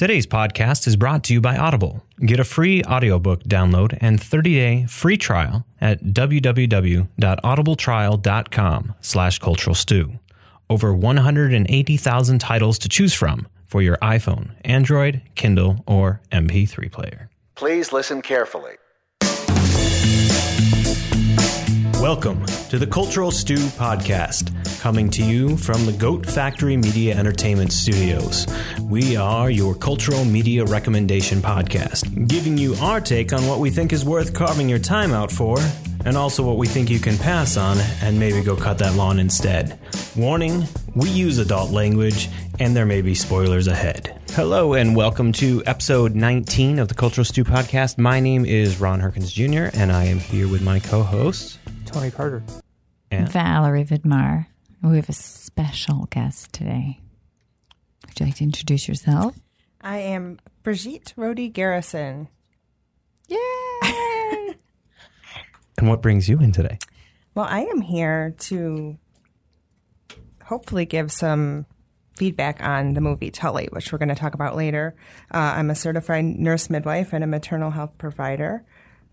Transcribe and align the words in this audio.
Today's 0.00 0.26
podcast 0.26 0.86
is 0.86 0.96
brought 0.96 1.24
to 1.24 1.34
you 1.34 1.42
by 1.42 1.58
Audible. 1.58 2.02
Get 2.24 2.40
a 2.40 2.44
free 2.44 2.82
audiobook 2.84 3.42
download 3.42 3.98
and 4.00 4.18
30-day 4.18 4.86
free 4.86 5.18
trial 5.18 5.66
at 5.78 6.02
www.audibletrial.com 6.02 8.94
slash 9.02 9.38
cultural 9.40 9.74
stew. 9.74 10.18
Over 10.70 10.94
180,000 10.94 12.38
titles 12.38 12.78
to 12.78 12.88
choose 12.88 13.12
from 13.12 13.46
for 13.66 13.82
your 13.82 13.98
iPhone, 13.98 14.52
Android, 14.64 15.20
Kindle, 15.34 15.84
or 15.86 16.22
MP3 16.32 16.90
player. 16.90 17.28
Please 17.54 17.92
listen 17.92 18.22
carefully. 18.22 18.76
Welcome 22.00 22.46
to 22.70 22.78
the 22.78 22.88
Cultural 22.90 23.30
Stew 23.30 23.58
Podcast, 23.76 24.59
coming 24.80 25.10
to 25.10 25.22
you 25.22 25.58
from 25.58 25.84
the 25.84 25.92
Goat 25.92 26.24
Factory 26.24 26.74
Media 26.74 27.14
Entertainment 27.14 27.70
Studios. 27.70 28.46
We 28.80 29.14
are 29.14 29.50
your 29.50 29.74
cultural 29.74 30.24
media 30.24 30.64
recommendation 30.64 31.42
podcast, 31.42 32.26
giving 32.26 32.56
you 32.56 32.74
our 32.76 32.98
take 32.98 33.34
on 33.34 33.46
what 33.46 33.58
we 33.58 33.68
think 33.68 33.92
is 33.92 34.06
worth 34.06 34.32
carving 34.32 34.70
your 34.70 34.78
time 34.78 35.12
out 35.12 35.30
for, 35.30 35.58
and 36.06 36.16
also 36.16 36.42
what 36.42 36.56
we 36.56 36.66
think 36.66 36.88
you 36.88 36.98
can 36.98 37.18
pass 37.18 37.58
on 37.58 37.76
and 38.00 38.18
maybe 38.18 38.40
go 38.42 38.56
cut 38.56 38.78
that 38.78 38.94
lawn 38.94 39.18
instead. 39.18 39.78
Warning 40.16 40.66
we 40.94 41.10
use 41.10 41.36
adult 41.36 41.70
language, 41.70 42.30
and 42.58 42.74
there 42.74 42.86
may 42.86 43.02
be 43.02 43.14
spoilers 43.14 43.66
ahead. 43.66 44.18
Hello, 44.30 44.72
and 44.72 44.96
welcome 44.96 45.30
to 45.32 45.62
episode 45.66 46.14
19 46.14 46.78
of 46.78 46.88
the 46.88 46.94
Cultural 46.94 47.26
Stew 47.26 47.44
Podcast. 47.44 47.98
My 47.98 48.18
name 48.18 48.46
is 48.46 48.80
Ron 48.80 49.02
Herkins 49.02 49.30
Jr., 49.30 49.76
and 49.78 49.92
I 49.92 50.04
am 50.04 50.20
here 50.20 50.48
with 50.48 50.62
my 50.62 50.80
co 50.80 51.02
host. 51.02 51.58
Tony 51.84 52.10
Carter. 52.10 52.42
And 53.10 53.28
Valerie 53.28 53.84
Vidmar. 53.84 54.46
We 54.82 54.96
have 54.96 55.08
a 55.10 55.14
special 55.14 56.06
guest 56.10 56.52
today. 56.52 57.00
Would 58.06 58.18
you 58.18 58.26
like 58.26 58.36
to 58.36 58.44
introduce 58.44 58.88
yourself? 58.88 59.38
I 59.80 59.98
am 59.98 60.38
Brigitte 60.62 61.12
Rody 61.16 61.48
Garrison. 61.48 62.28
Yay! 63.28 63.38
And 65.78 65.88
what 65.88 66.02
brings 66.02 66.28
you 66.28 66.38
in 66.40 66.52
today? 66.52 66.78
Well, 67.34 67.46
I 67.48 67.60
am 67.60 67.80
here 67.80 68.34
to 68.40 68.98
hopefully 70.44 70.84
give 70.84 71.10
some 71.10 71.64
feedback 72.18 72.62
on 72.62 72.92
the 72.92 73.00
movie 73.00 73.30
Tully, 73.30 73.66
which 73.72 73.90
we're 73.90 73.98
going 73.98 74.10
to 74.10 74.14
talk 74.14 74.34
about 74.34 74.56
later. 74.56 74.94
Uh, 75.32 75.54
I'm 75.56 75.70
a 75.70 75.74
certified 75.74 76.26
nurse 76.26 76.68
midwife 76.68 77.14
and 77.14 77.24
a 77.24 77.26
maternal 77.26 77.70
health 77.70 77.96
provider, 77.96 78.62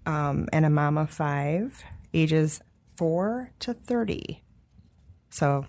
um, 0.06 0.50
and 0.52 0.66
a 0.66 0.70
mom 0.70 0.98
of 0.98 1.10
five, 1.10 1.82
ages 2.14 2.60
four 2.98 3.52
to 3.60 3.74
30. 3.74 4.44
So, 5.30 5.66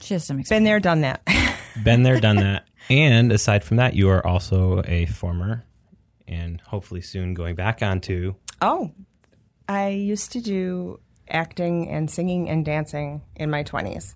she 0.00 0.14
has 0.14 0.24
some 0.24 0.40
experience. 0.40 0.60
been 0.60 0.64
there, 0.64 0.80
done 0.80 1.00
that. 1.02 1.22
Been 1.82 2.04
there, 2.04 2.20
done 2.20 2.36
that. 2.36 2.68
And 2.88 3.32
aside 3.32 3.64
from 3.64 3.78
that, 3.78 3.94
you 3.94 4.08
are 4.08 4.24
also 4.24 4.82
a 4.86 5.06
former 5.06 5.64
and 6.28 6.60
hopefully 6.60 7.00
soon 7.00 7.34
going 7.34 7.56
back 7.56 7.82
onto. 7.82 8.34
oh, 8.62 8.92
I 9.68 9.88
used 9.88 10.32
to 10.32 10.40
do 10.40 11.00
acting 11.28 11.88
and 11.88 12.10
singing 12.10 12.48
and 12.48 12.64
dancing 12.64 13.22
in 13.34 13.50
my 13.50 13.64
20s. 13.64 14.14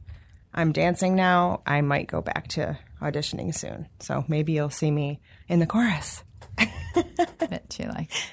I'm 0.53 0.73
dancing 0.73 1.15
now. 1.15 1.63
I 1.67 1.81
might 1.81 2.07
go 2.07 2.21
back 2.21 2.49
to 2.49 2.79
auditioning 3.01 3.55
soon. 3.55 3.89
So 4.01 4.25
maybe 4.29 4.53
you'll 4.53 4.71
see 4.71 4.91
me 4.91 5.21
in 5.49 5.59
the 5.59 5.67
chorus. 5.67 6.23
Bet 7.39 7.67
she 7.71 7.87
likes. 7.87 8.29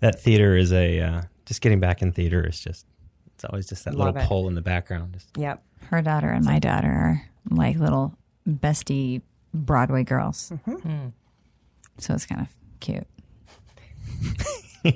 That 0.00 0.20
theater 0.20 0.56
is 0.56 0.72
a. 0.72 1.00
Uh, 1.00 1.22
just 1.44 1.60
getting 1.60 1.80
back 1.80 2.02
in 2.02 2.12
theater 2.12 2.46
is 2.46 2.60
just. 2.60 2.86
It's 3.42 3.50
always 3.50 3.66
just 3.68 3.84
that 3.86 3.94
Love 3.96 4.14
little 4.14 4.22
it. 4.22 4.28
pull 4.28 4.46
in 4.48 4.54
the 4.54 4.62
background. 4.62 5.14
Just, 5.14 5.36
Yep. 5.36 5.60
Her 5.90 6.00
daughter 6.00 6.30
and 6.30 6.44
my 6.44 6.60
daughter 6.60 6.86
are 6.86 7.22
like 7.50 7.76
little 7.76 8.14
bestie 8.48 9.20
Broadway 9.52 10.04
girls. 10.04 10.52
So 11.98 12.14
it's 12.14 12.24
kind 12.24 12.40
of 12.42 12.46
cute. 12.78 13.06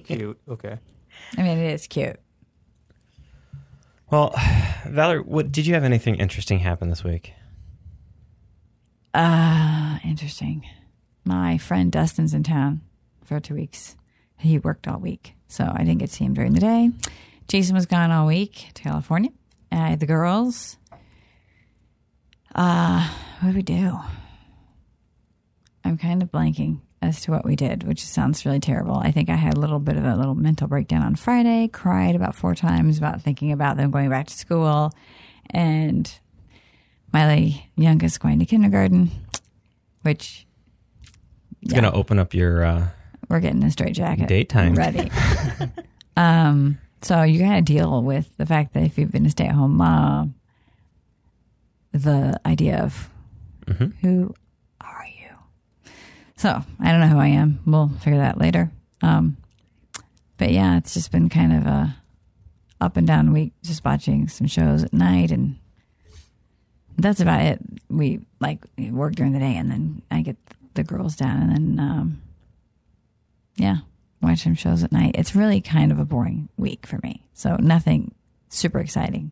Cute. 0.05 0.39
Okay. 0.49 0.79
I 1.37 1.43
mean, 1.43 1.59
it 1.59 1.73
is 1.75 1.89
cute. 1.89 2.21
well, 4.13 4.33
Valerie, 4.87 5.23
what 5.23 5.51
did 5.51 5.67
you 5.67 5.75
have 5.75 5.83
anything 5.85 6.15
interesting 6.15 6.61
happen 6.61 6.89
this 6.89 7.03
week? 7.03 7.33
Ah, 9.13 10.01
interesting. 10.05 10.65
My 11.25 11.59
friend 11.59 11.91
Dustin's 11.91 12.33
in 12.35 12.43
town 12.45 12.83
for 13.25 13.41
two 13.41 13.55
weeks. 13.55 13.97
He 14.39 14.59
worked 14.59 14.87
all 14.87 14.99
week, 15.01 15.35
so 15.49 15.65
I 15.73 15.79
didn't 15.79 15.99
get 15.99 16.11
to 16.11 16.15
see 16.15 16.25
him 16.25 16.35
during 16.35 16.53
the 16.53 16.61
day. 16.61 16.91
Jason 17.49 17.75
was 17.75 17.87
gone 17.87 18.11
all 18.11 18.27
week 18.27 18.71
to 18.75 18.83
California. 18.83 19.31
Uh, 19.71 19.97
the 19.97 20.07
girls. 20.07 20.77
Uh, 22.55 23.09
what 23.41 23.49
did 23.49 23.57
we 23.57 23.63
do? 23.63 23.99
I'm 25.85 25.99
kind 25.99 26.23
of 26.23 26.31
blanking 26.33 26.81
as 27.03 27.21
to 27.23 27.31
what 27.31 27.45
we 27.45 27.55
did, 27.55 27.85
which 27.85 28.05
sounds 28.05 28.45
really 28.45 28.59
terrible. 28.59 28.97
I 28.97 29.13
think 29.13 29.29
I 29.29 29.37
had 29.37 29.55
a 29.55 29.61
little 29.61 29.79
bit 29.79 29.97
of 29.97 30.05
a 30.05 30.17
little 30.17 30.35
mental 30.35 30.67
breakdown 30.67 31.03
on 31.03 31.15
Friday, 31.15 31.69
cried 31.69 32.17
about 32.17 32.35
four 32.35 32.55
times 32.55 32.99
about 32.99 33.21
thinking 33.21 33.53
about 33.53 33.77
them 33.77 33.91
going 33.91 34.11
back 34.11 34.27
to 34.27 34.35
school. 34.35 34.93
And 35.51 36.11
my 37.13 37.63
youngest 37.77 38.21
going 38.21 38.41
to 38.41 38.47
kindergarten, 38.47 39.11
which 40.03 40.47
It's 41.63 41.73
going 41.73 41.85
to 41.85 41.93
open 41.93 42.19
up 42.19 42.35
your. 42.35 42.65
Uh, 42.65 42.89
we're 43.29 43.41
getting 43.41 43.63
a 43.63 43.71
straight 43.71 43.95
jacket 43.95 44.29
Daytime. 44.29 44.75
ready. 44.75 45.11
um, 46.17 46.79
so 47.07 47.23
you 47.23 47.39
got 47.39 47.55
to 47.55 47.63
deal 47.63 48.03
with 48.03 48.37
the 48.37 48.47
fact 48.47 48.75
that 48.75 48.83
if 48.83 48.99
you've 48.99 49.13
been 49.13 49.27
a 49.27 49.31
stay 49.31 49.47
at 49.47 49.55
home 49.55 49.77
mom, 49.77 50.35
the 51.93 52.39
idea 52.45 52.83
of 52.83 53.09
who 54.01 54.35
are 54.81 55.07
you? 55.07 55.93
So 56.37 56.63
I 56.81 56.91
don't 56.91 57.01
know 57.01 57.07
who 57.07 57.19
I 57.19 57.29
am. 57.29 57.61
We'll 57.65 57.89
figure 58.01 58.19
that 58.19 58.35
out 58.35 58.41
later. 58.41 58.73
Um, 59.03 59.37
but 60.37 60.51
yeah, 60.51 60.79
it's 60.79 60.95
just 60.95 61.13
been 61.13 61.29
kind 61.29 61.53
of 61.53 61.67
a 61.67 61.97
up 62.81 62.97
and 62.97 63.07
down 63.07 63.33
week, 63.33 63.53
just 63.63 63.85
watching 63.85 64.29
some 64.29 64.49
shows 64.49 64.83
at 64.83 64.93
night, 64.93 65.31
and 65.31 65.57
that's 66.99 67.21
about 67.21 67.43
it. 67.43 67.61
We 67.89 68.21
like 68.41 68.65
work 68.91 69.15
during 69.15 69.33
the 69.33 69.39
day, 69.39 69.57
and 69.57 69.71
then 69.71 70.03
I 70.11 70.23
get 70.23 70.37
the 70.75 70.83
girls 70.83 71.15
down, 71.15 71.41
and 71.41 71.51
then 71.53 71.79
um, 71.79 72.23
yeah, 73.55 73.77
watch 74.27 74.41
some 74.41 74.55
shows 74.55 74.83
at 74.83 74.93
night. 74.93 75.17
It's 75.17 75.35
really 75.35 75.61
kind 75.61 75.93
of 75.93 75.99
a 75.99 76.05
boring 76.05 76.49
week 76.57 76.87
for 76.87 76.99
me. 77.03 77.25
So 77.35 77.57
nothing 77.57 78.15
super 78.49 78.81
exciting, 78.81 79.31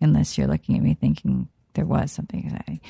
unless 0.00 0.36
you're 0.38 0.46
looking 0.48 0.76
at 0.76 0.82
me 0.82 0.94
thinking 0.94 1.48
there 1.74 1.86
was 1.86 2.10
something 2.12 2.44
exciting 2.44 2.80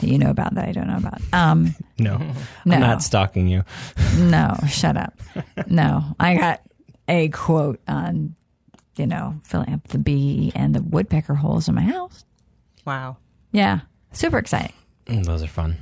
that 0.00 0.06
you 0.06 0.18
know 0.18 0.30
about 0.30 0.54
that 0.54 0.68
I 0.68 0.72
don't 0.72 0.86
know 0.86 0.96
about. 0.98 1.20
Um, 1.32 1.74
no, 1.98 2.16
No. 2.64 2.74
I'm 2.76 2.80
not 2.80 3.02
stalking 3.02 3.48
you. 3.48 3.64
no, 4.16 4.54
shut 4.68 4.96
up. 4.96 5.18
No, 5.66 6.14
I 6.20 6.36
got 6.36 6.60
a 7.08 7.28
quote 7.28 7.80
on, 7.88 8.34
you 8.96 9.06
know, 9.06 9.34
filling 9.42 9.72
up 9.74 9.88
the 9.88 9.98
bee 9.98 10.52
and 10.54 10.74
the 10.74 10.82
woodpecker 10.82 11.34
holes 11.34 11.68
in 11.68 11.74
my 11.74 11.82
house. 11.82 12.24
Wow. 12.86 13.16
Yeah, 13.52 13.80
super 14.12 14.38
exciting. 14.38 14.72
Mm, 15.06 15.24
Those 15.24 15.42
are 15.42 15.48
fun. 15.48 15.76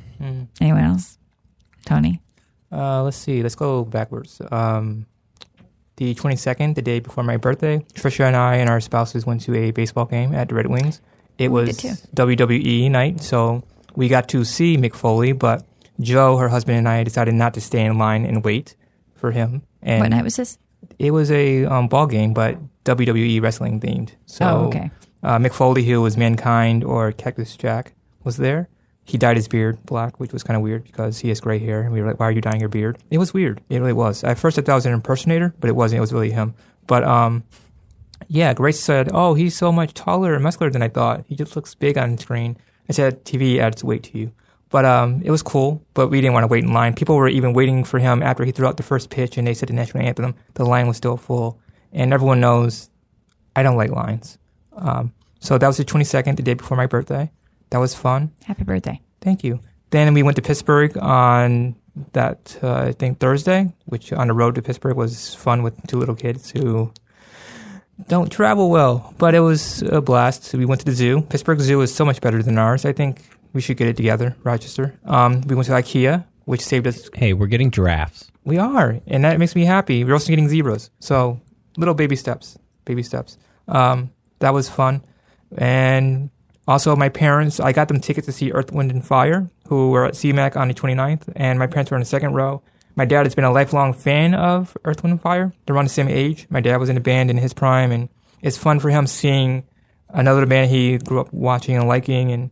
Anyone 0.60 0.84
else? 0.84 1.18
Tony? 1.84 2.20
Uh, 2.70 3.02
let's 3.02 3.16
see. 3.16 3.42
Let's 3.42 3.54
go 3.54 3.84
backwards. 3.84 4.40
Um, 4.50 5.06
the 5.96 6.14
22nd, 6.14 6.74
the 6.74 6.82
day 6.82 7.00
before 7.00 7.24
my 7.24 7.36
birthday, 7.36 7.78
Trisha 7.94 8.24
and 8.26 8.36
I 8.36 8.56
and 8.56 8.70
our 8.70 8.80
spouses 8.80 9.26
went 9.26 9.40
to 9.42 9.54
a 9.56 9.70
baseball 9.72 10.04
game 10.04 10.34
at 10.34 10.48
the 10.48 10.54
Red 10.54 10.66
Wings. 10.68 11.00
It 11.38 11.50
We 11.50 11.62
was 11.62 11.78
WWE 12.14 12.90
night, 12.90 13.20
so 13.22 13.62
we 13.96 14.08
got 14.08 14.28
to 14.30 14.44
see 14.44 14.76
Mick 14.76 14.94
Foley, 14.94 15.32
but 15.32 15.64
Joe, 16.00 16.36
her 16.36 16.48
husband, 16.48 16.78
and 16.78 16.88
I 16.88 17.02
decided 17.04 17.34
not 17.34 17.54
to 17.54 17.60
stay 17.60 17.84
in 17.84 17.98
line 17.98 18.24
and 18.24 18.44
wait 18.44 18.76
for 19.14 19.32
him. 19.32 19.62
And 19.82 20.00
what 20.00 20.10
night 20.10 20.24
was 20.24 20.36
this? 20.36 20.58
it 20.98 21.10
was 21.10 21.30
a 21.30 21.64
um, 21.64 21.88
ball 21.88 22.06
game, 22.06 22.32
but 22.34 22.56
WWE 22.84 23.40
wrestling 23.42 23.80
themed. 23.80 24.12
So, 24.26 24.44
Oh, 24.44 24.66
okay. 24.68 24.90
uh, 25.22 25.38
Mick 25.38 25.52
Foley, 25.52 25.84
who 25.84 26.00
was 26.00 26.16
Mankind 26.16 26.84
or 26.84 27.10
Cactus 27.12 27.56
Jack, 27.56 27.94
was 28.24 28.36
there. 28.36 28.68
He 29.08 29.16
dyed 29.16 29.36
his 29.36 29.48
beard 29.48 29.78
black, 29.86 30.20
which 30.20 30.34
was 30.34 30.42
kind 30.42 30.54
of 30.54 30.62
weird 30.62 30.84
because 30.84 31.18
he 31.18 31.30
has 31.30 31.40
gray 31.40 31.58
hair. 31.58 31.80
And 31.80 31.92
we 31.92 32.00
were 32.02 32.06
like, 32.06 32.20
"Why 32.20 32.26
are 32.26 32.30
you 32.30 32.42
dyeing 32.42 32.60
your 32.60 32.68
beard?" 32.68 32.98
It 33.10 33.16
was 33.16 33.32
weird. 33.32 33.60
It 33.70 33.78
really 33.78 33.94
was. 33.94 34.22
At 34.22 34.38
first, 34.38 34.58
I 34.58 34.62
thought 34.62 34.72
it 34.72 34.74
was 34.76 34.86
an 34.86 34.92
impersonator, 34.92 35.54
but 35.60 35.70
it 35.70 35.76
wasn't. 35.76 35.98
It 35.98 36.00
was 36.02 36.12
really 36.12 36.30
him. 36.30 36.54
But 36.86 37.04
um, 37.04 37.42
yeah, 38.28 38.52
Grace 38.52 38.78
said, 38.78 39.08
"Oh, 39.14 39.32
he's 39.32 39.56
so 39.56 39.72
much 39.72 39.94
taller 39.94 40.34
and 40.34 40.42
muscular 40.42 40.70
than 40.70 40.82
I 40.82 40.88
thought. 40.88 41.24
He 41.26 41.34
just 41.34 41.56
looks 41.56 41.74
big 41.74 41.96
on 41.96 42.18
screen." 42.18 42.58
I 42.88 42.92
said, 42.92 43.24
"TV 43.24 43.58
adds 43.58 43.82
weight 43.82 44.02
to 44.04 44.18
you." 44.18 44.32
But 44.68 44.84
um, 44.84 45.22
it 45.24 45.30
was 45.30 45.42
cool. 45.42 45.82
But 45.94 46.08
we 46.08 46.20
didn't 46.20 46.34
want 46.34 46.44
to 46.44 46.48
wait 46.48 46.64
in 46.64 46.74
line. 46.74 46.92
People 46.92 47.16
were 47.16 47.28
even 47.28 47.54
waiting 47.54 47.84
for 47.84 47.98
him 47.98 48.22
after 48.22 48.44
he 48.44 48.52
threw 48.52 48.66
out 48.66 48.76
the 48.76 48.82
first 48.82 49.08
pitch 49.08 49.38
and 49.38 49.46
they 49.46 49.54
said 49.54 49.70
the 49.70 49.72
national 49.72 50.04
anthem. 50.04 50.34
The 50.54 50.66
line 50.66 50.86
was 50.86 50.98
still 50.98 51.16
full, 51.16 51.58
and 51.92 52.12
everyone 52.12 52.40
knows 52.40 52.90
I 53.56 53.62
don't 53.62 53.76
like 53.78 53.90
lines. 53.90 54.36
Um, 54.76 55.14
so 55.40 55.56
that 55.56 55.66
was 55.66 55.78
the 55.78 55.84
22nd, 55.84 56.36
the 56.36 56.42
day 56.42 56.54
before 56.54 56.76
my 56.76 56.86
birthday. 56.86 57.30
That 57.70 57.78
was 57.78 57.94
fun. 57.94 58.32
Happy 58.44 58.64
birthday. 58.64 59.00
Thank 59.20 59.44
you. 59.44 59.60
Then 59.90 60.12
we 60.14 60.22
went 60.22 60.36
to 60.36 60.42
Pittsburgh 60.42 60.96
on 60.98 61.74
that 62.12 62.58
uh, 62.62 62.74
I 62.74 62.92
think 62.92 63.18
Thursday, 63.18 63.72
which 63.86 64.12
on 64.12 64.28
the 64.28 64.34
road 64.34 64.54
to 64.54 64.62
Pittsburgh 64.62 64.96
was 64.96 65.34
fun 65.34 65.62
with 65.62 65.74
two 65.88 65.98
little 65.98 66.14
kids 66.14 66.50
who 66.50 66.92
don't 68.06 68.30
travel 68.30 68.70
well, 68.70 69.12
but 69.18 69.34
it 69.34 69.40
was 69.40 69.82
a 69.82 70.00
blast. 70.00 70.54
We 70.54 70.64
went 70.64 70.80
to 70.80 70.84
the 70.86 70.92
zoo. 70.92 71.22
Pittsburgh 71.22 71.58
Zoo 71.60 71.80
is 71.80 71.92
so 71.92 72.04
much 72.04 72.20
better 72.20 72.42
than 72.42 72.56
ours. 72.58 72.84
I 72.84 72.92
think 72.92 73.22
We 73.54 73.60
should 73.62 73.78
get 73.78 73.88
it 73.88 73.96
together, 73.96 74.36
Rochester. 74.44 74.94
Um, 75.04 75.40
we 75.40 75.54
went 75.56 75.66
to 75.66 75.72
IKEA, 75.72 76.24
which 76.44 76.60
saved 76.60 76.86
us. 76.86 77.08
Hey, 77.14 77.32
we're 77.32 77.46
getting 77.46 77.70
giraffes. 77.70 78.30
We 78.44 78.58
are, 78.58 79.00
and 79.06 79.24
that 79.24 79.38
makes 79.38 79.56
me 79.56 79.64
happy. 79.64 80.04
We're 80.04 80.12
also 80.12 80.28
getting 80.28 80.48
zebras, 80.48 80.90
so 81.00 81.40
little 81.76 81.94
baby 81.94 82.14
steps, 82.14 82.58
baby 82.84 83.02
steps. 83.02 83.38
Um, 83.66 84.10
that 84.38 84.52
was 84.54 84.68
fun, 84.68 85.02
and 85.56 86.30
also 86.68 86.94
my 86.94 87.08
parents. 87.08 87.58
I 87.58 87.72
got 87.72 87.88
them 87.88 87.98
tickets 87.98 88.26
to 88.26 88.32
see 88.32 88.52
Earth, 88.52 88.70
Wind, 88.70 88.92
and 88.92 89.04
Fire, 89.04 89.50
who 89.68 89.90
were 89.90 90.04
at 90.04 90.14
CMAC 90.14 90.54
on 90.54 90.68
the 90.68 90.74
29th, 90.74 91.32
and 91.34 91.58
my 91.58 91.66
parents 91.66 91.90
were 91.90 91.96
in 91.96 92.02
the 92.02 92.06
second 92.06 92.34
row. 92.34 92.62
My 92.94 93.06
dad 93.06 93.24
has 93.24 93.34
been 93.34 93.44
a 93.44 93.50
lifelong 93.50 93.94
fan 93.94 94.34
of 94.34 94.76
Earth, 94.84 95.02
Wind, 95.02 95.12
and 95.12 95.22
Fire. 95.22 95.52
They're 95.64 95.74
around 95.74 95.86
the 95.86 95.90
same 95.90 96.08
age. 96.08 96.46
My 96.50 96.60
dad 96.60 96.76
was 96.76 96.90
in 96.90 96.96
a 96.96 97.00
band 97.00 97.30
in 97.30 97.38
his 97.38 97.54
prime, 97.54 97.90
and 97.90 98.08
it's 98.42 98.58
fun 98.58 98.80
for 98.80 98.90
him 98.90 99.06
seeing 99.06 99.64
another 100.10 100.44
band 100.46 100.70
he 100.70 100.98
grew 100.98 101.20
up 101.20 101.32
watching 101.32 101.76
and 101.76 101.88
liking, 101.88 102.32
and 102.32 102.50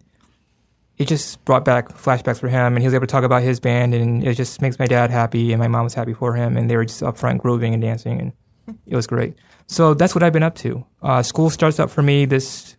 it 0.97 1.09
just 1.09 1.45
brought 1.45 1.65
back 1.65 1.91
flashbacks 1.91 2.41
for 2.41 2.49
him. 2.49 2.75
And 2.75 2.79
he 2.79 2.87
was 2.87 2.95
able 2.95 3.07
to 3.07 3.13
talk 3.13 3.25
about 3.25 3.43
his 3.43 3.61
band, 3.61 3.93
and 3.93 4.25
it 4.25 4.35
just 4.35 4.63
makes 4.63 4.79
my 4.79 4.87
dad 4.87 5.11
happy, 5.11 5.53
and 5.53 5.61
my 5.61 5.69
mom 5.69 5.85
was 5.85 5.95
happy 5.95 6.15
for 6.15 6.35
him, 6.35 6.57
and 6.57 6.71
they 6.71 6.77
were 6.77 6.87
just 6.87 7.03
up 7.03 7.19
front 7.19 7.43
grooving 7.43 7.75
and 7.75 7.83
dancing, 7.83 8.19
and 8.19 8.33
it 8.87 8.97
was 8.97 9.07
great. 9.07 9.35
So 9.67 9.95
that's 9.95 10.15
what 10.15 10.23
I've 10.23 10.33
been 10.33 10.43
up 10.43 10.55
to. 10.57 10.87
Uh, 11.03 11.23
school 11.23 11.51
starts 11.51 11.79
up 11.79 11.91
for 11.91 12.03
me 12.03 12.25
this. 12.25 12.76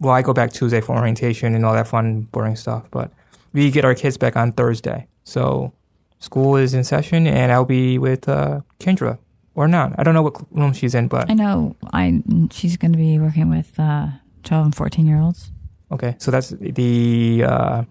Well, 0.00 0.12
I 0.12 0.22
go 0.22 0.32
back 0.32 0.52
Tuesday 0.52 0.80
for 0.80 0.94
orientation 0.96 1.54
and 1.54 1.64
all 1.64 1.72
that 1.74 1.88
fun, 1.88 2.22
boring 2.32 2.56
stuff, 2.56 2.90
but 2.90 3.10
we 3.52 3.70
get 3.70 3.84
our 3.84 3.94
kids 3.94 4.16
back 4.18 4.36
on 4.36 4.52
Thursday. 4.52 5.06
So 5.24 5.72
school 6.18 6.56
is 6.56 6.74
in 6.74 6.84
session, 6.84 7.26
and 7.26 7.50
I'll 7.52 7.64
be 7.64 7.98
with 7.98 8.28
uh, 8.28 8.60
Kendra 8.78 9.18
or 9.54 9.66
not. 9.68 9.94
I 9.98 10.02
don't 10.02 10.12
know 10.14 10.22
what 10.22 10.36
room 10.52 10.72
she's 10.74 10.94
in, 10.94 11.08
but 11.08 11.30
I 11.30 11.34
know. 11.34 11.76
I 11.92 12.22
she's 12.52 12.76
going 12.76 12.92
to 12.92 12.98
be 12.98 13.18
working 13.18 13.48
with 13.48 13.72
uh, 13.80 14.08
twelve 14.42 14.64
and 14.66 14.74
fourteen 14.74 15.06
year 15.06 15.18
olds. 15.18 15.50
okay. 15.90 16.14
So 16.18 16.30
that's 16.30 16.50
the 16.50 17.44
uh, 17.46 17.82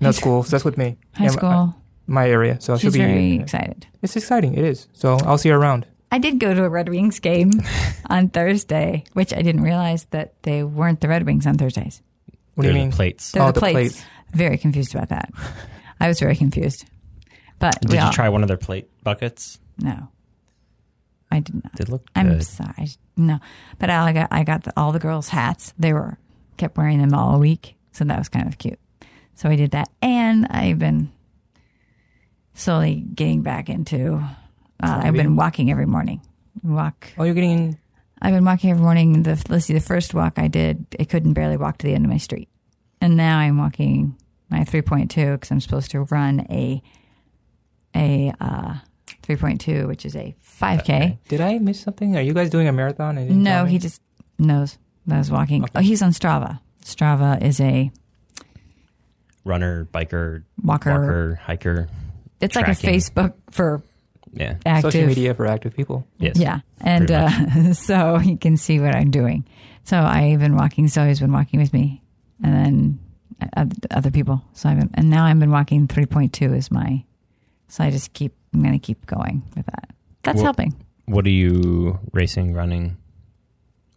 middle 0.00 0.12
school. 0.12 0.42
So 0.42 0.50
that's 0.50 0.64
with 0.64 0.76
me. 0.76 0.96
High 1.14 1.24
Yeah, 1.24 1.30
school. 1.30 1.48
uh, 1.50 1.72
my 2.06 2.28
area. 2.28 2.60
So 2.60 2.76
she'll 2.76 2.90
she's 2.90 2.98
be. 3.00 3.04
very 3.06 3.32
excited. 3.36 3.86
It's 4.02 4.14
exciting. 4.16 4.54
It 4.54 4.64
is. 4.64 4.88
So 4.92 5.16
I'll 5.24 5.38
see 5.38 5.48
her 5.48 5.56
around. 5.56 5.86
I 6.14 6.18
did 6.18 6.38
go 6.38 6.54
to 6.54 6.62
a 6.62 6.68
Red 6.68 6.88
Wings 6.88 7.18
game 7.18 7.50
on 8.08 8.28
Thursday, 8.28 9.02
which 9.14 9.32
I 9.34 9.42
didn't 9.42 9.62
realize 9.62 10.04
that 10.10 10.40
they 10.42 10.62
weren't 10.62 11.00
the 11.00 11.08
Red 11.08 11.26
Wings 11.26 11.44
on 11.44 11.56
Thursdays. 11.58 12.02
What 12.54 12.62
do 12.62 12.68
you 12.68 12.72
They're 12.72 12.82
the 12.82 12.86
mean? 12.86 12.92
plates. 12.92 13.32
They're 13.32 13.42
Oh, 13.42 13.46
the, 13.46 13.54
the 13.54 13.60
plates. 13.60 13.74
plates. 13.96 14.04
Very 14.32 14.56
confused 14.58 14.94
about 14.94 15.08
that. 15.08 15.30
I 15.98 16.06
was 16.06 16.20
very 16.20 16.36
confused. 16.36 16.84
But 17.58 17.78
we 17.84 17.90
Did 17.92 17.98
all- 18.00 18.06
you 18.06 18.12
try 18.12 18.28
one 18.28 18.42
of 18.42 18.48
their 18.48 18.56
plate 18.56 18.88
buckets? 19.02 19.58
No, 19.78 20.08
I 21.32 21.40
did 21.40 21.56
not. 21.64 21.74
Did 21.74 21.88
look 21.88 22.04
Good. 22.14 22.26
I'm 22.26 22.40
sorry. 22.42 22.88
No, 23.16 23.40
but 23.80 23.90
I 23.90 24.12
got 24.12 24.28
I 24.30 24.44
got 24.44 24.62
the, 24.64 24.72
all 24.76 24.92
the 24.92 25.00
girls' 25.00 25.28
hats. 25.28 25.74
They 25.78 25.92
were 25.92 26.16
kept 26.58 26.76
wearing 26.76 26.98
them 26.98 27.12
all 27.12 27.40
week, 27.40 27.74
so 27.90 28.04
that 28.04 28.18
was 28.18 28.28
kind 28.28 28.46
of 28.46 28.56
cute. 28.58 28.78
So 29.34 29.48
I 29.48 29.56
did 29.56 29.72
that, 29.72 29.88
and 30.00 30.46
I've 30.46 30.78
been 30.78 31.10
slowly 32.54 33.04
getting 33.14 33.42
back 33.42 33.68
into. 33.68 34.22
Uh, 34.82 35.00
I've 35.04 35.14
been 35.14 35.36
walking 35.36 35.70
every 35.70 35.86
morning. 35.86 36.20
Walk. 36.62 37.08
Oh, 37.18 37.24
you're 37.24 37.34
getting. 37.34 37.78
I've 38.20 38.32
been 38.34 38.44
walking 38.44 38.70
every 38.70 38.82
morning. 38.82 39.22
The 39.22 39.42
let's 39.48 39.66
see, 39.66 39.74
the 39.74 39.80
first 39.80 40.14
walk 40.14 40.34
I 40.38 40.48
did, 40.48 40.86
I 40.98 41.04
couldn't 41.04 41.34
barely 41.34 41.56
walk 41.56 41.78
to 41.78 41.86
the 41.86 41.94
end 41.94 42.04
of 42.04 42.10
my 42.10 42.18
street, 42.18 42.48
and 43.00 43.16
now 43.16 43.38
I'm 43.38 43.58
walking 43.58 44.16
my 44.50 44.60
3.2 44.60 45.08
because 45.32 45.50
I'm 45.50 45.60
supposed 45.60 45.90
to 45.92 46.00
run 46.04 46.46
a 46.50 46.82
a 47.94 48.32
uh, 48.40 48.74
3.2, 49.22 49.86
which 49.86 50.04
is 50.04 50.16
a 50.16 50.34
5K. 50.60 51.18
Did 51.28 51.40
I 51.40 51.58
miss 51.58 51.80
something? 51.80 52.16
Are 52.16 52.20
you 52.22 52.34
guys 52.34 52.50
doing 52.50 52.68
a 52.68 52.72
marathon? 52.72 53.42
No, 53.42 53.64
he 53.64 53.78
just 53.78 54.00
knows 54.38 54.78
that 55.06 55.16
I 55.16 55.18
was 55.18 55.30
walking. 55.30 55.64
Oh, 55.74 55.80
he's 55.80 56.02
on 56.02 56.10
Strava. 56.10 56.60
Strava 56.84 57.42
is 57.42 57.60
a 57.60 57.90
Runner, 59.44 59.86
biker, 59.92 60.42
walker. 60.62 60.90
walker, 60.90 61.34
hiker. 61.42 61.88
it's 62.40 62.54
tracking. 62.54 62.74
like 62.74 62.82
a 62.82 62.86
Facebook 62.86 63.34
for 63.50 63.82
Yeah. 64.34 64.56
active. 64.66 64.92
social 64.92 65.06
media 65.06 65.34
for 65.34 65.46
active 65.46 65.74
people. 65.74 66.06
Yes. 66.18 66.36
Yeah, 66.38 66.60
and 66.80 67.10
uh, 67.10 67.72
so 67.74 68.18
you 68.18 68.36
can 68.36 68.56
see 68.56 68.80
what 68.80 68.94
I'm 68.94 69.10
doing. 69.10 69.46
So 69.84 69.98
I've 69.98 70.40
been 70.40 70.56
walking. 70.56 70.88
Zoe's 70.88 71.20
been 71.20 71.32
walking 71.32 71.60
with 71.60 71.72
me, 71.72 72.02
and 72.42 72.54
then 72.54 72.98
other 73.90 74.10
people. 74.10 74.42
So 74.54 74.68
I've 74.68 74.78
been, 74.78 74.90
and 74.94 75.10
now 75.10 75.24
I've 75.24 75.38
been 75.38 75.50
walking 75.50 75.86
3.2 75.88 76.56
is 76.56 76.70
my. 76.70 77.04
So 77.68 77.84
I 77.84 77.90
just 77.90 78.12
keep. 78.12 78.34
I'm 78.52 78.62
going 78.62 78.72
to 78.72 78.78
keep 78.78 79.04
going 79.06 79.42
with 79.56 79.66
that. 79.66 79.90
That's 80.22 80.36
Well- 80.36 80.44
helping. 80.44 80.74
What 81.06 81.26
are 81.26 81.30
you 81.30 81.98
racing, 82.12 82.54
running, 82.54 82.96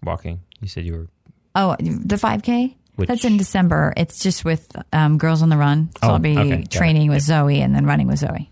walking? 0.03 0.41
You 0.61 0.67
said 0.67 0.85
you 0.85 0.93
were. 0.93 1.07
Oh, 1.55 1.75
the 1.79 2.15
5K. 2.17 2.75
Which- 2.95 3.07
That's 3.07 3.23
in 3.23 3.37
December. 3.37 3.93
It's 3.95 4.19
just 4.19 4.43
with 4.43 4.67
um, 4.91 5.17
Girls 5.17 5.41
on 5.41 5.49
the 5.49 5.57
Run. 5.57 5.89
So 6.01 6.09
Oh, 6.09 6.11
I'll 6.13 6.19
be 6.19 6.37
okay, 6.37 6.49
got 6.49 6.59
it. 6.59 6.69
training 6.71 7.09
with 7.09 7.21
Zoe 7.21 7.61
and 7.61 7.73
then 7.75 7.85
running 7.85 8.07
with 8.07 8.19
Zoe. 8.19 8.51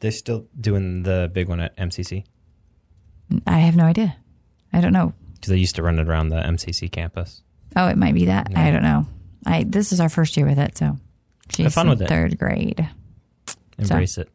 They're 0.00 0.10
still 0.10 0.46
doing 0.58 1.02
the 1.02 1.30
big 1.32 1.48
one 1.48 1.60
at 1.60 1.76
MCC 1.76 2.24
I 3.46 3.58
have 3.60 3.76
no 3.76 3.84
idea. 3.84 4.16
I 4.72 4.80
don't 4.80 4.92
know. 4.92 5.12
because 5.34 5.50
they 5.50 5.56
used 5.58 5.76
to 5.76 5.82
run 5.82 5.98
it 5.98 6.08
around 6.08 6.30
the 6.30 6.36
MCC 6.40 6.90
campus. 6.90 7.42
Oh, 7.76 7.86
it 7.86 7.96
might 7.96 8.14
be 8.14 8.24
that. 8.24 8.48
I 8.56 8.70
don't 8.72 8.82
know. 8.82 9.06
I 9.46 9.62
this 9.64 9.92
is 9.92 10.00
our 10.00 10.08
first 10.08 10.36
year 10.36 10.46
with 10.46 10.58
it, 10.58 10.76
so 10.76 10.96
she's 11.48 11.72
fun 11.72 11.86
in 11.86 11.90
with 11.90 12.02
it. 12.02 12.08
third 12.08 12.38
grade. 12.38 12.88
Embrace 13.78 14.18
it. 14.18 14.28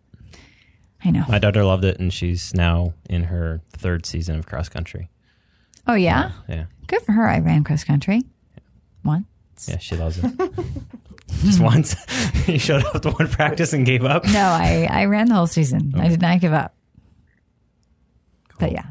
I 1.03 1.11
know. 1.11 1.25
My 1.27 1.37
daughter 1.39 1.63
loved 1.63 1.83
it, 1.83 1.99
and 1.99 2.11
she's 2.13 2.53
now 2.53 2.93
in 3.09 3.23
her 3.25 3.61
third 3.73 4.05
season 4.05 4.39
of 4.39 4.45
cross 4.47 4.69
country. 4.69 5.09
Oh 5.87 5.93
yeah, 5.95 6.31
Yeah, 6.47 6.65
good 6.87 7.01
for 7.01 7.11
her. 7.11 7.27
I 7.27 7.39
ran 7.39 7.63
cross 7.63 7.83
country. 7.83 8.23
once. 9.03 9.25
yeah, 9.67 9.77
she 9.77 9.95
loves 9.95 10.17
it. 10.23 10.31
Just 11.43 11.59
once, 11.59 11.95
you 12.47 12.57
showed 12.59 12.83
up 12.85 13.01
to 13.03 13.11
one 13.11 13.27
practice 13.27 13.73
and 13.73 13.85
gave 13.85 14.03
up. 14.05 14.25
No, 14.25 14.39
I 14.39 14.87
I 14.89 15.05
ran 15.05 15.27
the 15.27 15.35
whole 15.35 15.47
season. 15.47 15.93
I 15.95 16.07
did 16.07 16.21
not 16.21 16.39
give 16.41 16.53
up. 16.53 16.73
But 18.59 18.71
yeah, 18.71 18.85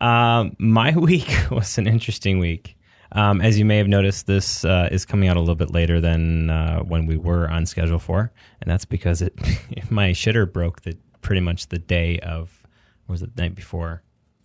Um, 0.00 0.56
my 0.58 0.92
week 0.96 1.28
was 1.50 1.76
an 1.78 1.86
interesting 1.86 2.38
week. 2.38 2.76
Um, 3.12 3.40
as 3.40 3.58
you 3.58 3.64
may 3.64 3.78
have 3.78 3.88
noticed, 3.88 4.26
this 4.26 4.64
uh, 4.64 4.88
is 4.92 5.04
coming 5.06 5.28
out 5.28 5.36
a 5.36 5.40
little 5.40 5.54
bit 5.54 5.70
later 5.72 6.00
than 6.00 6.50
uh, 6.50 6.80
when 6.80 7.06
we 7.06 7.16
were 7.16 7.48
on 7.50 7.64
schedule 7.66 7.98
for, 7.98 8.32
and 8.60 8.70
that's 8.70 8.84
because 8.84 9.22
it 9.22 9.34
my 9.90 10.10
shitter 10.10 10.50
broke 10.50 10.82
the 10.82 10.96
pretty 11.20 11.40
much 11.40 11.68
the 11.68 11.78
day 11.78 12.18
of 12.20 12.66
was 13.06 13.22
it 13.22 13.34
the 13.36 13.42
night 13.42 13.54
before? 13.54 14.02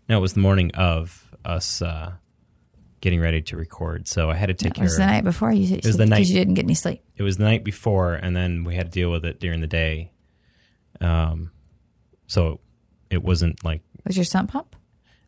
No, 0.10 0.18
it 0.18 0.22
was 0.22 0.34
the 0.34 0.40
morning 0.42 0.72
of 0.76 1.30
us 1.46 1.82
uh, 1.82 2.14
getting 3.04 3.20
ready 3.20 3.42
to 3.42 3.58
record. 3.58 4.08
So 4.08 4.30
I 4.30 4.36
had 4.36 4.48
to 4.48 4.54
take 4.54 4.72
it 4.72 4.76
care. 4.76 4.84
was 4.86 4.96
the 4.96 5.06
night 5.06 5.26
before. 5.26 5.52
You 5.52 5.68
said 5.68 5.84
was 5.86 5.98
the 5.98 6.06
night- 6.06 6.20
because 6.20 6.32
you 6.32 6.38
didn't 6.40 6.54
get 6.54 6.64
any 6.64 6.74
sleep. 6.74 7.04
it 7.18 7.24
was 7.24 7.36
the 7.38 7.44
night 7.44 7.66
before, 7.66 8.14
and 8.14 8.34
then 8.34 8.64
we 8.64 8.76
had 8.76 8.86
to 8.86 8.92
deal 8.92 9.12
with 9.12 9.26
it 9.26 9.40
during 9.42 9.60
the 9.60 9.68
day. 9.68 10.12
Um, 11.02 11.52
so 12.28 12.60
it 13.10 13.22
wasn't 13.22 13.64
like 13.66 13.82
Was 14.06 14.16
your 14.16 14.24
sump 14.24 14.52
pump 14.52 14.76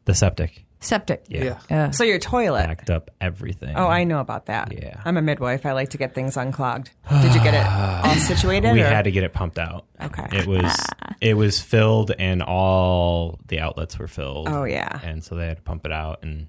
the 0.06 0.14
septic. 0.14 0.64
septic? 0.80 1.26
Yeah, 1.28 1.58
Uh, 1.70 1.92
So 1.92 2.04
your 2.06 2.20
toilet. 2.20 2.68
backed 2.68 2.90
up 2.90 3.12
everything. 3.20 3.76
Oh, 3.76 3.88
I 3.88 4.04
know 4.06 4.20
about 4.20 4.46
that. 4.46 4.72
Yeah. 4.72 5.02
I'm 5.04 5.18
a 5.18 5.22
midwife. 5.22 5.66
I 5.66 5.74
like 5.74 5.90
to 5.90 5.98
get 5.98 6.14
things 6.14 6.38
unclogged. 6.38 6.92
Did 7.10 7.34
you 7.36 7.42
get 7.44 7.56
it 7.56 7.66
all 8.06 8.16
situated? 8.16 8.72
we 8.74 8.82
or? 8.84 8.86
had 8.88 9.04
to 9.06 9.12
get 9.12 9.24
it 9.24 9.34
pumped 9.34 9.58
out. 9.60 9.86
Okay. 10.02 10.28
It 10.32 10.48
was 10.48 10.74
it 11.22 11.34
was 11.36 11.60
filled 11.60 12.12
and 12.18 12.42
all 12.42 13.40
the 13.48 13.60
outlets 13.60 13.98
were 14.00 14.08
filled. 14.08 14.48
Oh, 14.50 14.64
yeah. 14.64 15.00
And 15.04 15.24
so 15.24 15.36
they 15.36 15.48
had 15.48 15.58
to 15.58 15.64
pump 15.64 15.86
it 15.86 15.92
out 15.92 16.20
and 16.24 16.48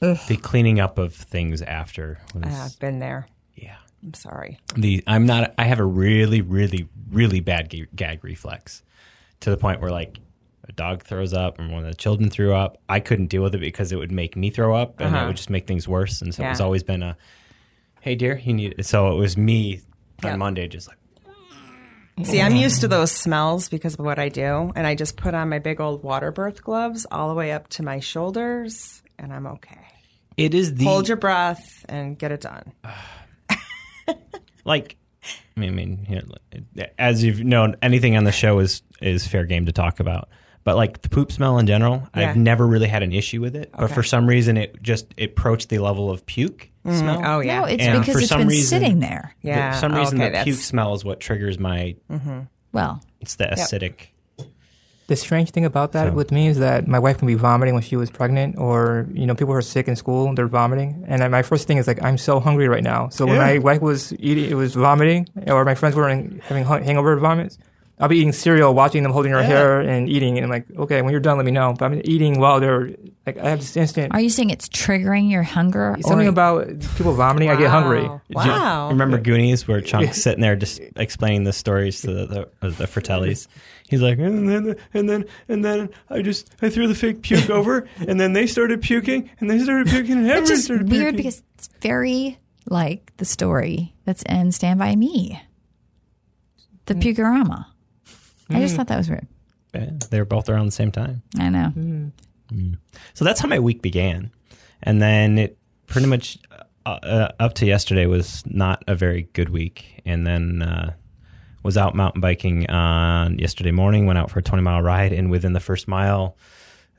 the 0.00 0.38
cleaning 0.42 0.80
up 0.80 0.98
of 0.98 1.14
things 1.14 1.62
after 1.62 2.18
was 2.34 2.44
I've 2.54 2.78
been 2.78 2.98
there. 2.98 3.26
yeah. 3.54 3.76
I'm 4.02 4.14
sorry. 4.14 4.58
The 4.76 5.04
I'm 5.06 5.26
not 5.26 5.52
I 5.58 5.64
have 5.64 5.78
a 5.78 5.84
really 5.84 6.40
really 6.40 6.88
really 7.10 7.40
bad 7.40 7.68
ga- 7.68 7.86
gag 7.94 8.24
reflex 8.24 8.82
to 9.40 9.50
the 9.50 9.56
point 9.58 9.80
where 9.82 9.90
like 9.90 10.18
a 10.68 10.72
dog 10.72 11.02
throws 11.02 11.34
up 11.34 11.58
and 11.58 11.70
one 11.70 11.84
of 11.84 11.90
the 11.90 11.94
children 11.96 12.30
threw 12.30 12.54
up. 12.54 12.78
I 12.88 13.00
couldn't 13.00 13.26
deal 13.26 13.42
with 13.42 13.54
it 13.54 13.60
because 13.60 13.92
it 13.92 13.96
would 13.96 14.10
make 14.12 14.36
me 14.36 14.48
throw 14.50 14.74
up 14.74 15.00
and 15.00 15.14
it 15.14 15.18
Uh-huh. 15.18 15.26
would 15.26 15.36
just 15.36 15.50
make 15.50 15.66
things 15.66 15.86
worse 15.86 16.22
and 16.22 16.34
so 16.34 16.42
Yeah. 16.42 16.50
it's 16.52 16.60
always 16.60 16.82
been 16.82 17.02
a 17.02 17.16
hey 18.00 18.14
dear, 18.14 18.38
you 18.38 18.54
need 18.54 18.86
so 18.86 19.12
it 19.14 19.18
was 19.18 19.36
me 19.36 19.80
on 20.24 20.30
Yeah. 20.30 20.36
Monday 20.36 20.66
just 20.66 20.88
like 20.88 20.96
See, 22.22 22.40
I'm 22.42 22.54
used 22.56 22.82
to 22.82 22.88
those 22.88 23.10
smells 23.12 23.70
because 23.70 23.94
of 23.94 24.04
what 24.04 24.18
I 24.18 24.28
do, 24.28 24.72
and 24.76 24.86
I 24.86 24.94
just 24.94 25.16
put 25.16 25.32
on 25.34 25.48
my 25.48 25.58
big 25.58 25.80
old 25.80 26.02
water 26.02 26.30
birth 26.30 26.62
gloves 26.62 27.06
all 27.10 27.30
the 27.30 27.34
way 27.34 27.50
up 27.50 27.68
to 27.68 27.82
my 27.82 27.98
shoulders, 28.00 29.02
and 29.18 29.32
I'm 29.32 29.46
okay. 29.46 29.78
It 30.40 30.54
is 30.54 30.74
the 30.74 30.84
Hold 30.84 31.08
your 31.08 31.16
breath 31.16 31.84
and 31.88 32.18
get 32.18 32.32
it 32.32 32.40
done. 32.40 32.72
like 34.64 34.96
I 35.56 35.60
mean, 35.60 35.70
I 35.70 35.72
mean 35.72 36.04
here, 36.06 36.22
as 36.98 37.22
you've 37.22 37.40
known, 37.44 37.76
anything 37.82 38.16
on 38.16 38.24
the 38.24 38.32
show 38.32 38.58
is 38.58 38.82
is 39.00 39.26
fair 39.26 39.44
game 39.44 39.66
to 39.66 39.72
talk 39.72 40.00
about. 40.00 40.28
But 40.62 40.76
like 40.76 41.00
the 41.02 41.08
poop 41.08 41.32
smell 41.32 41.58
in 41.58 41.66
general, 41.66 42.06
Yeah. 42.14 42.30
I've 42.30 42.36
never 42.36 42.66
really 42.66 42.88
had 42.88 43.02
an 43.02 43.12
issue 43.12 43.40
with 43.40 43.56
it. 43.56 43.72
But 43.76 43.88
for 43.90 44.02
some 44.02 44.26
reason, 44.26 44.56
it 44.58 44.82
just 44.82 45.06
it 45.16 45.30
approached 45.30 45.70
the 45.70 45.78
level 45.78 46.10
of 46.10 46.26
puke 46.26 46.70
mm-hmm. 46.84 46.98
smell. 46.98 47.22
Oh 47.24 47.40
yeah, 47.40 47.60
No, 47.60 47.64
it's 47.66 47.82
And 47.82 48.00
because 48.00 48.14
for 48.14 48.20
it's 48.20 48.28
some 48.28 48.40
been 48.40 48.48
reason- 48.48 48.80
sitting 48.80 49.00
there. 49.00 49.34
yeah. 49.40 49.72
For 49.72 49.78
some 49.80 49.94
reason, 49.94 50.18
okay, 50.18 50.26
the 50.26 50.32
that's- 50.32 50.44
puke 50.44 50.58
smell 50.58 50.94
is 50.94 51.04
what 51.04 51.18
triggers 51.20 51.58
my. 51.58 51.96
Mm-hmm. 52.10 52.40
Well, 52.72 53.02
It's 53.20 53.34
the 53.36 53.46
acidic. 53.46 54.08
The 55.10 55.16
strange 55.16 55.50
thing 55.50 55.64
about 55.64 55.90
that 55.92 56.10
So- 56.10 56.14
with 56.14 56.30
me 56.30 56.46
is 56.46 56.58
that 56.60 56.86
my 56.86 57.00
wife 57.00 57.18
can 57.18 57.26
be 57.26 57.34
vomiting 57.34 57.74
when 57.74 57.82
she 57.82 57.96
was 57.96 58.10
pregnant, 58.10 58.54
or 58.58 59.06
you 59.12 59.26
know, 59.26 59.34
people 59.34 59.52
who 59.52 59.58
are 59.58 59.62
sick 59.76 59.88
in 59.88 59.96
school, 59.96 60.32
they're 60.36 60.46
vomiting, 60.46 61.02
and 61.08 61.20
then 61.20 61.30
my 61.32 61.42
first 61.42 61.66
thing 61.66 61.78
is 61.78 61.88
like, 61.88 62.00
I'm 62.00 62.16
so 62.16 62.38
hungry 62.38 62.68
right 62.68 62.84
now. 62.84 63.08
So 63.10 63.26
when 63.26 63.38
my 63.38 63.58
wife 63.58 63.82
was 63.82 64.12
eating, 64.20 64.48
it 64.48 64.54
was 64.54 64.74
vomiting, 64.74 65.26
or 65.48 65.64
my 65.64 65.74
friends 65.74 65.96
were 65.96 66.08
in, 66.08 66.40
having 66.44 66.64
hangover 66.64 67.16
vomits. 67.16 67.58
I'll 68.02 68.08
be 68.08 68.16
eating 68.16 68.32
cereal, 68.32 68.72
watching 68.72 69.02
them 69.02 69.12
holding 69.12 69.32
her 69.32 69.42
hair 69.42 69.80
and 69.80 70.08
eating, 70.08 70.38
and 70.38 70.44
I'm 70.46 70.50
like, 70.50 70.64
okay, 70.84 71.02
when 71.02 71.10
you're 71.10 71.20
done, 71.20 71.36
let 71.36 71.44
me 71.44 71.52
know. 71.52 71.74
But 71.78 71.84
I'm 71.86 72.00
eating 72.04 72.38
while 72.40 72.58
they're 72.58 72.88
like, 73.26 73.36
I 73.36 73.50
have 73.50 73.58
this 73.60 73.76
instant. 73.76 74.14
Are 74.14 74.20
you 74.22 74.30
saying 74.30 74.48
it's 74.48 74.70
triggering 74.70 75.30
your 75.30 75.42
hunger? 75.42 75.96
Something 76.00 76.26
or- 76.26 76.30
about 76.30 76.66
people 76.96 77.12
vomiting, 77.12 77.50
I 77.50 77.56
get 77.56 77.68
hungry. 77.68 78.04
Wow. 78.04 78.20
You 78.30 78.36
Wow. 78.36 78.88
remember 78.88 79.18
Goonies 79.18 79.68
where 79.68 79.82
Chunk's 79.82 80.22
sitting 80.22 80.40
there 80.40 80.56
just 80.56 80.80
explaining 80.96 81.44
the 81.44 81.52
stories 81.52 82.00
to 82.02 82.06
the, 82.14 82.48
the, 82.62 82.70
the 82.70 82.84
Fratellis? 82.86 83.48
He's 83.90 84.00
like, 84.00 84.18
and 84.18 84.48
then, 84.48 84.76
and 84.94 85.08
then, 85.10 85.24
and 85.48 85.64
then 85.64 85.90
I 86.08 86.22
just, 86.22 86.48
I 86.62 86.70
threw 86.70 86.86
the 86.86 86.94
fake 86.94 87.22
puke 87.22 87.50
over, 87.58 87.88
and 87.98 88.20
then 88.20 88.32
they 88.32 88.46
started 88.46 88.80
puking, 88.82 89.28
and 89.40 89.50
they 89.50 89.58
started 89.58 89.88
puking, 89.88 90.12
and 90.18 90.26
everyone 90.26 90.42
Which 90.44 90.50
is 90.52 90.64
started 90.64 90.88
weird 90.90 91.14
puking. 91.14 91.16
because 91.16 91.42
it's 91.56 91.68
very 91.80 92.38
like 92.68 93.12
the 93.16 93.24
story 93.24 93.94
that's 94.04 94.22
in 94.22 94.52
Stand 94.52 94.78
By 94.78 94.94
Me. 94.96 95.42
The 96.86 96.94
Hmm. 96.94 97.00
Pukerama. 97.00 97.66
I 98.48 98.60
just 98.60 98.74
thought 98.76 98.86
that 98.88 98.96
was 98.98 99.08
weird. 99.08 99.26
Yeah, 99.74 99.90
they 100.10 100.18
were 100.18 100.24
both 100.24 100.48
around 100.48 100.66
the 100.66 100.72
same 100.72 100.90
time. 100.90 101.22
I 101.38 101.48
know. 101.50 101.72
So 103.14 103.24
that's 103.24 103.40
how 103.40 103.46
my 103.48 103.58
week 103.60 103.82
began. 103.82 104.30
And 104.82 105.00
then 105.00 105.38
it 105.38 105.58
pretty 105.86 106.08
much 106.08 106.38
uh, 106.86 106.88
uh, 106.90 107.28
up 107.38 107.54
to 107.56 107.66
yesterday 107.66 108.06
was 108.06 108.42
not 108.46 108.82
a 108.88 108.94
very 108.96 109.28
good 109.34 109.50
week. 109.50 110.00
And 110.04 110.26
then 110.26 110.62
uh, 110.62 110.94
was 111.62 111.76
out 111.76 111.94
mountain 111.94 112.20
biking 112.20 112.68
on 112.70 113.38
yesterday 113.38 113.70
morning, 113.70 114.06
went 114.06 114.18
out 114.18 114.30
for 114.30 114.38
a 114.38 114.42
20 114.42 114.62
mile 114.62 114.82
ride, 114.82 115.12
and 115.12 115.30
within 115.30 115.52
the 115.52 115.60
first 115.60 115.88
mile, 115.88 116.36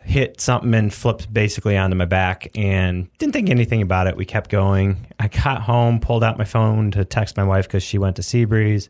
hit 0.03 0.41
something 0.41 0.73
and 0.73 0.93
flipped 0.93 1.31
basically 1.31 1.77
onto 1.77 1.95
my 1.95 2.05
back 2.05 2.49
and 2.55 3.07
didn't 3.17 3.33
think 3.33 3.49
anything 3.49 3.81
about 3.81 4.07
it. 4.07 4.17
We 4.17 4.25
kept 4.25 4.49
going. 4.49 5.07
I 5.19 5.27
got 5.27 5.61
home, 5.61 5.99
pulled 5.99 6.23
out 6.23 6.37
my 6.37 6.45
phone 6.45 6.91
to 6.91 7.05
text 7.05 7.37
my 7.37 7.43
wife 7.43 7.67
because 7.67 7.83
she 7.83 7.97
went 7.97 8.15
to 8.17 8.21
Seabreeze, 8.21 8.89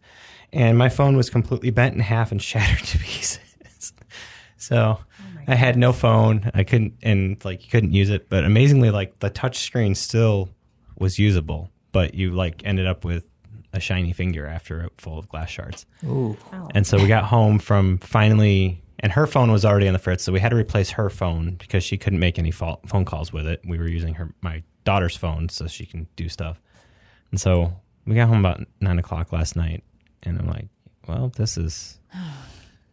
and 0.54 0.78
my 0.78 0.90
phone 0.90 1.18
was 1.18 1.30
completely 1.30 1.72
bent 1.72 1.96
in 1.96 2.00
half 2.02 2.32
and 2.32 2.42
shattered 2.42 2.86
to 2.88 2.98
pieces. 2.98 3.40
So 4.58 5.00
oh 5.00 5.04
I 5.48 5.56
had 5.56 5.76
no 5.76 5.92
phone. 5.92 6.52
I 6.54 6.64
couldn't, 6.64 6.94
and 7.02 7.44
like 7.44 7.64
you 7.64 7.70
couldn't 7.70 7.94
use 7.94 8.10
it. 8.10 8.30
But 8.30 8.46
amazingly, 8.46 8.92
like 8.92 9.20
the 9.20 9.30
touch 9.30 9.60
screen 9.60 9.96
still 9.96 10.50
was 10.98 11.18
usable, 11.18 11.72
but 11.92 12.14
you 12.14 12.32
like 12.32 12.62
ended 12.64 12.86
up 12.86 13.04
with 13.04 13.26
a 13.74 13.80
shiny 13.80 14.14
finger 14.14 14.46
after 14.48 14.82
it 14.82 14.92
full 14.98 15.18
of 15.18 15.30
glass 15.30 15.50
shards. 15.50 15.86
Ooh. 16.06 16.38
And 16.76 16.86
so 16.86 16.98
we 16.98 17.08
got 17.08 17.24
home 17.26 17.58
from 17.60 17.98
finally, 18.00 18.82
and 19.00 19.12
her 19.14 19.26
phone 19.28 19.52
was 19.52 19.64
already 19.66 19.88
on 19.88 19.94
the 19.94 20.00
fritz, 20.00 20.24
so 20.24 20.32
we 20.32 20.40
had 20.40 20.50
to 20.50 20.56
replace 20.56 20.92
her 20.92 21.10
phone 21.10 21.56
because 21.56 21.84
she 21.84 21.98
couldn't 21.98 22.20
make 22.20 22.38
any 22.38 22.52
phone 22.52 22.78
phone 22.88 23.06
calls 23.06 23.32
with 23.34 23.48
it. 23.48 23.62
We 23.66 23.78
were 23.78 23.88
using 23.88 24.14
her 24.16 24.34
my 24.42 24.64
daughter's 24.84 25.16
phone 25.16 25.48
so 25.50 25.68
she 25.68 25.86
can 25.86 26.08
do 26.16 26.28
stuff. 26.30 26.60
And 27.32 27.40
so 27.40 27.74
we 28.06 28.16
got 28.16 28.28
home 28.28 28.40
about 28.40 28.62
nine 28.80 29.00
o'clock 29.00 29.32
last 29.32 29.56
night, 29.56 29.84
and 30.24 30.38
I'm 30.40 30.48
like, 30.48 30.68
well, 31.08 31.32
this 31.36 31.58
is 31.58 32.00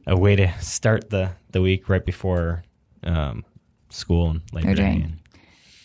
a 0.06 0.16
way 0.16 0.36
to 0.36 0.52
start 0.60 1.10
the 1.10 1.30
the 1.50 1.60
week 1.60 1.88
right 1.88 2.04
before 2.04 2.62
um, 3.02 3.44
school 3.90 4.30
and 4.30 4.42
Labor 4.52 4.66
You're 4.68 4.74
Day. 4.76 4.92
doing- 4.92 5.18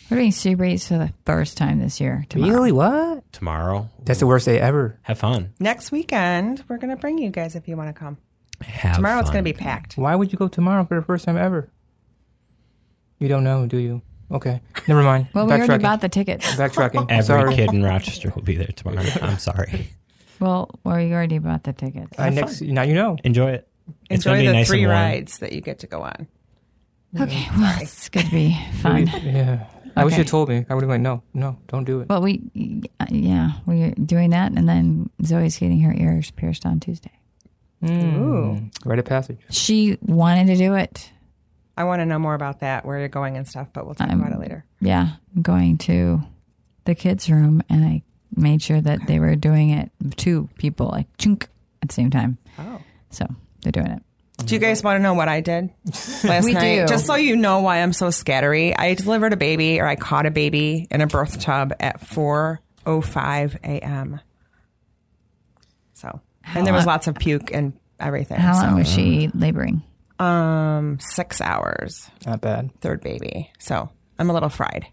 We're 0.09 0.17
doing 0.17 0.31
Sea 0.31 0.53
Breeze 0.55 0.87
for 0.87 0.97
the 0.97 1.11
first 1.25 1.57
time 1.57 1.79
this 1.79 1.99
year. 2.01 2.25
Tomorrow. 2.29 2.53
Really? 2.53 2.71
What? 2.71 3.12
Tomorrow, 3.33 3.89
That's 4.05 4.19
the 4.21 4.27
worst 4.27 4.45
day 4.45 4.59
ever. 4.59 4.97
have 5.01 5.19
fun. 5.19 5.53
Next 5.59 5.91
weekend, 5.91 6.63
we're 6.69 6.77
going 6.77 6.91
to 6.91 6.95
bring 6.95 7.17
you 7.17 7.29
guys 7.29 7.55
if 7.55 7.67
you 7.67 7.75
want 7.75 7.89
to 7.89 7.93
come. 7.99 8.17
Have 8.61 8.95
Tomorrow 8.95 9.19
it's 9.19 9.27
fun. 9.29 9.33
going 9.33 9.43
to 9.45 9.53
be 9.53 9.57
packed. 9.57 9.97
Why 9.97 10.15
would 10.15 10.31
you 10.31 10.37
go 10.37 10.47
tomorrow 10.47 10.85
for 10.85 10.95
the 10.97 11.05
first 11.05 11.25
time 11.25 11.35
ever? 11.37 11.69
You 13.19 13.27
don't 13.27 13.43
know, 13.43 13.65
do 13.67 13.77
you? 13.77 14.01
Okay, 14.31 14.61
never 14.87 15.03
mind. 15.03 15.27
Well, 15.33 15.45
we 15.45 15.51
already 15.53 15.77
bought 15.83 16.01
the 16.01 16.09
tickets. 16.09 16.45
Backtracking. 16.55 17.07
Every 17.09 17.23
Sorry. 17.25 17.55
kid 17.55 17.71
in 17.73 17.83
Rochester 17.83 18.31
will 18.33 18.41
be 18.41 18.55
there 18.55 18.67
tomorrow. 18.67 19.05
I'm 19.21 19.37
sorry. 19.37 19.89
well, 20.39 20.69
well, 20.83 20.99
you 20.99 21.13
already 21.13 21.39
bought 21.39 21.63
the 21.63 21.73
tickets. 21.73 22.17
Uh, 22.17 22.29
next, 22.29 22.61
now 22.61 22.81
you 22.83 22.93
know. 22.95 23.17
Enjoy 23.23 23.51
it. 23.51 23.67
It's 24.09 24.23
gonna 24.23 24.37
Enjoy 24.37 24.41
be 24.43 24.47
the 24.47 24.53
nice 24.53 24.67
three 24.67 24.85
rides 24.85 25.39
that 25.39 25.51
you 25.51 25.61
get 25.61 25.79
to 25.79 25.87
go 25.87 26.01
on. 26.03 26.27
Okay, 27.19 27.45
well, 27.57 27.77
it's 27.81 28.09
going 28.09 28.25
to 28.25 28.31
be 28.31 28.57
fun. 28.81 29.07
Yeah. 29.23 29.67
I 29.95 30.03
wish 30.05 30.13
you 30.15 30.21
Okay. 30.21 30.29
told 30.29 30.49
me. 30.49 30.65
I 30.69 30.73
would 30.73 30.83
have 30.83 30.89
been 30.89 30.89
like, 30.89 31.01
no, 31.01 31.21
no, 31.33 31.57
don't 31.67 31.83
do 31.83 32.01
it. 32.01 32.09
Well, 32.09 32.21
we, 32.21 32.41
yeah, 33.09 33.51
we're 33.65 33.91
doing 33.91 34.31
that, 34.31 34.51
and 34.53 34.67
then 34.67 35.09
Zoe's 35.23 35.57
getting 35.57 35.81
her 35.81 35.93
ears 35.93 36.31
pierced 36.31 36.65
on 36.65 36.79
Tuesday. 36.79 37.11
Mm. 37.83 38.71
Rite 38.85 38.99
of 38.99 39.05
passage. 39.05 39.39
She 39.49 39.97
wanted 40.01 40.47
to 40.47 40.55
do 40.55 40.75
it. 40.75 41.11
I 41.77 41.83
want 41.85 41.99
to 42.01 42.05
know 42.05 42.19
more 42.19 42.33
about 42.35 42.59
that, 42.61 42.85
where 42.85 42.99
you're 42.99 43.07
going 43.07 43.35
and 43.35 43.47
stuff, 43.47 43.67
but 43.73 43.85
we'll 43.85 43.95
talk 43.95 44.07
I'm- 44.09 44.21
about 44.21 44.31
it 44.33 44.39
later. 44.39 44.63
Yeah, 44.79 45.13
I'm 45.35 45.41
going 45.41 45.77
to 45.79 46.21
the 46.85 46.95
kids' 46.95 47.29
room, 47.29 47.61
and 47.69 47.83
I 47.85 48.03
made 48.35 48.61
sure 48.61 48.81
that 48.81 49.05
they 49.07 49.19
were 49.19 49.35
doing 49.35 49.69
it 49.71 49.91
two 50.17 50.49
people 50.57 50.87
like 50.91 51.07
chunk 51.17 51.47
at 51.81 51.89
the 51.89 51.93
same 51.93 52.09
time. 52.09 52.37
Oh. 52.57 52.79
So 53.09 53.27
they're 53.61 53.71
doing 53.71 53.87
it. 53.87 54.03
Do 54.37 54.55
you 54.55 54.59
guys 54.59 54.83
want 54.83 54.97
to 54.97 55.03
know 55.03 55.13
what 55.13 55.29
I 55.29 55.41
did 55.41 55.69
last 56.23 56.45
We 56.45 56.53
night? 56.53 56.81
do. 56.81 56.85
Just 56.87 57.05
so 57.05 57.15
you 57.15 57.35
know 57.35 57.59
why 57.61 57.77
I'm 57.81 57.93
so 57.93 58.07
scattery. 58.07 58.73
I 58.77 58.93
delivered 58.95 59.31
a 59.31 59.37
baby, 59.37 59.79
or 59.79 59.87
I 59.87 59.95
caught 59.95 60.25
a 60.25 60.31
baby 60.31 60.87
in 60.89 61.01
a 61.01 61.07
birth 61.07 61.39
tub 61.39 61.73
at 61.79 62.01
4:05 62.01 63.55
a.m. 63.63 64.19
So, 65.93 66.19
and 66.43 66.65
there 66.65 66.73
was 66.73 66.85
lots 66.85 67.07
of 67.07 67.15
puke 67.15 67.53
and 67.53 67.73
everything. 67.99 68.39
How 68.39 68.53
so, 68.53 68.65
long 68.65 68.75
was 68.79 68.91
she 68.91 69.29
laboring? 69.33 69.83
Um, 70.19 70.99
six 70.99 71.39
hours. 71.39 72.09
Not 72.25 72.41
bad. 72.41 72.71
Third 72.81 73.01
baby. 73.01 73.51
So 73.59 73.89
I'm 74.19 74.29
a 74.29 74.33
little 74.33 74.49
fried. 74.49 74.85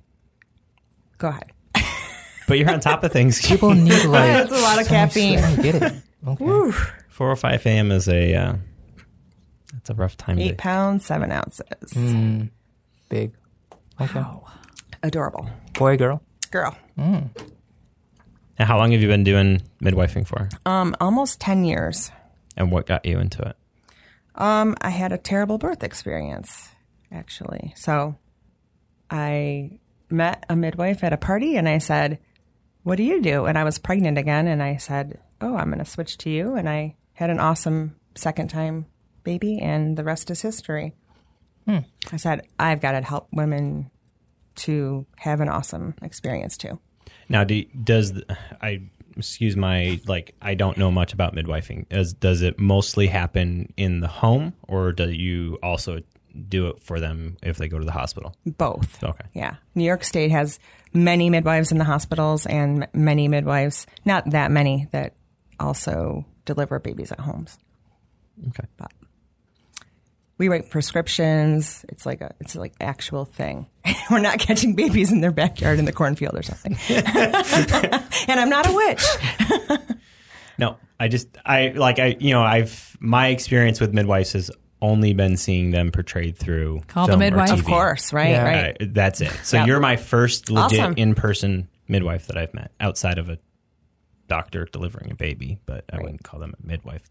Go 1.19 1.29
ahead. 1.29 1.51
But 2.49 2.59
you're 2.59 2.69
on 2.71 2.81
top 2.81 3.05
of 3.05 3.13
things. 3.13 3.41
People 3.47 3.73
need 3.75 3.91
like. 4.07 4.33
That's 4.33 4.51
a 4.51 4.61
lot 4.61 4.81
of 4.81 4.87
so 4.87 4.91
caffeine. 4.91 5.39
I 5.39 5.55
don't 5.55 5.63
get 5.63 5.75
it. 5.77 5.93
Okay. 6.27 6.45
4:05 6.45 7.67
a.m. 7.67 7.93
is 7.93 8.09
a 8.09 8.35
uh, 8.35 8.55
that's 9.81 9.91
a 9.91 9.95
rough 9.95 10.17
time. 10.17 10.39
Eight 10.39 10.51
to, 10.51 10.55
pounds, 10.57 11.07
seven 11.07 11.33
ounces. 11.33 11.67
Mm, 11.95 12.51
big. 13.09 13.33
Okay. 14.01 14.23
Adorable 15.03 15.49
Boy, 15.75 15.97
girl. 15.97 16.23
girl. 16.51 16.77
And 16.99 17.31
how 18.59 18.77
long 18.77 18.93
have 18.93 19.01
you 19.01 19.09
been 19.09 19.25
doing 19.25 19.63
midwifing 19.83 20.27
for? 20.27 20.51
Um, 20.67 20.95
almost 21.01 21.41
ten 21.41 21.65
years. 21.65 22.11
And 22.57 22.71
what 22.71 22.87
got 22.87 23.07
you 23.07 23.19
into 23.19 23.41
it? 23.43 23.57
Um, 24.35 24.77
I 24.83 24.91
had 24.91 25.13
a 25.13 25.19
terrible 25.19 25.57
birth 25.57 25.83
experience, 25.83 26.69
actually. 27.11 27.73
So 27.77 28.17
I 29.11 29.81
met 30.11 30.45
a 30.51 30.57
midwife 30.57 31.03
at 31.03 31.15
a 31.15 31.17
party 31.17 31.57
and 31.57 31.69
I 31.69 31.79
said, 31.79 32.19
What 32.83 32.97
do 32.97 33.03
you 33.03 33.23
do? 33.23 33.47
And 33.47 33.57
I 33.57 33.65
was 33.65 33.79
pregnant 33.79 34.19
again. 34.19 34.47
And 34.47 34.63
I 34.63 34.77
said, 34.77 35.21
Oh, 35.41 35.57
I'm 35.57 35.69
going 35.71 35.79
to 35.79 35.91
switch 35.91 36.19
to 36.19 36.31
you. 36.31 36.55
And 36.55 36.69
I 36.69 36.97
had 37.15 37.31
an 37.31 37.41
awesome 37.41 37.97
second 38.15 38.49
time 38.49 38.85
baby, 39.25 39.59
and 39.61 39.97
the 39.97 40.05
rest 40.05 40.31
is 40.31 40.43
history. 40.43 40.95
Hmm. 41.67 41.79
I 42.13 42.17
said, 42.17 42.47
I've 42.59 42.81
got 42.81 42.93
to 42.93 43.03
help 43.03 43.29
women 43.33 43.91
to 44.57 45.07
have 45.19 45.41
an 45.41 45.49
awesome 45.49 45.95
experience 46.03 46.57
too. 46.57 46.79
Now, 47.29 47.45
do, 47.45 47.65
does 47.65 48.13
the- 48.15 48.37
I 48.61 48.83
excuse 49.17 49.57
my 49.57 50.01
like 50.07 50.35
I 50.41 50.55
don't 50.55 50.79
know 50.79 50.91
much 50.91 51.13
about 51.13 51.35
midwifing. 51.35 51.89
Does 51.89 52.13
does 52.15 52.43
it 52.43 52.59
mostly 52.59 53.07
happen 53.07 53.73
in 53.77 54.01
the 54.01 54.09
home, 54.09 54.55
or 54.69 54.93
do 54.93 55.11
you 55.11 55.59
also 55.63 56.01
do 56.49 56.69
it 56.69 56.81
for 56.81 57.01
them 57.01 57.37
if 57.43 57.57
they 57.57 57.69
go 57.69 57.79
to 57.79 57.85
the 57.85 57.93
hospital? 57.93 58.35
Both. 58.47 59.03
Okay. 59.03 59.25
Yeah. 59.35 59.57
New 59.75 59.85
York 59.85 60.05
State 60.05 60.31
has 60.31 60.59
many 60.93 61.29
midwives 61.31 61.73
in 61.73 61.79
the 61.79 61.85
hospitals 61.85 62.47
and 62.47 62.87
many 62.93 63.29
midwives, 63.29 63.87
not 64.05 64.31
that 64.31 64.51
many, 64.51 64.89
that 64.93 65.15
also 65.59 66.25
deliver 66.45 66.79
babies 66.79 67.13
at 67.13 67.21
homes. 67.21 67.59
Okay. 68.49 68.65
We 70.41 70.49
write 70.49 70.71
prescriptions. 70.71 71.85
It's 71.91 72.07
like 72.07 72.23
a 72.23 72.35
it's 72.41 72.57
like 72.57 72.73
actual 72.81 73.27
thing. 73.27 73.67
We're 74.11 74.21
not 74.21 74.39
catching 74.39 74.75
babies 74.75 75.13
in 75.13 75.21
their 75.21 75.33
backyard 75.33 75.79
in 75.79 75.85
the 75.85 75.93
cornfield 75.93 76.35
or 76.35 76.43
something. 76.43 76.79
and 76.89 78.41
I'm 78.41 78.49
not 78.49 78.67
a 78.67 78.73
witch. 78.73 79.05
No, 80.59 80.77
I 80.99 81.09
just 81.09 81.29
I 81.45 81.69
like 81.69 81.99
I 81.99 82.17
you 82.21 82.31
know 82.33 82.43
I've 82.43 82.97
my 83.01 83.29
experience 83.29 83.81
with 83.81 83.93
midwives 83.95 84.33
has 84.35 84.51
only 84.83 85.13
been 85.15 85.37
seeing 85.39 85.71
them 85.71 85.91
portrayed 85.91 86.37
through 86.39 86.81
Call 86.87 87.07
the 87.07 87.13
film 87.13 87.21
or 87.21 87.25
midwife. 87.25 87.53
Of 87.53 87.65
course, 87.65 88.13
right? 88.13 88.31
Yeah. 88.31 88.45
Right. 88.45 88.77
Uh, 88.81 88.87
that's 88.91 89.21
it. 89.23 89.33
So 89.43 89.57
Yeah. 89.59 89.67
you're 89.67 89.81
my 89.81 89.97
first 89.97 90.51
legit 90.51 90.81
Awesome. 90.81 90.95
in 90.97 91.15
person 91.15 91.69
midwife 91.89 92.27
that 92.29 92.37
I've 92.39 92.53
met 92.55 92.73
outside 92.81 93.19
of 93.19 93.29
a 93.29 93.39
doctor 94.29 94.67
delivering 94.73 95.11
a 95.11 95.15
baby, 95.15 95.59
but 95.67 95.85
I 95.93 95.99
wouldn't 95.99 96.23
call 96.25 96.41
them 96.41 96.55
a 96.63 96.67
midwife. 96.67 97.03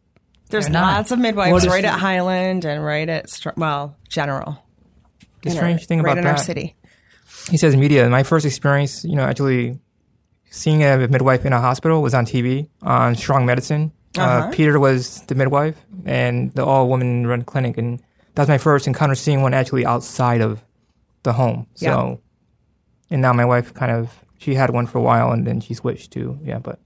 There's 0.50 0.70
not. 0.70 0.96
lots 0.98 1.12
of 1.12 1.20
midwives 1.20 1.68
right 1.68 1.82
the- 1.84 1.90
at 1.94 2.00
Highland 2.00 2.66
and 2.66 2.84
right 2.84 3.08
at 3.08 3.26
well 3.56 3.96
General. 4.10 4.64
The 5.44 5.50
in 5.52 5.56
our- 5.58 5.62
strange 5.64 5.86
thing 5.86 6.02
right 6.02 6.12
about 6.12 6.18
in 6.20 6.24
that. 6.26 6.38
our 6.40 6.44
city. 6.44 6.76
He 7.50 7.58
says 7.58 7.76
media. 7.76 8.10
My 8.10 8.24
first 8.24 8.46
experience, 8.46 9.04
you 9.06 9.16
know, 9.16 9.24
actually 9.24 9.80
seeing 10.50 10.84
a 10.84 11.08
midwife 11.08 11.46
in 11.46 11.54
a 11.54 11.60
hospital 11.62 12.02
was 12.02 12.14
on 12.14 12.26
TV 12.26 12.68
on 12.82 13.16
Strong 13.16 13.46
Medicine. 13.46 13.92
uh 14.18 14.22
Uh-huh. 14.22 14.52
Peter 14.52 14.80
was 14.80 15.22
the 15.28 15.36
midwife 15.36 15.78
and 16.06 16.52
the 16.54 16.66
all 16.66 16.90
woman 16.90 17.28
run 17.28 17.44
clinic, 17.44 17.78
and 17.78 18.00
that 18.36 18.42
was 18.44 18.50
my 18.50 18.58
first 18.58 18.88
encounter 18.88 19.16
seeing 19.16 19.42
one 19.44 19.54
actually 19.54 19.86
outside 19.86 20.42
of 20.42 20.64
the 21.24 21.34
home. 21.34 21.68
So, 21.76 22.20
and 23.12 23.22
now 23.22 23.34
my 23.34 23.46
wife 23.46 23.74
kind 23.74 23.92
of 23.92 24.10
she 24.40 24.56
had 24.56 24.72
one 24.72 24.88
for 24.88 24.98
a 24.98 25.02
while 25.02 25.32
and 25.32 25.46
then 25.46 25.60
she 25.62 25.74
switched 25.76 26.12
to 26.12 26.40
yeah, 26.44 26.60
but 26.60 26.80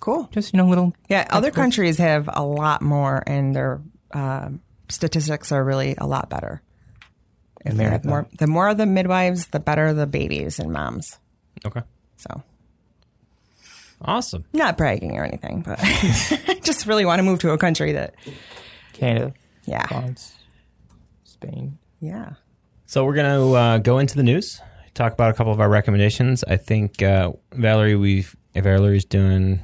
Cool. 0.00 0.28
just 0.32 0.52
you 0.52 0.58
know 0.58 0.66
little 0.66 0.94
Yeah, 1.08 1.26
other 1.30 1.50
countries 1.50 1.98
have 1.98 2.28
a 2.32 2.42
lot 2.44 2.82
more, 2.82 3.22
and 3.26 3.54
their 3.56 3.80
um 4.12 4.60
statistics 4.88 5.50
are 5.52 5.64
really 5.64 5.94
a 5.98 6.06
lot 6.06 6.28
better. 6.30 6.62
If 7.64 7.74
they 7.76 7.84
have 7.84 8.04
more, 8.04 8.26
the 8.38 8.46
more 8.46 8.74
the 8.74 8.84
midwives, 8.84 9.46
the 9.48 9.58
better 9.60 9.94
the 9.94 10.06
babies 10.06 10.58
and 10.58 10.70
moms. 10.70 11.18
Okay. 11.64 11.80
So, 12.18 12.42
Awesome. 14.02 14.44
not 14.52 14.76
bragging 14.76 15.16
or 15.16 15.24
anything, 15.24 15.62
but 15.62 15.78
I 15.82 16.60
just 16.62 16.86
really 16.86 17.06
want 17.06 17.20
to 17.20 17.22
move 17.22 17.38
to 17.40 17.50
a 17.52 17.58
country 17.58 17.92
that, 17.92 18.14
Canada, 18.92 19.32
yeah, 19.64 19.86
France, 19.86 20.34
Spain. 21.24 21.78
yeah. 22.00 22.32
So 22.86 23.04
we're 23.06 23.14
gonna 23.14 23.50
uh, 23.52 23.78
go 23.78 23.98
into 23.98 24.16
the 24.16 24.22
news, 24.22 24.60
talk 24.92 25.14
about 25.14 25.30
a 25.30 25.34
couple 25.34 25.52
of 25.52 25.60
our 25.60 25.70
recommendations. 25.70 26.44
I 26.44 26.56
think 26.58 27.02
uh, 27.02 27.32
Valerie, 27.52 27.96
we've 27.96 28.36
Valerie's 28.54 29.06
doing 29.06 29.60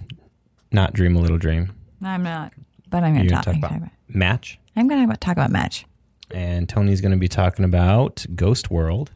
not 0.73 0.93
Dream 0.93 1.17
a 1.17 1.21
Little 1.21 1.39
Dream. 1.39 1.73
I'm 2.03 2.23
not, 2.23 2.53
but 2.89 3.03
I'm 3.03 3.15
going 3.15 3.29
You're 3.29 3.31
to 3.31 3.35
talk, 3.37 3.45
talk 3.45 3.55
talk 3.55 3.71
about 3.71 3.77
about. 3.79 3.91
Match, 4.09 4.59
I'm 4.77 4.89
going 4.89 5.09
to 5.09 5.17
talk 5.17 5.33
about 5.33 5.51
match. 5.51 5.85
and 6.31 6.69
Tony's 6.69 7.01
going 7.01 7.13
to 7.13 7.19
be 7.19 7.29
talking 7.29 7.65
about 7.65 8.25
Ghost 8.35 8.71
World. 8.71 9.11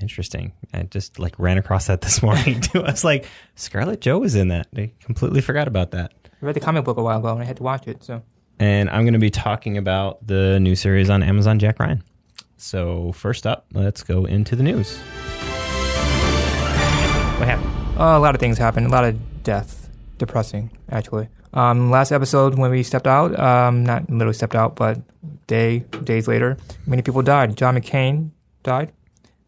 Interesting. 0.00 0.52
I 0.72 0.82
just 0.82 1.18
like 1.18 1.38
ran 1.38 1.56
across 1.56 1.86
that 1.86 2.00
this 2.00 2.22
morning 2.26 2.60
too. 2.60 2.82
I 2.82 2.90
was 2.90 3.04
like, 3.04 3.26
Scarlett 3.54 4.00
Joe 4.00 4.18
was 4.18 4.34
in 4.34 4.48
that. 4.48 4.66
I 4.76 4.90
completely 5.00 5.40
forgot 5.40 5.68
about 5.68 5.92
that. 5.92 6.12
I 6.26 6.46
read 6.46 6.56
the 6.56 6.60
comic 6.60 6.84
book 6.84 6.96
a 6.98 7.02
while 7.02 7.18
ago 7.20 7.28
and 7.32 7.40
I 7.42 7.44
had 7.44 7.56
to 7.58 7.62
watch 7.62 7.86
it. 7.86 8.02
So 8.02 8.22
And 8.58 8.90
I'm 8.90 9.04
going 9.04 9.12
to 9.14 9.20
be 9.20 9.30
talking 9.30 9.78
about 9.78 10.26
the 10.26 10.58
new 10.60 10.74
series 10.74 11.08
on 11.10 11.22
Amazon, 11.22 11.58
Jack 11.58 11.78
Ryan. 11.78 12.02
So 12.56 13.12
first 13.12 13.46
up, 13.46 13.66
let's 13.72 14.02
go 14.02 14.24
into 14.24 14.56
the 14.56 14.62
news. 14.62 14.98
What 17.38 17.48
happened? 17.48 17.70
Uh, 17.98 18.16
a 18.16 18.18
lot 18.18 18.34
of 18.34 18.40
things 18.40 18.58
happened. 18.58 18.86
A 18.86 18.90
lot 18.90 19.04
of 19.04 19.42
death. 19.42 19.83
Depressing, 20.18 20.70
actually. 20.90 21.28
Um, 21.52 21.90
last 21.90 22.12
episode 22.12 22.58
when 22.58 22.70
we 22.70 22.82
stepped 22.82 23.06
out, 23.06 23.38
um, 23.38 23.84
not 23.84 24.10
literally 24.10 24.34
stepped 24.34 24.54
out, 24.54 24.76
but 24.76 24.98
day 25.46 25.80
days 26.02 26.26
later, 26.26 26.56
many 26.86 27.02
people 27.02 27.22
died. 27.22 27.56
John 27.56 27.76
McCain 27.76 28.30
died. 28.62 28.92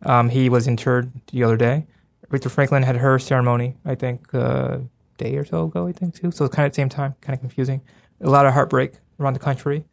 Um, 0.02 0.28
he 0.28 0.48
was 0.48 0.66
interred 0.66 1.10
the 1.32 1.42
other 1.42 1.56
day. 1.56 1.86
Aretha 2.30 2.50
Franklin 2.50 2.82
had 2.82 2.96
her 2.96 3.18
ceremony, 3.18 3.76
I 3.84 3.94
think, 3.94 4.32
a 4.34 4.82
day 5.18 5.36
or 5.36 5.44
so 5.44 5.64
ago, 5.64 5.86
I 5.86 5.92
think, 5.92 6.14
too. 6.14 6.30
So 6.30 6.44
it's 6.44 6.54
kind 6.54 6.66
of 6.66 6.72
the 6.72 6.76
same 6.76 6.88
time, 6.88 7.14
kind 7.20 7.34
of 7.34 7.40
confusing. 7.40 7.82
A 8.20 8.30
lot 8.30 8.46
of 8.46 8.52
heartbreak 8.52 8.94
around 9.18 9.34
the 9.34 9.40
country. 9.40 9.84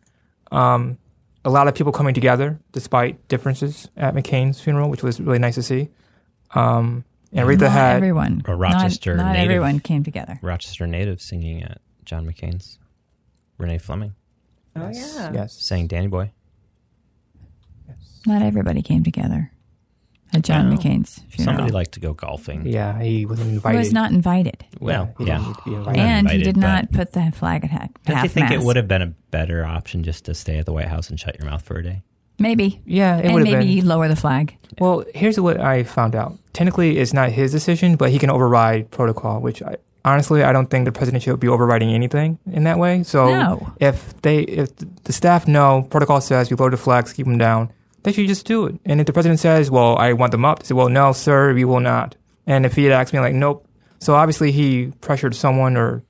Um, 0.51 0.97
a 1.45 1.49
lot 1.49 1.67
of 1.67 1.75
people 1.75 1.91
coming 1.91 2.13
together 2.13 2.59
despite 2.71 3.27
differences 3.27 3.89
at 3.97 4.13
McCain's 4.13 4.61
funeral, 4.61 4.89
which 4.89 5.03
was 5.03 5.19
really 5.19 5.39
nice 5.39 5.55
to 5.55 5.63
see. 5.63 5.89
Um, 6.55 7.05
and 7.33 7.47
Rita 7.47 7.65
not 7.65 7.71
had 7.71 7.95
everyone. 7.97 8.41
A 8.45 8.55
Rochester 8.55 9.15
Not, 9.15 9.23
not 9.25 9.31
native. 9.33 9.51
everyone 9.51 9.79
came 9.79 10.03
together. 10.03 10.39
Rochester 10.41 10.87
native 10.87 11.21
singing 11.21 11.63
at 11.63 11.79
John 12.05 12.25
McCain's. 12.25 12.77
Renee 13.59 13.77
Fleming 13.77 14.15
Oh 14.75 14.89
yeah. 14.91 15.31
yes, 15.33 15.53
sang 15.53 15.85
Danny 15.87 16.07
Boy. 16.07 16.31
Yes. 17.87 18.21
Not 18.25 18.41
everybody 18.41 18.81
came 18.81 19.03
together 19.03 19.51
at 20.33 20.41
John 20.41 20.69
Well, 20.69 20.77
McCain's 20.77 21.19
funeral. 21.29 21.57
Somebody 21.57 21.71
liked 21.71 21.91
to 21.93 21.99
go 21.99 22.13
golfing. 22.13 22.65
Yeah, 22.65 22.99
he 22.99 23.25
wasn't 23.25 23.49
he 23.49 23.55
invited. 23.55 23.77
was 23.77 23.93
not 23.93 24.11
invited. 24.11 24.65
Well, 24.79 25.13
he 25.19 25.25
yeah. 25.25 25.37
didn't 25.37 25.47
need 25.47 25.55
to 25.57 25.63
be 25.69 25.75
invited. 25.75 25.99
And 26.01 26.29
he 26.31 26.37
did 26.43 26.57
not 26.57 26.91
put 26.91 27.11
the 27.13 27.31
flag 27.35 27.63
at 27.63 27.69
half 27.69 27.89
Don't 28.05 28.15
you 28.15 28.21
half 28.21 28.31
think 28.31 28.51
it 28.51 28.61
would 28.61 28.75
have 28.75 28.87
been 28.87 29.03
a 29.03 29.07
better 29.29 29.63
option 29.63 30.03
just 30.03 30.25
to 30.25 30.33
stay 30.33 30.57
at 30.57 30.65
the 30.65 30.73
White 30.73 30.87
House 30.87 31.09
and 31.11 31.19
shut 31.19 31.37
your 31.39 31.47
mouth 31.49 31.61
for 31.61 31.77
a 31.77 31.83
day? 31.83 32.01
Maybe. 32.39 32.81
yeah, 32.85 33.17
it 33.17 33.25
and 33.25 33.33
would 33.33 33.47
have 33.47 33.59
maybe 33.59 33.75
been. 33.79 33.87
lower 33.87 34.07
the 34.07 34.15
flag. 34.15 34.57
Well, 34.79 35.03
here's 35.13 35.39
what 35.39 35.59
I 35.59 35.83
found 35.83 36.15
out. 36.15 36.37
Technically, 36.51 36.97
it's 36.97 37.13
not 37.13 37.29
his 37.31 37.51
decision, 37.51 37.95
but 37.95 38.09
he 38.09 38.19
can 38.19 38.29
override 38.29 38.89
protocol. 38.91 39.39
Which 39.39 39.61
I, 39.61 39.77
honestly, 40.03 40.43
I 40.43 40.51
don't 40.51 40.69
think 40.69 40.85
the 40.85 40.91
president 40.91 41.23
should 41.23 41.39
be 41.39 41.47
overriding 41.47 41.89
anything 41.93 42.39
in 42.51 42.63
that 42.63 42.79
way. 42.79 43.03
So 43.03 43.27
No. 43.29 43.73
if 43.79 44.19
they, 44.21 44.39
if 44.39 44.69
the 45.03 45.13
staff 45.13 45.47
know 45.47 45.87
protocol 45.89 46.21
says 46.21 46.49
you 46.49 46.57
lower 46.57 46.71
the 46.71 46.77
flags, 46.77 47.13
keep 47.13 47.25
them 47.27 47.37
down, 47.37 47.71
they 48.03 48.11
should 48.11 48.27
just 48.27 48.45
do 48.47 48.65
it. 48.65 48.75
And 48.85 48.99
if 48.99 49.05
the 49.05 49.13
president 49.13 49.39
says, 49.39 49.69
"Well, 49.71 49.95
I 49.97 50.13
want 50.13 50.31
them 50.31 50.43
up," 50.43 50.59
they 50.59 50.65
say, 50.65 50.73
"Well, 50.75 50.89
no, 50.89 51.13
sir, 51.13 51.53
we 51.53 51.65
will 51.65 51.79
not." 51.79 52.15
And 52.47 52.65
if 52.65 52.75
he 52.75 52.83
had 52.85 52.93
asked 52.93 53.13
me, 53.13 53.19
like, 53.19 53.33
"Nope," 53.35 53.65
so 53.99 54.15
obviously 54.15 54.51
he 54.51 54.91
pressured 55.01 55.35
someone, 55.35 55.77
or 55.77 56.03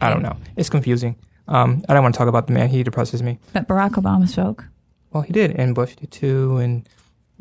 I 0.00 0.08
don't 0.08 0.22
know. 0.22 0.36
It's 0.56 0.70
confusing. 0.70 1.16
Um, 1.48 1.84
I 1.88 1.94
don't 1.94 2.02
want 2.02 2.14
to 2.14 2.18
talk 2.18 2.28
about 2.28 2.46
the 2.46 2.52
man. 2.52 2.68
He 2.68 2.82
depresses 2.84 3.22
me. 3.22 3.38
But 3.52 3.66
Barack 3.68 3.90
Obama 3.92 4.28
spoke. 4.28 4.64
Well, 5.12 5.22
he 5.22 5.32
did, 5.32 5.52
and 5.52 5.74
Bush 5.74 5.96
did 5.96 6.10
too. 6.10 6.58
And 6.58 6.88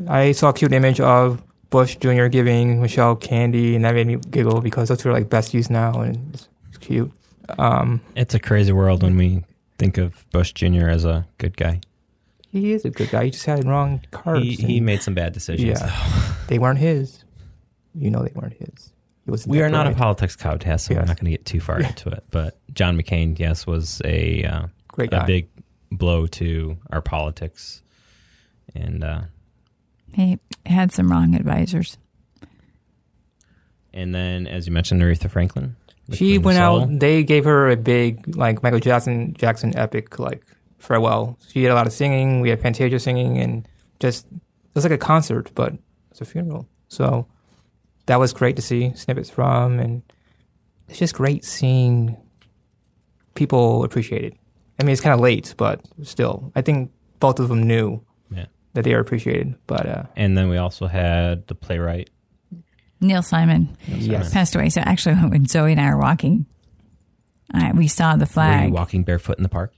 I 0.08 0.32
saw 0.32 0.50
a 0.50 0.54
cute 0.54 0.72
image 0.74 1.00
of 1.00 1.44
Bush 1.70 1.96
Jr. 1.98 2.28
giving 2.28 2.82
Michelle 2.82 3.16
candy, 3.16 3.76
and 3.76 3.86
that 3.86 3.94
made 3.94 4.08
me 4.08 4.18
giggle 4.32 4.62
because 4.62 4.90
those 4.90 5.00
two 5.00 5.10
are 5.10 5.14
like 5.14 5.30
besties 5.30 5.70
now, 5.70 6.02
and 6.02 6.34
it's, 6.34 6.48
it's 6.70 6.78
cute. 6.78 7.12
Um, 7.58 8.02
It's 8.16 8.34
a 8.34 8.40
crazy 8.40 8.72
world 8.72 9.04
when 9.04 9.18
we 9.18 9.44
think 9.78 9.98
of 9.98 10.26
Bush 10.32 10.52
Jr. 10.54 10.88
as 10.90 11.06
a 11.06 11.26
good 11.38 11.56
guy. 11.58 11.82
he 12.52 12.74
is 12.74 12.86
a 12.86 12.90
good 12.90 13.10
guy. 13.10 13.26
He 13.26 13.32
just 13.32 13.46
had 13.46 13.66
wrong 13.66 14.02
cards. 14.12 14.44
He, 14.44 14.56
he 14.56 14.80
made 14.80 15.02
some 15.02 15.14
bad 15.14 15.34
decisions. 15.34 15.80
Yeah. 15.80 16.36
they 16.48 16.60
weren't 16.60 16.80
his. 16.80 17.24
You 17.96 18.10
know, 18.12 18.24
they 18.24 18.32
weren't 18.36 18.54
his. 18.54 18.94
He 19.26 19.32
was. 19.32 19.46
We 19.48 19.62
are 19.62 19.70
not 19.70 19.88
a 19.88 19.92
politics 19.94 20.36
podcast, 20.36 20.82
so 20.82 20.96
we're 20.96 21.02
not 21.02 21.18
going 21.20 21.26
to 21.26 21.32
get 21.32 21.46
too 21.46 21.60
far 21.60 21.80
into 21.80 22.10
it. 22.10 22.24
But 22.32 22.58
John 22.74 22.98
McCain, 23.00 23.38
yes, 23.38 23.66
was 23.68 24.02
a 24.06 24.44
uh, 24.44 24.68
Great 24.90 25.14
a 25.14 25.18
guy. 25.18 25.26
big 25.26 25.50
blow 25.92 26.28
to 26.28 26.78
our 26.92 27.02
politics, 27.02 27.82
and 28.76 29.04
uh, 29.04 29.22
He 30.14 30.40
had 30.66 30.92
some 30.92 31.12
wrong 31.12 31.36
advisors. 31.36 31.98
and 33.94 34.14
then 34.14 34.48
as 34.48 34.68
you 34.68 34.74
mentioned, 34.74 35.02
Aretha 35.02 35.30
Franklin. 35.30 35.76
She 36.12 36.34
Queen 36.38 36.42
went 36.42 36.58
Soul. 36.58 36.82
out. 36.84 37.00
They 37.00 37.24
gave 37.24 37.46
her 37.46 37.70
a 37.70 37.78
big 37.78 38.36
like 38.36 38.64
Michael 38.64 38.80
Jackson 38.80 39.34
Jackson 39.36 39.78
epic 39.78 40.18
like 40.20 40.44
farewell. 40.80 41.38
She 41.50 41.62
did 41.62 41.70
a 41.70 41.76
lot 41.76 41.86
of 41.88 41.94
singing. 41.94 42.42
We 42.42 42.50
had 42.50 42.62
Fantasia 42.62 43.00
singing, 43.00 43.38
and 43.38 43.68
just 44.00 44.26
it 44.32 44.40
was 44.76 44.84
like 44.84 44.94
a 44.94 44.98
concert, 44.98 45.52
but 45.54 45.74
it's 46.12 46.22
a 46.22 46.26
funeral. 46.26 46.68
So 46.88 47.28
that 48.08 48.20
was 48.20 48.34
great 48.34 48.56
to 48.56 48.62
see 48.64 48.92
snippets 48.96 49.30
from, 49.30 49.80
and 49.80 50.02
it's 50.88 50.98
just 50.98 51.14
great 51.14 51.46
seeing 51.46 52.18
people 53.36 53.84
appreciate 53.84 54.24
it. 54.24 54.34
I 54.80 54.84
mean, 54.84 54.94
it's 54.94 55.02
kind 55.02 55.14
of 55.14 55.20
late, 55.20 55.54
but 55.58 55.82
still, 56.04 56.52
I 56.56 56.62
think 56.62 56.92
both 57.20 57.40
of 57.40 57.50
them 57.50 57.64
knew 57.68 58.02
Yeah. 58.32 58.46
that 58.74 58.84
they 58.84 58.94
are 58.94 59.00
appreciated. 59.00 59.56
But 59.68 59.86
uh, 59.86 60.04
And 60.16 60.38
then 60.38 60.50
we 60.50 60.58
also 60.58 60.88
had 60.88 61.48
the 61.48 61.56
playwright. 61.56 62.10
Neil 63.02 63.22
Simon 63.22 63.78
yes, 63.88 64.34
passed 64.34 64.56
away. 64.56 64.70
So 64.70 64.82
actually, 64.82 65.16
when 65.30 65.46
Zoe 65.48 65.72
and 65.72 65.80
I 65.82 65.90
were 65.94 66.00
walking, 66.00 66.46
uh, 67.54 67.72
we 67.76 67.88
saw 67.88 68.14
the 68.16 68.20
Were 68.22 68.26
flag. 68.26 68.68
you 68.70 68.74
walking 68.74 69.04
barefoot 69.04 69.38
in 69.38 69.44
the 69.44 69.50
park? 69.50 69.74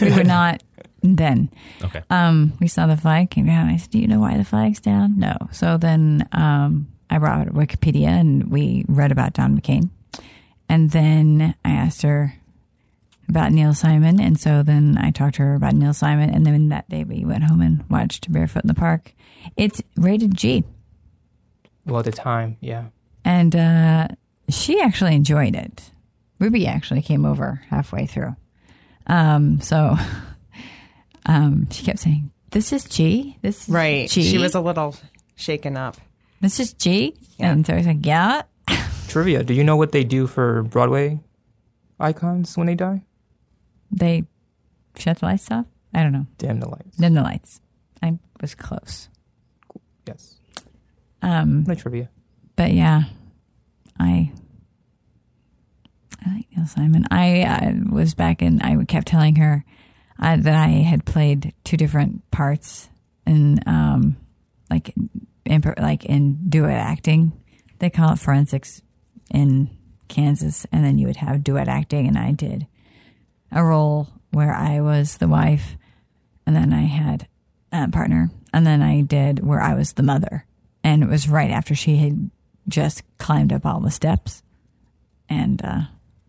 we 0.00 0.10
were 0.12 0.24
not 0.24 0.62
then. 1.02 1.50
Okay. 1.82 2.02
Um, 2.10 2.52
we 2.60 2.68
saw 2.68 2.86
the 2.86 2.96
flag 2.96 3.30
came 3.30 3.46
down. 3.46 3.68
I 3.68 3.76
said, 3.76 3.90
"Do 3.90 3.98
you 3.98 4.06
know 4.08 4.20
why 4.20 4.36
the 4.36 4.44
flag's 4.44 4.80
down?" 4.80 5.18
No. 5.18 5.36
So 5.50 5.76
then 5.78 6.28
um, 6.32 6.88
I 7.10 7.18
brought 7.18 7.48
Wikipedia 7.48 8.08
and 8.08 8.50
we 8.50 8.84
read 8.88 9.12
about 9.12 9.34
John 9.34 9.58
McCain, 9.58 9.90
and 10.68 10.90
then 10.90 11.54
I 11.64 11.70
asked 11.70 12.02
her 12.02 12.34
about 13.28 13.52
Neil 13.52 13.74
Simon, 13.74 14.20
and 14.20 14.38
so 14.38 14.62
then 14.62 14.98
I 15.00 15.10
talked 15.10 15.36
to 15.36 15.42
her 15.42 15.54
about 15.54 15.74
Neil 15.74 15.94
Simon, 15.94 16.30
and 16.30 16.44
then 16.46 16.68
that 16.70 16.88
day 16.88 17.04
we 17.04 17.24
went 17.24 17.44
home 17.44 17.60
and 17.60 17.84
watched 17.88 18.30
Barefoot 18.32 18.64
in 18.64 18.68
the 18.68 18.74
Park. 18.74 19.14
It's 19.56 19.82
rated 19.96 20.36
G, 20.36 20.64
well 21.86 22.00
at 22.00 22.04
the 22.04 22.12
time, 22.12 22.56
yeah. 22.60 22.84
and 23.24 23.54
uh, 23.56 24.08
she 24.48 24.80
actually 24.80 25.14
enjoyed 25.14 25.54
it. 25.56 25.90
Ruby 26.38 26.66
actually 26.66 27.02
came 27.02 27.24
over 27.24 27.62
halfway 27.70 28.06
through. 28.06 28.34
Um, 29.06 29.60
so 29.60 29.96
um, 31.26 31.68
she 31.70 31.84
kept 31.84 32.00
saying, 32.00 32.30
"This 32.50 32.72
is 32.72 32.84
G. 32.84 33.38
This 33.42 33.68
is 33.68 33.68
Right. 33.74 34.08
G. 34.10 34.22
She 34.22 34.38
was 34.38 34.54
a 34.54 34.60
little 34.60 34.96
shaken 35.36 35.76
up. 35.76 35.96
this 36.40 36.58
is 36.60 36.72
G." 36.74 37.14
And 37.38 37.66
so 37.66 37.72
I 37.74 37.76
was 37.76 37.86
like, 37.86 38.04
"Yeah." 38.04 38.42
Trivia: 39.08 39.42
Do 39.44 39.54
you 39.54 39.64
know 39.64 39.76
what 39.76 39.92
they 39.92 40.04
do 40.04 40.26
for 40.26 40.62
Broadway 40.62 41.20
icons 42.00 42.56
when 42.56 42.66
they 42.66 42.74
die? 42.74 43.02
They 43.92 44.24
shut 44.96 45.18
the 45.20 45.26
lights 45.26 45.50
off. 45.50 45.66
I 45.94 46.02
don't 46.02 46.12
know. 46.12 46.26
Dim 46.38 46.58
the 46.60 46.68
lights. 46.68 46.96
Dim 46.96 47.14
the 47.14 47.22
lights. 47.22 47.60
I 48.02 48.18
was 48.40 48.54
close. 48.54 49.08
Yes. 50.06 50.36
Um, 51.20 51.64
No 51.64 51.74
trivia. 51.74 52.08
but 52.56 52.72
yeah, 52.72 53.04
I 54.00 54.32
I 56.24 56.34
like 56.34 56.46
Neil 56.56 56.66
Simon. 56.66 57.06
I, 57.10 57.42
I 57.42 57.74
was 57.90 58.14
back 58.14 58.42
and 58.42 58.62
I 58.62 58.82
kept 58.84 59.08
telling 59.08 59.36
her 59.36 59.64
uh, 60.20 60.36
that 60.36 60.54
I 60.54 60.68
had 60.68 61.04
played 61.04 61.52
two 61.64 61.76
different 61.76 62.28
parts 62.30 62.88
in 63.26 63.60
um 63.66 64.16
like 64.70 64.94
in, 65.44 65.60
like 65.78 66.04
in 66.06 66.48
duet 66.48 66.78
acting. 66.78 67.32
They 67.78 67.90
call 67.90 68.12
it 68.14 68.18
forensics 68.18 68.82
in 69.30 69.70
Kansas, 70.08 70.66
and 70.72 70.84
then 70.84 70.98
you 70.98 71.06
would 71.06 71.16
have 71.16 71.42
duet 71.44 71.68
acting, 71.68 72.06
and 72.06 72.16
I 72.18 72.32
did 72.32 72.66
a 73.52 73.62
role 73.62 74.08
where 74.30 74.54
I 74.54 74.80
was 74.80 75.18
the 75.18 75.28
wife 75.28 75.76
and 76.46 76.56
then 76.56 76.72
I 76.72 76.82
had 76.82 77.28
a 77.72 77.88
partner, 77.88 78.30
and 78.52 78.66
then 78.66 78.82
I 78.82 79.00
did 79.00 79.44
where 79.44 79.60
I 79.60 79.74
was 79.74 79.92
the 79.94 80.02
mother, 80.02 80.44
and 80.84 81.02
it 81.02 81.08
was 81.08 81.28
right 81.28 81.50
after 81.50 81.74
she 81.74 81.96
had 81.96 82.30
just 82.68 83.02
climbed 83.18 83.52
up 83.52 83.64
all 83.64 83.80
the 83.80 83.90
steps, 83.90 84.42
and 85.28 85.64
uh, 85.64 85.82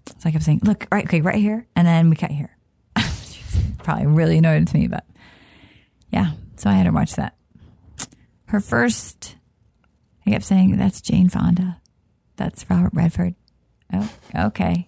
so 0.05 0.29
I 0.29 0.31
kept 0.31 0.43
saying, 0.43 0.61
"Look, 0.63 0.87
right, 0.91 1.05
okay, 1.05 1.21
right 1.21 1.35
here," 1.35 1.67
and 1.75 1.87
then 1.87 2.09
we 2.09 2.15
cut 2.15 2.31
here. 2.31 2.55
She's 2.97 3.59
probably 3.83 4.07
really 4.07 4.37
annoyed 4.37 4.61
with 4.61 4.73
me, 4.73 4.87
but 4.87 5.05
yeah, 6.11 6.31
so 6.55 6.69
I 6.69 6.73
had 6.73 6.83
to 6.83 6.91
watch 6.91 7.15
that. 7.15 7.35
Her 8.45 8.59
first, 8.59 9.35
I 10.25 10.31
kept 10.31 10.45
saying, 10.45 10.77
"That's 10.77 11.01
Jane 11.01 11.29
Fonda, 11.29 11.81
that's 12.37 12.69
Robert 12.69 12.93
Redford." 12.93 13.35
Oh, 13.91 14.09
okay. 14.35 14.87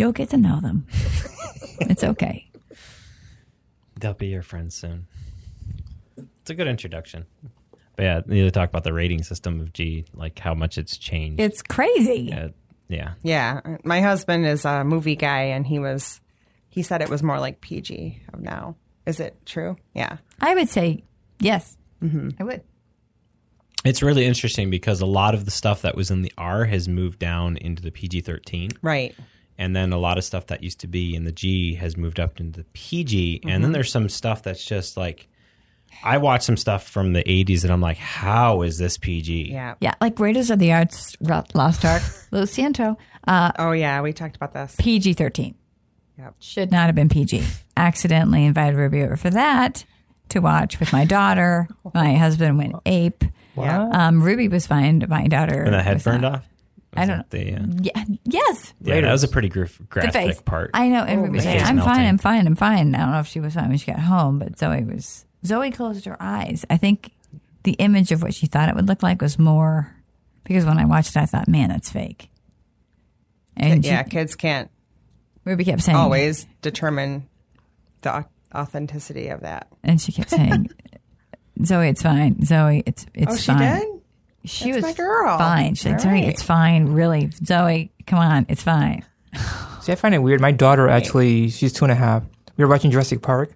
You'll 0.00 0.12
get 0.12 0.30
to 0.30 0.38
know 0.38 0.62
them. 0.62 0.86
it's 1.80 2.02
okay. 2.02 2.48
They'll 4.00 4.14
be 4.14 4.28
your 4.28 4.40
friends 4.40 4.74
soon. 4.74 5.06
It's 6.16 6.48
a 6.48 6.54
good 6.54 6.68
introduction. 6.68 7.26
But 7.96 8.02
yeah, 8.02 8.20
you 8.26 8.32
need 8.36 8.42
to 8.44 8.50
talk 8.50 8.70
about 8.70 8.82
the 8.82 8.94
rating 8.94 9.22
system 9.22 9.60
of 9.60 9.74
G, 9.74 10.06
like 10.14 10.38
how 10.38 10.54
much 10.54 10.78
it's 10.78 10.96
changed. 10.96 11.38
It's 11.38 11.60
crazy. 11.60 12.32
Uh, 12.32 12.48
yeah. 12.88 13.12
Yeah, 13.22 13.60
my 13.84 14.00
husband 14.00 14.46
is 14.46 14.64
a 14.64 14.84
movie 14.84 15.16
guy, 15.16 15.42
and 15.42 15.66
he 15.66 15.78
was 15.78 16.22
he 16.70 16.82
said 16.82 17.02
it 17.02 17.10
was 17.10 17.22
more 17.22 17.38
like 17.38 17.60
PG 17.60 18.22
of 18.32 18.40
now. 18.40 18.76
Is 19.04 19.20
it 19.20 19.36
true? 19.44 19.76
Yeah. 19.94 20.16
I 20.40 20.54
would 20.54 20.70
say 20.70 21.04
yes. 21.40 21.76
I 22.02 22.42
would. 22.42 22.62
It's 23.84 24.02
really 24.02 24.24
interesting 24.24 24.70
because 24.70 25.02
a 25.02 25.06
lot 25.06 25.34
of 25.34 25.44
the 25.44 25.50
stuff 25.50 25.82
that 25.82 25.94
was 25.94 26.10
in 26.10 26.22
the 26.22 26.32
R 26.38 26.64
has 26.64 26.88
moved 26.88 27.18
down 27.18 27.58
into 27.58 27.82
the 27.82 27.90
PG 27.90 28.22
13. 28.22 28.70
Right. 28.80 29.14
And 29.60 29.76
then 29.76 29.92
a 29.92 29.98
lot 29.98 30.16
of 30.16 30.24
stuff 30.24 30.46
that 30.46 30.62
used 30.62 30.80
to 30.80 30.86
be 30.86 31.14
in 31.14 31.24
the 31.24 31.32
G 31.32 31.74
has 31.74 31.94
moved 31.94 32.18
up 32.18 32.40
into 32.40 32.60
the 32.60 32.66
PG. 32.72 33.42
And 33.46 33.62
then 33.62 33.72
there's 33.72 33.92
some 33.92 34.08
stuff 34.08 34.42
that's 34.42 34.64
just 34.64 34.96
like, 34.96 35.28
I 36.02 36.16
watch 36.16 36.44
some 36.44 36.56
stuff 36.56 36.88
from 36.88 37.12
the 37.12 37.22
80s 37.22 37.62
and 37.62 37.70
I'm 37.70 37.82
like, 37.82 37.98
how 37.98 38.62
is 38.62 38.78
this 38.78 38.96
PG? 38.96 39.52
Yeah. 39.52 39.74
Yeah, 39.80 39.92
like 40.00 40.18
Raiders 40.18 40.48
of 40.50 40.60
the 40.60 40.72
Arts, 40.72 41.14
Lost 41.20 41.84
Ark, 41.84 42.02
Los 42.30 42.50
Santo, 42.50 42.96
uh, 43.26 43.52
Oh 43.58 43.72
yeah, 43.72 44.00
we 44.00 44.14
talked 44.14 44.34
about 44.34 44.54
this. 44.54 44.74
PG 44.78 45.12
13. 45.12 45.54
Yep. 46.18 46.34
Should 46.40 46.70
not 46.70 46.86
have 46.86 46.94
been 46.94 47.10
PG. 47.10 47.44
Accidentally 47.76 48.46
invited 48.46 48.76
Ruby 48.76 49.02
over 49.02 49.16
for 49.16 49.28
that 49.28 49.84
to 50.30 50.38
watch 50.40 50.80
with 50.80 50.90
my 50.90 51.04
daughter. 51.04 51.68
My 51.94 52.14
husband 52.14 52.56
went 52.56 52.76
ape. 52.86 53.24
Yeah. 53.58 53.88
Um, 53.92 54.22
Ruby 54.22 54.48
was 54.48 54.66
fine. 54.66 55.04
My 55.06 55.26
daughter. 55.26 55.64
And 55.64 55.74
the 55.74 55.82
head 55.82 56.02
burned 56.02 56.22
not. 56.22 56.34
off? 56.34 56.49
I 56.96 57.06
don't 57.06 57.18
that 57.18 57.30
The, 57.30 57.54
uh, 57.54 57.64
Yeah, 57.80 58.04
yes. 58.24 58.74
yeah, 58.80 59.00
that 59.00 59.12
was 59.12 59.22
a 59.22 59.28
pretty 59.28 59.48
graf- 59.48 59.80
graphic 59.88 60.44
part. 60.44 60.70
I 60.74 60.88
know. 60.88 61.04
And 61.04 61.20
Oh, 61.20 61.22
Ruby 61.24 61.40
saying, 61.40 61.62
I'm 61.62 61.78
fine. 61.78 62.06
I'm 62.06 62.18
fine, 62.18 62.46
I'm 62.46 62.56
fine. 62.56 62.94
I 62.94 62.98
don't 62.98 63.12
know 63.12 63.20
if 63.20 63.26
she 63.28 63.40
was 63.40 63.54
fine 63.54 63.68
when 63.68 63.78
she 63.78 63.90
got 63.90 64.00
home, 64.00 64.38
but 64.38 64.58
Zoe 64.58 64.84
was. 64.84 65.24
Zoe 65.46 65.70
closed 65.70 66.04
her 66.06 66.16
eyes. 66.20 66.64
I 66.68 66.76
think 66.76 67.12
the 67.62 67.72
image 67.72 68.12
of 68.12 68.22
what 68.22 68.34
she 68.34 68.46
thought 68.46 68.68
it 68.68 68.74
would 68.74 68.88
look 68.88 69.02
like 69.02 69.22
was 69.22 69.38
more. 69.38 69.94
Because 70.44 70.64
when 70.64 70.78
I 70.78 70.84
watched 70.84 71.10
it, 71.16 71.20
I 71.20 71.26
thought, 71.26 71.48
man, 71.48 71.68
that's 71.68 71.90
fake. 71.90 72.28
And 73.56 73.84
yeah, 73.84 74.02
she, 74.04 74.10
kids 74.10 74.34
can't 74.34 74.70
Ruby 75.44 75.64
kept 75.64 75.82
saying, 75.82 75.96
always 75.96 76.46
determine 76.62 77.28
the 78.02 78.24
authenticity 78.54 79.28
of 79.28 79.40
that. 79.40 79.68
and 79.82 80.00
she 80.00 80.12
kept 80.12 80.30
saying, 80.30 80.70
Zoe, 81.64 81.88
it's 81.88 82.02
fine. 82.02 82.44
Zoe, 82.44 82.82
it's 82.86 83.06
it's 83.14 83.32
oh, 83.32 83.36
she 83.36 83.46
fine. 83.46 83.99
Did. 84.42 84.50
She 84.50 84.72
That's 84.72 84.76
was 84.76 84.84
my 84.84 84.92
girl. 84.92 85.38
fine. 85.38 85.74
She's 85.74 85.86
like, 85.86 85.94
All 85.94 86.00
Zoe, 86.00 86.10
right. 86.10 86.24
it's 86.28 86.42
fine. 86.42 86.86
Really, 86.92 87.30
Zoe, 87.44 87.90
come 88.06 88.18
on, 88.18 88.46
it's 88.48 88.62
fine. 88.62 89.04
See, 89.82 89.92
I 89.92 89.94
find 89.94 90.14
it 90.14 90.18
weird. 90.18 90.40
My 90.40 90.52
daughter 90.52 90.88
actually, 90.88 91.50
she's 91.50 91.72
two 91.72 91.84
and 91.84 91.92
a 91.92 91.94
half. 91.94 92.24
We 92.56 92.64
were 92.64 92.70
watching 92.70 92.90
Jurassic 92.90 93.22
Park. 93.22 93.52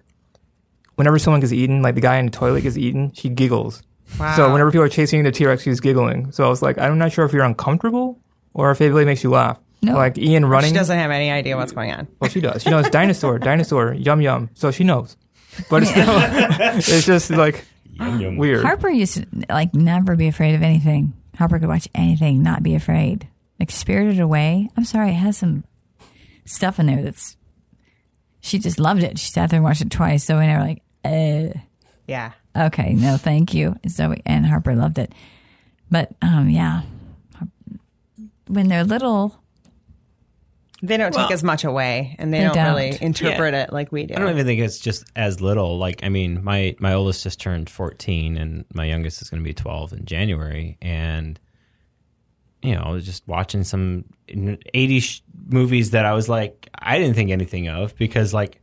Whenever 0.95 1.19
someone 1.19 1.41
gets 1.41 1.51
eaten, 1.51 1.81
like 1.81 1.95
the 1.95 2.01
guy 2.01 2.17
in 2.17 2.25
the 2.25 2.31
toilet 2.31 2.61
gets 2.61 2.77
eaten, 2.77 3.11
she 3.13 3.27
giggles. 3.29 3.83
Wow. 4.19 4.35
So 4.35 4.51
whenever 4.51 4.71
people 4.71 4.83
are 4.85 4.89
chasing 4.89 5.23
the 5.23 5.31
T 5.31 5.45
Rex, 5.45 5.63
she's 5.63 5.79
giggling. 5.81 6.31
So 6.31 6.45
I 6.45 6.49
was 6.49 6.61
like, 6.61 6.77
I'm 6.77 6.97
not 6.97 7.11
sure 7.11 7.25
if 7.25 7.33
you're 7.33 7.43
uncomfortable 7.43 8.19
or 8.53 8.71
if 8.71 8.79
it 8.79 8.87
really 8.89 9.03
makes 9.05 9.23
you 9.23 9.29
laugh. 9.31 9.59
No. 9.81 9.93
Like 9.95 10.17
Ian 10.17 10.45
running. 10.45 10.71
she 10.71 10.77
doesn't 10.77 10.97
have 10.97 11.11
any 11.11 11.29
idea 11.31 11.57
what's 11.57 11.73
going 11.73 11.91
on. 11.91 12.07
Well, 12.19 12.29
she 12.29 12.39
does. 12.39 12.63
She 12.63 12.69
knows 12.69 12.89
dinosaur, 12.91 13.37
dinosaur, 13.39 13.93
yum 13.93 14.21
yum. 14.21 14.49
So 14.53 14.71
she 14.71 14.83
knows. 14.85 15.17
But 15.69 15.83
it's 15.83 15.91
still, 15.91 16.05
it's 16.09 17.05
just 17.05 17.29
like 17.29 17.65
Yum, 17.95 18.19
yum. 18.21 18.37
weird. 18.37 18.63
Harper 18.63 18.89
used 18.89 19.15
to 19.15 19.25
like 19.49 19.73
never 19.73 20.15
be 20.15 20.27
afraid 20.27 20.55
of 20.55 20.61
anything. 20.63 21.13
Harper 21.37 21.59
could 21.59 21.67
watch 21.69 21.87
anything, 21.95 22.41
not 22.43 22.63
be 22.63 22.75
afraid. 22.75 23.27
Like 23.59 23.71
Spirited 23.71 24.19
Away. 24.19 24.69
I'm 24.77 24.83
sorry, 24.85 25.09
it 25.11 25.13
has 25.15 25.37
some 25.37 25.63
stuff 26.45 26.79
in 26.79 26.85
there 26.87 27.01
that's. 27.03 27.37
She 28.41 28.59
just 28.59 28.79
loved 28.79 29.01
it. 29.01 29.17
She 29.17 29.29
sat 29.31 29.49
there 29.49 29.57
and 29.57 29.63
watched 29.63 29.81
it 29.81 29.89
twice. 29.89 30.23
So 30.23 30.37
we 30.37 30.45
never 30.45 30.63
like, 30.63 30.83
uh, 31.03 31.57
Yeah. 32.07 32.33
okay, 32.55 32.93
no, 32.93 33.17
thank 33.17 33.55
you. 33.55 33.75
Zoe 33.89 34.21
and 34.25 34.45
Harper 34.45 34.75
loved 34.75 34.99
it, 34.99 35.11
but 35.89 36.11
um, 36.21 36.49
yeah, 36.49 36.83
when 38.47 38.67
they're 38.67 38.83
little, 38.83 39.41
They 40.83 40.97
don't 40.97 41.15
Well- 41.15 41.25
take 41.27 41.33
as 41.33 41.43
much 41.43 41.63
away, 41.63 42.15
and 42.19 42.33
they, 42.33 42.39
They 42.39 42.43
don't, 42.45 42.55
don't. 42.55 42.75
really 42.75 42.97
interpret 43.01 43.53
it 43.53 43.71
like 43.71 43.91
we 43.91 44.05
do. 44.05 44.13
I 44.15 44.19
don't 44.19 44.29
even 44.31 44.45
think 44.45 44.59
it's 44.61 44.77
just 44.77 45.05
as 45.15 45.39
little. 45.41 45.77
Like, 45.77 46.03
I 46.03 46.09
mean, 46.09 46.43
my 46.43 46.75
my 46.79 46.93
oldest 46.93 47.23
just 47.23 47.39
turned 47.39 47.69
fourteen, 47.69 48.35
and 48.37 48.65
my 48.73 48.83
youngest 48.85 49.21
is 49.21 49.29
going 49.29 49.41
to 49.41 49.47
be 49.47 49.53
twelve 49.53 49.93
in 49.93 50.05
January, 50.05 50.77
and 50.81 51.39
you 52.61 52.73
know, 52.75 52.81
I 52.81 52.91
was 52.91 53.05
just 53.05 53.27
watching 53.27 53.63
some 53.63 54.05
'80s 54.27 55.01
sh- 55.01 55.21
movies 55.47 55.91
that 55.91 56.03
I 56.05 56.13
was 56.13 56.27
like, 56.27 56.67
I 56.77 56.97
didn't 56.99 57.15
think 57.15 57.29
anything 57.31 57.67
of 57.69 57.95
because, 57.95 58.33
like, 58.33 58.61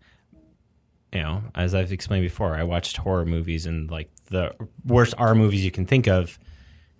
you 1.13 1.21
know, 1.23 1.43
as 1.55 1.75
I've 1.75 1.93
explained 1.93 2.25
before, 2.25 2.55
I 2.57 2.65
watched 2.65 2.97
horror 2.99 3.25
movies 3.25 3.65
and 3.65 3.91
like 3.91 4.11
the 4.27 4.55
worst 4.85 5.15
R 5.19 5.35
movies 5.35 5.65
you 5.65 5.71
can 5.71 5.87
think 5.87 6.09
of. 6.09 6.39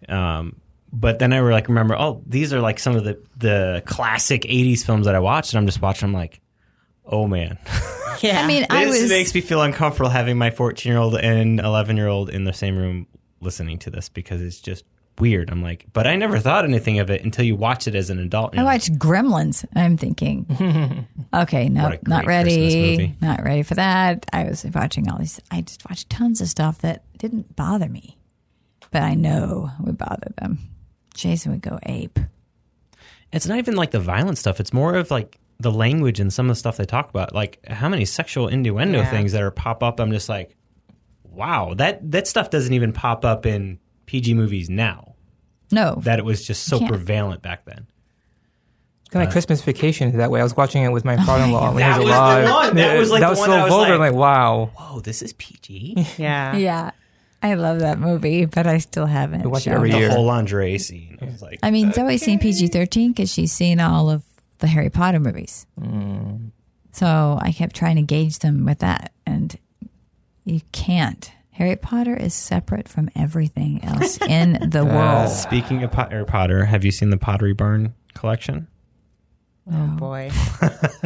Um, 0.09 0.57
but 0.93 1.19
then 1.19 1.33
I 1.33 1.41
were 1.41 1.53
like, 1.53 1.69
remember, 1.69 1.97
oh, 1.99 2.23
these 2.27 2.53
are 2.53 2.61
like 2.61 2.79
some 2.79 2.97
of 2.97 3.05
the 3.05 3.23
the 3.37 3.83
classic 3.87 4.43
'80s 4.43 4.85
films 4.85 5.07
that 5.07 5.15
I 5.15 5.21
watched, 5.21 5.53
and 5.53 5.59
I'm 5.59 5.67
just 5.67 5.81
watching. 5.81 6.09
I'm 6.09 6.13
like, 6.13 6.41
oh 7.05 7.27
man. 7.27 7.59
yeah. 8.21 8.43
I 8.43 8.47
mean, 8.47 8.67
I 8.71 8.85
This 8.85 9.03
was 9.03 9.11
makes 9.11 9.35
me 9.35 9.41
feel 9.41 9.63
uncomfortable 9.63 10.11
having 10.11 10.39
my 10.39 10.51
14 10.51 10.91
year 10.91 11.01
old 11.01 11.17
and 11.17 11.61
11 11.61 11.97
year 11.97 12.09
old 12.09 12.31
in 12.31 12.45
the 12.45 12.53
same 12.53 12.77
room 12.77 13.07
listening 13.41 13.79
to 13.81 13.91
this 13.91 14.09
because 14.09 14.41
it's 14.41 14.61
just 14.61 14.85
weird. 15.19 15.51
I'm 15.51 15.63
like, 15.63 15.87
but 15.93 16.07
I 16.07 16.17
never 16.17 16.39
thought 16.39 16.65
anything 16.65 16.99
of 16.99 17.11
it 17.11 17.25
until 17.25 17.45
you 17.45 17.57
watch 17.57 17.87
it 17.87 17.95
as 17.95 18.11
an 18.11 18.19
adult. 18.19 18.57
I 18.57 18.65
watched 18.65 18.99
Gremlins. 18.99 19.65
I'm 19.75 19.97
thinking, 19.97 21.07
okay, 21.35 21.69
no, 21.69 21.85
What 21.85 22.07
not 22.07 22.27
ready, 22.27 23.17
not 23.21 23.43
ready 23.43 23.63
for 23.63 23.75
that. 23.75 24.27
I 24.33 24.45
was 24.45 24.65
watching 24.75 25.11
all 25.11 25.19
these. 25.19 25.41
I 25.51 25.63
just 25.63 25.89
watched 25.89 26.11
tons 26.11 26.41
of 26.41 26.49
stuff 26.49 26.79
that 26.79 27.05
didn't 27.19 27.57
bother 27.57 27.89
me, 27.89 28.19
but 28.91 29.03
I 29.03 29.15
know 29.15 29.71
would 29.81 29.99
bother 29.99 30.33
them. 30.41 30.59
Jason 31.15 31.53
would 31.53 31.63
go 31.63 31.79
ape. 31.85 32.19
It's 33.33 33.47
not 33.47 33.59
even 33.59 33.77
like 33.77 33.91
the 33.93 34.01
violent 34.01 34.39
stuff. 34.39 34.61
It's 34.61 34.73
more 34.73 34.95
of 34.95 35.11
like 35.11 35.39
the 35.59 35.71
language 35.71 36.21
and 36.21 36.33
some 36.33 36.47
of 36.47 36.57
the 36.57 36.59
stuff 36.59 36.77
they 36.77 36.85
talk 36.85 37.09
about. 37.11 37.35
Like 37.35 37.59
how 37.67 37.89
many 37.89 38.05
sexual 38.05 38.49
innuendo 38.49 38.99
Yeah. 38.99 39.11
things 39.11 39.33
that 39.33 39.43
are 39.43 39.51
pop 39.51 39.83
up. 39.83 40.01
I'm 40.01 40.11
just 40.13 40.29
like, 40.29 40.57
wow, 41.25 41.75
that 41.75 42.11
that 42.13 42.27
stuff 42.27 42.51
doesn't 42.51 42.73
even 42.75 42.93
pop 42.93 43.25
up 43.25 43.47
in 43.47 43.79
PG 44.07 44.35
movies 44.35 44.69
now. 44.69 45.15
No, 45.71 45.95
That 46.03 46.19
it 46.19 46.25
was 46.27 46.45
just 46.47 46.65
so 46.65 46.87
prevalent 46.87 47.41
back 47.41 47.65
then. 47.65 47.87
Kind 49.11 49.23
of 49.23 49.27
like 49.27 49.29
uh, 49.29 49.33
Christmas 49.33 49.63
Vacation 49.63 50.17
that 50.19 50.31
way. 50.31 50.41
I 50.41 50.43
was 50.43 50.55
watching 50.55 50.83
it 50.83 50.89
with 50.91 51.05
my 51.05 51.17
father-in-law 51.17 51.69
when 51.75 51.77
That 51.79 51.93
he 51.95 51.99
was 52.01 52.09
was 52.09 52.15
the 52.15 52.21
alive. 52.21 52.51
one. 52.51 52.77
That 52.77 52.99
was, 52.99 53.11
like, 53.11 53.21
that 53.21 53.27
the 53.27 53.31
was 53.31 53.39
one 53.39 53.47
so 53.49 53.53
that 53.53 53.61
I 53.61 53.65
was 53.65 53.71
vulgar. 53.73 53.99
like- 53.99 54.11
Like, 54.13 54.19
wow. 54.19 54.71
Whoa, 54.75 55.01
this 55.01 55.23
is 55.23 55.33
PG. 55.35 56.07
yeah. 56.19 56.57
yeah, 56.57 56.91
I 57.43 57.55
love 57.55 57.81
that 57.81 57.99
movie, 57.99 58.45
but 58.45 58.67
I 58.67 58.79
still 58.79 59.07
haven't. 59.07 59.43
We 59.43 59.49
watch 59.49 59.63
it 59.63 59.65
shown 59.65 59.75
every 59.75 59.91
the 59.91 59.99
year. 59.99 60.11
whole 60.11 60.25
lingerie 60.25 60.79
scene. 60.79 61.19
I 61.21 61.25
was 61.25 61.43
like, 61.43 61.59
I 61.63 61.71
mean, 61.73 61.93
Zoe's 61.93 62.23
seen 62.23 62.39
PG 62.39 62.69
13 62.69 63.13
because 63.13 63.33
she's 63.33 63.51
seen 63.53 63.81
all 63.81 64.09
of 64.11 64.23
the 64.59 64.67
Harry 64.69 64.91
Potter 64.91 65.19
movies. 65.19 65.67
Mm. 65.81 66.51
So 66.93 67.39
I 67.41 67.51
kept 67.53 67.75
trying 67.75 67.97
to 67.97 68.03
gauge 68.03 68.39
them 68.39 68.65
with 68.65 68.79
that. 68.79 69.13
And 69.27 69.59
you 70.45 70.61
can't. 70.73 71.33
Harry 71.51 71.77
Potter 71.77 72.17
is 72.17 72.33
separate 72.33 72.89
from 72.89 73.11
everything 73.17 73.83
else 73.85 74.19
in 74.29 74.71
the 74.71 74.83
uh, 74.83 74.85
world. 74.85 75.31
Speaking 75.31 75.83
of 75.83 75.91
Pot- 75.91 76.13
Harry 76.13 76.25
Potter, 76.25 76.65
have 76.65 76.85
you 76.85 76.91
seen 76.93 77.11
the 77.11 77.17
Pottery 77.19 77.55
Barn 77.55 77.95
collection? 78.15 78.69
Oh 79.71 79.87
boy. 79.97 80.31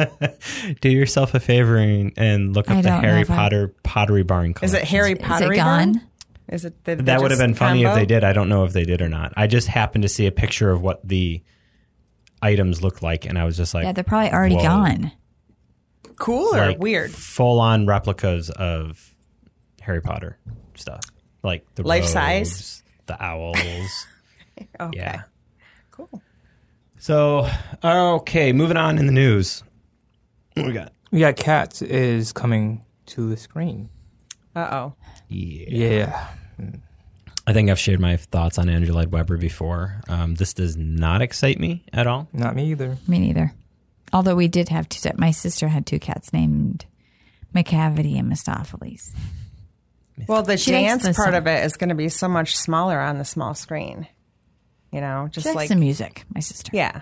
Do 0.81 0.89
yourself 0.89 1.33
a 1.35 1.39
favor 1.39 1.77
and, 1.77 2.11
and 2.17 2.53
look 2.55 2.71
I 2.71 2.77
up 2.77 2.83
the 2.83 2.91
Harry 2.91 3.21
if 3.21 3.29
I- 3.31 3.35
Potter 3.35 3.67
Pottery 3.83 4.23
Barn 4.23 4.53
Collection. 4.53 4.77
Is 4.77 4.83
it 4.83 4.87
Harry 4.87 5.11
Is 5.13 5.19
Potter? 5.19 5.53
it 5.53 5.57
gone? 5.57 6.01
Is 6.49 6.63
it 6.65 6.83
the, 6.85 6.95
That 6.95 7.21
would 7.21 7.31
have 7.31 7.39
been 7.39 7.53
funny 7.55 7.83
if 7.83 7.93
they 7.93 8.05
did. 8.05 8.23
I 8.23 8.31
don't 8.33 8.47
know 8.49 8.63
if 8.63 8.71
they 8.73 8.85
did 8.85 9.01
or 9.01 9.09
not. 9.09 9.33
I 9.35 9.47
just 9.47 9.67
happened 9.67 10.03
to 10.03 10.07
see 10.09 10.27
a 10.27 10.31
picture 10.31 10.71
of 10.71 10.81
what 10.81 11.05
the 11.07 11.41
items 12.41 12.81
look 12.81 13.01
like, 13.01 13.25
and 13.25 13.37
I 13.37 13.43
was 13.43 13.57
just 13.57 13.73
like, 13.73 13.83
Yeah, 13.83 13.91
they're 13.91 14.03
probably 14.03 14.31
already 14.31 14.55
Whoa. 14.55 14.63
gone. 14.63 15.11
Cool 16.17 16.55
or 16.55 16.67
like 16.67 16.79
weird? 16.79 17.11
full 17.11 17.59
on 17.59 17.85
replicas 17.85 18.49
of 18.49 19.13
Harry 19.81 20.01
Potter 20.01 20.37
stuff, 20.75 21.01
like 21.43 21.65
the 21.75 21.83
Life 21.83 22.03
robes, 22.03 22.13
size? 22.13 22.83
the 23.07 23.21
owls. 23.23 23.57
Okay. 24.79 24.97
Yeah. 24.97 25.21
Cool. 25.91 26.19
So 26.97 27.47
okay, 27.83 28.53
moving 28.53 28.75
on 28.77 28.97
in 28.97 29.05
the 29.05 29.11
news. 29.11 29.61
What 30.55 30.65
we 30.65 30.71
got? 30.73 30.93
We 31.11 31.19
got 31.19 31.35
Cats 31.35 31.83
is 31.83 32.33
coming 32.33 32.83
to 33.07 33.29
the 33.29 33.37
screen. 33.37 33.89
Uh 34.55 34.67
oh. 34.71 34.93
Yeah. 35.29 35.89
Yeah. 36.59 36.71
I 37.45 37.53
think 37.53 37.69
I've 37.69 37.79
shared 37.79 37.99
my 37.99 38.17
thoughts 38.17 38.57
on 38.57 38.67
Andrew 38.67 38.93
Lloyd 38.93 39.11
Webber 39.11 39.37
before. 39.37 40.01
Um, 40.09 40.35
this 40.35 40.53
does 40.53 40.75
not 40.75 41.21
excite 41.21 41.59
me 41.59 41.83
at 41.93 42.05
all. 42.07 42.27
Not 42.33 42.55
me 42.55 42.71
either. 42.71 42.97
Me 43.07 43.19
neither. 43.19 43.53
Although 44.11 44.35
we 44.35 44.47
did 44.47 44.69
have 44.69 44.89
two. 44.89 45.09
My 45.17 45.31
sister 45.31 45.67
had 45.69 45.85
two 45.85 45.99
cats 45.99 46.33
named 46.33 46.85
Macavity 47.55 48.17
and 48.19 48.31
Mistoffelees. 48.31 49.11
Well, 50.27 50.43
the 50.43 50.57
She 50.57 50.71
dance 50.71 51.03
the 51.03 51.13
part 51.13 51.27
song. 51.29 51.35
of 51.35 51.47
it 51.47 51.63
is 51.63 51.77
going 51.77 51.89
to 51.89 51.95
be 51.95 52.09
so 52.09 52.27
much 52.27 52.57
smaller 52.57 52.99
on 52.99 53.17
the 53.17 53.25
small 53.25 53.53
screen. 53.53 54.07
You 54.91 54.99
know, 55.01 55.27
She 55.31 55.35
just 55.41 55.45
likes 55.47 55.55
like 55.55 55.69
the 55.69 55.75
music. 55.75 56.25
My 56.33 56.39
sister. 56.41 56.71
yeah. 56.73 57.01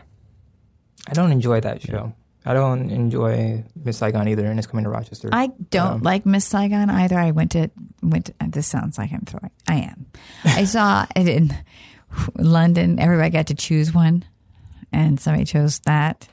I 1.07 1.13
don't 1.13 1.31
enjoy 1.31 1.59
that 1.61 1.81
show. 1.81 2.13
I 2.45 2.53
don't 2.53 2.91
enjoy 2.91 3.63
Miss 3.83 3.97
Saigon 3.97 4.27
either, 4.27 4.45
and 4.45 4.59
it's 4.59 4.67
coming 4.67 4.83
to 4.83 4.89
Rochester. 4.91 5.29
I 5.31 5.47
don't 5.71 5.93
Um, 5.93 6.01
like 6.03 6.25
Miss 6.25 6.45
Saigon 6.45 6.89
either. 6.91 7.17
I 7.17 7.31
went 7.31 7.51
to 7.53 7.69
went. 8.03 8.27
To, 8.27 8.33
this 8.47 8.67
sounds 8.67 8.97
like 8.99 9.11
I'm 9.11 9.21
throwing. 9.21 9.51
I 9.67 9.75
am. 9.77 10.05
I 10.43 10.65
saw 10.75 11.05
it 11.15 11.27
in 11.27 11.55
London. 12.37 12.99
Everybody 12.99 13.31
got 13.31 13.47
to 13.47 13.55
choose 13.55 13.93
one, 13.93 14.23
and 14.91 15.19
somebody 15.19 15.45
chose 15.45 15.79
that. 15.85 16.27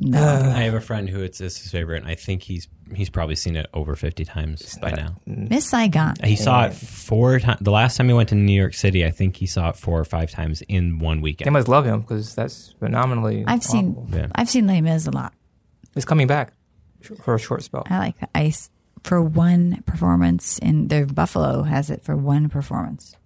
No, 0.00 0.22
I 0.22 0.60
have 0.62 0.74
a 0.74 0.80
friend 0.80 1.08
who 1.08 1.20
it's, 1.22 1.40
it's 1.40 1.58
his 1.60 1.72
favorite, 1.72 2.02
and 2.02 2.10
I 2.10 2.14
think 2.14 2.42
he's 2.44 2.68
he's 2.94 3.10
probably 3.10 3.34
seen 3.34 3.56
it 3.56 3.66
over 3.74 3.94
fifty 3.96 4.24
times 4.24 4.76
by 4.80 4.90
now. 4.92 5.14
Miss 5.26 5.68
Saigon. 5.68 6.14
He 6.24 6.36
saw 6.36 6.64
it 6.66 6.74
four 6.74 7.38
times. 7.40 7.58
The 7.60 7.70
last 7.70 7.96
time 7.96 8.08
he 8.08 8.14
went 8.14 8.28
to 8.30 8.34
New 8.34 8.52
York 8.58 8.74
City, 8.74 9.04
I 9.04 9.10
think 9.10 9.36
he 9.36 9.46
saw 9.46 9.70
it 9.70 9.76
four 9.76 9.98
or 10.00 10.04
five 10.04 10.30
times 10.30 10.62
in 10.68 10.98
one 10.98 11.20
weekend. 11.20 11.46
they 11.46 11.50
weekend. 11.50 11.52
must 11.54 11.68
love 11.68 11.84
him 11.86 12.00
because 12.00 12.34
that's 12.34 12.74
phenomenally. 12.78 13.44
I've 13.46 13.62
seen. 13.62 13.96
awful. 13.98 14.18
Yeah. 14.18 14.28
I've 14.34 14.48
seen 14.50 14.66
Les 14.66 14.80
Mis 14.80 15.06
a 15.06 15.10
lot. 15.10 15.32
It's 15.96 16.04
coming 16.04 16.26
back 16.26 16.52
for 17.22 17.34
a 17.34 17.38
short 17.38 17.62
spell. 17.62 17.84
I 17.88 17.98
like 17.98 18.18
that. 18.20 18.30
I 18.34 18.46
s- 18.46 18.70
for 19.04 19.22
one 19.22 19.82
performance 19.86 20.58
in 20.58 20.88
the 20.88 21.06
Buffalo 21.06 21.62
has 21.62 21.88
it 21.90 22.04
for 22.04 22.16
one 22.16 22.48
performance, 22.48 23.16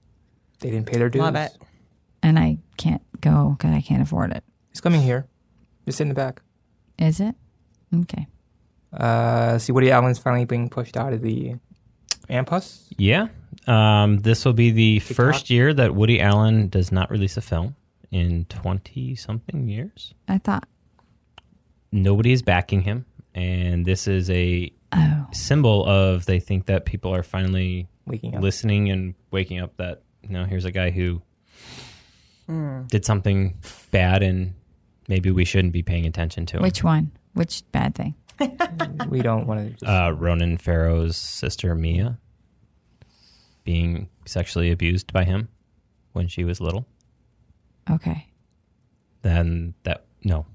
They 0.61 0.70
didn't 0.70 0.87
pay 0.87 0.98
their 0.98 1.09
dues. 1.09 1.22
Love 1.22 1.35
it. 1.37 1.51
and 2.22 2.38
I 2.38 2.59
can't 2.77 3.03
go 3.20 3.57
because 3.59 3.75
I 3.75 3.81
can't 3.81 4.03
afford 4.03 4.33
it. 4.33 4.44
It's 4.70 4.81
coming 4.81 5.01
here. 5.03 5.27
Just 5.87 5.98
sit 5.98 6.05
in 6.05 6.09
the 6.09 6.14
back. 6.14 6.40
Is 6.98 7.20
it? 7.20 7.35
Okay. 7.94 8.27
Uh, 8.93 9.59
see, 9.59 9.73
Woody 9.73 9.91
Allen's 9.91 10.19
finally 10.19 10.45
being 10.45 10.69
pushed 10.69 10.97
out 10.97 11.13
of 11.13 11.23
the 11.23 11.55
AMPUS. 12.29 12.89
Yeah, 12.99 13.29
um, 13.67 14.19
this 14.19 14.45
will 14.45 14.53
be 14.53 14.71
the 14.71 14.99
TikTok? 15.01 15.17
first 15.17 15.51
year 15.51 15.73
that 15.75 15.95
Woody 15.95 16.21
Allen 16.21 16.69
does 16.69 16.93
not 16.93 17.11
release 17.11 17.37
a 17.37 17.41
film 17.41 17.75
in 18.11 18.45
twenty 18.47 19.15
something 19.17 19.69
years. 19.69 20.13
I 20.29 20.39
thought. 20.39 20.69
Nobody 21.91 22.33
is 22.33 22.43
backing 22.43 22.83
him, 22.83 23.05
and 23.35 23.85
this 23.87 24.07
is 24.09 24.29
a 24.31 24.71
Oh, 24.95 25.27
symbol 25.33 25.87
of 25.87 26.27
they 26.27 26.39
think 26.39 26.67
that 26.67 26.85
people 26.85 27.15
are 27.15 27.23
finally 27.23 27.89
Waking 28.07 28.37
up. 28.37 28.43
listening 28.43 28.91
and 28.91 29.15
waking 29.31 29.59
up 29.59 29.75
that 29.79 30.03
you 30.23 30.29
know 30.29 30.45
here's 30.45 30.67
a 30.67 30.71
guy 30.71 30.91
who 30.91 31.23
did 32.89 33.03
something 33.07 33.57
bad 33.91 34.23
and 34.23 34.53
maybe 35.09 35.31
we 35.31 35.47
shouldn't 35.47 35.73
be 35.73 35.83
paying 35.83 36.05
attention 36.05 36.45
to 36.45 36.59
him. 36.59 36.63
which 36.63 36.85
one? 36.85 37.11
Which 37.33 37.63
bad 37.73 37.95
thing? 37.95 38.15
We 39.09 39.21
don't 39.23 39.47
want 39.47 39.79
to. 39.81 39.87
uh, 39.87 40.11
Ronan 40.11 40.57
Farrow's 40.59 41.17
sister 41.17 41.75
Mia 41.75 42.19
being 43.65 44.09
sexually 44.27 44.71
abused 44.71 45.13
by 45.13 45.25
him 45.25 45.49
when 46.13 46.29
she 46.29 46.45
was 46.45 46.61
little. 46.61 46.87
Okay. 47.91 48.27
Then 49.23 49.75
that 49.85 50.05
no, 50.25 50.47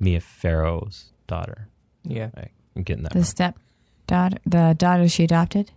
Mia 0.00 0.20
Farrow's 0.20 1.12
daughter. 1.26 1.68
yeah. 2.04 2.30
I, 2.36 2.46
I'm 2.76 2.82
getting 2.82 3.02
that. 3.04 3.12
The 3.12 3.18
wrong. 3.20 3.24
step 3.24 3.58
daughter, 4.06 4.38
the 4.46 4.74
daughter 4.76 5.08
she 5.08 5.24
adopted, 5.24 5.70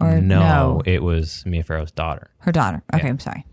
or 0.00 0.20
no, 0.20 0.40
no, 0.40 0.82
it 0.84 1.02
was 1.02 1.44
Mia 1.46 1.62
Farrow's 1.62 1.92
daughter. 1.92 2.30
her 2.38 2.52
daughter. 2.52 2.82
Okay, 2.92 3.04
Yeah. 3.04 3.10
I'm 3.10 3.18
sorry. 3.20 3.44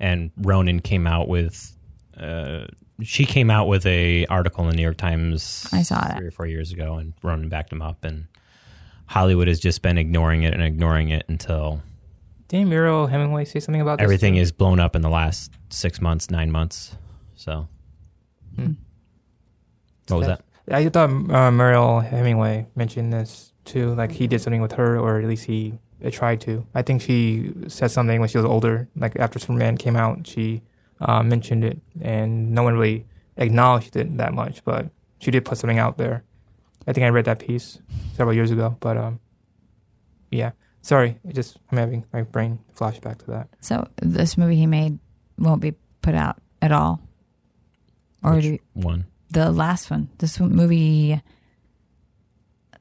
and 0.00 0.30
Ronan 0.38 0.80
came 0.80 1.06
out 1.06 1.28
with 1.28 1.76
uh, 2.16 2.66
she 3.02 3.24
came 3.24 3.50
out 3.50 3.68
with 3.68 3.86
a 3.86 4.26
article 4.26 4.64
in 4.64 4.70
the 4.70 4.76
New 4.76 4.82
York 4.82 4.96
Times 4.96 5.68
I 5.72 5.82
saw 5.82 6.00
that. 6.00 6.16
three 6.18 6.26
or 6.26 6.30
four 6.32 6.46
years 6.46 6.72
ago 6.72 6.94
and 6.96 7.12
Ronan 7.22 7.48
backed 7.48 7.72
him 7.72 7.80
up 7.82 8.04
and 8.04 8.26
Hollywood 9.06 9.48
has 9.48 9.60
just 9.60 9.82
been 9.82 9.96
ignoring 9.98 10.42
it 10.42 10.52
and 10.52 10.62
ignoring 10.62 11.08
it 11.10 11.24
until 11.28 11.80
Didn't 12.48 12.68
Mariel 12.68 13.06
Hemingway 13.06 13.44
say 13.44 13.60
something 13.60 13.80
about 13.80 13.98
this? 13.98 14.04
everything 14.04 14.34
too? 14.34 14.40
is 14.40 14.52
blown 14.52 14.80
up 14.80 14.96
in 14.96 15.02
the 15.02 15.08
last 15.10 15.52
six 15.70 16.00
months, 16.00 16.30
nine 16.30 16.50
months. 16.50 16.96
So 17.36 17.68
Hmm. 18.56 18.72
what 20.08 20.18
was 20.18 20.26
that? 20.26 20.42
I 20.70 20.86
thought 20.88 21.08
uh, 21.08 21.50
Mariel 21.50 22.00
Hemingway 22.00 22.66
mentioned 22.74 23.12
this 23.12 23.52
too. 23.64 23.94
Like 23.94 24.10
he 24.12 24.26
did 24.26 24.40
something 24.40 24.60
with 24.60 24.72
her, 24.72 24.98
or 24.98 25.18
at 25.20 25.26
least 25.26 25.44
he 25.46 25.78
uh, 26.04 26.10
tried 26.10 26.40
to. 26.42 26.66
I 26.74 26.82
think 26.82 27.00
she 27.02 27.52
said 27.68 27.90
something 27.90 28.18
when 28.20 28.28
she 28.28 28.36
was 28.38 28.44
older. 28.44 28.88
Like 28.96 29.16
after 29.16 29.38
Superman 29.38 29.76
came 29.78 29.96
out, 29.96 30.26
she 30.26 30.62
uh, 31.00 31.22
mentioned 31.22 31.64
it, 31.64 31.78
and 32.00 32.52
no 32.52 32.62
one 32.62 32.74
really 32.74 33.06
acknowledged 33.36 33.96
it 33.96 34.16
that 34.18 34.32
much. 34.34 34.64
But 34.64 34.90
she 35.20 35.30
did 35.30 35.44
put 35.44 35.58
something 35.58 35.78
out 35.78 35.98
there. 35.98 36.24
I 36.86 36.92
think 36.92 37.04
I 37.04 37.08
read 37.08 37.26
that 37.26 37.38
piece 37.40 37.78
several 38.16 38.34
years 38.34 38.50
ago. 38.50 38.76
But 38.80 38.96
um, 38.96 39.20
yeah. 40.30 40.52
Sorry, 40.80 41.18
it 41.28 41.34
just 41.34 41.58
I'm 41.70 41.76
having 41.78 42.04
my 42.12 42.22
brain 42.22 42.60
flashback 42.74 43.18
to 43.18 43.26
that. 43.32 43.48
So 43.60 43.86
this 44.00 44.38
movie 44.38 44.56
he 44.56 44.66
made 44.66 44.98
won't 45.38 45.60
be 45.60 45.74
put 46.02 46.14
out 46.14 46.38
at 46.62 46.72
all, 46.72 47.00
or 48.22 48.34
Which 48.36 48.44
do, 48.44 48.58
one? 48.74 49.04
the 49.30 49.50
last 49.50 49.90
one. 49.90 50.08
This 50.18 50.40
movie 50.40 51.20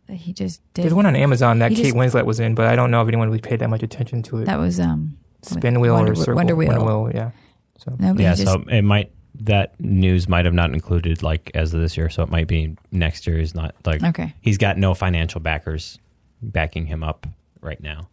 he 0.09 0.31
just 0.31 0.61
did. 0.73 0.83
There's 0.83 0.93
one 0.93 1.05
on 1.05 1.15
Amazon 1.15 1.59
that 1.59 1.69
Kate 1.71 1.85
just- 1.85 1.95
Winslet 1.95 2.25
was 2.25 2.39
in, 2.39 2.55
but 2.55 2.67
I 2.67 2.75
don't 2.75 2.91
know 2.91 3.01
if 3.01 3.07
anyone 3.07 3.27
really 3.27 3.41
paid 3.41 3.59
that 3.59 3.69
much 3.69 3.83
attention 3.83 4.23
to 4.23 4.37
it. 4.39 4.45
that 4.45 4.59
was 4.59 4.79
um 4.79 5.17
Spin 5.41 5.79
wheel 5.79 5.93
Wonder, 5.93 6.13
or 6.13 6.15
circle 6.15 6.35
Wonder 6.35 6.55
Wheel. 6.55 7.11
yeah. 7.13 7.31
So 7.77 7.95
No, 7.99 8.13
but 8.13 8.21
Yeah, 8.21 8.33
just, 8.35 8.43
so 8.51 8.63
it 8.69 8.81
might 8.83 9.11
that 9.41 9.79
news 9.79 10.27
might 10.27 10.45
have 10.45 10.53
not 10.53 10.73
included 10.73 11.21
like 11.21 11.51
as 11.53 11.73
of 11.73 11.79
this 11.81 11.95
year, 11.95 12.09
so 12.09 12.23
it 12.23 12.29
might 12.29 12.47
be 12.47 12.75
next 12.91 13.27
year 13.27 13.39
is 13.39 13.53
not 13.53 13.75
like 13.85 14.03
okay. 14.03 14.33
he's 14.41 14.57
got 14.57 14.77
no 14.77 14.93
financial 14.95 15.39
backers 15.41 15.99
backing 16.41 16.85
him 16.87 17.03
up 17.03 17.27
right 17.61 17.81
now 17.81 18.09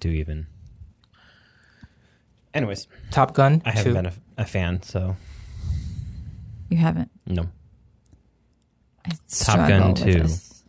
to 0.00 0.08
even. 0.08 0.46
Anyways, 2.54 2.86
Top 3.10 3.34
Gun. 3.34 3.60
I 3.64 3.70
haven't 3.72 3.84
two. 3.92 3.94
been 3.94 4.06
a, 4.06 4.12
a 4.38 4.44
fan, 4.44 4.82
so 4.82 5.16
You 6.70 6.76
haven't. 6.78 7.10
no. 7.26 7.48
I 9.04 9.10
Top 9.30 9.68
Gun 9.68 9.94
struggle 9.96 10.06
with 10.06 10.14
2. 10.14 10.22
this. 10.22 10.64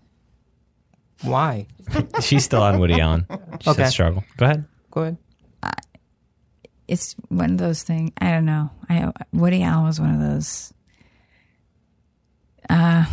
Why? 1.22 1.68
She's 2.22 2.44
still 2.46 2.62
on 2.62 2.80
Woody 2.80 3.00
Allen. 3.00 3.26
She 3.62 3.70
Okay. 3.72 3.84
said 3.84 3.90
struggle. 3.92 4.24
Go 4.38 4.46
ahead. 4.46 4.66
Go 4.92 5.02
ahead. 5.02 5.18
It's 6.88 7.16
one 7.30 7.52
of 7.52 7.58
those 7.58 7.84
things. 7.84 8.12
I 8.20 8.32
don't 8.32 8.46
know. 8.46 8.72
I 8.90 9.12
Woody 9.34 9.64
Allen 9.64 9.86
was 9.86 10.00
one 10.00 10.14
of 10.14 10.22
those. 10.22 10.74
Uh, 12.70 13.06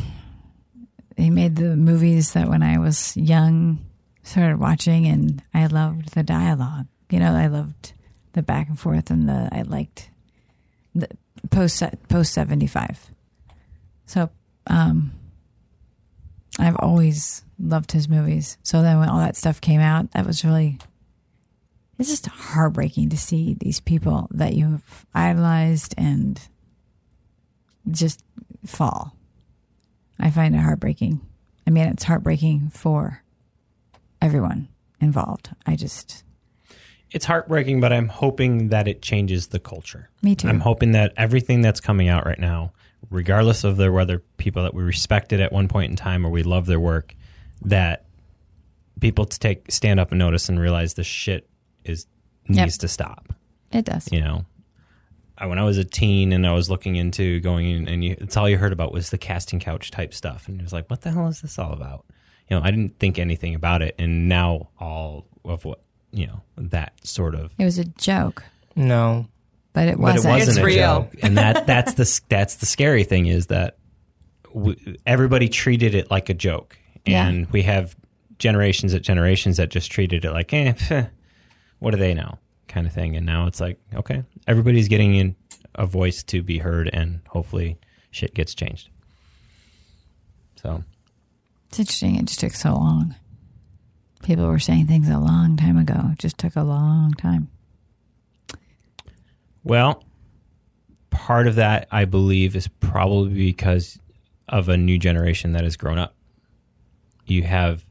he 1.17 1.31
made 1.31 1.57
the 1.57 1.77
movies 1.77 2.33
that 2.33 2.49
when 2.49 2.63
I 2.63 2.79
was 2.79 3.17
young 3.17 3.85
started 4.23 4.59
watching, 4.59 5.07
and 5.07 5.43
I 5.53 5.67
loved 5.67 6.15
the 6.15 6.23
dialogue. 6.23 6.87
You 7.11 7.21
know, 7.21 7.35
I 7.35 7.47
loved 7.47 7.93
the 8.33 8.43
back 8.43 8.69
and 8.69 8.79
forth, 8.79 9.11
and 9.11 9.29
the 9.29 9.49
I 9.53 9.63
liked 9.63 10.11
the 10.95 11.09
post 11.51 11.83
post 12.09 12.33
seventy 12.33 12.67
five. 12.67 13.11
So, 14.07 14.31
um, 14.67 15.13
I've 16.59 16.77
always 16.79 17.43
loved 17.59 17.93
his 17.93 18.09
movies. 18.09 18.59
So 18.63 18.83
then 18.83 18.99
when 18.99 19.09
all 19.09 19.19
that 19.19 19.37
stuff 19.37 19.61
came 19.61 19.81
out, 19.81 20.11
that 20.13 20.27
was 20.27 20.45
really 20.45 20.79
it's 21.99 22.09
just 22.09 22.27
heartbreaking 22.27 23.11
to 23.11 23.17
see 23.17 23.55
these 23.55 23.81
people 23.81 24.29
that 24.33 24.55
you 24.55 24.65
have 24.71 25.07
idolized 25.15 25.95
and 25.97 26.41
just 27.91 28.23
fall. 28.67 29.17
I 30.19 30.31
find 30.31 30.55
it 30.55 30.59
heartbreaking. 30.59 31.21
I 31.67 31.71
mean, 31.71 31.87
it's 31.87 32.05
heartbreaking 32.05 32.71
for 32.71 33.23
everyone 34.21 34.69
involved. 35.01 35.51
I 35.67 35.77
just, 35.77 36.25
It's 37.11 37.25
heartbreaking, 37.27 37.81
but 37.81 37.93
I'm 37.93 38.09
hoping 38.09 38.69
that 38.69 38.89
it 38.89 39.03
changes 39.03 39.49
the 39.49 39.59
culture. 39.59 40.11
me 40.23 40.35
too. 40.35 40.49
I'm 40.49 40.61
hoping 40.61 40.93
that 40.93 41.13
everything 41.17 41.61
that's 41.61 41.81
coming 41.81 42.09
out 42.09 42.27
right 42.27 42.39
now, 42.39 42.73
regardless 43.11 43.65
of 43.65 43.79
whether 43.79 44.21
people 44.37 44.63
that 44.63 44.75
we 44.75 44.83
respected 44.83 45.41
at 45.41 45.53
one 45.53 45.69
point 45.69 45.91
in 45.91 45.97
time 45.97 46.25
or 46.27 46.31
we 46.31 46.43
love 46.43 46.67
their 46.67 46.81
work, 46.81 47.15
that 47.63 48.05
people 49.01 49.25
to 49.27 49.39
take 49.39 49.71
stand 49.71 50.01
up 50.01 50.13
and 50.13 50.19
notice 50.19 50.49
and 50.49 50.59
realize 50.59 50.95
this 50.95 51.07
shit 51.07 51.49
is 51.85 52.07
needs 52.49 52.59
Yep. 52.77 52.81
to 52.81 52.89
stop. 52.89 53.33
it 53.73 53.85
does. 53.85 54.09
You 54.13 54.21
know, 54.21 54.45
I, 55.39 55.47
when 55.47 55.59
I 55.59 55.65
was 55.65 55.79
a 55.79 55.85
teen 55.85 56.33
and 56.33 56.47
I 56.47 56.53
was 56.53 56.71
looking 56.71 56.97
into 56.97 57.41
going 57.41 57.69
in, 57.71 57.89
and 57.89 58.05
you, 58.05 58.17
it's 58.21 58.37
all 58.37 58.49
you 58.49 58.57
heard 58.59 58.73
about 58.73 58.93
was 58.93 59.11
the 59.11 59.19
casting 59.19 59.59
couch 59.61 59.91
type 59.91 60.15
stuff, 60.15 60.47
and 60.49 60.61
it 60.61 60.63
was 60.63 60.73
like, 60.73 60.89
what 60.91 61.01
the 61.01 61.11
hell 61.11 61.27
is 61.29 61.41
this 61.41 61.59
all 61.59 61.73
about? 61.73 62.05
You 62.49 62.57
know, 62.59 62.63
I 62.63 62.71
didn't 62.71 62.99
think 62.99 63.19
anything 63.19 63.55
about 63.55 63.83
it, 63.83 63.95
and 63.99 64.29
now 64.29 64.69
all 64.79 65.27
of 65.45 65.65
what 65.65 65.81
you 66.13 66.27
know 66.27 66.43
that 66.57 66.93
sort 67.05 67.35
of 67.35 67.53
It 67.59 67.65
was 67.65 67.79
a 67.79 67.85
joke, 67.85 68.45
No. 68.77 69.27
but 69.73 69.89
it 69.89 69.99
wasn't. 69.99 70.27
it 70.27 70.29
wasn't 70.29 70.49
It's 70.51 70.59
a 70.59 70.65
real. 70.65 70.77
joke. 71.03 71.15
and 71.23 71.37
that 71.39 71.67
that's 71.67 71.95
the 71.95 72.21
that's 72.29 72.57
the 72.57 72.67
scary 72.67 73.03
thing 73.05 73.27
is 73.27 73.47
that 73.49 73.79
w- 74.55 74.77
everybody 75.07 75.49
treated 75.49 75.95
it 75.97 76.11
like 76.11 76.29
a 76.29 76.35
joke, 76.35 76.79
Yeah. 77.07 77.27
and 77.27 77.51
we 77.51 77.63
have 77.63 77.97
generations 78.39 78.95
at 78.95 79.03
generations 79.03 79.57
that 79.57 79.71
just 79.71 79.91
treated 79.91 80.25
it 80.25 80.31
like, 80.33 80.53
eh, 80.53 80.73
pfeh, 80.75 81.09
what 81.85 81.91
do 81.91 81.99
they 81.99 82.15
know, 82.15 82.39
kind 82.67 82.87
of 82.87 82.95
thing. 82.95 83.15
And 83.15 83.27
now 83.27 83.47
it's 83.47 83.61
like, 83.61 83.79
okay, 83.95 84.25
everybody's 84.49 84.89
getting 84.89 85.15
in 85.15 85.37
a 85.75 85.85
voice 85.85 86.23
to 86.23 86.43
be 86.43 86.57
heard, 86.57 86.89
and 86.91 87.21
hopefully, 87.29 87.77
shit 88.11 88.33
gets 88.33 88.55
changed. 88.55 88.89
So 90.57 90.83
It's 91.69 91.79
interesting. 91.79 92.17
It 92.17 92.25
just 92.25 92.41
took 92.41 92.53
so 92.53 92.73
long. 92.73 93.15
People 94.23 94.47
were 94.47 94.59
saying 94.59 94.87
things 94.87 95.11
a 95.11 95.19
long 95.19 95.59
time 95.59 95.77
ago. 95.77 96.09
It 96.13 96.19
just 96.19 96.39
took 96.39 96.57
a 96.57 96.63
long 96.63 97.13
time. 97.13 97.51
Well, 99.63 100.03
part 101.11 101.47
of 101.47 101.57
that, 101.57 101.87
I 101.91 102.07
believe, 102.07 102.57
is 102.57 102.67
probably 102.67 103.35
because 103.35 103.99
of 104.49 104.71
a 104.71 104.79
new 104.79 104.97
generation 104.97 105.53
that 105.53 105.65
has 105.65 105.77
grown 105.77 105.99
up. 105.99 106.15
You 107.27 107.43
have 107.43 107.85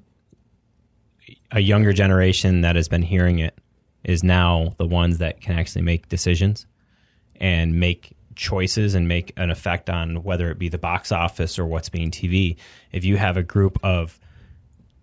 a 1.51 1.59
younger 1.59 1.93
generation 1.93 2.61
that 2.61 2.75
has 2.75 2.87
been 2.87 3.03
hearing 3.03 3.37
it 3.37 3.55
is 4.03 4.23
now 4.23 4.73
the 4.77 4.87
ones 4.87 5.19
that 5.19 5.41
can 5.41 5.57
actually 5.57 5.81
make 5.81 6.09
decisions 6.09 6.65
and 7.35 7.79
make 7.79 8.15
choices 8.35 8.95
and 8.95 9.07
make 9.07 9.33
an 9.37 9.49
effect 9.49 9.89
on 9.89 10.23
whether 10.23 10.49
it 10.49 10.59
be 10.59 10.69
the 10.69 10.77
box 10.77 11.11
office 11.11 11.59
or 11.59 11.65
what's 11.65 11.89
being 11.89 12.11
TV. 12.11 12.57
If 12.91 13.05
you 13.05 13.17
have 13.17 13.37
a 13.37 13.43
group 13.43 13.77
of 13.83 14.19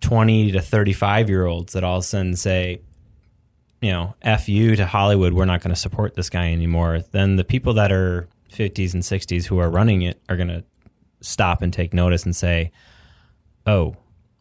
20 0.01 0.51
to 0.51 0.61
35 0.61 1.29
year 1.29 1.45
olds 1.45 1.73
that 1.73 1.83
all 1.83 1.97
of 1.97 2.03
a 2.03 2.07
sudden 2.07 2.35
say, 2.35 2.81
you 3.81 3.91
know, 3.91 4.15
F 4.21 4.49
you 4.49 4.75
to 4.75 4.85
Hollywood, 4.85 5.33
we're 5.33 5.45
not 5.45 5.61
going 5.61 5.73
to 5.73 5.79
support 5.79 6.15
this 6.15 6.29
guy 6.29 6.51
anymore, 6.51 7.01
then 7.11 7.35
the 7.35 7.43
people 7.43 7.73
that 7.73 7.91
are 7.91 8.27
50s 8.51 8.93
and 8.93 9.03
60s 9.03 9.45
who 9.45 9.59
are 9.59 9.69
running 9.69 10.01
it 10.03 10.21
are 10.29 10.35
going 10.35 10.49
to 10.49 10.63
stop 11.21 11.61
and 11.61 11.71
take 11.71 11.93
notice 11.93 12.25
and 12.25 12.35
say, 12.35 12.71
oh, 13.65 13.95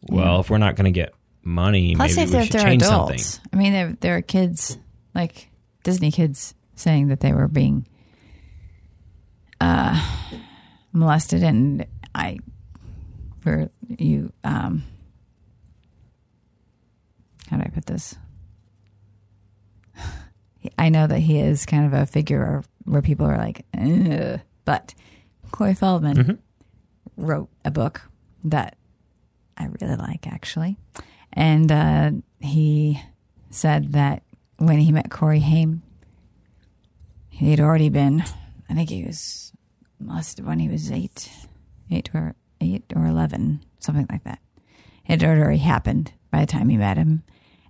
well, 0.09 0.25
mm-hmm. 0.25 0.41
if 0.41 0.51
we're 0.51 0.59
not 0.59 0.77
going 0.77 0.87
to 0.87 0.91
get 0.91 1.15
money, 1.43 1.95
Plus, 1.97 2.17
maybe 2.17 2.23
if 2.23 2.29
we 2.29 2.33
they're, 2.33 2.45
should 2.45 2.53
they're 2.53 2.63
change 2.65 2.83
adults, 2.83 3.25
something. 3.25 3.51
I 3.53 3.57
mean, 3.57 3.73
there 3.73 3.97
there 4.01 4.17
are 4.17 4.23
kids 4.23 4.79
like 5.15 5.49
Disney 5.83 6.11
kids 6.11 6.55
saying 6.77 7.09
that 7.09 7.21
they 7.21 7.33
were 7.33 7.49
being 7.49 7.87
uh, 9.61 10.01
molested, 10.93 11.43
and 11.43 11.87
I, 12.15 12.39
where 13.43 13.71
you, 13.89 14.33
um, 14.45 14.83
how 17.51 17.57
do 17.57 17.63
I 17.65 17.69
put 17.69 17.87
this? 17.87 18.17
I 20.79 20.89
know 20.91 21.07
that 21.07 21.19
he 21.21 21.39
is 21.39 21.65
kind 21.67 21.87
of 21.87 21.93
a 21.95 22.07
figure 22.07 22.63
where 22.85 23.03
people 23.03 23.27
are 23.27 23.39
like, 23.39 23.65
Ugh. 23.79 24.41
but 24.65 24.95
Corey 25.51 25.75
Feldman 25.75 26.17
Mm-hmm. 26.17 26.33
wrote 27.17 27.49
a 27.65 27.71
book 27.71 28.03
that 28.45 28.77
I 29.57 29.69
really 29.81 29.97
like 29.97 30.27
actually. 30.27 30.77
And 31.33 31.71
uh, 31.71 32.11
he 32.41 33.01
said 33.51 33.93
that 33.93 34.23
when 34.59 34.79
he 34.79 34.93
met 34.93 35.11
Corey 35.11 35.41
Haim, 35.41 35.83
he 37.29 37.51
had 37.51 37.61
already 37.61 37.89
been, 37.89 38.23
I 38.69 38.75
think 38.75 38.91
he 38.91 39.05
was 39.05 39.53
molested 39.99 40.45
when 40.45 40.59
he 40.59 40.69
was 40.69 40.91
eight, 40.91 41.31
eight 41.91 42.11
or 42.15 42.35
eight 42.61 42.85
or 42.95 43.07
11, 43.07 43.65
something 43.79 44.07
like 44.11 44.25
that. 44.25 44.41
It 45.07 45.23
had 45.23 45.39
already 45.39 45.59
happened 45.59 46.13
by 46.31 46.41
the 46.41 46.47
time 46.47 46.69
he 46.69 46.77
met 46.77 46.97
him 46.97 47.23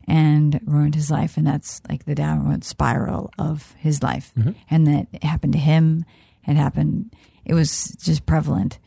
and 0.08 0.60
ruined 0.64 0.94
his 0.94 1.10
life. 1.10 1.36
And 1.36 1.46
that's 1.46 1.80
like 1.88 2.04
the 2.04 2.14
downward 2.14 2.64
spiral 2.64 3.30
of 3.38 3.74
his 3.78 4.02
life. 4.02 4.32
And 4.68 4.86
that 4.86 5.06
it 5.12 5.22
happened 5.22 5.52
to 5.52 5.58
him. 5.58 6.04
It 6.46 6.56
happened, 6.56 7.14
it 7.44 7.54
was 7.54 7.96
just 8.00 8.26
prevalent. 8.26 8.78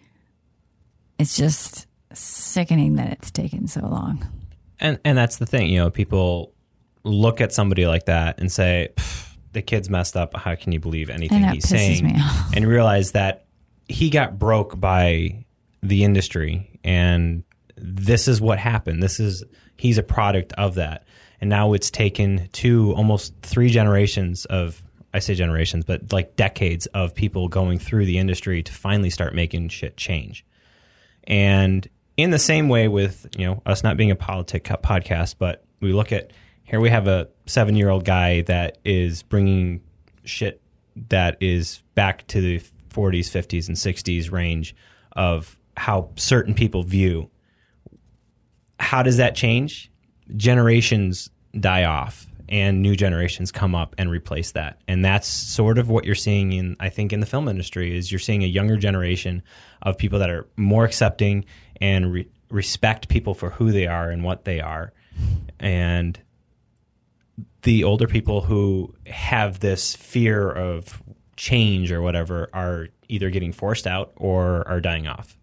It's 1.17 1.37
just 1.37 1.87
sickening 2.11 2.95
that 2.95 3.11
it's 3.13 3.31
taken 3.31 3.67
so 3.67 3.81
long. 3.81 4.27
And 4.83 4.99
and 5.03 5.17
that's 5.17 5.37
the 5.37 5.47
thing, 5.47 5.69
you 5.69 5.79
know, 5.79 5.89
people 5.89 6.53
look 7.03 7.41
at 7.41 7.51
somebody 7.51 7.87
like 7.87 8.05
that 8.05 8.39
and 8.39 8.51
say, 8.51 8.89
the 9.53 9.61
kid's 9.61 9.89
messed 9.89 10.15
up. 10.15 10.35
How 10.35 10.55
can 10.55 10.71
you 10.71 10.79
believe 10.79 11.09
anything 11.09 11.43
he's 11.45 11.67
saying? 11.67 12.15
And 12.55 12.67
realize 12.67 13.13
that 13.13 13.45
he 13.87 14.09
got 14.09 14.37
broke 14.37 14.79
by 14.79 15.45
the 15.81 16.03
industry 16.03 16.79
and 16.83 17.43
this 17.75 18.27
is 18.27 18.39
what 18.39 18.59
happened. 18.59 19.01
This 19.01 19.19
is 19.19 19.43
he's 19.77 19.97
a 19.97 20.03
product 20.03 20.53
of 20.53 20.75
that. 20.75 21.05
And 21.41 21.49
now 21.49 21.73
it's 21.73 21.89
taken 21.89 22.47
two 22.51 22.93
almost 22.95 23.33
three 23.41 23.69
generations 23.69 24.45
of 24.45 24.81
I 25.13 25.19
say 25.19 25.35
generations, 25.35 25.85
but 25.85 26.11
like 26.11 26.35
decades 26.35 26.87
of 26.87 27.13
people 27.13 27.47
going 27.47 27.79
through 27.79 28.05
the 28.05 28.17
industry 28.17 28.63
to 28.63 28.73
finally 28.73 29.09
start 29.09 29.35
making 29.35 29.69
shit 29.69 29.95
change. 29.95 30.45
And 31.25 31.87
in 32.17 32.29
the 32.29 32.39
same 32.39 32.69
way 32.69 32.87
with, 32.87 33.27
you 33.37 33.45
know, 33.45 33.61
us 33.65 33.83
not 33.83 33.97
being 33.97 34.11
a 34.11 34.15
politic 34.15 34.65
podcast, 34.65 35.35
but 35.39 35.63
we 35.79 35.93
look 35.93 36.11
at 36.11 36.31
here 36.63 36.79
we 36.79 36.89
have 36.89 37.07
a 37.07 37.27
7-year-old 37.45 38.05
guy 38.05 38.41
that 38.43 38.77
is 38.85 39.23
bringing 39.23 39.81
shit 40.23 40.61
that 41.09 41.37
is 41.41 41.83
back 41.95 42.25
to 42.27 42.39
the 42.41 42.59
40s, 42.89 43.29
50s 43.29 43.67
and 43.67 43.77
60s 43.77 44.31
range 44.31 44.75
of 45.13 45.57
how 45.75 46.09
certain 46.15 46.53
people 46.53 46.83
view. 46.83 47.29
How 48.79 49.03
does 49.03 49.17
that 49.17 49.35
change? 49.35 49.91
Generations 50.35 51.29
die 51.59 51.83
off 51.83 52.27
and 52.49 52.81
new 52.81 52.95
generations 52.95 53.51
come 53.51 53.73
up 53.73 53.95
and 53.97 54.09
replace 54.09 54.51
that. 54.51 54.79
And 54.87 55.03
that's 55.03 55.27
sort 55.27 55.77
of 55.77 55.89
what 55.89 56.05
you're 56.05 56.15
seeing 56.15 56.53
in 56.53 56.75
I 56.79 56.89
think 56.89 57.13
in 57.13 57.19
the 57.19 57.25
film 57.25 57.47
industry 57.47 57.97
is 57.97 58.11
you're 58.11 58.19
seeing 58.19 58.43
a 58.43 58.47
younger 58.47 58.77
generation 58.77 59.43
of 59.81 59.97
people 59.97 60.19
that 60.19 60.29
are 60.29 60.47
more 60.55 60.85
accepting 60.85 61.45
and 61.83 62.13
re- 62.13 62.29
respect 62.49 63.09
people 63.09 63.33
for 63.33 63.49
who 63.49 63.73
they 63.73 63.87
are 63.87 64.09
and 64.09 64.23
what 64.23 64.45
they 64.45 64.61
are. 64.61 64.93
And 65.59 66.17
the 67.63 67.83
older 67.83 68.07
people 68.07 68.39
who 68.39 68.95
have 69.05 69.59
this 69.59 69.93
fear 69.93 70.49
of 70.49 71.03
change 71.35 71.91
or 71.91 72.01
whatever 72.01 72.49
are 72.53 72.87
either 73.09 73.29
getting 73.29 73.51
forced 73.51 73.85
out 73.85 74.13
or 74.15 74.65
are 74.65 74.79
dying 74.79 75.07
off. 75.07 75.37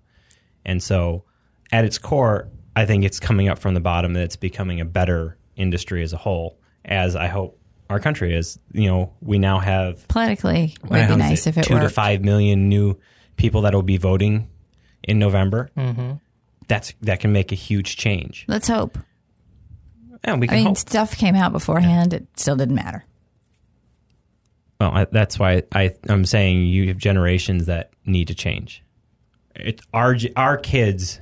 And 0.64 0.82
so, 0.82 1.24
at 1.72 1.84
its 1.84 1.98
core, 1.98 2.48
I 2.74 2.86
think 2.86 3.04
it's 3.04 3.20
coming 3.20 3.48
up 3.48 3.58
from 3.58 3.74
the 3.74 3.80
bottom 3.80 4.14
that 4.14 4.22
it's 4.22 4.36
becoming 4.36 4.80
a 4.80 4.84
better 4.86 5.36
industry 5.56 6.02
as 6.02 6.14
a 6.14 6.16
whole, 6.16 6.58
as 6.86 7.16
I 7.16 7.26
hope 7.26 7.58
our 7.90 8.00
country 8.00 8.34
is. 8.34 8.58
You 8.72 8.88
know, 8.88 9.12
we 9.20 9.38
now 9.38 9.58
have 9.58 10.08
Politically, 10.08 10.74
would 10.84 11.08
be 11.08 11.16
nice 11.16 11.46
if 11.46 11.58
it 11.58 11.64
two 11.64 11.74
worked. 11.74 11.84
to 11.88 11.90
five 11.90 12.22
million 12.22 12.70
new 12.70 12.98
people 13.36 13.62
that 13.62 13.74
will 13.74 13.82
be 13.82 13.98
voting 13.98 14.48
in 15.02 15.18
November. 15.18 15.70
Mm-hmm. 15.76 16.12
That's 16.70 16.94
that 17.02 17.18
can 17.18 17.32
make 17.32 17.50
a 17.50 17.56
huge 17.56 17.96
change, 17.96 18.44
Let's 18.46 18.68
hope. 18.68 18.96
and 20.22 20.40
we 20.40 20.46
I 20.46 20.50
can 20.50 20.56
mean, 20.58 20.66
hope. 20.68 20.78
stuff 20.78 21.16
came 21.16 21.34
out 21.34 21.50
beforehand. 21.50 22.14
It 22.14 22.28
still 22.36 22.54
didn't 22.54 22.76
matter. 22.76 23.04
Well, 24.80 24.92
I, 24.92 25.04
that's 25.10 25.36
why 25.36 25.64
I, 25.74 25.94
I'm 26.08 26.24
saying 26.24 26.66
you 26.66 26.86
have 26.86 26.96
generations 26.96 27.66
that 27.66 27.90
need 28.06 28.28
to 28.28 28.34
change. 28.36 28.84
It, 29.56 29.80
our 29.92 30.16
our 30.36 30.56
kids 30.56 31.20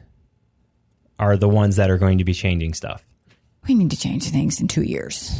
are 1.19 1.39
the 1.39 1.49
ones 1.49 1.77
that 1.77 1.91
are 1.91 1.97
going 1.99 2.19
to 2.19 2.25
be 2.25 2.35
changing 2.35 2.75
stuff. 2.75 3.05
We 3.67 3.75
need 3.75 3.91
to 3.91 3.97
change 3.99 4.29
things 4.31 4.61
in 4.61 4.69
two 4.69 4.83
years. 4.83 5.35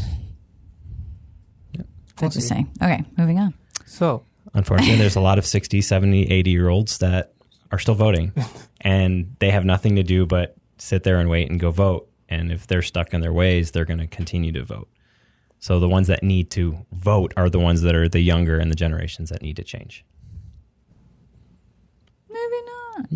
I'm 2.21 2.31
just 2.31 2.49
saying. 2.49 2.69
Okay, 2.83 3.05
moving 3.17 3.39
on. 3.39 3.53
So, 3.87 4.25
Unfortunately, 4.55 4.97
there's 4.97 5.17
a 5.17 5.21
lot 5.21 5.39
of 5.39 5.47
60, 5.47 5.81
70, 5.83 6.31
80 6.33 6.51
year 6.51 6.69
olds 6.69 6.99
that 6.99 7.35
are 7.73 7.79
still 7.79 7.95
voting, 7.95 8.33
and 8.81 9.37
they 9.41 9.51
have 9.51 9.65
nothing 9.65 9.97
to 9.97 10.03
do 10.03 10.27
but 10.27 10.57
sit 10.79 11.03
there 11.03 11.19
and 11.19 11.29
wait 11.29 11.51
and 11.51 11.59
go 11.61 11.71
vote. 11.71 12.09
And 12.29 12.53
if 12.53 12.67
they're 12.67 12.83
stuck 12.83 13.15
in 13.15 13.21
their 13.21 13.33
ways, 13.33 13.71
they're 13.71 13.85
going 13.87 13.99
to 14.01 14.07
continue 14.07 14.53
to 14.53 14.63
vote. 14.65 14.89
So 15.61 15.81
the 15.81 15.89
ones 15.89 16.07
that 16.09 16.23
need 16.23 16.51
to 16.53 16.85
vote 16.93 17.33
are 17.37 17.49
the 17.51 17.59
ones 17.59 17.81
that 17.83 17.95
are 17.95 18.09
the 18.09 18.21
younger 18.21 18.59
and 18.59 18.71
the 18.71 18.77
generations 18.77 19.31
that 19.31 19.43
need 19.43 19.57
to 19.57 19.65
change. 19.65 20.05
Moving 22.29 22.67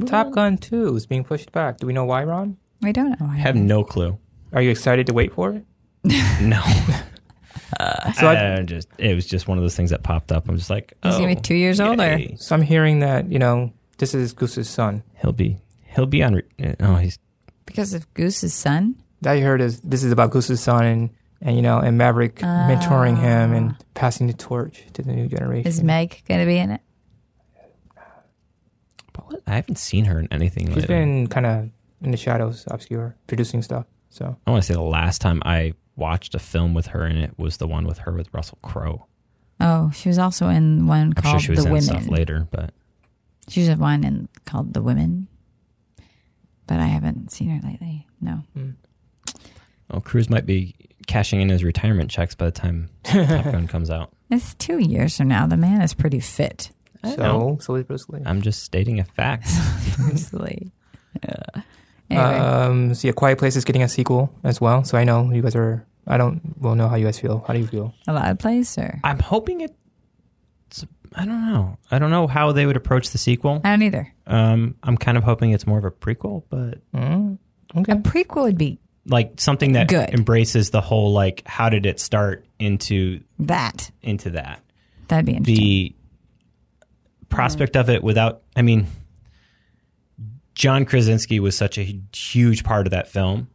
on. 0.03 0.07
Top 0.07 0.31
Gun 0.33 0.57
2 0.59 0.97
is 0.97 1.07
being 1.07 1.25
pushed 1.25 1.53
back. 1.53 1.79
Do 1.79 1.87
we 1.87 1.93
know 1.93 2.05
why, 2.05 2.25
Ron? 2.25 2.57
We 2.81 2.93
don't 2.93 3.19
know. 3.21 3.27
I 3.31 3.37
have 3.37 3.55
no 3.55 3.85
clue. 3.85 4.19
Are 4.53 4.62
you 4.62 4.71
excited 4.71 5.07
to 5.07 5.12
wait 5.12 5.33
for 5.33 5.51
it? 5.53 5.65
No. 6.43 6.62
Uh, 7.81 8.13
so 8.13 8.27
I- 8.27 8.59
I 8.59 8.63
just 8.63 8.87
it 8.98 9.15
was 9.15 9.27
just 9.27 9.48
one 9.48 9.57
of 9.57 9.65
those 9.65 9.75
things 9.75 9.90
that 9.90 10.03
popped 10.03 10.31
up. 10.31 10.46
I'm 10.46 10.59
just 10.59 10.69
like, 10.69 10.92
oh, 11.03 11.09
He's 11.09 11.17
gonna 11.19 11.35
be 11.35 11.40
two 11.40 11.55
years 11.55 11.81
older. 11.81 12.19
So 12.37 12.55
I'm 12.55 12.61
hearing 12.61 13.00
that, 13.00 13.33
you 13.33 13.38
know, 13.38 13.73
this 13.99 14.15
is 14.15 14.33
Goose's 14.33 14.69
son. 14.69 15.03
He'll 15.21 15.33
be 15.33 15.59
he'll 15.95 16.07
be 16.07 16.23
on. 16.23 16.35
re- 16.35 16.75
Oh, 16.81 16.97
he's 16.97 17.19
Because 17.67 17.95
of 17.95 18.13
Goose's 18.15 18.55
son? 18.55 18.97
That 19.23 19.35
you 19.35 19.45
heard 19.45 19.61
is 19.61 19.81
this 19.81 20.03
is 20.03 20.11
about 20.13 20.31
Goose's 20.31 20.61
son 20.61 20.85
and, 20.85 21.11
and 21.40 21.57
you 21.57 21.63
know, 21.63 21.79
and 21.79 21.97
Maverick 21.97 22.37
mentoring 22.37 23.17
ah. 23.17 23.21
him 23.21 23.53
and 23.53 23.77
passing 23.95 24.27
the 24.27 24.33
torch 24.33 24.83
to 24.95 25.03
the 25.03 25.13
new 25.13 25.29
generation. 25.29 25.69
Is 25.69 25.83
Meg 25.83 26.23
going 26.27 26.40
to 26.40 26.47
be 26.47 26.59
in 26.59 26.71
it? 26.73 26.81
I 29.47 29.55
haven't 29.57 29.77
seen 29.79 30.07
her 30.07 30.19
in 30.19 30.29
anything. 30.33 30.67
She's 30.69 30.77
lately. 30.77 30.95
been 30.95 31.27
kind 31.27 31.47
of 31.47 31.71
in 32.03 32.11
the 32.11 32.17
shadows, 32.17 32.65
obscure, 32.69 33.17
producing 33.27 33.63
stuff. 33.63 33.87
So 34.11 34.37
I 34.47 34.51
want 34.51 34.63
to 34.63 34.67
say 34.67 34.75
the 34.75 34.81
last 34.83 35.21
time 35.21 35.43
I 35.45 35.75
watched 35.97 36.35
a 36.35 36.38
film 36.38 36.75
with 36.75 36.88
her 36.88 37.07
in 37.07 37.17
it 37.17 37.38
was 37.38 37.59
the 37.59 37.67
one 37.67 37.87
with 37.87 37.99
her 37.99 38.13
with 38.13 38.33
Russell 38.33 38.59
Crowe. 38.63 39.07
Oh, 39.61 39.90
she 39.95 40.09
was 40.09 40.19
also 40.19 40.49
in 40.49 40.87
one 40.87 41.13
I'm 41.17 41.23
called 41.23 41.40
sure 41.40 41.40
she 41.40 41.51
was 41.53 41.61
The 41.61 41.67
in 41.67 41.73
Women. 41.73 41.83
stuff 41.83 42.09
later, 42.09 42.49
but 42.51 42.73
She 43.53 43.61
was 43.61 43.69
in 43.69 43.79
one 43.79 44.05
in, 44.05 44.29
called 44.44 44.73
The 44.75 44.83
Women. 44.83 45.29
but 46.67 46.81
I 46.81 46.87
haven't 46.87 47.31
seen 47.33 47.50
her 47.50 47.69
lately. 47.69 48.07
No. 48.21 48.42
Well, 49.90 50.00
Cruise 50.00 50.31
might 50.31 50.46
be 50.46 50.75
cashing 51.07 51.40
in 51.40 51.48
his 51.48 51.63
retirement 51.65 52.11
checks 52.11 52.35
by 52.35 52.46
the 52.46 52.50
time 52.53 52.88
Top 53.05 53.44
Gun 53.44 53.67
comes 53.69 53.90
out. 53.90 54.11
It's 54.33 54.55
two 54.55 54.79
years 54.79 55.15
from 55.19 55.29
now. 55.29 55.46
The 55.46 55.59
man 55.59 55.83
is 55.83 55.92
pretty 55.92 56.19
fit. 56.19 56.71
So, 57.05 57.59
so 57.61 57.75
is 57.75 57.85
Bruce 57.85 58.09
Lee. 58.09 58.23
I'm 58.25 58.40
just 58.40 58.63
stating 58.63 58.98
a 58.98 59.05
fact. 59.05 59.46
Honestly. 60.00 60.73
Yeah. 61.23 61.63
Anyway, 62.09 62.38
Um, 62.38 62.94
so 62.94 63.09
yeah, 63.09 63.13
Quiet 63.13 63.37
Place 63.37 63.57
is 63.57 63.67
getting 63.67 63.83
a 63.83 63.88
sequel 63.90 64.33
as 64.42 64.59
well. 64.59 64.85
So 64.85 64.96
I 64.96 65.05
know 65.05 65.31
you 65.31 65.42
guys 65.42 65.55
are. 65.55 65.85
I 66.07 66.17
don't 66.17 66.40
well 66.59 66.75
know 66.75 66.88
how 66.88 66.96
you 66.96 67.05
guys 67.05 67.19
feel. 67.21 67.44
How 67.46 67.53
do 67.53 67.59
you 67.61 67.67
feel? 67.67 67.92
a 68.09 68.15
loud 68.15 68.38
place 68.38 68.79
or 68.79 68.98
I'm 69.05 69.19
hoping 69.19 69.61
it. 69.61 69.75
I 71.15 71.25
don't 71.25 71.46
know. 71.52 71.79
I 71.90 71.98
don't 71.98 72.10
know 72.10 72.27
how 72.27 72.52
they 72.52 72.67
would 72.67 72.77
approach 72.77 73.10
the 73.10 73.19
sequel. 73.19 73.60
I 73.65 73.71
don't 73.71 73.83
either. 73.83 74.13
Um, 74.27 74.77
I'm 74.83 74.96
kind 74.96 75.19
of 75.19 75.25
hoping 75.25 75.50
it's 75.52 75.67
more 75.67 75.79
of 75.79 75.85
a 75.85 75.90
prequel, 75.90 76.44
but 76.48 76.79
Mm, 76.94 77.38
okay. 77.77 77.92
A 77.92 77.96
prequel 77.96 78.42
would 78.44 78.58
be 78.58 78.79
like 79.06 79.40
something 79.40 79.73
that 79.73 79.88
Good. 79.88 80.10
embraces 80.10 80.71
the 80.71 80.81
whole 80.81 81.13
like 81.13 81.42
how 81.46 81.69
did 81.69 81.87
it 81.87 81.98
start 82.00 82.46
into 82.58 83.21
that. 83.40 83.90
into 84.02 84.31
that 84.31 84.60
That'd 85.08 85.27
be 85.27 85.33
interesting. 85.33 85.56
the 85.65 85.94
prospect 87.29 87.77
of 87.77 87.88
it 87.90 88.04
without 88.04 88.42
i 88.54 88.63
mean 88.63 88.87
john 90.54 90.85
krasinski 90.85 91.40
was 91.40 91.56
such 91.56 91.79
a 91.79 92.00
huge 92.15 92.63
part 92.63 92.87
of 92.87 92.90
that 92.90 93.08
film 93.08 93.48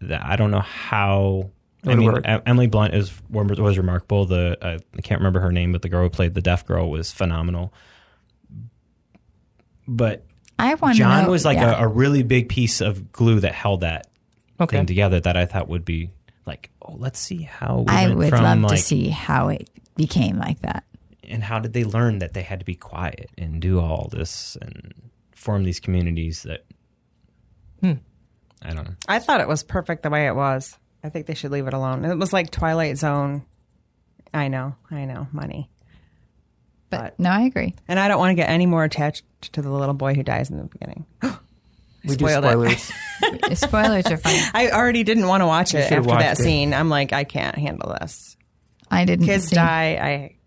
that 0.00 0.24
i 0.24 0.36
don't 0.36 0.50
know 0.52 0.60
how 0.60 1.50
It 1.50 1.53
i 1.86 1.94
mean 1.94 2.12
work. 2.12 2.24
Emily 2.26 2.66
blunt 2.66 2.94
is 2.94 3.12
was 3.30 3.76
remarkable 3.78 4.24
the 4.26 4.58
uh, 4.64 4.78
i 4.96 5.00
can't 5.00 5.20
remember 5.20 5.40
her 5.40 5.52
name 5.52 5.72
but 5.72 5.82
the 5.82 5.88
girl 5.88 6.02
who 6.02 6.10
played 6.10 6.34
the 6.34 6.40
deaf 6.42 6.66
girl 6.66 6.90
was 6.90 7.10
phenomenal 7.12 7.72
but 9.86 10.24
I 10.58 10.74
want 10.74 10.94
to 10.94 10.98
john 10.98 11.24
know, 11.24 11.30
was 11.30 11.44
like 11.44 11.58
yeah. 11.58 11.80
a, 11.80 11.84
a 11.84 11.88
really 11.88 12.22
big 12.22 12.48
piece 12.48 12.80
of 12.80 13.12
glue 13.12 13.40
that 13.40 13.54
held 13.54 13.80
that 13.82 14.06
Okay. 14.60 14.76
thing 14.76 14.86
together 14.86 15.18
that 15.20 15.36
i 15.36 15.46
thought 15.46 15.68
would 15.68 15.84
be 15.84 16.10
like 16.46 16.70
oh 16.82 16.94
let's 16.96 17.18
see 17.18 17.42
how 17.42 17.80
we 17.80 17.92
I 17.92 18.08
would 18.14 18.28
from 18.30 18.42
love 18.42 18.58
like 18.60 18.70
to 18.78 18.82
see 18.82 19.08
how 19.08 19.48
it 19.48 19.68
became 19.96 20.38
like 20.38 20.60
that. 20.60 20.84
and 21.24 21.42
how 21.42 21.58
did 21.58 21.72
they 21.72 21.84
learn 21.84 22.18
that 22.20 22.34
they 22.34 22.42
had 22.42 22.60
to 22.60 22.64
be 22.64 22.74
quiet 22.76 23.30
and 23.36 23.60
do 23.60 23.80
all 23.80 24.08
this 24.12 24.56
and 24.62 24.94
form 25.32 25.64
these 25.64 25.80
communities 25.80 26.44
that 26.44 26.64
Hmm. 27.80 27.94
i 28.62 28.72
don't 28.72 28.84
know 28.84 28.94
I 29.08 29.18
thought 29.18 29.40
it 29.40 29.48
was 29.48 29.62
perfect 29.62 30.02
the 30.04 30.10
way 30.10 30.26
it 30.28 30.34
was. 30.36 30.78
I 31.04 31.10
think 31.10 31.26
they 31.26 31.34
should 31.34 31.52
leave 31.52 31.66
it 31.66 31.74
alone. 31.74 32.04
It 32.04 32.16
was 32.16 32.32
like 32.32 32.50
Twilight 32.50 32.96
Zone. 32.96 33.44
I 34.32 34.48
know, 34.48 34.74
I 34.90 35.04
know, 35.04 35.28
money. 35.32 35.70
But 36.90 37.18
no, 37.20 37.30
I 37.30 37.42
agree. 37.42 37.74
And 37.88 37.98
I 38.00 38.08
don't 38.08 38.18
want 38.18 38.30
to 38.30 38.34
get 38.34 38.48
any 38.48 38.66
more 38.66 38.84
attached 38.84 39.24
to 39.52 39.62
the 39.62 39.70
little 39.70 39.94
boy 39.94 40.14
who 40.14 40.22
dies 40.22 40.50
in 40.50 40.56
the 40.56 40.64
beginning. 40.64 41.04
we 42.04 42.16
do 42.16 42.26
spoiled 42.26 42.44
it. 42.44 42.78
spoilers. 42.78 42.92
Spoilers 43.60 44.06
are 44.06 44.16
fine. 44.16 44.40
I 44.54 44.70
already 44.70 45.02
didn't 45.04 45.26
want 45.28 45.42
to 45.42 45.46
watch 45.46 45.74
it 45.74 45.90
after 45.92 46.02
that 46.02 46.38
it. 46.38 46.42
scene. 46.42 46.72
I'm 46.74 46.88
like, 46.88 47.12
I 47.12 47.24
can't 47.24 47.56
handle 47.56 47.96
this. 48.00 48.36
I 48.90 49.04
didn't 49.04 49.26
Kids 49.26 49.48
see. 49.48 49.56
die, 49.56 49.98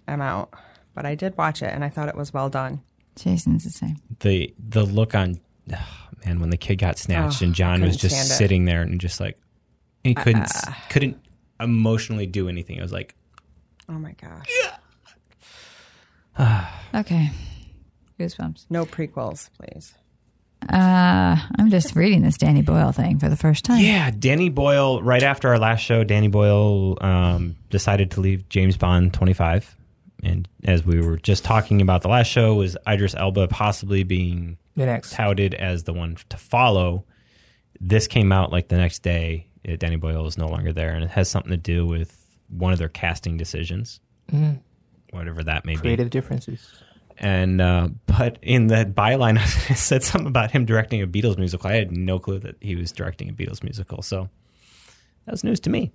I 0.08 0.12
I'm 0.12 0.22
out. 0.22 0.54
But 0.94 1.06
I 1.06 1.16
did 1.16 1.38
watch 1.38 1.62
it 1.62 1.72
and 1.74 1.84
I 1.84 1.90
thought 1.90 2.10
it 2.10 2.16
was 2.16 2.34
well 2.34 2.50
done. 2.50 2.82
Jason's 3.16 3.64
the 3.64 3.70
same. 3.72 3.98
the 4.20 4.54
the 4.60 4.84
look 4.84 5.16
on 5.16 5.40
oh, 5.74 5.88
man 6.26 6.40
when 6.40 6.50
the 6.50 6.58
kid 6.58 6.76
got 6.78 6.98
snatched 6.98 7.42
Oh, 7.42 7.46
and 7.46 7.56
john 7.56 7.82
was 7.82 7.98
just 7.98 8.16
stand 8.16 8.28
it. 8.30 8.34
sitting 8.34 8.66
there 8.66 8.82
and 8.84 9.02
just 9.02 9.20
like 9.20 9.40
he 10.08 10.16
couldn't 10.16 10.50
couldn't 10.90 11.18
emotionally 11.60 12.26
do 12.26 12.48
anything 12.50 12.78
it 12.78 12.82
was 12.82 12.92
like 12.94 13.16
Oh 13.90 13.94
my 13.94 14.14
gosh. 14.14 14.48
Okay. 16.94 17.32
Goosebumps. 18.20 18.66
No 18.70 18.86
prequels, 18.86 19.50
please. 19.60 19.94
Uh, 20.72 21.36
I'm 21.58 21.70
just 21.70 21.96
reading 21.96 22.22
this 22.24 22.38
Danny 22.38 22.62
Boyle 22.62 22.92
thing 22.92 23.20
for 23.20 23.30
the 23.30 23.36
first 23.36 23.64
time. 23.64 23.80
yeah 23.80 24.10
danny 24.18 24.50
boyle 24.50 25.02
right 25.04 25.22
after 25.22 25.50
our 25.50 25.60
last 25.60 25.82
show 25.82 26.04
danny 26.04 26.28
boyle 26.28 26.98
um, 27.02 27.56
decided 27.70 28.10
to 28.12 28.22
leave 28.22 28.50
james 28.50 28.76
bond 28.76 29.14
25 29.14 29.76
and 30.24 30.48
as 30.66 30.84
we 30.84 31.00
were 31.00 31.18
just 31.18 31.46
talking 31.46 31.80
about 31.80 32.02
the 32.02 32.08
last 32.08 32.28
show 32.28 32.56
was 32.56 32.76
idris 32.88 33.14
elba 33.14 33.48
possibly 33.48 34.04
being 34.04 34.58
the 34.76 34.88
next. 34.88 35.12
touted 35.14 35.54
as 35.54 35.84
the 35.84 35.94
one 35.94 36.18
to 36.30 36.38
follow. 36.38 37.06
This 37.80 38.08
came 38.08 38.32
out 38.32 38.52
like 38.52 38.68
the 38.68 38.78
next 38.78 39.00
day. 39.04 39.47
Uh, 39.68 39.76
Danny 39.78 39.96
Boyle 39.96 40.26
is 40.28 40.38
no 40.38 40.48
longer 40.48 40.72
there, 40.74 40.92
and 40.92 41.04
it 41.04 41.10
has 41.12 41.30
something 41.30 41.52
to 41.52 41.58
do 41.58 41.86
with 41.86 42.16
one 42.50 42.72
of 42.74 42.80
their 42.80 42.90
casting 42.90 43.38
decisions, 43.38 44.00
whatever 45.12 45.44
that 45.44 45.66
may 45.66 45.74
be. 45.74 45.80
Creative 45.80 46.10
differences. 46.10 46.68
And 47.20 47.60
uh, 47.62 47.90
but 48.06 48.38
in 48.42 48.68
the 48.68 48.86
byline, 48.86 49.38
it 49.72 49.76
said 49.76 50.04
something 50.04 50.28
about 50.28 50.52
him 50.52 50.66
directing 50.66 51.02
a 51.02 51.08
Beatles 51.08 51.38
musical. 51.38 51.70
I 51.70 51.74
had 51.76 51.92
no 51.92 52.20
clue 52.20 52.40
that 52.40 52.56
he 52.62 52.76
was 52.76 52.92
directing 52.92 53.30
a 53.30 53.34
Beatles 53.34 53.64
musical, 53.64 54.02
so 54.04 54.30
that 55.26 55.32
was 55.32 55.44
news 55.44 55.60
to 55.62 55.70
me. 55.70 55.92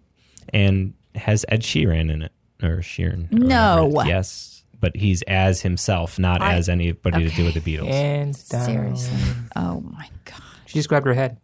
And 0.52 0.94
has 1.14 1.44
Ed 1.48 1.62
Sheeran 1.62 2.10
in 2.10 2.22
it 2.22 2.32
or 2.62 2.78
Sheeran? 2.78 3.30
No. 3.30 3.84
whatever 3.86 4.00
it 4.00 4.02
is. 4.02 4.08
yes, 4.08 4.64
but 4.80 4.96
he's 4.96 5.22
as 5.22 5.60
himself, 5.62 6.18
not 6.18 6.42
I- 6.42 6.54
as 6.54 6.68
anybody 6.68 7.28
to 7.28 7.34
do 7.36 7.44
with 7.44 7.54
the 7.54 7.60
Beatles. 7.60 7.88
And 7.90 8.48
down. 8.48 8.64
Seriously. 8.66 9.18
Oh 9.54 9.80
my 9.80 10.08
god. 10.24 10.42
She 10.66 10.74
just 10.80 10.88
grabbed 10.88 11.06
her 11.06 11.14
head. 11.14 11.36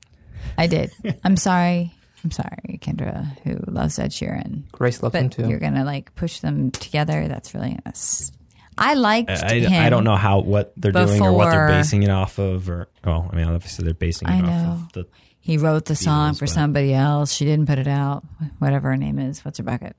I 0.57 0.67
did. 0.67 0.91
I'm 1.23 1.37
sorry. 1.37 1.95
I'm 2.25 2.31
sorry, 2.31 2.79
Kendra, 2.83 3.39
who 3.45 3.59
loves 3.71 3.99
Ed 3.99 4.11
Sheeran. 4.11 4.71
Grace 4.73 5.03
loves 5.03 5.15
him 5.15 5.29
But 5.29 5.37
too. 5.37 5.49
you're 5.49 5.61
gonna 5.61 5.85
like 5.85 6.15
push 6.15 6.41
them 6.41 6.71
together. 6.73 7.29
That's 7.29 7.55
really. 7.55 7.79
That's, 7.85 8.33
I 8.77 8.95
liked 8.95 9.31
I, 9.31 9.55
him. 9.61 9.83
I 9.83 9.89
don't 9.91 10.05
know 10.05 10.17
how 10.17 10.41
what 10.41 10.73
they're 10.77 10.93
doing 10.93 11.21
or 11.23 11.33
what 11.33 11.51
they're 11.51 11.69
basing 11.69 12.03
it 12.03 12.11
off 12.11 12.39
of, 12.39 12.69
or 12.69 12.89
well, 13.05 13.29
I 13.33 13.37
mean, 13.37 13.47
obviously 13.49 13.85
they're 13.85 13.95
basing 13.95 14.29
it 14.29 14.33
I 14.33 14.37
off 14.39 14.45
know. 14.45 14.71
of 14.87 14.93
the. 14.93 15.07
He 15.41 15.57
wrote 15.57 15.87
the 15.87 15.97
song 15.97 16.33
Beatles, 16.33 16.39
for 16.41 16.45
but- 16.47 16.51
somebody 16.55 16.93
else. 16.93 17.33
She 17.33 17.45
didn't 17.45 17.67
put 17.67 17.79
it 17.79 17.89
out. 17.89 18.25
Whatever 18.59 18.91
her 18.91 18.97
name 18.97 19.19
is. 19.19 19.45
What's 19.45 19.59
her 19.59 19.65
bucket? 19.65 19.97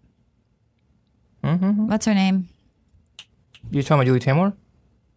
Mm-hmm. 1.44 1.88
What's 1.88 2.06
her 2.06 2.14
name? 2.14 2.50
You're 3.72 3.84
talking 3.84 3.98
about 3.98 4.06
Julie 4.06 4.20
Taymor? 4.20 4.54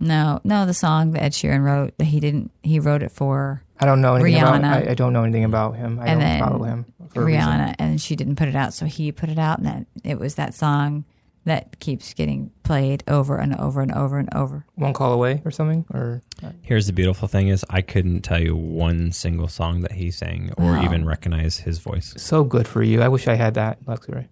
No, 0.01 0.41
no, 0.45 0.67
the 0.67 0.75
song 0.75 1.13
that 1.13 1.23
Ed 1.23 1.33
Sheeran 1.33 1.63
wrote 1.63 1.97
that 1.99 2.07
he 2.07 2.19
didn't. 2.21 2.51
He 2.63 2.81
wrote 2.81 3.03
it 3.03 3.13
for 3.13 3.63
I 3.83 3.87
don't 3.87 4.01
know 4.01 4.15
anything 4.15 4.35
Rihanna. 4.43 4.59
about. 4.59 4.89
I, 4.89 4.91
I 4.91 4.95
don't 4.95 5.13
know 5.13 5.25
anything 5.25 5.45
about 5.45 5.77
him. 5.77 5.99
I 5.99 6.07
And 6.07 6.21
don't 6.21 6.29
then 6.29 6.41
follow 6.41 6.63
him. 6.65 6.87
for 7.13 7.23
a. 7.23 7.27
Rihanna, 7.27 7.75
and 7.79 8.01
she 8.01 8.17
didn't 8.17 8.37
put 8.37 8.49
it 8.49 8.55
out, 8.57 8.73
so 8.75 8.87
he 8.87 9.13
put 9.13 9.29
it 9.29 9.39
out, 9.39 9.59
and 9.59 9.67
then 9.67 9.87
it 10.05 10.19
was 10.19 10.37
that 10.37 10.55
song 10.55 11.05
that 11.45 11.81
keeps 11.81 12.15
getting 12.15 12.53
played 12.63 13.03
over 13.09 13.37
and 13.37 13.55
over 13.57 13.81
and 13.83 13.91
over 13.93 14.17
and 14.19 14.33
over. 14.33 14.65
One 14.77 14.93
call 14.93 15.13
away 15.13 15.43
or 15.45 15.51
something. 15.51 15.85
Or 15.93 16.23
Here's 16.63 16.87
the 16.87 16.93
beautiful 16.93 17.27
thing: 17.27 17.49
is 17.49 17.65
I 17.69 17.83
couldn't 17.83 18.21
tell 18.23 18.41
you 18.41 18.55
one 18.55 19.11
single 19.11 19.49
song 19.49 19.81
that 19.81 19.93
he 19.93 20.11
sang, 20.13 20.53
or 20.57 20.73
Wow. 20.75 20.85
even 20.85 21.05
recognize 21.05 21.59
his 21.59 21.79
voice. 21.81 22.15
so 22.17 22.45
good 22.45 22.69
for 22.69 22.83
you. 22.83 23.03
I 23.03 23.09
wish 23.09 23.27
I 23.27 23.35
had 23.35 23.55
that 23.55 23.79
luxury. 23.89 24.29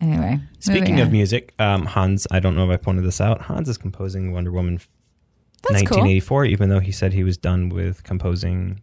Anyway, 0.00 0.40
Speaking 0.58 0.98
of 1.00 1.12
music, 1.12 1.54
um, 1.60 1.86
Hans, 1.86 2.26
I 2.30 2.40
don't 2.40 2.56
know 2.56 2.64
if 2.68 2.70
I 2.70 2.82
pointed 2.82 3.04
this 3.04 3.20
out. 3.20 3.42
Hans 3.42 3.68
is 3.68 3.78
composing 3.78 4.32
Wonder 4.32 4.50
Woman 4.50 4.80
That's 5.62 5.82
cool. 5.82 5.98
1984, 5.98 6.44
even 6.46 6.68
though 6.68 6.80
he 6.80 6.92
said 6.92 7.12
he 7.12 7.24
was 7.24 7.36
done 7.36 7.68
with 7.68 8.02
composing 8.04 8.80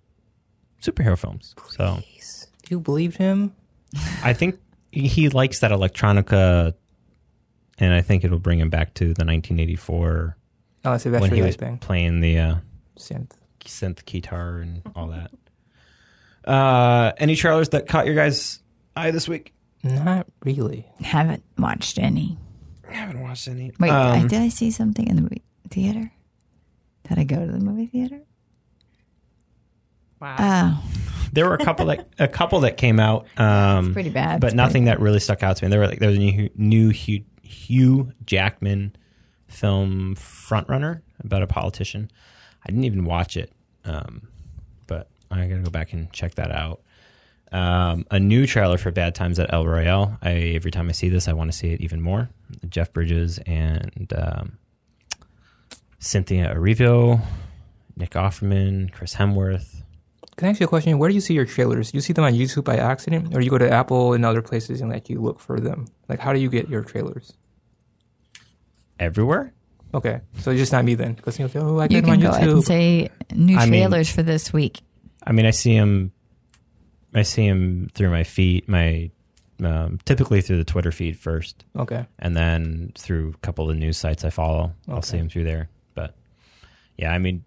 superhero 0.81 1.17
films. 1.17 1.55
So 1.71 1.99
You 2.69 2.79
believed 2.79 3.17
him? 3.17 3.53
I 4.23 4.33
think 4.33 4.59
he 4.91 5.29
likes 5.29 5.59
that 5.59 5.71
electronica, 5.71 6.73
and 7.79 7.93
I 7.93 8.01
think 8.01 8.23
it'll 8.23 8.39
bring 8.39 8.59
him 8.59 8.69
back 8.69 8.93
to 8.95 9.05
the 9.05 9.25
1984 9.25 10.35
Oh, 10.85 10.91
that's 10.91 11.05
a 11.05 11.09
when 11.09 11.31
he 11.33 11.41
was 11.41 11.57
Bang. 11.57 11.77
playing 11.79 12.21
the 12.21 12.39
uh, 12.39 12.55
Synth. 12.97 13.31
synth 13.65 14.05
guitar 14.05 14.59
and 14.59 14.81
all 14.95 15.07
that. 15.07 15.31
Uh, 16.49 17.11
any 17.17 17.35
trailers 17.35 17.69
that 17.69 17.87
caught 17.87 18.05
your 18.05 18.15
guys' 18.15 18.61
eye 18.95 19.11
this 19.11 19.27
week? 19.27 19.53
Not 19.83 20.27
really. 20.43 20.85
haven't 21.01 21.43
watched 21.57 21.99
any. 21.99 22.37
I 22.87 22.93
haven't 22.93 23.21
watched 23.21 23.47
any. 23.47 23.71
Wait, 23.79 23.89
I, 23.91 24.19
Um, 24.21 24.27
did 24.27 24.41
I 24.41 24.49
see 24.49 24.71
something 24.71 25.05
in 25.07 25.17
the 25.23 25.37
theater? 25.69 26.11
Did 27.09 27.19
I 27.19 27.23
go 27.23 27.45
to 27.45 27.51
the 27.51 27.59
movie 27.59 27.87
theater? 27.87 28.21
Wow. 30.21 30.35
Oh, 30.39 30.83
there 31.31 31.47
were 31.47 31.55
a 31.55 31.63
couple 31.63 31.85
that 31.87 32.07
a 32.19 32.27
couple 32.27 32.61
that 32.61 32.77
came 32.77 32.99
out, 32.99 33.25
um, 33.37 33.93
pretty 33.93 34.09
bad. 34.09 34.41
but 34.41 34.47
It's 34.47 34.55
nothing 34.55 34.83
pretty 34.83 34.97
that 34.97 34.99
really 34.99 35.19
stuck 35.19 35.43
out 35.43 35.57
to 35.57 35.65
me. 35.65 35.69
There 35.69 35.79
were 35.79 35.87
like 35.87 35.99
there 35.99 36.09
was 36.09 36.17
a 36.17 36.21
new, 36.21 36.49
new 36.55 36.89
Hugh, 36.89 37.23
Hugh 37.41 38.11
Jackman 38.25 38.95
film 39.47 40.15
Frontrunner 40.15 41.01
about 41.23 41.41
a 41.41 41.47
politician. 41.47 42.11
I 42.63 42.69
didn't 42.71 42.83
even 42.83 43.05
watch 43.05 43.37
it, 43.37 43.51
um, 43.85 44.27
but 44.87 45.09
I 45.31 45.47
gotta 45.47 45.61
go 45.61 45.69
back 45.71 45.93
and 45.93 46.11
check 46.11 46.35
that 46.35 46.51
out. 46.51 46.81
Um, 47.51 48.05
a 48.11 48.19
new 48.19 48.45
trailer 48.45 48.77
for 48.77 48.91
Bad 48.91 49.15
Times 49.15 49.39
at 49.39 49.51
El 49.53 49.65
Royale. 49.65 50.17
I 50.21 50.31
every 50.55 50.71
time 50.71 50.89
I 50.89 50.91
see 50.91 51.09
this, 51.09 51.27
I 51.27 51.33
want 51.33 51.51
to 51.51 51.57
see 51.57 51.69
it 51.71 51.81
even 51.81 52.01
more. 52.01 52.29
Jeff 52.67 52.91
Bridges 52.91 53.39
and 53.45 54.11
um, 54.15 54.57
Cynthia 55.99 56.53
Erivo, 56.55 57.21
Nick 57.97 58.11
Offerman, 58.11 58.91
Chris 58.91 59.15
Hemsworth. 59.15 59.83
Can 60.37 60.47
I 60.47 60.51
ask 60.51 60.59
you 60.61 60.65
a 60.65 60.69
question? 60.69 60.97
Where 60.97 61.09
do 61.09 61.15
you 61.15 61.21
see 61.21 61.33
your 61.33 61.45
trailers? 61.45 61.91
Do 61.91 61.97
you 61.97 62.01
see 62.01 62.13
them 62.13 62.23
on 62.23 62.33
YouTube 62.33 62.63
by 62.63 62.77
accident, 62.77 63.35
or 63.35 63.41
you 63.41 63.49
go 63.49 63.57
to 63.57 63.69
Apple 63.69 64.13
and 64.13 64.23
other 64.25 64.41
places 64.41 64.79
and 64.79 64.89
like 64.89 65.09
you 65.09 65.19
look 65.19 65.39
for 65.41 65.59
them? 65.59 65.85
Like, 66.07 66.19
how 66.19 66.31
do 66.31 66.39
you 66.39 66.49
get 66.49 66.69
your 66.69 66.81
trailers? 66.83 67.33
Everywhere? 68.99 69.53
Okay, 69.93 70.21
so 70.37 70.51
it's 70.51 70.59
just 70.59 70.71
not 70.71 70.85
me 70.85 70.93
then, 70.95 71.13
because 71.13 71.39
you'll 71.39 71.49
say, 71.49 71.59
"Oh, 71.59 71.77
I 71.77 71.83
you 71.83 71.89
get 71.89 72.01
them 72.01 72.11
on 72.11 72.21
can 72.21 72.29
go 72.29 72.35
ahead 72.37 72.49
and 72.49 72.63
say 72.63 73.09
new 73.33 73.57
I 73.57 73.65
mean- 73.65 73.81
trailers 73.81 74.09
for 74.11 74.23
this 74.23 74.53
week. 74.53 74.81
I 75.25 75.31
mean, 75.33 75.45
I 75.45 75.51
see 75.51 75.73
them. 75.77 76.11
I 77.13 77.23
see 77.23 77.45
him 77.45 77.89
through 77.95 78.11
my 78.11 78.23
feed, 78.23 78.67
my 78.69 79.09
um, 79.63 79.99
typically 80.05 80.41
through 80.41 80.57
the 80.57 80.63
Twitter 80.63 80.91
feed 80.91 81.17
first, 81.17 81.65
Okay. 81.75 82.05
and 82.19 82.37
then 82.37 82.93
through 82.97 83.33
a 83.35 83.37
couple 83.39 83.69
of 83.69 83.75
news 83.75 83.97
sites 83.97 84.23
I 84.23 84.29
follow. 84.29 84.73
I'll 84.87 85.01
see 85.01 85.17
them 85.17 85.27
through 85.27 85.43
there. 85.45 85.69
Yeah, 86.99 87.13
I 87.13 87.17
mean, 87.17 87.43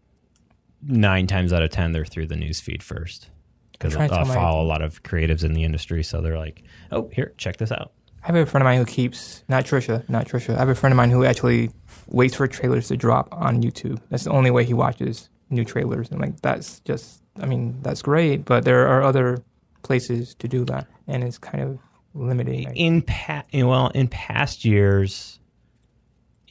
nine 0.83 1.27
times 1.27 1.53
out 1.53 1.63
of 1.63 1.71
ten, 1.71 1.93
they're 1.93 2.05
through 2.07 2.27
the 2.27 2.37
news 2.37 2.59
feed 2.61 2.83
first 2.83 3.29
because 3.73 3.95
I 3.97 4.09
to 4.09 4.15
tell 4.15 4.25
my- 4.25 4.35
follow 4.35 4.63
a 4.63 4.65
lot 4.67 4.81
of 4.83 5.03
creatives 5.03 5.45
in 5.45 5.53
the 5.53 5.63
industry, 5.65 6.03
so 6.03 6.21
they're 6.23 6.39
like, 6.39 6.63
"Oh, 6.91 7.11
here, 7.13 7.33
check 7.37 7.59
this 7.59 7.71
out." 7.71 7.93
I 8.23 8.27
have 8.29 8.37
a 8.37 8.47
friend 8.47 8.63
of 8.63 8.67
mine 8.67 8.79
who 8.79 8.85
keeps 8.85 9.45
not 9.49 9.65
Trisha, 9.65 10.09
not 10.09 10.27
Trisha. 10.27 10.55
I 10.55 10.59
have 10.61 10.69
a 10.69 10.75
friend 10.75 10.93
of 10.93 10.97
mine 10.97 11.11
who 11.11 11.25
actually 11.25 11.71
waits 12.07 12.37
for 12.37 12.47
trailers 12.47 12.89
to 12.89 12.97
drop 12.97 13.29
on 13.33 13.63
YouTube. 13.63 13.99
That's 14.11 14.25
the 14.25 14.31
only 14.31 14.51
way 14.51 14.65
he 14.65 14.75
watches 14.75 15.29
new 15.51 15.65
trailers. 15.65 16.11
And 16.11 16.21
like 16.21 16.41
that's 16.41 16.81
just, 16.81 17.23
I 17.41 17.47
mean, 17.47 17.79
that's 17.83 18.01
great, 18.01 18.45
but 18.45 18.65
there 18.65 18.87
are 18.87 19.03
other 19.03 19.43
places 19.83 20.35
to 20.37 20.49
do 20.49 20.65
that, 20.67 20.87
and 21.09 21.25
it's 21.25 21.37
kind 21.37 21.63
of 21.65 21.79
limiting. 22.15 22.75
In 22.77 23.03
pa- 23.03 23.43
well 23.53 23.89
in 23.89 24.07
past 24.09 24.65
years 24.65 25.41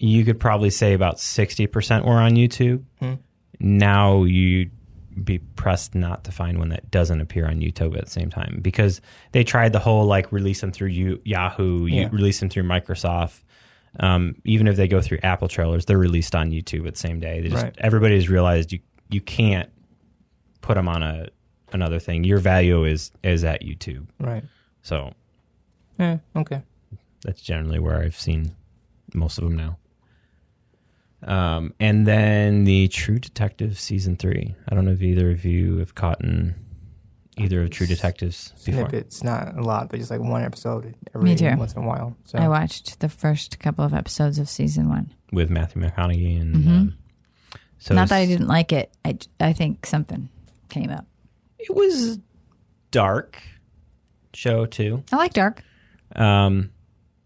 you 0.04 0.26
could 0.26 0.39
probably 0.39 0.70
say 0.72 0.93
about 0.93 1.18
60% 1.18 2.06
were 2.06 2.14
on 2.14 2.32
youtube 2.36 2.84
Hmm. 2.99 3.14
now 3.60 4.24
you'd 4.24 4.72
be 5.24 5.39
pressed 5.39 5.93
not 5.93 6.24
to 6.24 6.32
find 6.32 6.58
one 6.58 6.70
that 6.70 6.89
doesn't 6.89 7.22
appear 7.22 7.45
on 7.45 7.60
youtube 7.60 7.95
at 7.97 8.06
the 8.06 8.10
same 8.12 8.30
time 8.30 8.60
because 8.62 9.02
they 9.34 9.43
tried 9.43 9.74
the 9.74 9.80
whole 9.80 10.06
like 10.06 10.32
release 10.32 10.62
them 10.62 10.72
through 10.72 10.88
you, 10.88 11.22
yahoo 11.24 11.86
you 11.86 12.02
Yeah. 12.02 12.10
release 12.12 12.39
them 12.39 12.49
through 12.49 12.64
microsoft 12.64 13.41
um, 13.99 14.36
even 14.45 14.68
if 14.68 14.78
they 14.78 14.88
go 14.88 15.02
through 15.02 15.20
apple 15.22 15.47
trailers 15.49 15.86
they're 15.86 15.97
released 15.97 16.34
on 16.34 16.49
youtube 16.52 16.88
at 16.88 16.93
the 16.93 16.99
same 16.99 17.20
day 17.20 17.41
they 17.41 17.49
just 17.49 17.64
Right. 17.64 17.76
everybody's 17.78 18.30
realized 18.30 18.72
you 18.72 18.80
you 19.10 19.20
can't 19.22 19.70
put 20.62 20.76
them 20.76 20.88
on 20.88 21.04
a 21.04 21.28
another 21.74 21.99
thing 21.99 22.24
your 22.24 22.39
value 22.39 22.86
is 22.86 23.12
is 23.24 23.43
at 23.43 23.62
youtube 23.62 24.08
right. 24.20 24.43
so 24.82 25.14
Yeah. 25.99 26.18
Okay. 26.36 26.62
that's 27.24 27.41
generally 27.41 27.80
where 27.80 28.02
I've 28.02 28.18
seen 28.20 28.56
most 29.14 29.38
of 29.38 29.43
them 29.43 29.56
now. 29.58 29.78
Um, 31.24 31.74
and 31.80 32.08
then 32.08 32.64
the 32.64 32.88
True 32.88 33.20
Detective 33.20 33.80
season 33.80 34.16
three. 34.18 34.56
I 34.70 34.76
don't 34.76 34.86
know 34.86 34.92
if 34.92 35.02
either 35.02 35.30
of 35.32 35.46
you 35.46 35.78
have 35.78 35.94
caught 35.96 36.22
in 36.22 36.56
either 37.38 37.62
of 37.64 37.70
True 37.70 37.86
Detectives 37.88 38.54
before. 38.66 38.90
Snippets, 38.90 39.24
not 39.24 39.58
a 39.58 39.62
lot, 39.62 39.90
but 39.90 40.00
just 40.00 40.10
like 40.12 40.20
one 40.20 40.44
episode 40.44 40.96
every 41.16 41.30
Me 41.32 41.36
too. 41.36 41.56
once 41.58 41.74
in 41.74 41.84
a 41.84 41.86
while. 41.88 42.16
So 42.26 42.38
I 42.40 42.48
watched 42.48 43.00
the 43.00 43.10
first 43.10 43.60
couple 43.60 43.86
of 43.86 43.94
episodes 43.94 44.40
of 44.40 44.50
season 44.50 44.90
one. 44.90 45.14
with 45.32 45.50
Matthew 45.50 45.82
McConaughey 45.82 46.42
and 46.42 46.56
Mhm. 46.56 46.68
um, 46.68 46.98
so 47.80 47.96
Not 47.96 48.10
that 48.10 48.18
I 48.18 48.26
didn't 48.26 48.48
like 48.48 48.74
it. 48.74 48.92
I, 49.06 49.18
I 49.40 49.54
think 49.54 49.86
something 49.86 50.28
came 50.70 50.90
up. 50.90 51.06
It 51.58 51.74
was 51.74 52.20
dark 52.92 53.42
show 54.34 54.66
too. 54.66 55.04
I 55.12 55.16
like 55.16 55.34
dark. 55.34 55.64
Um, 56.16 56.72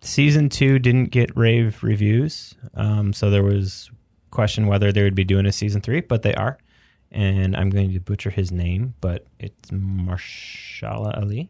season 0.06 0.50
two 0.50 0.80
didn't 0.80 1.12
get 1.12 1.36
rave 1.36 1.84
reviews, 1.84 2.56
um, 2.76 3.14
so 3.14 3.30
there 3.30 3.44
was 3.44 3.90
question 4.32 4.68
whether 4.68 4.92
they 4.92 5.04
would 5.04 5.16
be 5.16 5.24
doing 5.24 5.46
a 5.46 5.52
season 5.52 5.82
three, 5.82 6.02
but 6.02 6.22
they 6.22 6.34
are. 6.36 6.58
And 7.12 7.56
I'm 7.56 7.70
going 7.70 7.94
to 7.94 8.00
butcher 8.00 8.30
his 8.30 8.52
name, 8.52 8.94
but 9.00 9.26
it's 9.40 9.70
Marshala 9.72 11.18
Ali, 11.18 11.50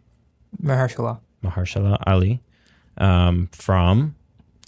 Mahershala, 0.61 1.19
Mahershala 1.43 2.01
Ali, 2.05 2.41
um, 2.97 3.49
from 3.51 4.15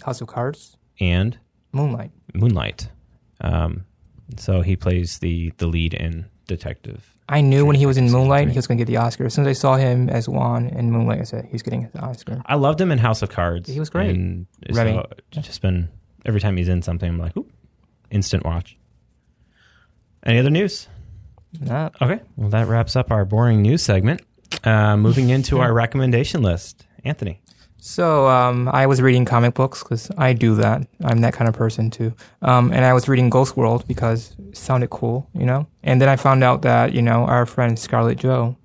House 0.02 0.20
of 0.20 0.28
Cards, 0.28 0.76
and 0.98 1.38
Moonlight. 1.72 2.10
Moonlight. 2.34 2.88
Um, 3.40 3.84
so 4.36 4.62
he 4.62 4.76
plays 4.76 5.18
the 5.18 5.52
the 5.58 5.66
lead 5.66 5.94
in 5.94 6.26
Detective. 6.46 7.17
I 7.28 7.40
knew 7.42 7.66
when 7.66 7.76
he 7.76 7.84
was 7.84 7.98
in 7.98 8.10
Moonlight 8.10 8.48
he 8.48 8.56
was 8.56 8.66
going 8.66 8.78
to 8.78 8.84
get 8.84 8.90
the 8.90 8.96
Oscar. 8.96 9.26
As 9.26 9.34
soon 9.34 9.46
as 9.46 9.50
I 9.58 9.60
saw 9.60 9.76
him 9.76 10.08
as 10.08 10.28
Juan 10.28 10.68
in 10.68 10.90
Moonlight, 10.90 11.20
I 11.20 11.24
said 11.24 11.46
he's 11.50 11.62
getting 11.62 11.82
his 11.82 11.94
Oscar. 11.96 12.42
I 12.46 12.54
loved 12.54 12.80
him 12.80 12.90
in 12.90 12.98
House 12.98 13.20
of 13.20 13.28
Cards. 13.28 13.68
He 13.68 13.78
was 13.78 13.90
great. 13.90 14.10
And 14.16 14.46
so 14.72 15.06
just 15.30 15.60
been 15.60 15.90
every 16.24 16.40
time 16.40 16.56
he's 16.56 16.68
in 16.68 16.80
something, 16.82 17.08
I'm 17.08 17.18
like, 17.18 17.36
Oop, 17.36 17.50
instant 18.10 18.44
watch. 18.44 18.76
Any 20.24 20.38
other 20.38 20.50
news? 20.50 20.88
Nah, 21.60 21.90
Okay. 22.00 22.20
Well, 22.36 22.50
that 22.50 22.66
wraps 22.66 22.96
up 22.96 23.10
our 23.10 23.24
boring 23.24 23.62
news 23.62 23.82
segment. 23.82 24.22
Uh, 24.64 24.96
moving 24.96 25.28
into 25.28 25.58
our 25.60 25.72
recommendation 25.72 26.42
list. 26.42 26.86
Anthony. 27.04 27.40
So 27.80 28.26
um, 28.28 28.68
I 28.68 28.86
was 28.86 29.00
reading 29.00 29.24
comic 29.24 29.54
books 29.54 29.82
because 29.82 30.10
I 30.18 30.32
do 30.32 30.56
that. 30.56 30.86
I'm 31.04 31.20
that 31.20 31.32
kind 31.32 31.48
of 31.48 31.54
person 31.54 31.90
too. 31.90 32.12
Um, 32.42 32.72
and 32.72 32.84
I 32.84 32.92
was 32.92 33.08
reading 33.08 33.30
Ghost 33.30 33.56
World 33.56 33.86
because 33.86 34.34
it 34.48 34.56
sounded 34.56 34.90
cool, 34.90 35.28
you 35.32 35.46
know. 35.46 35.66
And 35.84 36.00
then 36.02 36.08
I 36.08 36.16
found 36.16 36.42
out 36.42 36.62
that 36.62 36.92
you 36.92 37.02
know 37.02 37.24
our 37.24 37.46
friend 37.46 37.78
Scarlett 37.78 38.18
Joe 38.18 38.56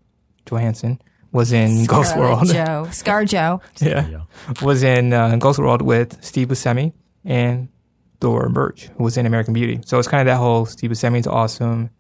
Johansson 0.49 0.99
was 1.32 1.53
in 1.53 1.86
Ghost 1.86 2.18
World. 2.18 2.47
Joe. 2.47 2.88
Scar 2.91 3.24
Joe. 3.26 3.61
yeah, 3.80 4.22
was 4.61 4.82
in 4.84 5.14
uh, 5.14 5.36
Ghost 5.38 5.59
World 5.59 5.84
with 5.84 6.24
Steve 6.24 6.47
Buscemi 6.47 6.93
and 7.24 7.70
Thor 8.20 8.49
Birch, 8.49 8.89
who 8.97 9.03
was 9.03 9.18
in 9.18 9.26
American 9.26 9.53
Beauty. 9.53 9.80
So 9.86 9.99
it's 9.99 10.07
kind 10.07 10.22
of 10.22 10.32
that 10.32 10.38
whole 10.38 10.66
Steve 10.66 10.91
Buscemi's 10.91 11.28
awesome. 11.28 11.91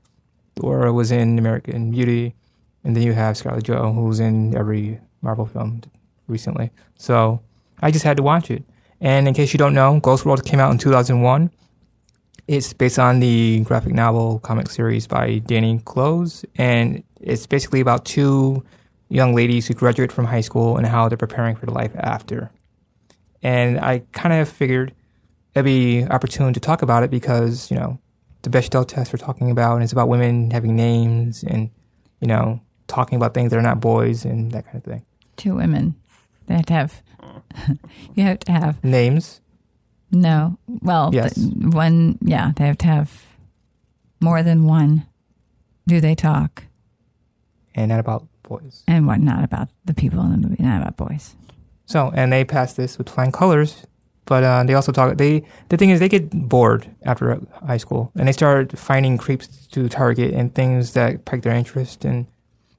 Thor 0.55 0.91
was 0.91 1.11
in 1.11 1.37
American 1.37 1.91
Beauty, 1.91 2.35
and 2.83 2.95
then 2.95 3.03
you 3.03 3.13
have 3.13 3.37
Scarlett 3.37 3.65
Joe, 3.65 3.91
who's 3.93 4.19
in 4.19 4.55
every 4.57 4.99
Marvel 5.21 5.45
film 5.45 5.81
recently. 6.27 6.71
So 6.95 7.41
I 7.81 7.91
just 7.91 8.05
had 8.05 8.17
to 8.17 8.23
watch 8.23 8.49
it. 8.49 8.63
And 9.01 9.27
in 9.27 9.33
case 9.33 9.53
you 9.53 9.57
don't 9.57 9.73
know, 9.73 9.99
Ghost 9.99 10.25
World 10.25 10.45
came 10.45 10.59
out 10.59 10.71
in 10.71 10.77
2001. 10.77 11.51
It's 12.47 12.73
based 12.73 12.99
on 12.99 13.19
the 13.19 13.61
graphic 13.61 13.93
novel 13.93 14.39
comic 14.39 14.69
series 14.69 15.07
by 15.07 15.39
Danny 15.39 15.79
Clowes, 15.85 16.43
and 16.55 17.03
it's 17.21 17.47
basically 17.47 17.79
about 17.79 18.03
two 18.03 18.63
young 19.07 19.33
ladies 19.33 19.67
who 19.67 19.73
graduate 19.73 20.11
from 20.11 20.25
high 20.25 20.41
school 20.41 20.75
and 20.75 20.85
how 20.85 21.07
they're 21.07 21.17
preparing 21.17 21.55
for 21.55 21.65
the 21.65 21.71
life 21.71 21.91
after. 21.95 22.51
And 23.41 23.79
I 23.79 23.99
kind 24.11 24.33
of 24.33 24.49
figured 24.49 24.93
it'd 25.53 25.65
be 25.65 26.05
opportune 26.05 26.53
to 26.53 26.59
talk 26.59 26.81
about 26.81 27.03
it 27.03 27.11
because, 27.11 27.69
you 27.69 27.77
know, 27.77 27.99
the 28.41 28.49
Bechdel 28.49 28.87
test 28.87 29.13
we're 29.13 29.17
talking 29.17 29.51
about, 29.51 29.75
and 29.75 29.83
it's 29.83 29.93
about 29.93 30.09
women 30.09 30.51
having 30.51 30.75
names 30.75 31.43
and, 31.43 31.69
you 32.19 32.27
know, 32.27 32.59
talking 32.87 33.15
about 33.15 33.33
things 33.33 33.51
that 33.51 33.57
are 33.57 33.63
not 33.63 33.79
boys 33.79 34.25
and 34.25 34.51
that 34.51 34.65
kind 34.65 34.77
of 34.77 34.83
thing. 34.83 35.05
Two 35.37 35.55
women. 35.55 35.95
They 36.47 36.55
have 36.55 36.65
to 36.67 36.73
have. 36.73 37.03
you 38.15 38.23
have 38.23 38.39
to 38.39 38.51
have 38.51 38.83
Names, 38.83 39.41
no. 40.11 40.57
Well, 40.67 41.09
Yes. 41.13 41.35
th- 41.35 41.53
one. 41.73 42.17
Yeah, 42.21 42.51
they 42.55 42.67
have 42.67 42.77
to 42.79 42.87
have 42.87 43.23
more 44.21 44.43
than 44.43 44.65
one. 44.65 45.05
Do 45.87 45.99
they 46.01 46.15
talk? 46.15 46.63
and 47.75 47.89
not 47.89 47.99
about 47.99 48.27
boys. 48.43 48.83
And 48.87 49.07
what? 49.07 49.19
Not 49.19 49.43
about 49.43 49.67
the 49.85 49.93
people 49.95 50.21
in 50.21 50.31
the 50.31 50.37
movie. 50.47 50.61
Not 50.61 50.81
about 50.81 50.95
boys. 50.97 51.35
So, 51.87 52.11
and 52.13 52.31
they 52.31 52.43
pass 52.45 52.73
this 52.73 52.97
with 52.99 53.09
flying 53.09 53.31
colors, 53.31 53.87
but 54.25 54.43
uh, 54.43 54.63
they 54.63 54.75
also 54.75 54.91
talk. 54.91 55.17
They 55.17 55.43
the 55.69 55.77
thing 55.77 55.89
is, 55.89 55.99
they 55.99 56.07
get 56.09 56.29
bored 56.29 56.87
after 57.03 57.39
high 57.65 57.77
school, 57.77 58.11
and 58.15 58.27
they 58.27 58.31
start 58.31 58.77
finding 58.77 59.17
creeps 59.17 59.47
to 59.67 59.89
target 59.89 60.33
and 60.33 60.53
things 60.53 60.93
that 60.93 61.25
pique 61.25 61.41
their 61.41 61.55
interest. 61.55 62.05
And 62.05 62.27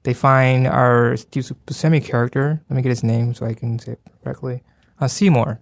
they 0.05 0.15
find 0.15 0.67
our 0.67 1.17
Steve 1.17 1.51
Buscemi 1.67 2.03
character. 2.05 2.63
Let 2.71 2.77
me 2.77 2.83
get 2.83 2.91
his 2.91 3.03
name 3.03 3.35
so 3.35 3.47
I 3.47 3.55
can 3.55 3.79
say 3.79 3.93
it 3.93 4.01
correctly. 4.23 4.63
Uh, 5.01 5.09
Seymour, 5.09 5.59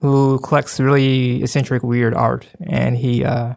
who 0.00 0.38
collects 0.40 0.78
really 0.78 1.42
eccentric, 1.42 1.82
weird 1.82 2.14
art, 2.14 2.46
and 2.68 2.96
he 2.96 3.24
uh, 3.24 3.54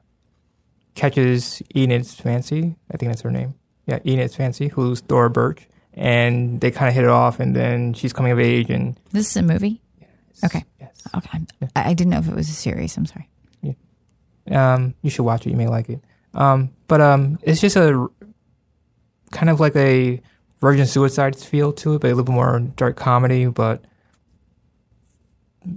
catches 0.95 1.61
Enid's 1.75 2.15
fancy. 2.15 2.75
I 2.91 2.97
think 2.97 3.11
that's 3.11 3.21
her 3.21 3.31
name. 3.31 3.53
Yeah, 3.85 3.99
Enid's 4.05 4.35
fancy, 4.35 4.67
who's 4.69 5.01
Thora 5.01 5.29
Birch, 5.29 5.67
and 5.93 6.59
they 6.61 6.71
kind 6.71 6.87
of 6.89 6.95
hit 6.95 7.03
it 7.03 7.09
off. 7.09 7.39
And 7.39 7.55
then 7.55 7.93
she's 7.93 8.13
coming 8.13 8.31
of 8.31 8.39
age, 8.39 8.69
and 8.69 8.97
This 9.11 9.29
is 9.29 9.37
a 9.37 9.41
movie. 9.41 9.81
Okay. 10.43 10.63
yes. 10.79 10.91
Okay. 11.15 11.39
I 11.75 11.89
I 11.89 11.93
didn't 11.93 12.11
know 12.11 12.19
if 12.19 12.27
it 12.27 12.35
was 12.35 12.49
a 12.49 12.53
series. 12.53 12.95
I'm 12.97 13.05
sorry. 13.05 13.27
Yeah. 13.61 13.73
Um, 14.73 14.95
you 15.01 15.09
should 15.09 15.23
watch 15.23 15.45
it. 15.45 15.49
You 15.51 15.57
may 15.57 15.67
like 15.67 15.89
it. 15.89 16.01
Um, 16.33 16.69
but 16.87 17.01
um, 17.01 17.37
it's 17.41 17.59
just 17.59 17.75
a 17.75 18.07
kind 19.31 19.49
of 19.49 19.59
like 19.59 19.75
a 19.75 20.21
Virgin 20.61 20.85
Suicides 20.85 21.43
feel 21.43 21.71
to 21.73 21.95
it, 21.95 22.01
but 22.01 22.07
a 22.07 22.09
little 22.09 22.25
bit 22.25 22.33
more 22.33 22.59
dark 22.75 22.97
comedy. 22.97 23.45
But 23.45 23.83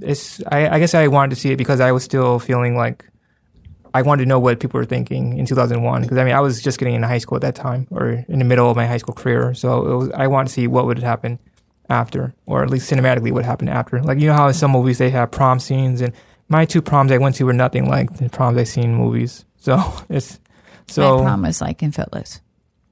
it's 0.01 0.43
I, 0.51 0.69
I 0.69 0.79
guess 0.79 0.95
I 0.95 1.09
wanted 1.09 1.35
to 1.35 1.41
see 1.41 1.51
it 1.51 1.57
because 1.57 1.81
I 1.81 1.93
was 1.93 2.05
still 2.05 2.39
feeling 2.39 2.77
like 2.77 3.05
I 3.95 4.03
wanted 4.03 4.25
to 4.25 4.29
know 4.29 4.39
what 4.39 4.61
people 4.61 4.79
were 4.79 4.87
thinking 4.87 5.39
in 5.39 5.47
2001 5.47 6.03
because 6.03 6.19
I 6.19 6.25
mean 6.25 6.35
I 6.35 6.41
was 6.41 6.63
just 6.63 6.79
getting 6.79 6.95
into 6.95 7.07
high 7.07 7.19
school 7.19 7.37
at 7.37 7.43
that 7.43 7.55
time 7.55 7.87
or 7.91 8.25
in 8.29 8.39
the 8.39 8.45
middle 8.45 8.71
of 8.71 8.77
my 8.77 8.87
high 8.87 8.97
school 8.97 9.15
career, 9.15 9.55
so 9.55 9.87
it 9.87 9.97
was, 9.97 10.11
I 10.11 10.27
wanted 10.27 10.49
to 10.49 10.55
see 10.55 10.67
what 10.67 10.87
would 10.87 10.99
happen 10.99 11.39
after, 11.91 12.35
or 12.47 12.63
at 12.63 12.71
least 12.71 12.91
cinematically 12.91 13.33
what 13.33 13.45
happened 13.45 13.71
after. 13.71 14.03
Like 14.03 14.19
you 14.19 14.27
know 14.27 14.35
how 14.35 14.49
in 14.49 14.55
some 14.55 14.71
movies 14.71 14.99
they 14.99 15.11
have 15.11 15.31
prom 15.31 15.61
scenes, 15.61 16.01
and 16.01 16.13
my 16.49 16.65
two 16.65 16.83
proms 16.83 17.13
I 17.13 17.19
went 17.19 17.37
to 17.37 17.45
were 17.45 17.53
nothing 17.53 17.89
like 17.89 18.17
the 18.17 18.29
proms 18.29 18.59
I 18.59 18.65
seen 18.65 18.85
in 18.85 18.95
movies. 18.95 19.45
So 19.59 19.81
it's 20.09 20.41
so 20.89 21.19
My 21.19 21.23
prom 21.25 21.43
was 21.43 21.61
like 21.61 21.83
in 21.83 21.93
Footloose. 21.93 22.41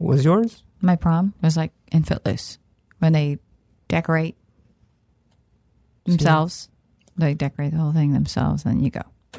Was 0.00 0.24
yours? 0.24 0.64
My 0.80 0.96
prom 0.96 1.34
was 1.42 1.56
like 1.58 1.72
in 1.92 2.02
Footloose 2.02 2.58
when 2.98 3.12
they 3.12 3.38
decorate 3.86 4.34
themselves. 6.04 6.70
They 7.18 7.34
decorate 7.34 7.72
the 7.72 7.78
whole 7.78 7.92
thing 7.92 8.12
themselves, 8.12 8.64
and 8.64 8.82
you 8.82 8.90
go. 8.90 9.02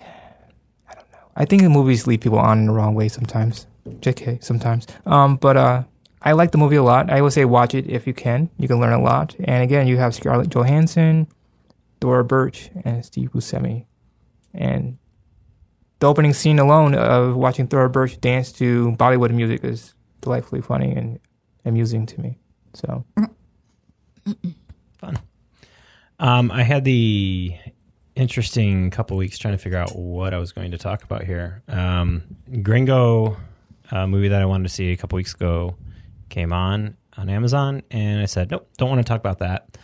I 0.00 0.94
don't 0.94 1.10
know. 1.12 1.18
I 1.36 1.44
think 1.44 1.62
the 1.62 1.68
movies 1.68 2.06
lead 2.08 2.20
people 2.20 2.38
on 2.38 2.58
in 2.58 2.66
the 2.66 2.72
wrong 2.72 2.96
way 2.96 3.08
sometimes. 3.08 3.68
JK 3.86 4.42
sometimes. 4.42 4.88
Um, 5.06 5.36
but 5.36 5.56
uh, 5.56 5.84
I 6.20 6.32
like 6.32 6.50
the 6.50 6.58
movie 6.58 6.76
a 6.76 6.82
lot. 6.82 7.08
I 7.10 7.22
would 7.22 7.32
say 7.32 7.44
watch 7.44 7.74
it 7.74 7.86
if 7.88 8.08
you 8.08 8.14
can. 8.14 8.50
You 8.58 8.66
can 8.66 8.80
learn 8.80 8.92
a 8.92 9.00
lot. 9.00 9.36
And 9.38 9.62
again, 9.62 9.86
you 9.86 9.98
have 9.98 10.16
Scarlett 10.16 10.50
Johansson, 10.50 11.28
Thora 12.00 12.24
Birch, 12.24 12.70
and 12.84 13.04
Steve 13.04 13.30
Buscemi. 13.30 13.86
And 14.52 14.98
the 16.04 16.10
opening 16.10 16.34
scene 16.34 16.58
alone 16.58 16.94
of 16.94 17.34
watching 17.34 17.66
Thora 17.66 17.88
Birch 17.88 18.20
dance 18.20 18.52
to 18.52 18.92
Bollywood 18.98 19.30
music 19.30 19.64
is 19.64 19.94
delightfully 20.20 20.60
funny 20.60 20.92
and 20.92 21.18
amusing 21.64 22.04
to 22.04 22.20
me. 22.20 22.38
So 22.74 23.06
Fun. 24.98 25.18
Um, 26.18 26.50
I 26.50 26.62
had 26.62 26.84
the 26.84 27.54
interesting 28.16 28.90
couple 28.90 29.16
weeks 29.16 29.38
trying 29.38 29.54
to 29.54 29.58
figure 29.58 29.78
out 29.78 29.96
what 29.96 30.34
I 30.34 30.38
was 30.38 30.52
going 30.52 30.72
to 30.72 30.78
talk 30.78 31.04
about 31.04 31.24
here. 31.24 31.62
Um, 31.68 32.36
Gringo, 32.62 33.38
a 33.90 34.06
movie 34.06 34.28
that 34.28 34.42
I 34.42 34.44
wanted 34.44 34.64
to 34.64 34.74
see 34.74 34.92
a 34.92 34.98
couple 34.98 35.16
weeks 35.16 35.32
ago, 35.32 35.74
came 36.28 36.52
on 36.52 36.98
on 37.16 37.30
Amazon, 37.30 37.82
and 37.90 38.20
I 38.20 38.26
said, 38.26 38.50
nope, 38.50 38.68
don't 38.76 38.90
want 38.90 39.00
to 39.00 39.08
talk 39.08 39.20
about 39.20 39.38
that. 39.38 39.78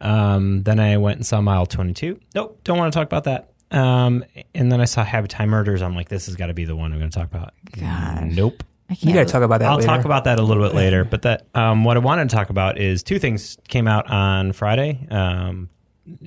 Um, 0.00 0.62
then 0.62 0.78
I 0.78 0.98
went 0.98 1.16
and 1.16 1.26
saw 1.26 1.40
Mile 1.40 1.66
22. 1.66 2.20
Nope, 2.36 2.60
don't 2.62 2.78
want 2.78 2.92
to 2.92 2.96
talk 2.96 3.08
about 3.08 3.24
that. 3.24 3.53
Um, 3.74 4.24
and 4.54 4.70
then 4.70 4.80
I 4.80 4.84
saw 4.84 5.04
Happytime 5.04 5.48
Murders. 5.48 5.82
I'm 5.82 5.94
like, 5.96 6.08
this 6.08 6.26
has 6.26 6.36
got 6.36 6.46
to 6.46 6.54
be 6.54 6.64
the 6.64 6.76
one 6.76 6.92
I'm 6.92 6.98
going 6.98 7.10
to 7.10 7.18
talk 7.18 7.28
about. 7.30 7.54
Gosh. 7.78 8.22
Nope. 8.34 8.62
I 8.88 8.94
can't. 8.94 9.04
you 9.04 9.14
got 9.14 9.26
to 9.26 9.32
talk 9.32 9.42
about 9.42 9.60
that 9.60 9.70
I'll 9.70 9.76
later. 9.78 9.86
talk 9.88 10.04
about 10.04 10.24
that 10.24 10.38
a 10.38 10.42
little 10.42 10.62
bit 10.62 10.74
later. 10.74 11.04
But 11.04 11.22
that 11.22 11.46
um, 11.54 11.84
what 11.84 11.96
I 11.96 12.00
wanted 12.00 12.28
to 12.28 12.36
talk 12.36 12.50
about 12.50 12.78
is 12.78 13.02
two 13.02 13.18
things 13.18 13.56
came 13.68 13.88
out 13.88 14.08
on 14.10 14.52
Friday. 14.52 15.06
Um, 15.10 15.70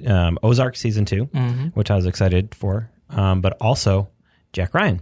um, 0.07 0.39
Ozark 0.41 0.75
season 0.75 1.05
2 1.05 1.25
which 1.75 1.91
I 1.91 1.95
was 1.95 2.07
excited 2.07 2.55
for, 2.55 2.89
um, 3.11 3.41
but 3.41 3.53
also 3.61 4.09
Jack 4.53 4.73
Ryan. 4.73 5.01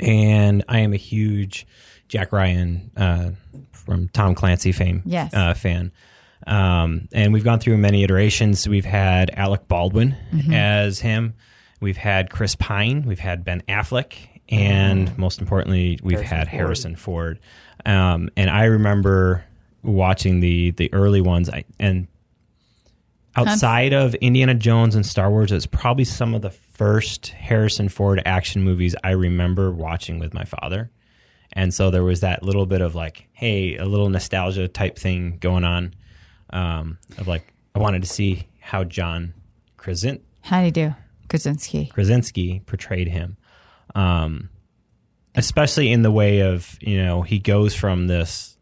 And 0.00 0.64
I 0.68 0.80
am 0.80 0.92
a 0.92 0.96
huge 0.96 1.66
Jack 2.08 2.32
Ryan 2.32 2.90
uh, 2.96 3.30
from 3.72 4.08
Tom 4.08 4.34
Clancy 4.34 4.72
fame 4.72 5.02
Yes. 5.04 5.32
uh, 5.34 5.54
fan. 5.54 5.92
Um, 6.48 7.08
and 7.12 7.32
we've 7.32 7.44
gone 7.44 7.60
through 7.60 7.76
many 7.76 8.02
iterations. 8.02 8.66
We've 8.66 8.84
had 8.84 9.30
Alec 9.34 9.68
Baldwin 9.68 10.16
as 10.52 10.98
him. 10.98 11.34
We've 11.80 11.96
had 11.96 12.30
Chris 12.30 12.54
Pine. 12.54 13.04
We've 13.06 13.18
had 13.18 13.44
Ben 13.44 13.62
Affleck. 13.68 14.14
And 14.48 15.16
most 15.18 15.40
importantly, 15.40 15.98
we've 16.02 16.20
Harrison 16.20 16.36
had 16.36 16.48
Ford. 16.48 16.60
Harrison 16.60 16.96
Ford. 16.96 17.38
Um, 17.84 18.30
and 18.36 18.48
I 18.48 18.64
remember 18.64 19.44
watching 19.82 20.40
the 20.40 20.70
the 20.72 20.92
early 20.94 21.20
ones. 21.20 21.50
I, 21.50 21.64
and 21.78 22.08
outside 23.36 23.92
of 23.92 24.14
Indiana 24.16 24.54
Jones 24.54 24.94
and 24.94 25.04
Star 25.04 25.30
Wars, 25.30 25.52
it's 25.52 25.66
probably 25.66 26.04
some 26.04 26.34
of 26.34 26.42
the 26.42 26.50
first 26.50 27.28
Harrison 27.28 27.88
Ford 27.90 28.22
action 28.24 28.62
movies 28.62 28.96
I 29.04 29.10
remember 29.10 29.70
watching 29.70 30.18
with 30.18 30.32
my 30.32 30.44
father. 30.44 30.90
And 31.52 31.72
so 31.74 31.90
there 31.90 32.04
was 32.04 32.20
that 32.20 32.42
little 32.42 32.66
bit 32.66 32.80
of 32.80 32.94
like, 32.94 33.26
hey, 33.32 33.76
a 33.76 33.84
little 33.84 34.08
nostalgia 34.08 34.66
type 34.68 34.98
thing 34.98 35.38
going 35.40 35.64
on. 35.64 35.94
Um, 36.50 36.98
of 37.18 37.28
like, 37.28 37.52
I 37.74 37.78
wanted 37.78 38.02
to 38.02 38.08
see 38.08 38.48
how 38.60 38.84
John 38.84 39.34
Krasin- 39.76 40.20
How 40.42 40.60
do 40.60 40.66
you 40.66 40.70
do, 40.72 40.94
Krasinski? 41.28 41.86
Krasinski 41.86 42.60
portrayed 42.66 43.08
him. 43.08 43.36
Um, 43.94 44.50
especially 45.34 45.90
in 45.92 46.02
the 46.02 46.10
way 46.10 46.40
of, 46.40 46.76
you 46.80 47.02
know, 47.02 47.22
he 47.22 47.38
goes 47.38 47.74
from 47.74 48.06
this 48.06 48.56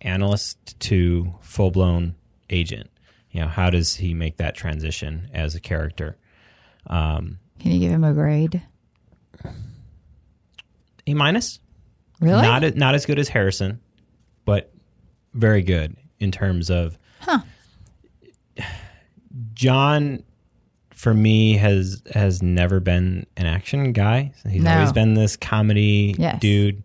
analyst 0.00 0.78
to 0.80 1.34
full 1.40 1.70
blown 1.70 2.14
agent. 2.50 2.90
You 3.30 3.40
know, 3.42 3.48
how 3.48 3.70
does 3.70 3.96
he 3.96 4.14
make 4.14 4.36
that 4.38 4.54
transition 4.54 5.28
as 5.32 5.54
a 5.54 5.60
character? 5.60 6.16
Um, 6.86 7.38
Can 7.60 7.72
you 7.72 7.80
give 7.80 7.92
him 7.92 8.04
a 8.04 8.12
grade? 8.12 8.62
A 11.06 11.14
minus. 11.14 11.60
Really? 12.20 12.42
Not 12.42 12.74
not 12.76 12.94
as 12.94 13.06
good 13.06 13.18
as 13.18 13.28
Harrison, 13.28 13.80
but 14.44 14.72
very 15.34 15.62
good 15.62 15.96
in 16.18 16.30
terms 16.32 16.70
of. 16.70 16.98
Huh. 17.28 17.40
John, 19.54 20.22
for 20.90 21.12
me, 21.14 21.56
has 21.56 22.02
has 22.14 22.42
never 22.42 22.80
been 22.80 23.26
an 23.36 23.46
action 23.46 23.92
guy. 23.92 24.32
He's 24.48 24.62
No. 24.62 24.74
always 24.74 24.92
been 24.92 25.14
this 25.14 25.36
comedy 25.36 26.14
Yes. 26.18 26.40
dude. 26.40 26.82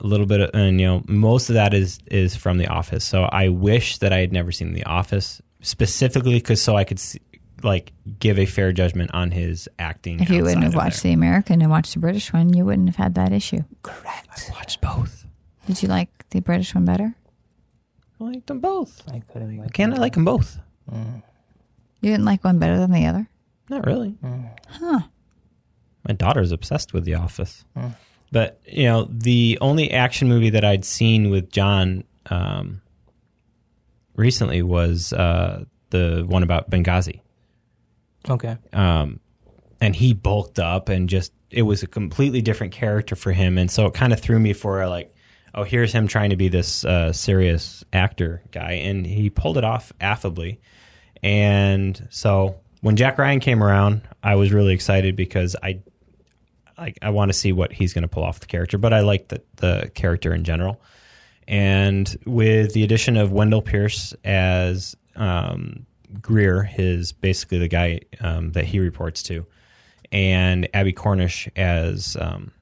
A 0.00 0.06
little 0.06 0.26
bit, 0.26 0.40
of, 0.40 0.50
and 0.52 0.78
you 0.78 0.86
know, 0.86 1.02
most 1.08 1.48
of 1.48 1.54
that 1.54 1.72
is 1.72 1.98
is 2.10 2.36
from 2.36 2.58
The 2.58 2.66
Office. 2.68 3.04
So 3.04 3.24
I 3.24 3.48
wish 3.48 3.98
that 3.98 4.12
I 4.12 4.18
had 4.18 4.32
never 4.32 4.52
seen 4.52 4.72
The 4.74 4.84
Office 4.84 5.40
specifically, 5.62 6.34
because 6.34 6.60
so 6.60 6.76
I 6.76 6.84
could 6.84 6.98
see, 6.98 7.18
like 7.62 7.92
give 8.20 8.38
a 8.38 8.44
fair 8.44 8.72
judgment 8.72 9.10
on 9.14 9.30
his 9.30 9.68
acting. 9.78 10.20
if 10.20 10.28
you 10.28 10.42
wouldn't 10.44 10.64
have 10.64 10.74
watched 10.74 11.02
there. 11.02 11.10
the 11.10 11.14
American 11.14 11.62
and 11.62 11.70
watched 11.70 11.94
the 11.94 12.00
British 12.00 12.30
one, 12.32 12.52
you 12.54 12.64
wouldn't 12.66 12.88
have 12.88 12.96
had 12.96 13.14
that 13.14 13.32
issue. 13.32 13.62
Correct. 13.82 14.28
I 14.50 14.52
watched 14.52 14.80
both. 14.82 15.24
Did 15.66 15.82
you 15.82 15.88
like 15.88 16.10
the 16.28 16.40
British 16.40 16.74
one 16.74 16.84
better? 16.84 17.14
I 18.20 18.24
liked 18.24 18.46
them 18.46 18.60
both. 18.60 19.02
I 19.12 19.20
couldn't 19.20 19.58
like 19.58 19.72
Can't 19.72 19.94
I 19.94 19.98
like 19.98 20.14
them 20.14 20.24
both? 20.24 20.58
You 20.90 22.10
didn't 22.10 22.24
like 22.24 22.44
one 22.44 22.58
better 22.58 22.78
than 22.78 22.92
the 22.92 23.06
other? 23.06 23.28
Not 23.68 23.84
really. 23.86 24.16
Huh. 24.68 25.00
My 26.06 26.14
daughter's 26.14 26.52
obsessed 26.52 26.92
with 26.92 27.04
The 27.04 27.14
Office. 27.14 27.64
But, 28.32 28.60
you 28.66 28.84
know, 28.84 29.08
the 29.10 29.58
only 29.60 29.90
action 29.90 30.28
movie 30.28 30.50
that 30.50 30.64
I'd 30.64 30.84
seen 30.84 31.30
with 31.30 31.50
John 31.50 32.04
um, 32.30 32.80
recently 34.14 34.62
was 34.62 35.12
uh, 35.12 35.64
the 35.90 36.24
one 36.26 36.42
about 36.42 36.70
Benghazi. 36.70 37.20
Okay. 38.28 38.56
Um, 38.72 39.20
and 39.80 39.94
he 39.94 40.12
bulked 40.14 40.58
up 40.58 40.88
and 40.88 41.08
just, 41.08 41.32
it 41.50 41.62
was 41.62 41.82
a 41.82 41.86
completely 41.86 42.42
different 42.42 42.72
character 42.72 43.14
for 43.16 43.32
him. 43.32 43.58
And 43.58 43.70
so 43.70 43.86
it 43.86 43.94
kind 43.94 44.12
of 44.12 44.20
threw 44.20 44.38
me 44.38 44.52
for 44.52 44.82
a, 44.82 44.88
like, 44.88 45.14
oh, 45.56 45.64
here's 45.64 45.92
him 45.92 46.06
trying 46.06 46.30
to 46.30 46.36
be 46.36 46.48
this 46.48 46.84
uh, 46.84 47.12
serious 47.12 47.84
actor 47.92 48.42
guy. 48.52 48.72
And 48.72 49.06
he 49.06 49.30
pulled 49.30 49.56
it 49.56 49.64
off 49.64 49.92
affably. 50.00 50.60
And 51.22 52.06
so 52.10 52.60
when 52.82 52.96
Jack 52.96 53.18
Ryan 53.18 53.40
came 53.40 53.62
around, 53.62 54.02
I 54.22 54.36
was 54.36 54.52
really 54.52 54.74
excited 54.74 55.16
because 55.16 55.56
I 55.62 55.80
like 56.78 56.98
I 57.00 57.10
want 57.10 57.30
to 57.30 57.32
see 57.32 57.52
what 57.52 57.72
he's 57.72 57.94
going 57.94 58.02
to 58.02 58.08
pull 58.08 58.22
off 58.22 58.40
the 58.40 58.46
character, 58.46 58.76
but 58.76 58.92
I 58.92 59.00
like 59.00 59.28
the 59.28 59.42
the 59.56 59.90
character 59.94 60.34
in 60.34 60.44
general. 60.44 60.80
And 61.48 62.16
with 62.26 62.74
the 62.74 62.84
addition 62.84 63.16
of 63.16 63.32
Wendell 63.32 63.62
Pierce 63.62 64.14
as 64.24 64.96
um, 65.14 65.86
Greer, 66.20 66.64
his 66.64 67.12
basically 67.12 67.58
the 67.58 67.68
guy 67.68 68.00
um, 68.20 68.52
that 68.52 68.64
he 68.64 68.78
reports 68.78 69.22
to, 69.24 69.46
and 70.12 70.68
Abbie 70.74 70.92
Cornish 70.92 71.48
as 71.56 72.16
um, 72.20 72.52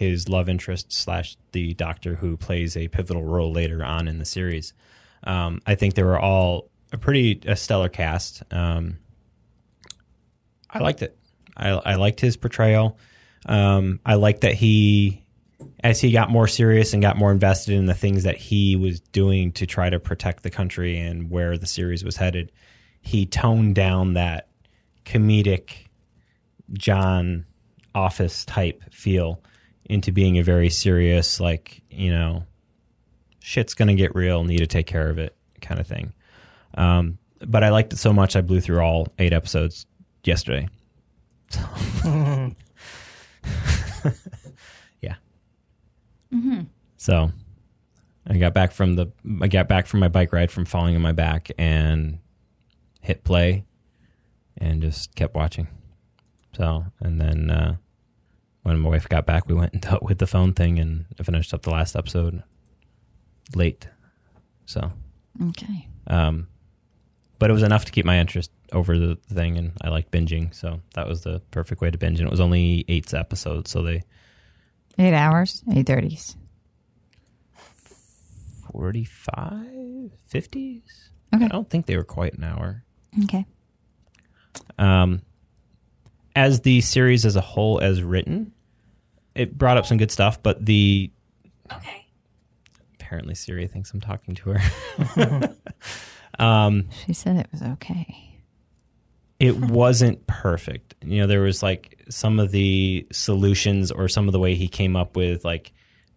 his 0.00 0.30
love 0.30 0.48
interest 0.48 0.90
slash 0.90 1.36
the 1.52 1.74
doctor 1.74 2.14
who 2.14 2.34
plays 2.34 2.74
a 2.74 2.88
pivotal 2.88 3.22
role 3.22 3.52
later 3.52 3.84
on 3.84 4.08
in 4.08 4.18
the 4.18 4.24
series. 4.24 4.72
Um, 5.24 5.60
I 5.66 5.74
think 5.74 5.92
they 5.92 6.02
were 6.02 6.18
all 6.18 6.70
a 6.90 6.96
pretty 6.96 7.38
a 7.44 7.54
stellar 7.54 7.90
cast. 7.90 8.42
Um, 8.50 8.96
I 10.70 10.78
liked 10.78 11.02
it. 11.02 11.18
I, 11.54 11.68
I 11.68 11.94
liked 11.96 12.18
his 12.18 12.38
portrayal. 12.38 12.96
Um, 13.44 14.00
I 14.06 14.14
liked 14.14 14.40
that 14.40 14.54
he, 14.54 15.22
as 15.84 16.00
he 16.00 16.12
got 16.12 16.30
more 16.30 16.48
serious 16.48 16.94
and 16.94 17.02
got 17.02 17.18
more 17.18 17.30
invested 17.30 17.74
in 17.74 17.84
the 17.84 17.92
things 17.92 18.22
that 18.22 18.38
he 18.38 18.76
was 18.76 19.00
doing 19.00 19.52
to 19.52 19.66
try 19.66 19.90
to 19.90 20.00
protect 20.00 20.42
the 20.42 20.50
country 20.50 20.96
and 20.96 21.30
where 21.30 21.58
the 21.58 21.66
series 21.66 22.02
was 22.02 22.16
headed, 22.16 22.52
he 23.02 23.26
toned 23.26 23.74
down 23.74 24.14
that 24.14 24.48
comedic 25.04 25.88
John 26.72 27.44
office 27.94 28.46
type 28.46 28.82
feel 28.94 29.42
into 29.90 30.12
being 30.12 30.38
a 30.38 30.42
very 30.42 30.70
serious, 30.70 31.40
like, 31.40 31.82
you 31.90 32.10
know, 32.10 32.44
shit's 33.40 33.74
going 33.74 33.88
to 33.88 33.94
get 33.94 34.14
real, 34.14 34.44
need 34.44 34.58
to 34.58 34.66
take 34.66 34.86
care 34.86 35.10
of 35.10 35.18
it 35.18 35.34
kind 35.60 35.80
of 35.80 35.86
thing. 35.86 36.12
Um, 36.74 37.18
but 37.40 37.64
I 37.64 37.70
liked 37.70 37.92
it 37.92 37.96
so 37.96 38.12
much, 38.12 38.36
I 38.36 38.40
blew 38.40 38.60
through 38.60 38.80
all 38.80 39.08
eight 39.18 39.32
episodes 39.32 39.86
yesterday. 40.24 40.68
yeah. 45.00 45.16
So 46.96 47.32
I 48.26 48.36
got 48.38 48.54
back 48.54 48.70
from 48.72 48.94
the 48.94 49.10
I 49.40 49.48
got 49.48 49.66
back 49.66 49.86
from 49.88 49.98
my 50.00 50.08
bike 50.08 50.32
ride 50.32 50.52
from 50.52 50.64
falling 50.64 50.94
on 50.94 51.02
my 51.02 51.12
back 51.12 51.50
and 51.58 52.18
hit 53.00 53.24
play 53.24 53.64
and 54.56 54.80
just 54.80 55.14
kept 55.16 55.34
watching. 55.34 55.66
So 56.56 56.84
and 57.00 57.20
then 57.20 57.50
uh, 57.50 57.76
when 58.62 58.78
my 58.78 58.88
wife 58.90 59.08
got 59.08 59.26
back, 59.26 59.46
we 59.48 59.54
went 59.54 59.72
and 59.72 59.82
dealt 59.88 60.02
with 60.02 60.18
the 60.18 60.26
phone 60.26 60.52
thing 60.54 60.78
and 60.78 61.04
I 61.18 61.22
finished 61.22 61.52
up 61.54 61.62
the 61.62 61.70
last 61.70 61.96
episode 61.96 62.42
late. 63.54 63.88
So 64.66 64.92
Okay. 65.42 65.88
um, 66.06 66.46
but 67.38 67.50
it 67.50 67.54
was 67.54 67.62
enough 67.62 67.86
to 67.86 67.92
keep 67.92 68.04
my 68.04 68.18
interest 68.18 68.50
over 68.72 68.98
the 68.98 69.16
thing, 69.32 69.56
and 69.58 69.72
I 69.82 69.88
like 69.88 70.10
binging, 70.10 70.54
so 70.54 70.80
that 70.94 71.08
was 71.08 71.22
the 71.22 71.40
perfect 71.50 71.80
way 71.80 71.90
to 71.90 71.96
binge. 71.98 72.20
And 72.20 72.26
it 72.28 72.30
was 72.30 72.38
only 72.40 72.84
eight 72.86 73.12
episodes, 73.14 73.70
so 73.70 73.82
they 73.82 74.02
Eight 74.98 75.14
hours, 75.14 75.64
eight 75.74 75.86
thirties. 75.86 76.36
45, 78.72 80.10
50s. 80.32 80.82
Okay. 81.34 81.44
I 81.44 81.48
don't 81.48 81.68
think 81.68 81.86
they 81.86 81.96
were 81.96 82.04
quite 82.04 82.34
an 82.34 82.44
hour. 82.44 82.84
Okay. 83.24 83.44
Um, 84.78 85.22
as 86.34 86.60
the 86.60 86.80
series 86.80 87.26
as 87.26 87.36
a 87.36 87.40
whole, 87.40 87.80
as 87.80 88.02
written, 88.02 88.52
it 89.34 89.56
brought 89.56 89.76
up 89.76 89.86
some 89.86 89.96
good 89.98 90.10
stuff, 90.10 90.42
but 90.42 90.64
the 90.64 91.10
Okay. 91.72 92.06
Apparently, 92.94 93.34
Siri 93.34 93.66
thinks 93.66 93.92
I'm 93.92 94.00
talking 94.00 94.34
to 94.36 94.54
her. 94.54 95.54
um, 96.38 96.88
She 97.06 97.12
said 97.12 97.36
it 97.36 97.48
was 97.50 97.62
okay. 97.62 98.36
it 99.38 99.56
wasn't 99.56 100.26
perfect. 100.26 100.94
You 101.04 101.20
know, 101.20 101.26
there 101.26 101.40
was 101.40 101.62
like 101.62 102.04
some 102.08 102.38
of 102.38 102.50
the 102.50 103.06
solutions 103.10 103.90
or 103.90 104.08
some 104.08 104.28
of 104.28 104.32
the 104.32 104.38
way 104.38 104.54
he 104.54 104.68
came 104.68 104.96
up 104.96 105.16
with 105.16 105.44
like, 105.44 105.72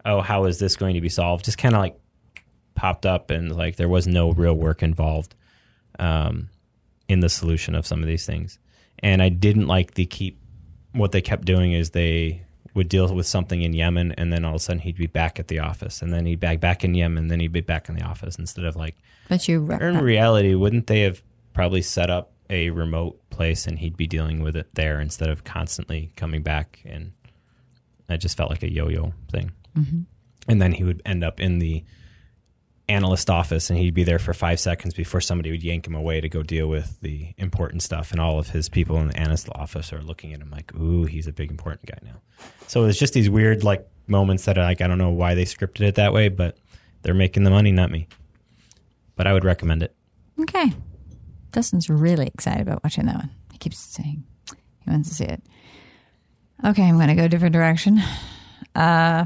oh, 0.06 0.22
how 0.22 0.46
is 0.46 0.60
this 0.60 0.76
going 0.76 0.96
to 0.96 1.02
be 1.02 1.10
solved? 1.10 1.46
Just 1.46 1.58
kind 1.58 1.74
of 1.74 1.80
like 1.82 1.96
popped 2.76 3.06
up 3.06 3.30
and 3.30 3.56
like 3.56 3.76
there 3.76 3.90
was 3.90 4.08
no 4.08 4.32
real 4.32 4.56
work 4.56 4.84
involved 4.84 5.36
um, 6.00 6.50
in 7.08 7.22
the 7.22 7.30
solution 7.30 7.76
of 7.76 7.88
some 7.88 8.02
of 8.02 8.08
these 8.08 8.26
things. 8.26 8.60
And 9.04 9.22
I 9.22 9.30
didn't 9.30 9.68
like 9.68 9.94
the 9.94 10.06
keep. 10.06 10.40
What 10.94 11.12
they 11.12 11.22
kept 11.22 11.46
doing 11.46 11.74
is 11.74 11.92
they 11.92 12.46
would 12.74 12.90
deal 12.90 13.14
with 13.14 13.28
something 13.28 13.62
in 13.62 13.74
Yemen, 13.74 14.14
and 14.14 14.34
then 14.34 14.46
all 14.46 14.52
of 14.52 14.56
a 14.56 14.60
sudden 14.60 14.80
he'd 14.80 14.98
be 14.98 15.08
back 15.08 15.40
at 15.40 15.48
the 15.48 15.60
office, 15.60 16.02
and 16.02 16.12
then 16.12 16.26
he'd 16.26 16.40
be 16.40 16.56
back 16.56 16.84
in 16.84 16.96
Yemen, 16.96 17.26
and 17.26 17.32
then 17.32 17.40
he'd 17.40 17.52
be 17.52 17.62
back 17.62 17.90
in 17.90 17.96
the 17.96 18.04
office 18.04 18.38
instead 18.38 18.66
of 18.66 18.76
like 18.76 18.96
But 19.30 19.48
you 19.48 19.60
re- 19.60 19.78
in 19.82 19.98
reality, 20.00 20.56
wouldn't 20.56 20.88
they 20.88 21.02
have 21.02 21.22
probably 21.54 21.82
set 21.82 22.10
up 22.10 22.32
a 22.50 22.70
remote 22.70 23.20
place 23.30 23.68
and 23.68 23.80
he'd 23.80 23.98
be 23.98 24.08
dealing 24.08 24.42
with 24.42 24.56
it 24.56 24.74
there 24.76 25.00
instead 25.00 25.30
of 25.30 25.44
constantly 25.44 26.12
coming 26.16 26.42
back? 26.42 26.82
And 26.86 27.12
it 28.10 28.18
just 28.18 28.38
felt 28.38 28.50
like 28.50 28.64
a 28.64 28.72
yo-yo 28.72 29.14
thing. 29.32 29.52
Mm-hmm. 29.78 30.02
And 30.48 30.62
then 30.62 30.74
he 30.74 30.84
would 30.84 31.02
end 31.06 31.24
up 31.24 31.40
in 31.40 31.60
the 31.60 31.84
analyst 32.90 33.30
office 33.30 33.70
and 33.70 33.80
he'd 33.80 33.94
be 33.94 34.04
there 34.04 34.20
for 34.20 34.34
five 34.34 34.60
seconds 34.60 34.94
before 34.94 35.22
somebody 35.22 35.52
would 35.52 35.64
yank 35.64 35.88
him 35.88 35.96
away 35.96 36.20
to 36.20 36.28
go 36.28 36.44
deal 36.44 36.68
with 36.68 37.00
the 37.02 37.34
important 37.38 37.82
stuff. 37.82 38.12
And 38.12 38.20
all 38.20 38.40
of 38.40 38.50
his 38.50 38.68
people 38.70 38.98
in 38.98 39.08
the 39.08 39.18
analyst 39.18 39.48
office 39.54 39.94
are 39.94 40.02
looking 40.02 40.34
at 40.34 40.42
him 40.42 40.50
like, 40.50 40.74
"Ooh, 40.76 41.06
he's 41.06 41.28
a 41.28 41.32
big 41.32 41.50
important 41.50 41.86
guy 41.86 41.98
now." 42.04 42.22
So 42.68 42.86
it's 42.86 43.00
just 43.00 43.14
these 43.14 43.30
weird 43.30 43.64
like 43.64 43.88
moments 44.08 44.46
that 44.46 44.58
like 44.58 44.82
I 44.82 44.88
don't 44.88 44.98
know 44.98 45.12
why 45.12 45.34
they 45.34 45.46
scripted 45.46 45.82
it 45.82 45.96
that 45.96 46.14
way, 46.14 46.30
but 46.30 46.58
they're 47.04 47.14
making 47.14 47.44
the 47.44 47.50
money, 47.50 47.72
not 47.72 47.92
me. 47.92 48.08
But 49.16 49.28
I 49.28 49.34
would 49.34 49.46
recommend 49.46 49.84
it. 49.84 49.96
Okay. 50.40 50.74
Dustin's 51.52 51.90
really 51.90 52.28
excited 52.28 52.62
about 52.62 52.84
watching 52.84 53.06
that 53.06 53.16
one. 53.16 53.30
He 53.52 53.58
keeps 53.60 53.78
saying 53.78 54.24
he 54.80 54.90
wants 54.90 55.10
to 55.10 55.16
see 55.16 55.26
it. 55.26 55.42
Okay, 56.66 56.84
I'm 56.84 56.96
going 56.96 57.10
to 57.10 57.16
go 57.16 57.26
a 57.26 57.30
different 57.30 57.54
direction. 57.54 58.02
Uh, 58.76 59.26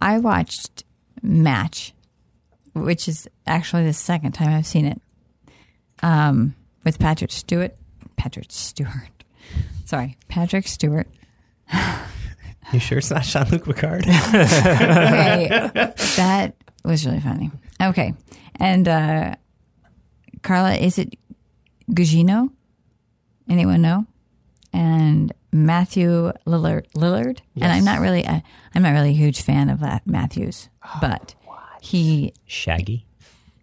I 0.00 0.18
watched 0.18 0.84
Match, 1.22 1.92
which 2.74 3.08
is 3.08 3.28
actually 3.46 3.84
the 3.84 3.92
second 3.92 4.32
time 4.32 4.48
I've 4.54 4.66
seen 4.66 4.86
it, 4.86 5.00
um, 6.02 6.54
with 6.84 6.98
Patrick 6.98 7.30
Stewart. 7.32 7.74
Patrick 8.16 8.46
Stewart. 8.50 9.10
Sorry, 9.84 10.16
Patrick 10.28 10.66
Stewart. 10.68 11.08
You 12.72 12.80
sure 12.80 12.98
it's 12.98 13.10
not 13.10 13.22
Jean 13.24 13.46
Luc 13.50 13.64
Picard? 13.64 14.06
okay, 14.08 15.48
that 16.16 16.54
was 16.84 17.04
really 17.06 17.20
funny. 17.20 17.50
Okay, 17.80 18.14
and 18.56 18.88
uh, 18.88 19.34
Carla, 20.42 20.74
is 20.74 20.98
it 20.98 21.14
Gugino? 21.90 22.50
Anyone 23.48 23.82
know? 23.82 24.06
And 24.72 25.32
Matthew 25.52 26.32
Lillard, 26.46 26.86
Lillard, 26.96 27.40
and 27.60 27.70
I'm 27.70 27.84
not 27.84 28.00
really, 28.00 28.24
a, 28.24 28.42
I'm 28.74 28.82
not 28.82 28.92
really 28.92 29.10
a 29.10 29.12
huge 29.12 29.42
fan 29.42 29.68
of 29.68 29.80
that 29.80 30.06
Matthews, 30.06 30.68
but 31.00 31.34
he, 31.84 32.32
Shaggy. 32.46 33.06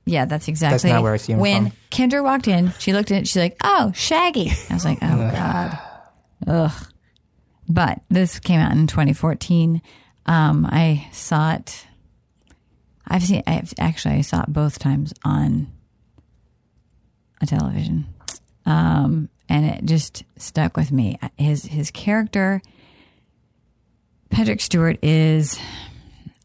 yeah, 0.06 0.26
that's 0.26 0.48
exactly. 0.48 0.76
That's 0.76 0.84
not 0.86 1.04
where 1.04 1.14
I 1.14 1.18
see 1.18 1.34
him 1.34 1.40
When 1.40 1.70
from. 1.72 1.78
Kendra 1.90 2.24
walked 2.24 2.48
in, 2.48 2.72
she 2.80 2.94
looked 2.94 3.12
at 3.12 3.22
it, 3.22 3.28
she's 3.28 3.42
like, 3.42 3.58
"Oh, 3.64 3.92
Shaggy." 3.96 4.52
I 4.70 4.74
was 4.74 4.86
like, 4.86 5.00
"Oh 5.02 5.18
God, 5.32 5.80
ugh." 6.48 6.88
But 7.68 8.02
this 8.10 8.40
came 8.40 8.60
out 8.60 8.72
in 8.74 8.88
2014. 8.88 9.82
Um, 10.26 10.66
I 10.70 11.08
saw 11.12 11.54
it. 11.54 11.88
I've 13.08 13.24
seen. 13.24 13.44
I've 13.48 13.74
actually 13.80 14.16
I 14.16 14.22
saw 14.22 14.42
it 14.44 14.48
both 14.54 14.78
times 14.80 15.14
on 15.24 15.68
a 17.42 17.46
television, 17.46 18.06
um, 18.66 19.30
and 19.50 19.66
it 19.66 19.86
just 19.86 20.24
stuck 20.38 20.78
with 20.78 20.92
me. 20.92 21.18
His 21.38 21.66
his 21.66 21.92
character, 21.92 22.62
Patrick 24.30 24.62
Stewart, 24.62 24.98
is 25.02 25.60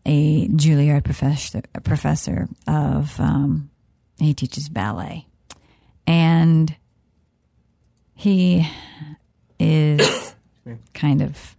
a 0.07 0.49
Juilliard 0.49 1.05
professor 1.05 1.63
a 1.75 1.81
professor 1.81 2.49
of. 2.67 3.21
Um, 3.21 3.71
he 4.19 4.33
teaches 4.33 4.71
ballet, 4.71 5.27
and 6.07 6.75
he 8.15 8.67
is 9.59 10.35
kind 10.95 11.21
of 11.21 11.57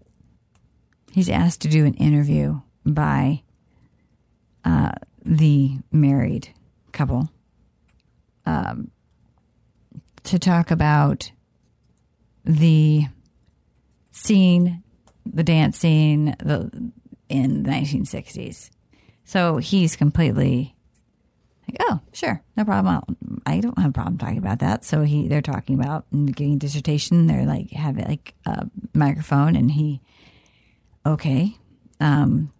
he's 1.12 1.30
asked 1.30 1.62
to 1.62 1.68
do 1.68 1.86
an 1.86 1.93
interview 1.95 2.62
by 2.84 3.43
uh, 4.66 4.93
the 5.24 5.78
married 5.91 6.50
couple 6.93 7.30
um, 8.45 8.89
to 10.24 10.39
talk 10.39 10.72
about 10.72 11.32
the 12.43 13.06
scene, 14.12 14.84
the 15.26 15.43
dance 15.43 15.78
scene, 15.78 16.36
the 16.39 16.91
in 17.30 17.63
the 17.63 17.69
1960s. 17.69 18.69
So 19.23 19.57
he's 19.57 19.95
completely 19.95 20.75
like, 21.67 21.78
oh, 21.82 21.99
sure, 22.13 22.41
no 22.55 22.63
problem. 22.63 22.95
I'll, 22.95 23.15
I 23.45 23.59
don't 23.59 23.78
have 23.78 23.89
a 23.89 23.93
problem 23.93 24.17
talking 24.17 24.38
about 24.38 24.59
that. 24.59 24.86
So 24.86 25.01
he, 25.01 25.28
they're 25.28 25.41
talking 25.41 25.78
about 25.80 26.05
and 26.11 26.34
giving 26.34 26.53
a 26.53 26.57
dissertation. 26.57 27.28
They're 27.28 27.45
like 27.45 27.71
have 27.71 27.97
like 27.97 28.34
a 28.45 28.69
microphone, 28.93 29.55
and 29.55 29.71
he, 29.71 30.01
okay, 31.05 31.57
um, 31.99 32.53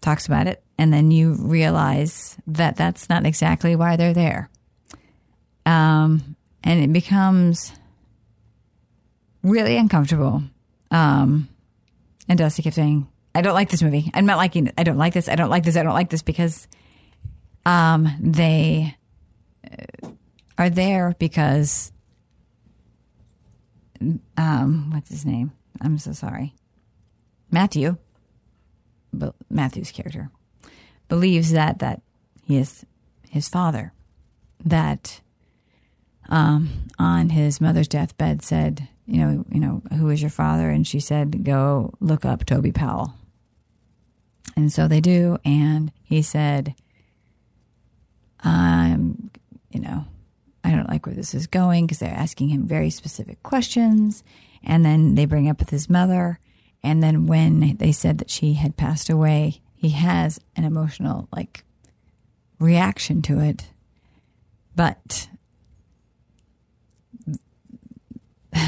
talks 0.00 0.26
about 0.26 0.46
it, 0.46 0.62
and 0.78 0.92
then 0.92 1.10
you 1.10 1.34
realize 1.34 2.38
that 2.46 2.76
that's 2.76 3.08
not 3.10 3.26
exactly 3.26 3.76
why 3.76 3.96
they're 3.96 4.14
there. 4.14 4.48
Um, 5.66 6.36
and 6.64 6.82
it 6.82 6.92
becomes 6.92 7.72
really 9.42 9.76
uncomfortable. 9.76 10.42
Um, 10.90 11.48
and 12.28 12.38
Dusty 12.38 12.62
kept 12.62 12.76
saying, 12.76 13.06
"I 13.34 13.42
don't 13.42 13.54
like 13.54 13.70
this 13.70 13.82
movie. 13.82 14.10
I'm 14.14 14.26
not 14.26 14.36
liking 14.38 14.66
it. 14.66 14.74
I 14.76 14.82
don't 14.82 14.98
like 14.98 15.14
this. 15.14 15.28
I 15.28 15.36
don't 15.36 15.50
like 15.50 15.64
this. 15.64 15.76
I 15.76 15.82
don't 15.82 15.94
like 15.94 16.10
this 16.10 16.22
because." 16.22 16.68
um, 17.66 18.08
they 18.20 18.96
uh, 19.70 20.08
are 20.58 20.70
there 20.70 21.14
because 21.18 21.92
um, 24.36 24.90
what's 24.92 25.10
his 25.10 25.26
name? 25.26 25.52
I'm 25.80 25.98
so 25.98 26.12
sorry. 26.12 26.54
Matthew, 27.50 27.96
but 29.12 29.34
Matthew's 29.48 29.90
character 29.90 30.30
believes 31.08 31.52
that 31.52 31.80
that 31.80 32.02
he 32.44 32.56
is 32.56 32.84
his 33.28 33.48
father. 33.48 33.92
That 34.64 35.20
um, 36.28 36.88
on 36.98 37.30
his 37.30 37.60
mother's 37.60 37.88
deathbed 37.88 38.42
said, 38.42 38.88
you 39.06 39.18
know, 39.18 39.44
you 39.50 39.58
know, 39.58 39.82
who 39.96 40.10
is 40.10 40.20
your 40.20 40.30
father? 40.30 40.70
And 40.70 40.86
she 40.86 41.00
said, 41.00 41.44
go 41.44 41.94
look 42.00 42.24
up 42.24 42.44
Toby 42.44 42.72
Powell. 42.72 43.14
And 44.60 44.70
so 44.70 44.86
they 44.86 45.00
do, 45.00 45.38
and 45.42 45.90
he 46.02 46.20
said, 46.20 46.74
um, 48.44 49.30
you 49.70 49.80
know, 49.80 50.04
I 50.62 50.72
don't 50.72 50.88
like 50.90 51.06
where 51.06 51.14
this 51.14 51.34
is 51.34 51.46
going 51.46 51.86
because 51.86 52.00
they're 52.00 52.12
asking 52.12 52.50
him 52.50 52.66
very 52.66 52.90
specific 52.90 53.42
questions. 53.42 54.22
And 54.62 54.84
then 54.84 55.14
they 55.14 55.24
bring 55.24 55.48
up 55.48 55.60
with 55.60 55.70
his 55.70 55.88
mother. 55.88 56.40
And 56.82 57.02
then 57.02 57.26
when 57.26 57.78
they 57.78 57.90
said 57.90 58.18
that 58.18 58.28
she 58.28 58.52
had 58.52 58.76
passed 58.76 59.08
away, 59.08 59.62
he 59.74 59.88
has 59.90 60.38
an 60.54 60.64
emotional, 60.64 61.26
like, 61.34 61.64
reaction 62.58 63.22
to 63.22 63.40
it. 63.40 63.70
But 64.76 65.30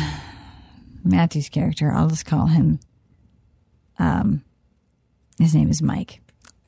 Matthew's 1.04 1.50
character, 1.50 1.92
I'll 1.92 2.08
just 2.08 2.24
call 2.24 2.46
him, 2.46 2.80
um, 3.98 4.42
his 5.42 5.54
name 5.54 5.70
is 5.70 5.82
Mike. 5.82 6.20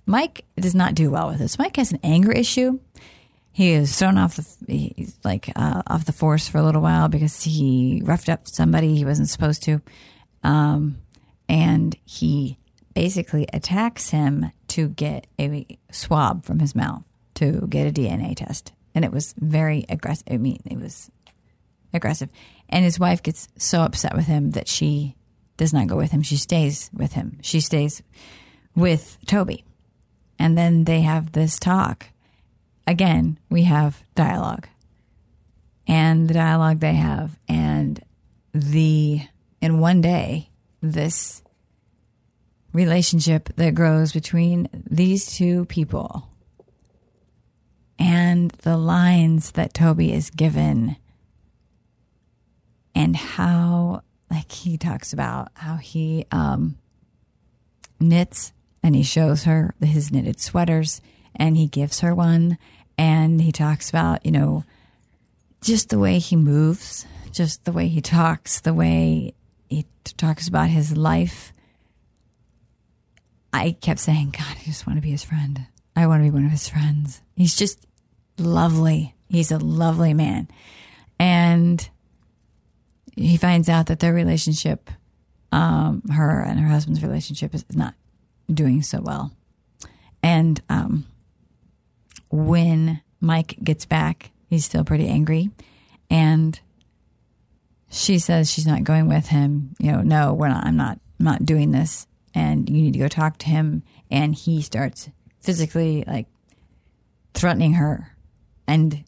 Mike 0.07 0.45
does 0.57 0.75
not 0.75 0.95
do 0.95 1.11
well 1.11 1.29
with 1.29 1.39
this. 1.39 1.59
Mike 1.59 1.77
has 1.77 1.93
an 1.93 2.01
anger 2.03 2.33
issue. 2.33 2.79
He 3.53 3.70
is 3.70 3.97
thrown 3.97 4.18
off 4.18 4.37
the 4.62 4.93
like 5.22 5.51
uh, 5.55 5.83
off 5.87 6.07
the 6.07 6.12
force 6.12 6.49
for 6.49 6.59
a 6.59 6.62
little 6.62 6.83
while 6.83 7.09
because 7.09 7.43
he 7.45 8.03
roughed 8.05 8.29
up 8.29 8.49
somebody 8.49 8.97
he 8.97 9.05
wasn't 9.05 9.29
supposed 9.29 9.62
to, 9.64 9.81
um, 10.43 10.99
and 11.49 11.97
he 12.05 12.59
basically 12.95 13.47
attacks 13.53 14.11
him 14.11 14.51
to 14.68 14.89
get 14.89 15.29
a 15.39 15.79
swab 15.93 16.45
from 16.45 16.59
his 16.59 16.75
mouth 16.75 17.05
to 17.35 17.66
get 17.68 17.87
a 17.87 17.93
DNA 17.93 18.37
test, 18.37 18.72
and 18.93 19.05
it 19.05 19.12
was 19.12 19.35
very 19.39 19.85
aggressive. 19.89 20.27
I 20.29 20.37
mean, 20.37 20.61
it 20.64 20.79
was 20.79 21.12
aggressive, 21.93 22.31
and 22.68 22.85
his 22.85 22.99
wife 22.99 23.22
gets 23.22 23.47
so 23.57 23.83
upset 23.83 24.16
with 24.16 24.27
him 24.27 24.51
that 24.51 24.66
she 24.66 25.14
does 25.57 25.72
not 25.72 25.87
go 25.87 25.97
with 25.97 26.11
him. 26.11 26.22
She 26.22 26.37
stays 26.37 26.91
with 26.93 27.12
him. 27.12 27.39
She 27.41 27.61
stays 27.61 28.03
with 28.75 29.18
Toby. 29.27 29.64
And 30.39 30.59
then 30.59 30.85
they 30.85 31.03
have 31.03 31.33
this 31.33 31.59
talk. 31.59 32.07
Again, 32.87 33.39
we 33.49 33.62
have 33.64 34.05
dialogue. 34.14 34.68
And 35.87 36.29
the 36.29 36.35
dialogue 36.35 36.81
they 36.81 36.95
have 36.95 37.39
and 37.49 38.03
the 38.53 39.20
in 39.61 39.81
one 39.81 40.01
day 40.01 40.49
this 40.81 41.43
relationship 42.72 43.51
that 43.57 43.75
grows 43.75 44.12
between 44.12 44.68
these 44.91 45.27
two 45.37 45.64
people 45.66 46.29
and 47.99 48.51
the 48.62 48.77
lines 48.77 49.53
that 49.53 49.75
Toby 49.75 50.12
is 50.12 50.31
given 50.31 50.97
and 52.95 53.16
how 53.16 54.03
like 54.31 54.51
he 54.51 54.77
talks 54.77 55.12
about 55.12 55.49
how 55.55 55.77
he 55.77 56.27
um 56.33 56.77
knits 58.01 58.53
and 58.85 58.95
he 58.95 59.03
shows 59.03 59.43
her 59.45 59.74
his 59.80 60.12
knitted 60.12 60.39
sweaters 60.41 61.01
and 61.35 61.57
he 61.57 61.66
gives 61.66 62.01
her 62.01 62.14
one 62.14 62.59
and 62.97 63.41
he 63.41 63.51
talks 63.51 63.91
about 63.91 64.24
you 64.24 64.30
know 64.30 64.62
just 65.61 65.89
the 65.89 65.99
way 65.99 66.18
he 66.20 66.37
moves 66.37 67.07
just 67.32 67.64
the 67.64 67.72
way 67.72 67.89
he 67.89 68.01
talks 68.01 68.61
the 68.61 68.72
way 68.72 69.35
he 69.68 69.85
talks 70.16 70.47
about 70.47 70.68
his 70.68 70.97
life. 70.97 71.53
I 73.53 73.72
kept 73.72 74.01
saying 74.01 74.30
god 74.30 74.57
i 74.59 74.64
just 74.64 74.87
want 74.87 74.99
to 74.99 75.03
be 75.03 75.11
his 75.11 75.24
friend. 75.24 75.66
I 75.97 76.07
want 76.07 76.20
to 76.20 76.24
be 76.24 76.30
one 76.30 76.45
of 76.45 76.51
his 76.51 76.68
friends. 76.68 77.20
He's 77.37 77.57
just 77.57 77.87
lovely. 78.39 79.14
He's 79.28 79.53
a 79.53 79.59
lovely 79.59 80.12
man. 80.12 80.49
And 81.18 81.89
he 83.16 83.37
finds 83.37 83.68
out 83.68 83.87
that 83.87 84.01
their 84.01 84.12
relationship 84.12 84.91
um, 85.53 86.03
her 86.12 86.41
and 86.41 86.59
her 86.59 86.68
husband's 86.68 87.03
relationship 87.03 87.55
is 87.55 87.64
not 87.72 87.95
doing 88.53 88.82
so 88.82 89.01
well. 89.01 89.32
And 90.22 90.61
um, 90.68 91.07
when 92.30 93.03
Mike 93.20 93.57
gets 93.62 93.84
back, 93.84 94.30
he's 94.49 94.64
still 94.64 94.84
pretty 94.84 95.09
angry. 95.09 95.51
And 96.11 96.59
she 97.90 98.18
says 98.18 98.51
she's 98.51 98.66
not 98.66 98.84
going 98.84 99.09
with 99.09 99.28
him. 99.28 99.74
You 99.78 99.92
know, 99.92 100.01
no, 100.03 100.34
we're 100.34 100.49
not. 100.49 100.66
I'm 100.66 100.76
not. 100.76 100.99
I'm 101.18 101.24
not 101.24 101.45
doing 101.45 101.70
this. 101.70 102.07
And 102.34 102.68
you 102.68 102.82
need 102.82 102.92
to 102.95 102.99
go 102.99 103.09
talk 103.09 103.38
to 103.38 103.47
him. 103.47 103.82
And 104.11 104.34
he 104.34 104.62
starts 104.62 105.09
physically 105.40 106.05
like 106.07 106.26
threatening 107.34 107.74
her. 107.74 108.16
And 108.66 109.05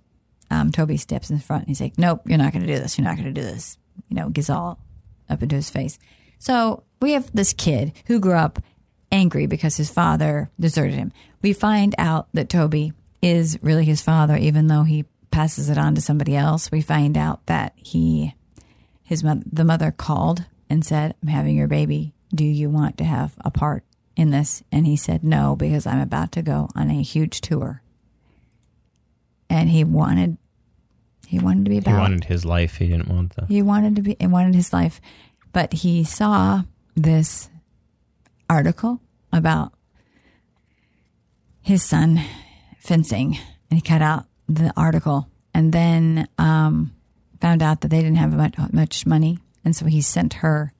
um, 0.50 0.70
Toby 0.70 0.96
steps 0.96 1.30
in 1.30 1.38
front 1.38 1.62
and 1.62 1.68
he's 1.68 1.80
like, 1.80 1.98
"Nope, 1.98 2.22
you're 2.26 2.38
not 2.38 2.52
going 2.52 2.64
to 2.64 2.72
do 2.72 2.78
this. 2.78 2.96
You're 2.98 3.06
not 3.06 3.16
going 3.16 3.32
to 3.32 3.40
do 3.40 3.46
this." 3.46 3.78
You 4.08 4.16
know, 4.16 4.28
gets 4.28 4.50
all 4.50 4.78
up 5.28 5.42
into 5.42 5.56
his 5.56 5.70
face. 5.70 5.98
So 6.38 6.84
we 7.00 7.12
have 7.12 7.30
this 7.34 7.52
kid 7.52 7.92
who 8.06 8.20
grew 8.20 8.34
up 8.34 8.60
angry 9.16 9.46
because 9.46 9.76
his 9.76 9.90
father 9.90 10.50
deserted 10.60 10.94
him. 10.94 11.12
We 11.42 11.52
find 11.52 11.94
out 11.98 12.28
that 12.34 12.48
Toby 12.48 12.92
is 13.22 13.58
really 13.62 13.84
his 13.84 14.02
father, 14.02 14.36
even 14.36 14.66
though 14.66 14.84
he 14.84 15.04
passes 15.30 15.68
it 15.68 15.78
on 15.78 15.94
to 15.94 16.00
somebody 16.00 16.36
else. 16.36 16.70
We 16.70 16.80
find 16.80 17.16
out 17.16 17.44
that 17.46 17.72
he, 17.76 18.34
his 19.02 19.24
mother, 19.24 19.42
the 19.50 19.64
mother 19.64 19.90
called 19.90 20.44
and 20.68 20.84
said, 20.84 21.14
"I'm 21.22 21.28
having 21.28 21.56
your 21.56 21.68
baby. 21.68 22.12
Do 22.34 22.44
you 22.44 22.68
want 22.70 22.98
to 22.98 23.04
have 23.04 23.34
a 23.44 23.50
part 23.50 23.84
in 24.16 24.30
this?" 24.30 24.62
And 24.70 24.86
he 24.86 24.96
said, 24.96 25.24
"No, 25.24 25.56
because 25.56 25.86
I'm 25.86 26.00
about 26.00 26.32
to 26.32 26.42
go 26.42 26.68
on 26.74 26.90
a 26.90 27.02
huge 27.02 27.40
tour." 27.40 27.82
And 29.48 29.70
he 29.70 29.84
wanted, 29.84 30.36
he 31.26 31.38
wanted 31.38 31.64
to 31.66 31.70
be 31.70 31.80
back. 31.80 31.94
He 31.94 32.00
wanted 32.00 32.24
his 32.24 32.44
life. 32.44 32.76
He 32.76 32.88
didn't 32.88 33.08
want 33.08 33.36
the. 33.36 33.46
he 33.46 33.62
wanted 33.62 33.96
to 33.96 34.02
be 34.02 34.16
he 34.18 34.26
wanted 34.26 34.54
his 34.54 34.72
life 34.72 35.00
but 35.56 35.72
he 35.72 36.04
saw 36.04 36.64
this 36.94 37.48
article 38.50 39.00
about 39.36 39.72
his 41.62 41.82
son 41.82 42.20
fencing 42.78 43.38
and 43.70 43.78
he 43.78 43.80
cut 43.80 44.02
out 44.02 44.26
the 44.48 44.72
article 44.76 45.28
and 45.52 45.72
then 45.72 46.28
um, 46.38 46.94
found 47.40 47.62
out 47.62 47.80
that 47.80 47.88
they 47.88 48.00
didn't 48.00 48.16
have 48.16 48.32
much, 48.32 48.56
much 48.72 49.06
money 49.06 49.38
and 49.64 49.74
so 49.74 49.86
he 49.86 50.00
sent 50.00 50.34
her 50.34 50.72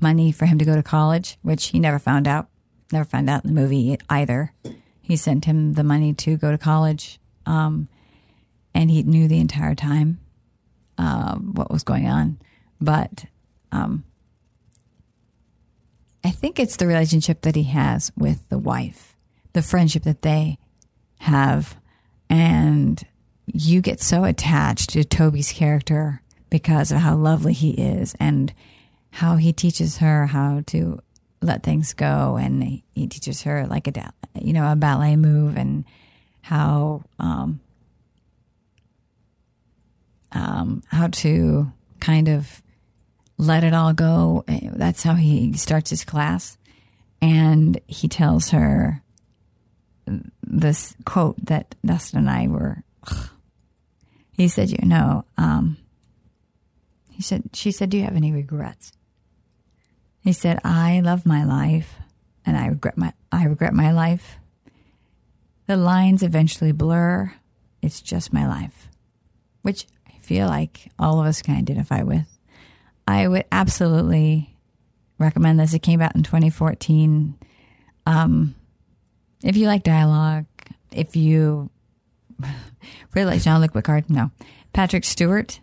money 0.00 0.32
for 0.32 0.46
him 0.46 0.58
to 0.58 0.64
go 0.64 0.74
to 0.74 0.82
college 0.82 1.38
which 1.42 1.66
he 1.68 1.78
never 1.78 1.98
found 1.98 2.26
out 2.26 2.48
never 2.92 3.04
found 3.04 3.30
out 3.30 3.44
in 3.44 3.54
the 3.54 3.60
movie 3.60 3.96
either 4.10 4.52
he 5.00 5.16
sent 5.16 5.44
him 5.44 5.74
the 5.74 5.84
money 5.84 6.12
to 6.12 6.36
go 6.36 6.50
to 6.50 6.58
college 6.58 7.18
um, 7.46 7.88
and 8.74 8.90
he 8.90 9.02
knew 9.02 9.28
the 9.28 9.40
entire 9.40 9.74
time 9.74 10.18
um, 10.98 11.52
what 11.54 11.70
was 11.70 11.84
going 11.84 12.08
on. 12.08 12.38
But 12.80 13.26
um, 13.72 14.04
I 16.24 16.30
think 16.30 16.58
it's 16.58 16.76
the 16.76 16.86
relationship 16.86 17.42
that 17.42 17.54
he 17.54 17.64
has 17.64 18.10
with 18.16 18.48
the 18.48 18.58
wife, 18.58 19.14
the 19.52 19.62
friendship 19.62 20.04
that 20.04 20.22
they 20.22 20.58
have. 21.18 21.76
And 22.30 23.02
you 23.46 23.82
get 23.82 24.00
so 24.00 24.24
attached 24.24 24.90
to 24.90 25.04
Toby's 25.04 25.52
character 25.52 26.22
because 26.48 26.90
of 26.90 26.98
how 26.98 27.14
lovely 27.14 27.52
he 27.52 27.72
is 27.72 28.14
and 28.18 28.54
how 29.10 29.36
he 29.36 29.52
teaches 29.52 29.98
her 29.98 30.26
how 30.26 30.62
to 30.68 30.98
let 31.42 31.62
things 31.62 31.92
go. 31.92 32.36
And 32.40 32.64
he, 32.64 32.84
he 32.94 33.06
teaches 33.06 33.42
her 33.42 33.66
like 33.66 33.86
a, 33.86 34.12
you 34.40 34.54
know, 34.54 34.72
a 34.72 34.76
ballet 34.76 35.16
move 35.16 35.58
and 35.58 35.84
how, 36.40 37.02
um, 37.18 37.60
um, 40.32 40.82
how 40.88 41.08
to 41.08 41.70
kind 42.00 42.28
of 42.28 42.62
let 43.36 43.64
it 43.64 43.74
all 43.74 43.92
go. 43.92 44.44
That's 44.46 45.02
how 45.02 45.14
he 45.14 45.52
starts 45.54 45.90
his 45.90 46.04
class. 46.04 46.56
And 47.20 47.80
he 47.86 48.08
tells 48.08 48.50
her 48.50 49.02
this 50.42 50.94
quote 51.04 51.36
that 51.46 51.74
Dustin 51.84 52.20
and 52.20 52.30
I 52.30 52.48
were. 52.48 52.82
He 54.32 54.48
said, 54.48 54.70
"You 54.70 54.86
know," 54.86 55.24
um, 55.38 55.78
he 57.10 57.22
said. 57.22 57.50
She 57.54 57.70
said, 57.70 57.90
"Do 57.90 57.96
you 57.96 58.04
have 58.04 58.16
any 58.16 58.32
regrets?" 58.32 58.92
He 60.20 60.32
said, 60.32 60.60
"I 60.64 61.00
love 61.00 61.24
my 61.24 61.44
life, 61.44 61.94
and 62.44 62.56
I 62.56 62.66
regret 62.66 62.98
my 62.98 63.12
I 63.32 63.44
regret 63.44 63.72
my 63.72 63.92
life. 63.92 64.38
The 65.66 65.76
lines 65.76 66.22
eventually 66.22 66.72
blur. 66.72 67.32
It's 67.80 68.00
just 68.00 68.32
my 68.32 68.46
life." 68.46 68.88
Which 69.62 69.86
I 70.06 70.18
feel 70.18 70.46
like 70.46 70.90
all 70.98 71.20
of 71.20 71.26
us 71.26 71.40
can 71.40 71.56
identify 71.56 72.02
with. 72.02 72.33
I 73.06 73.28
would 73.28 73.44
absolutely 73.52 74.56
recommend 75.18 75.60
this. 75.60 75.74
It 75.74 75.80
came 75.80 76.00
out 76.00 76.14
in 76.16 76.22
2014. 76.22 77.36
Um, 78.06 78.54
if 79.42 79.56
you 79.56 79.66
like 79.66 79.82
dialogue, 79.82 80.46
if 80.90 81.16
you 81.16 81.70
really 83.14 83.32
like 83.32 83.42
Jean 83.42 83.60
Luc 83.60 83.72
Picard, 83.72 84.08
no. 84.10 84.30
Patrick 84.72 85.04
Stewart. 85.04 85.60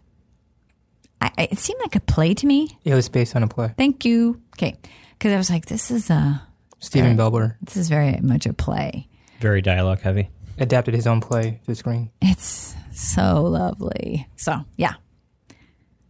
I, 1.20 1.32
I- 1.38 1.48
it 1.52 1.60
seemed 1.60 1.80
like 1.82 1.96
a 1.96 2.00
play 2.00 2.34
to 2.36 2.46
me. 2.48 2.70
It 2.84 2.94
was 2.96 3.10
based 3.10 3.36
on 3.36 3.44
a 3.44 3.48
play. 3.48 3.74
Thank 3.78 4.06
you. 4.06 4.42
Okay, 4.56 4.78
because 5.18 5.34
I 5.34 5.38
was 5.38 5.50
like, 5.50 5.66
this 5.66 5.92
is 5.92 6.10
a 6.10 6.42
Stephen 6.80 7.18
Right. 7.18 7.32
Belber 7.32 7.56
this 7.62 7.78
is 7.78 7.90
very 7.90 8.18
much 8.22 8.46
a 8.46 8.54
play. 8.54 9.08
Very 9.40 9.62
dialogue 9.62 10.02
heavy. 10.02 10.30
adapted 10.58 10.94
his 10.94 11.08
own 11.08 11.22
play 11.22 11.60
to 11.64 11.68
the 11.68 11.76
screen. 11.76 12.12
It's 12.22 12.76
so 12.94 13.44
lovely. 13.44 14.28
So, 14.36 14.66
yeah. 14.78 14.94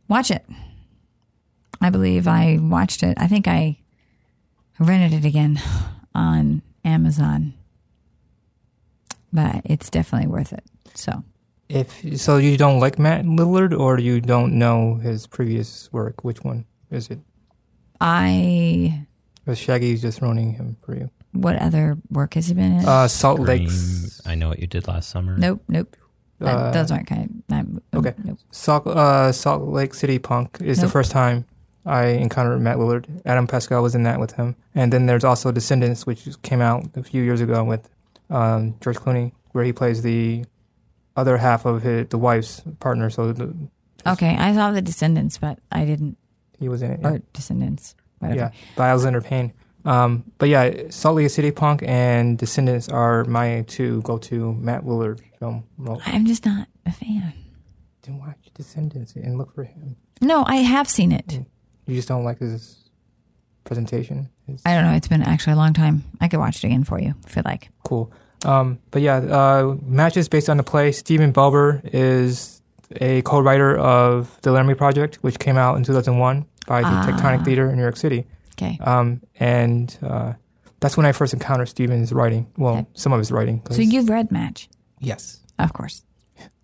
Watch 0.07 0.31
it. 0.31 0.45
I 1.81 1.89
believe 1.89 2.27
I 2.27 2.57
watched 2.61 3.03
it. 3.03 3.17
I 3.19 3.27
think 3.27 3.47
I 3.47 3.79
rented 4.79 5.13
it 5.23 5.27
again 5.27 5.59
on 6.15 6.61
Amazon. 6.85 7.53
But 9.33 9.61
it's 9.65 9.89
definitely 9.89 10.27
worth 10.27 10.53
it. 10.53 10.63
So, 10.93 11.23
If 11.69 12.19
so, 12.19 12.37
you 12.37 12.57
don't 12.57 12.79
like 12.79 12.99
Matt 12.99 13.25
Lillard, 13.25 13.77
or 13.77 13.97
you 13.99 14.19
don't 14.21 14.59
know 14.59 14.95
his 14.95 15.25
previous 15.25 15.91
work. 15.93 16.23
Which 16.23 16.43
one 16.43 16.65
is 16.91 17.09
it? 17.09 17.19
I 18.01 19.05
Or 19.47 19.55
Shaggy's 19.55 20.01
just 20.01 20.21
ruining 20.21 20.53
him 20.53 20.75
for 20.85 20.95
you. 20.95 21.09
what 21.31 21.55
other 21.61 21.97
work 22.09 22.33
has 22.33 22.47
he 22.47 22.53
been 22.53 22.79
in? 22.79 22.85
Uh, 22.85 23.07
Salt 23.07 23.37
Green, 23.41 23.65
Lakes. 23.67 24.21
I 24.25 24.35
know 24.35 24.49
what 24.49 24.59
you 24.59 24.67
did 24.67 24.87
last 24.87 25.09
summer. 25.09 25.37
nope, 25.37 25.63
nope. 25.69 25.95
That- 26.39 26.57
uh, 26.57 26.71
those 26.71 26.91
aren't 26.91 27.07
kind 27.07 27.43
of. 27.49 27.55
I'm- 27.55 27.81
okay. 27.93 28.13
Nope. 28.25 28.39
Salt, 28.51 28.85
uh, 28.87 29.31
Salt 29.31 29.61
Lake 29.69 29.93
City 29.93 30.19
Punk 30.19 30.57
is 30.61 30.81
the 30.81 30.89
first 30.89 31.11
time 31.11 31.45
I 31.85 32.07
encountered 32.07 32.59
Matt 32.59 32.77
Lillard. 32.77 33.05
Adam 33.25 33.47
Pascal 33.47 33.81
was 33.83 33.95
in 33.95 34.03
that 34.03 34.19
with 34.19 34.33
him, 34.33 34.55
and 34.75 34.93
then 34.93 35.05
there's 35.07 35.23
also 35.23 35.51
Descendants, 35.51 36.05
which 36.05 36.27
came 36.43 36.61
out 36.61 36.85
a 36.95 37.03
few 37.03 37.23
years 37.23 37.41
ago 37.41 37.63
with 37.63 37.89
um, 38.29 38.75
George 38.81 38.97
Clooney, 38.97 39.31
where 39.51 39.63
he 39.63 39.73
plays 39.73 40.01
the 40.03 40.45
other 41.15 41.37
half 41.37 41.65
of 41.65 41.81
his, 41.81 42.07
the 42.09 42.17
wife's 42.17 42.61
partner. 42.79 43.09
So 43.09 43.31
the, 43.33 43.53
Okay, 44.05 44.35
I 44.35 44.53
saw 44.53 44.71
the 44.71 44.81
Descendants, 44.81 45.37
but 45.37 45.59
I 45.71 45.85
didn't. 45.85 46.17
he 46.59 46.69
was 46.69 46.81
in 46.81 46.91
it. 46.91 46.99
yeah. 47.01 47.09
Or 47.09 47.19
Descendants, 47.33 47.95
whatever. 48.19 48.39
Yeah, 48.39 48.51
by 48.75 48.89
Alexander 48.89 49.21
Payne. 49.21 49.53
Um, 49.83 50.23
but 50.37 50.47
yeah, 50.49 50.89
Salt 50.91 51.15
Lake 51.15 51.29
City 51.31 51.49
Punk 51.51 51.81
and 51.83 52.37
Descendants 52.37 52.87
are 52.89 53.23
my 53.25 53.63
two 53.67 54.01
go-to 54.03 54.53
Matt 54.53 54.83
Lillard 54.85 55.21
film. 55.39 55.63
I'm 56.05 56.25
just 56.27 56.45
not 56.45 56.67
a 56.85 56.91
fan. 56.91 57.33
then 58.03 58.19
watch 58.19 58.37
Descendants 58.53 59.15
and 59.15 59.37
look 59.39 59.53
for 59.55 59.63
him. 59.63 59.95
No, 60.21 60.43
I 60.45 60.57
have 60.57 60.87
seen 60.87 61.11
it. 61.11 61.39
You 61.91 61.97
just 61.97 62.07
don't 62.07 62.23
like 62.23 62.39
his 62.39 62.89
presentation. 63.65 64.29
His, 64.47 64.61
I 64.65 64.73
don't 64.75 64.85
know. 64.85 64.93
It's 64.93 65.09
been 65.09 65.21
actually 65.23 65.53
a 65.53 65.57
long 65.57 65.73
time. 65.73 66.03
I 66.21 66.29
could 66.29 66.39
watch 66.39 66.63
it 66.63 66.67
again 66.67 66.85
for 66.85 66.99
you 66.99 67.13
if 67.27 67.35
you 67.35 67.41
like. 67.43 67.69
cool. 67.83 68.11
Um, 68.45 68.79
but 68.91 69.01
yeah, 69.01 69.17
uh, 69.17 69.75
matches 69.83 70.29
based 70.29 70.49
on 70.49 70.55
the 70.57 70.63
play. 70.63 70.91
Stephen 70.93 71.31
Belber 71.33 71.81
is 71.93 72.61
a 72.99 73.21
co-writer 73.23 73.77
of 73.77 74.35
the 74.41 74.51
Laramie 74.51 74.73
Project, 74.73 75.15
which 75.21 75.37
came 75.37 75.57
out 75.57 75.75
in 75.77 75.83
2001 75.83 76.45
by 76.65 76.81
the 76.81 76.87
Ah. 76.87 77.05
Tectonic 77.07 77.43
Theater 77.45 77.69
in 77.69 77.75
New 77.75 77.81
York 77.83 77.97
City. 77.97 78.25
Okay. 78.53 78.79
Um, 78.81 79.21
and 79.39 79.95
uh, 80.01 80.33
That's 80.79 80.95
when 80.97 81.05
I 81.05 81.11
first 81.11 81.33
encountered 81.33 81.67
Stephen's 81.69 82.11
writing. 82.13 82.47
Well, 82.57 82.73
Okay. 82.77 82.87
some 82.93 83.11
of 83.13 83.19
his 83.19 83.31
writing. 83.31 83.61
So 83.69 83.81
you've 83.81 84.09
read 84.09 84.31
Match, 84.31 84.69
yes, 84.99 85.41
of 85.59 85.73
course. 85.73 86.03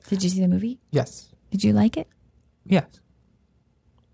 Did 0.07 0.23
you 0.23 0.29
see 0.29 0.39
the 0.41 0.47
movie? 0.47 0.79
yes, 0.91 1.27
Did 1.51 1.63
you 1.65 1.73
like 1.73 1.97
it? 1.97 2.07
yes. 2.65 2.85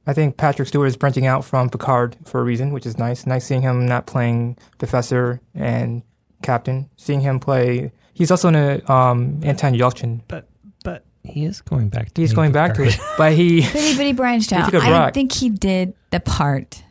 I 0.05 0.13
think 0.13 0.35
Patrick 0.37 0.67
Stewart 0.67 0.87
is 0.87 0.97
branching 0.97 1.25
out 1.25 1.45
from 1.45 1.69
Picard 1.69 2.17
for 2.25 2.41
a 2.41 2.43
reason, 2.43 2.71
which 2.73 2.85
is 2.85 2.97
nice. 2.97 3.25
Nice 3.25 3.45
seeing 3.45 3.61
him 3.61 3.85
not 3.85 4.05
playing 4.05 4.57
Professor 4.77 5.39
and 5.55 6.03
Captain. 6.41 6.89
Seeing 6.97 7.21
him 7.21 7.39
play. 7.39 7.91
He's 8.13 8.29
also 8.29 8.49
in 8.49 8.55
a 8.55 8.91
um, 8.91 9.39
Anton 9.43 9.73
Yelchin. 9.73 10.21
But 10.27 10.49
but 10.83 11.05
he 11.23 11.45
is 11.45 11.61
going 11.61 11.87
back. 11.89 12.11
to 12.13 12.21
He's 12.21 12.31
being 12.31 12.35
going 12.35 12.51
back 12.51 12.73
to 12.75 12.83
it, 12.83 12.97
but 13.17 13.31
he. 13.33 13.61
But 13.71 13.81
he, 13.81 13.95
but 13.97 14.05
he 14.05 14.13
branched 14.13 14.49
He 14.51 14.55
out. 14.57 14.65
took 14.71 14.83
a 14.83 14.85
I 14.85 15.03
break. 15.05 15.13
think 15.13 15.31
he 15.31 15.49
did 15.49 15.93
the 16.11 16.19
part 16.19 16.83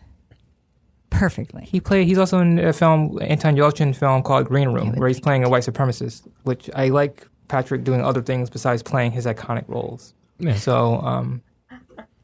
perfectly. 1.10 1.64
He 1.66 1.80
played. 1.80 2.06
He's 2.06 2.18
also 2.18 2.38
in 2.38 2.58
a 2.58 2.72
film, 2.72 3.18
Anton 3.22 3.56
Yelchin 3.56 3.94
film 3.94 4.22
called 4.22 4.46
Green 4.46 4.70
Room, 4.70 4.92
where 4.96 5.08
he's 5.08 5.16
think. 5.18 5.24
playing 5.24 5.44
a 5.44 5.48
white 5.50 5.64
supremacist. 5.64 6.26
Which 6.44 6.70
I 6.74 6.88
like 6.88 7.28
Patrick 7.48 7.84
doing 7.84 8.02
other 8.02 8.22
things 8.22 8.48
besides 8.50 8.82
playing 8.82 9.12
his 9.12 9.26
iconic 9.26 9.64
roles. 9.68 10.14
Yeah. 10.38 10.54
So, 10.56 10.96
um, 11.02 11.42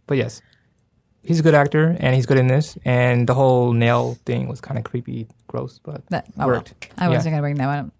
but 0.06 0.16
yes, 0.16 0.40
he's 1.22 1.40
a 1.40 1.42
good 1.42 1.54
actor, 1.54 1.96
and 1.98 2.14
he's 2.14 2.26
good 2.26 2.38
in 2.38 2.46
this. 2.46 2.76
And 2.84 3.26
the 3.28 3.34
whole 3.34 3.72
nail 3.72 4.16
thing 4.24 4.48
was 4.48 4.60
kind 4.60 4.78
of 4.78 4.84
creepy, 4.84 5.26
gross, 5.46 5.78
but 5.78 6.02
But 6.10 6.26
oh 6.38 6.46
well. 6.46 6.48
worked. 6.48 6.88
I 6.96 7.08
wasn't 7.08 7.32
going 7.32 7.38
to 7.38 7.42
bring 7.42 7.54
that 7.56 7.66
one 7.66 7.78
up. 7.78 7.90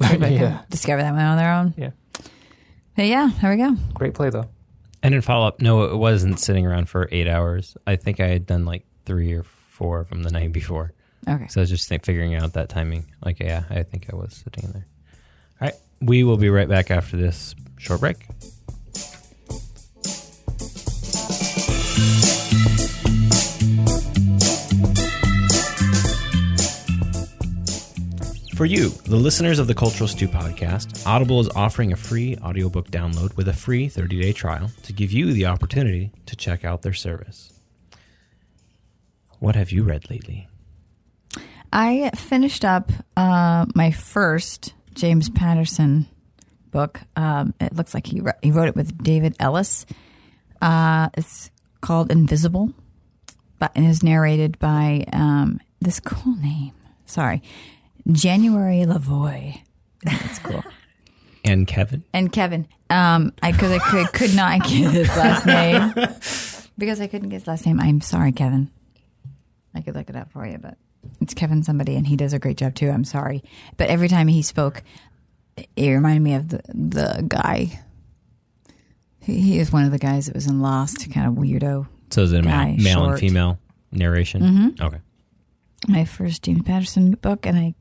Everybody 0.04 0.34
yeah, 0.34 0.40
can 0.40 0.64
discover 0.70 1.02
that 1.02 1.12
one 1.12 1.20
on 1.22 1.36
their 1.36 1.52
own. 1.52 1.74
Yeah. 1.76 1.90
But 2.96 3.06
yeah, 3.06 3.30
there 3.40 3.50
we 3.50 3.56
go. 3.56 3.76
great 3.94 4.14
play 4.14 4.30
though. 4.30 4.48
And 5.02 5.14
in 5.14 5.20
follow 5.20 5.46
up, 5.46 5.60
no, 5.60 5.84
it 5.84 5.96
wasn't 5.96 6.40
sitting 6.40 6.66
around 6.66 6.88
for 6.88 7.08
eight 7.12 7.28
hours. 7.28 7.76
I 7.86 7.96
think 7.96 8.18
I 8.20 8.26
had 8.26 8.46
done 8.46 8.64
like 8.64 8.84
three 9.06 9.32
or 9.32 9.44
four 9.44 10.04
from 10.04 10.24
the 10.24 10.30
night 10.30 10.52
before. 10.52 10.92
Okay. 11.28 11.46
So 11.48 11.60
I 11.60 11.62
was 11.62 11.70
just 11.70 11.88
think, 11.88 12.04
figuring 12.04 12.34
out 12.34 12.54
that 12.54 12.68
timing. 12.68 13.06
Like, 13.24 13.38
yeah, 13.38 13.62
I 13.70 13.82
think 13.84 14.06
I 14.12 14.16
was 14.16 14.34
sitting 14.34 14.64
in 14.64 14.72
there. 14.72 14.86
All 15.60 15.68
right. 15.68 15.74
We 16.00 16.24
will 16.24 16.36
be 16.36 16.48
right 16.50 16.68
back 16.68 16.90
after 16.90 17.16
this 17.16 17.54
short 17.78 18.00
break. 18.00 18.26
For 28.58 28.66
you, 28.66 28.88
the 28.88 29.14
listeners 29.14 29.60
of 29.60 29.68
the 29.68 29.74
Cultural 29.76 30.08
Stew 30.08 30.26
podcast, 30.26 31.06
Audible 31.06 31.38
is 31.38 31.48
offering 31.50 31.92
a 31.92 31.96
free 31.96 32.36
audiobook 32.38 32.90
download 32.90 33.36
with 33.36 33.46
a 33.46 33.52
free 33.52 33.88
30 33.88 34.20
day 34.20 34.32
trial 34.32 34.72
to 34.82 34.92
give 34.92 35.12
you 35.12 35.32
the 35.32 35.46
opportunity 35.46 36.10
to 36.26 36.34
check 36.34 36.64
out 36.64 36.82
their 36.82 36.92
service. 36.92 37.52
What 39.38 39.54
have 39.54 39.70
you 39.70 39.84
read 39.84 40.10
lately? 40.10 40.48
I 41.72 42.10
finished 42.16 42.64
up 42.64 42.90
uh, 43.16 43.66
my 43.76 43.92
first 43.92 44.74
James 44.92 45.30
Patterson 45.30 46.08
book. 46.72 47.00
Um, 47.14 47.54
it 47.60 47.76
looks 47.76 47.94
like 47.94 48.08
he, 48.08 48.20
wrote, 48.20 48.38
he 48.42 48.50
wrote 48.50 48.66
it 48.66 48.74
with 48.74 49.00
David 49.00 49.36
Ellis. 49.38 49.86
Uh, 50.60 51.10
it's 51.16 51.52
called 51.80 52.10
Invisible, 52.10 52.72
but 53.60 53.70
and 53.76 53.86
is 53.86 54.02
narrated 54.02 54.58
by 54.58 55.04
um, 55.12 55.60
this 55.80 56.00
cool 56.00 56.34
name. 56.34 56.72
Sorry, 57.06 57.40
January 58.10 58.84
LaVoy. 58.86 59.60
That's 60.02 60.38
cool. 60.40 60.62
And 61.44 61.66
Kevin? 61.66 62.04
and 62.12 62.30
Kevin. 62.32 62.68
Um, 62.90 63.32
I 63.42 63.52
because 63.52 63.72
I 63.72 63.78
could, 63.78 64.12
could 64.12 64.34
not 64.34 64.60
get 64.62 64.90
his 64.90 65.08
last 65.08 65.46
name 65.46 65.92
because 66.78 67.00
I 67.00 67.06
couldn't 67.06 67.30
get 67.30 67.36
his 67.40 67.46
last 67.46 67.64
name. 67.66 67.80
I'm 67.80 68.00
sorry, 68.00 68.32
Kevin. 68.32 68.70
I 69.74 69.80
could 69.80 69.94
look 69.94 70.08
it 70.10 70.16
up 70.16 70.30
for 70.32 70.46
you, 70.46 70.58
but 70.58 70.76
it's 71.20 71.34
Kevin 71.34 71.62
somebody, 71.62 71.96
and 71.96 72.06
he 72.06 72.16
does 72.16 72.32
a 72.32 72.38
great 72.38 72.56
job 72.56 72.74
too. 72.74 72.90
I'm 72.90 73.04
sorry, 73.04 73.42
but 73.76 73.88
every 73.88 74.08
time 74.08 74.28
he 74.28 74.42
spoke, 74.42 74.82
it 75.76 75.90
reminded 75.90 76.20
me 76.22 76.34
of 76.34 76.48
the 76.48 76.60
the 76.68 77.24
guy. 77.26 77.80
He, 79.20 79.40
he 79.40 79.58
is 79.58 79.72
one 79.72 79.84
of 79.84 79.90
the 79.90 79.98
guys 79.98 80.26
that 80.26 80.34
was 80.34 80.46
in 80.46 80.60
Lost, 80.60 81.10
kind 81.12 81.26
of 81.28 81.34
weirdo. 81.34 81.86
So 82.10 82.22
is 82.22 82.32
it 82.32 82.40
a 82.40 82.42
male, 82.42 82.52
Guy, 82.52 82.76
male 82.78 83.10
and 83.10 83.18
female 83.18 83.58
narration? 83.92 84.42
Mm-hmm. 84.42 84.84
Okay. 84.84 84.98
My 85.86 86.04
first 86.04 86.42
James 86.42 86.62
Patterson 86.62 87.12
book, 87.12 87.46
and 87.46 87.56
I 87.58 87.74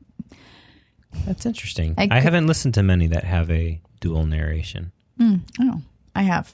That's 1.25 1.45
interesting. 1.45 1.95
I 1.97 2.03
I, 2.03 2.07
could- 2.07 2.23
haven't 2.23 2.47
listened 2.47 2.73
to 2.75 2.83
many 2.83 3.07
that 3.07 3.23
have 3.23 3.49
a 3.51 3.79
dual 3.99 4.25
narration. 4.25 4.91
Oh, 5.59 5.81
I 6.15 6.21
have. 6.23 6.53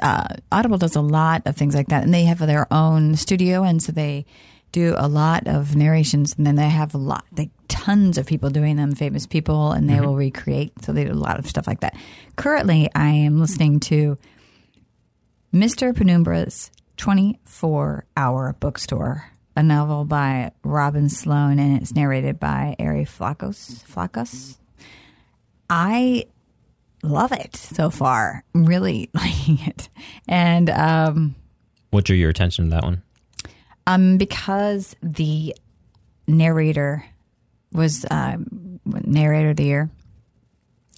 Uh, 0.00 0.28
Audible 0.50 0.78
does 0.78 0.96
a 0.96 1.00
lot 1.02 1.42
of 1.46 1.54
things 1.56 1.74
like 1.74 1.88
that, 1.88 2.02
and 2.04 2.14
they 2.14 2.24
have 2.24 2.38
their 2.38 2.66
own 2.72 3.16
studio, 3.16 3.62
and 3.64 3.82
so 3.82 3.92
they 3.92 4.24
do 4.72 4.94
a 4.96 5.08
lot 5.08 5.46
of 5.46 5.76
narrations, 5.76 6.34
and 6.38 6.46
then 6.46 6.54
they 6.56 6.68
have 6.68 6.94
a 6.94 6.98
lot, 6.98 7.24
like 7.36 7.50
tons 7.68 8.16
of 8.16 8.26
people 8.26 8.48
doing 8.50 8.76
them, 8.76 8.94
famous 8.94 9.26
people, 9.26 9.72
and 9.72 9.88
they 9.90 10.00
will 10.00 10.16
recreate. 10.16 10.72
So 10.82 10.92
they 10.92 11.04
do 11.04 11.12
a 11.12 11.14
lot 11.14 11.38
of 11.38 11.46
stuff 11.46 11.66
like 11.66 11.80
that. 11.80 11.94
Currently, 12.36 12.88
I 12.94 13.08
am 13.08 13.40
listening 13.40 13.80
to 13.80 14.16
Mr. 15.52 15.92
Penumbra's 15.92 16.70
24 16.96 18.04
Hour 18.16 18.56
Bookstore, 18.60 19.32
a 19.58 19.62
novel 19.62 20.04
by 20.04 20.52
Robin 20.62 21.08
Sloan, 21.08 21.58
and 21.58 21.82
it's 21.82 21.92
narrated 21.92 22.38
by 22.38 22.76
Ari 22.78 23.04
Fliakos. 23.04 23.82
Fliakos. 23.84 24.56
I 25.68 26.26
love 27.02 27.32
it 27.32 27.56
so 27.56 27.90
far. 27.90 28.44
I'm 28.54 28.64
really 28.66 29.10
liking 29.14 29.58
it. 29.66 29.88
And 30.28 30.70
um, 30.70 31.34
What 31.90 32.04
drew 32.04 32.16
your 32.16 32.30
attention 32.30 32.66
to 32.66 32.70
that 32.70 32.84
one? 32.84 33.02
um, 33.88 34.16
because 34.16 34.94
the 35.02 35.56
narrator 36.28 37.04
was 37.72 38.06
um, 38.12 38.78
narrator 38.84 39.50
of 39.50 39.56
the 39.56 39.64
year. 39.64 39.90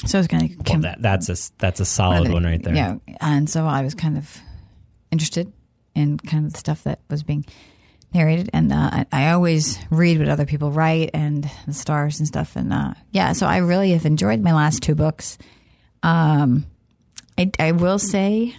So 0.05 0.19
I 0.19 0.21
was 0.21 0.29
kind 0.29 0.51
of 0.51 0.69
Well, 0.69 0.81
that, 0.81 1.01
that's 1.01 1.29
a 1.31 1.53
that's 1.59 1.81
a 1.81 1.85
solid 1.87 2.31
one 2.31 2.45
right 2.45 2.63
there. 2.63 2.75
Yeah, 2.75 2.97
and 3.21 3.49
so 3.49 3.65
I 3.67 3.83
was 3.83 3.95
kind 3.95 4.19
of 4.19 4.39
interested 5.11 5.51
in 5.95 6.19
kind 6.19 6.47
of 6.47 6.53
the 6.53 6.59
stuff 6.59 6.85
that 6.85 7.01
was 7.09 7.23
being 7.23 7.45
narrated, 8.13 8.51
and 8.53 8.73
uh, 8.73 9.05
I, 9.13 9.31
always 9.31 9.79
read 9.91 10.19
what 10.19 10.29
other 10.29 10.47
people 10.47 10.71
write 10.73 11.11
and 11.15 11.49
the 11.67 11.75
stars 11.75 12.19
and 12.19 12.27
stuff, 12.27 12.57
and 12.57 12.73
uh, 12.73 12.95
yeah, 13.13 13.33
so 13.33 13.47
I 13.47 13.59
really 13.59 13.93
have 13.93 14.07
enjoyed 14.07 14.41
my 14.41 14.53
last 14.53 14.83
two 14.83 14.95
books. 14.95 15.39
Um, 16.03 16.67
I, 17.39 17.51
I 17.59 17.73
will 17.73 17.99
say 17.99 18.57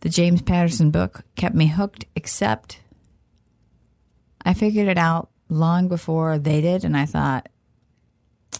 the 0.00 0.08
James 0.08 0.42
Patterson 0.42 0.90
book 0.90 1.22
kept 1.36 1.54
me 1.54 1.66
hooked, 1.66 2.04
except 2.14 2.80
I 4.44 4.54
figured 4.54 4.88
it 4.88 4.98
out 4.98 5.30
long 5.48 5.88
before 5.88 6.38
they 6.38 6.60
did, 6.60 6.84
and 6.84 6.96
I 6.96 7.06
thought, 7.06 7.48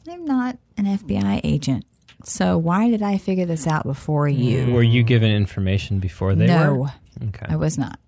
I'm 0.09 0.24
not 0.24 0.59
an 0.77 0.87
FBI 0.87 1.41
agent. 1.43 1.85
So 2.24 2.59
why 2.59 2.91
did 2.91 3.03
I 3.03 3.18
figure 3.18 3.47
this 3.47 3.66
out 3.66 3.85
before 3.85 4.29
you? 4.29 4.72
Were 4.72 4.83
you 4.83 5.03
given 5.03 5.31
information 5.31 6.01
before 6.01 6.35
they 6.35 6.47
no, 6.47 6.74
were? 6.74 6.93
Okay. 7.29 7.47
I 7.49 7.57
was 7.57 7.79
not. 7.79 7.99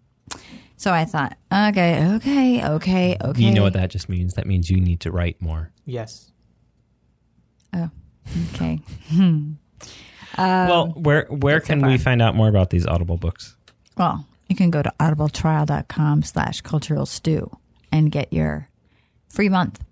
So 0.79 0.93
I 0.93 1.05
thought, 1.05 1.37
okay, 1.53 2.07
okay, 2.15 2.65
okay, 2.65 3.17
okay. 3.21 3.43
You 3.43 3.53
know 3.53 3.65
what 3.65 3.73
that 3.73 3.91
just 3.91 4.09
means? 4.09 4.35
That 4.35 4.47
means 4.47 4.71
you 4.71 4.81
need 4.81 5.01
to 5.01 5.11
write 5.11 5.43
more. 5.43 5.73
Yes. 5.85 6.31
Oh, 7.75 7.91
okay. 8.55 8.81
Hmm. 9.09 9.53
Um, 10.37 10.69
well, 10.69 10.87
where 10.91 11.27
where 11.31 11.59
can 11.59 11.85
we 11.85 11.99
find 11.99 12.23
out 12.23 12.37
more 12.37 12.49
about 12.49 12.71
these 12.71 12.87
Audible 12.87 13.17
books? 13.17 13.57
Well, 13.97 14.25
you 14.49 14.55
can 14.55 14.71
go 14.71 14.83
to 14.83 14.93
audibletrial.com 15.01 16.23
slash 16.23 16.61
cultural 16.61 17.07
stew 17.07 17.51
and 17.91 18.13
get 18.13 18.33
your 18.33 18.69
free 19.29 19.49
month 19.49 19.83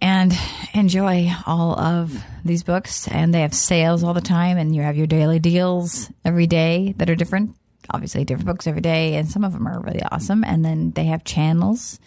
and 0.00 0.32
enjoy 0.72 1.30
all 1.46 1.78
of 1.78 2.16
these 2.44 2.62
books. 2.62 3.08
And 3.08 3.34
they 3.34 3.42
have 3.42 3.52
sales 3.52 4.02
all 4.02 4.14
the 4.14 4.22
time, 4.22 4.56
and 4.56 4.74
you 4.74 4.80
have 4.82 4.96
your 4.96 5.06
daily 5.06 5.38
deals 5.38 6.10
every 6.24 6.46
day 6.46 6.94
that 6.96 7.10
are 7.10 7.14
different. 7.16 7.54
Obviously, 7.90 8.24
different 8.24 8.46
books 8.46 8.66
every 8.66 8.80
day, 8.80 9.14
and 9.16 9.28
some 9.30 9.44
of 9.44 9.52
them 9.52 9.66
are 9.66 9.80
really 9.80 10.02
awesome. 10.10 10.44
And 10.44 10.64
then 10.64 10.92
they 10.92 11.04
have 11.04 11.24
channels 11.24 11.98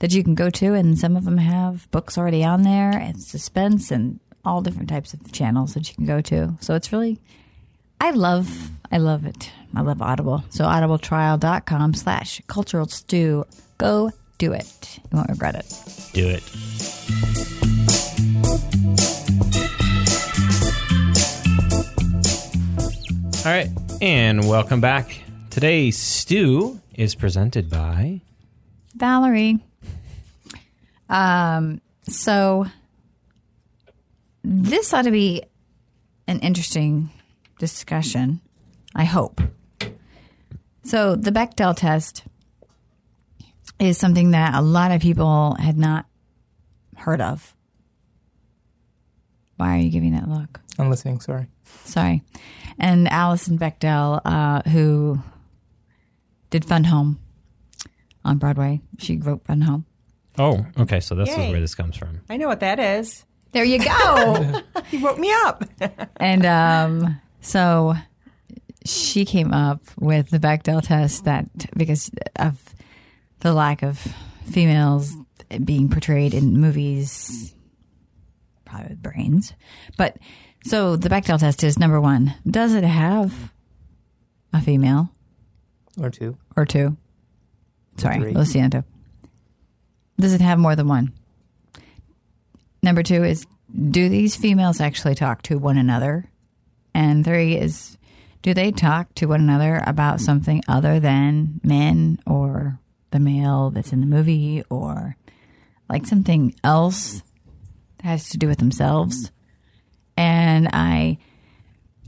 that 0.00 0.12
you 0.12 0.22
can 0.22 0.34
go 0.34 0.50
to, 0.50 0.74
and 0.74 0.98
some 0.98 1.16
of 1.16 1.24
them 1.24 1.38
have 1.38 1.90
books 1.90 2.18
already 2.18 2.44
on 2.44 2.62
there 2.62 2.90
and 2.90 3.22
suspense 3.22 3.90
and 3.90 4.20
all 4.44 4.60
different 4.60 4.88
types 4.88 5.14
of 5.14 5.32
channels 5.32 5.74
that 5.74 5.88
you 5.88 5.94
can 5.94 6.06
go 6.06 6.20
to. 6.20 6.54
So 6.60 6.74
it's 6.74 6.92
really 6.92 7.20
I 8.02 8.10
love, 8.10 8.70
I 8.90 8.98
love 8.98 9.26
it. 9.26 9.52
I 9.76 9.82
love 9.82 10.02
Audible. 10.02 10.42
So 10.50 10.64
audibletrial.com 10.64 11.94
slash 11.94 12.42
cultural 12.48 12.88
stew. 12.88 13.44
Go 13.78 14.10
do 14.38 14.52
it. 14.52 14.98
You 15.12 15.18
won't 15.18 15.28
regret 15.28 15.54
it. 15.54 16.10
Do 16.12 16.28
it. 16.28 16.42
All 23.46 23.52
right, 23.52 23.68
and 24.02 24.48
welcome 24.48 24.80
back. 24.80 25.22
Today's 25.48 25.96
stew 25.96 26.80
is 26.92 27.14
presented 27.14 27.70
by 27.70 28.20
Valerie. 28.96 29.60
Um, 31.08 31.80
so 32.08 32.66
this 34.42 34.92
ought 34.92 35.02
to 35.02 35.12
be 35.12 35.44
an 36.26 36.40
interesting 36.40 37.10
discussion, 37.60 38.40
I 38.92 39.04
hope. 39.04 39.40
So 40.82 41.14
the 41.14 41.30
Bechdel 41.30 41.76
test 41.76 42.24
is 43.78 43.98
something 43.98 44.32
that 44.32 44.54
a 44.54 44.62
lot 44.62 44.90
of 44.90 45.00
people 45.00 45.54
had 45.60 45.78
not 45.78 46.06
heard 46.96 47.20
of. 47.20 47.54
Why 49.58 49.76
are 49.76 49.80
you 49.80 49.90
giving 49.90 50.10
that 50.14 50.28
look? 50.28 50.60
I'm 50.76 50.90
listening. 50.90 51.20
Sorry. 51.20 51.46
Sorry. 51.84 52.22
And 52.78 53.08
Alison 53.08 53.58
Bechdel, 53.58 54.20
uh, 54.24 54.68
who 54.68 55.18
did 56.50 56.64
Fun 56.64 56.84
Home 56.84 57.18
on 58.24 58.38
Broadway, 58.38 58.80
she 58.98 59.16
wrote 59.16 59.44
Fun 59.44 59.60
Home. 59.62 59.84
Oh, 60.38 60.64
okay. 60.78 61.00
So 61.00 61.14
this 61.14 61.28
Yay. 61.28 61.46
is 61.46 61.52
where 61.52 61.60
this 61.60 61.74
comes 61.74 61.96
from. 61.96 62.20
I 62.30 62.36
know 62.36 62.48
what 62.48 62.60
that 62.60 62.78
is. 62.78 63.24
There 63.52 63.64
you 63.64 63.78
go. 63.78 64.62
He 64.86 64.98
woke 64.98 65.18
me 65.18 65.32
up. 65.32 65.64
and 66.16 66.44
um, 66.44 67.20
so 67.40 67.94
she 68.84 69.24
came 69.24 69.54
up 69.54 69.80
with 69.98 70.28
the 70.28 70.38
Bechdel 70.38 70.82
test 70.82 71.24
that 71.24 71.46
because 71.76 72.10
of 72.36 72.58
the 73.40 73.54
lack 73.54 73.82
of 73.82 73.98
females 74.50 75.14
being 75.64 75.88
portrayed 75.88 76.34
in 76.34 76.60
movies, 76.60 77.54
probably 78.66 78.88
with 78.90 79.02
brains. 79.02 79.54
But 79.96 80.18
so 80.64 80.96
the 80.96 81.08
Bechdel 81.08 81.38
test 81.38 81.64
is 81.64 81.78
number 81.78 82.00
one: 82.00 82.34
does 82.48 82.74
it 82.74 82.84
have 82.84 83.52
a 84.52 84.60
female 84.60 85.10
Or 86.00 86.10
two. 86.10 86.36
or 86.56 86.64
two? 86.66 86.96
Sorry, 87.98 88.18
three. 88.20 88.32
Does 90.18 90.34
it 90.34 90.40
have 90.40 90.58
more 90.58 90.76
than 90.76 90.88
one? 90.88 91.12
Number 92.82 93.02
two 93.02 93.22
is 93.24 93.46
do 93.90 94.08
these 94.08 94.36
females 94.36 94.80
actually 94.80 95.14
talk 95.14 95.42
to 95.42 95.58
one 95.58 95.78
another? 95.78 96.28
And 96.94 97.24
three 97.24 97.56
is 97.56 97.96
do 98.42 98.52
they 98.54 98.70
talk 98.72 99.14
to 99.16 99.26
one 99.26 99.40
another 99.40 99.82
about 99.86 100.20
something 100.20 100.62
other 100.68 100.98
than 101.00 101.60
men 101.62 102.18
or 102.26 102.78
the 103.10 103.20
male 103.20 103.70
that's 103.70 103.92
in 103.92 104.00
the 104.00 104.06
movie 104.06 104.62
or 104.68 105.16
like 105.88 106.06
something 106.06 106.54
else 106.64 107.22
that 107.98 108.06
has 108.06 108.28
to 108.30 108.38
do 108.38 108.48
with 108.48 108.58
themselves? 108.58 109.30
And 110.16 110.68
I 110.72 111.18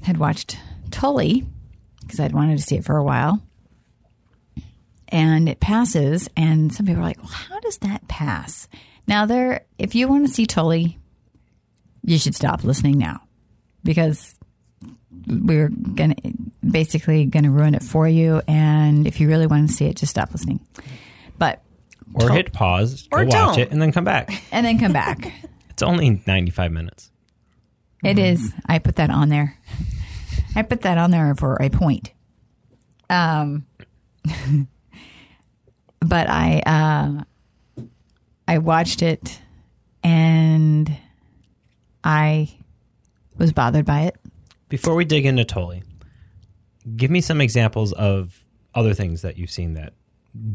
had 0.03 0.19
watched 0.19 0.59
Tully 0.91 1.47
because 2.03 2.21
I'd 2.21 2.33
wanted 2.35 2.59
to 2.59 2.63
see 2.63 2.77
it 2.77 2.85
for 2.85 2.97
a 2.97 3.03
while 3.05 3.43
and 5.09 5.49
it 5.49 5.61
passes 5.61 6.29
and 6.37 6.73
some 6.73 6.87
people 6.87 7.01
are 7.03 7.07
like 7.07 7.19
well 7.19 7.29
how 7.31 7.61
does 7.61 7.79
that 7.79 8.07
pass 8.09 8.69
now 9.07 9.27
there 9.27 9.65
if 9.79 9.95
you 9.95 10.09
want 10.09 10.27
to 10.27 10.33
see 10.33 10.47
tully 10.47 10.99
you 12.03 12.19
should 12.19 12.35
stop 12.35 12.65
listening 12.65 12.97
now 12.99 13.21
because 13.85 14.35
we're 15.27 15.69
gonna 15.69 16.15
basically 16.69 17.27
gonna 17.27 17.51
ruin 17.51 17.75
it 17.75 17.83
for 17.83 18.09
you 18.09 18.41
and 18.49 19.07
if 19.07 19.21
you 19.21 19.29
really 19.29 19.47
want 19.47 19.69
to 19.69 19.75
see 19.75 19.85
it 19.87 19.97
just 19.97 20.11
stop 20.11 20.33
listening 20.33 20.59
but 21.39 21.63
Or 22.15 22.31
hit 22.31 22.53
pause, 22.53 23.07
Or 23.13 23.25
watch 23.25 23.31
don't. 23.31 23.59
it, 23.59 23.71
and 23.73 23.81
then 23.83 23.93
come 23.93 24.05
back. 24.05 24.43
and 24.53 24.65
then 24.65 24.79
come 24.79 24.93
back 24.93 25.33
It's 25.71 25.83
only 25.83 26.23
95 26.25 26.71
minutes. 26.73 27.11
It 28.05 28.19
is. 28.19 28.53
I 28.67 28.79
put 28.79 28.97
that 28.97 29.11
on 29.11 29.29
there. 29.29 29.59
I 30.55 30.63
put 30.63 30.83
that 30.83 30.99
on 30.99 31.11
there 31.11 31.35
for 31.35 31.57
a 31.61 31.71
point. 31.71 32.13
Um, 33.11 33.67
but 36.01 36.29
I 36.29 36.63
uh, 36.67 37.83
I 38.47 38.59
watched 38.59 39.03
it 39.03 39.41
and 40.03 40.95
I 42.03 42.55
was 43.39 43.53
bothered 43.53 43.87
by 43.87 44.03
it. 44.03 44.17
Before 44.69 44.95
we 44.95 45.05
dig 45.05 45.27
into 45.27 45.45
Tully, 45.45 45.83
give 46.97 47.11
me 47.11 47.21
some 47.21 47.41
examples 47.41 47.93
of 47.93 48.45
other 48.75 48.95
things 48.95 49.23
that 49.23 49.39
you've 49.39 49.51
seen 49.51 49.75
that 49.75 49.95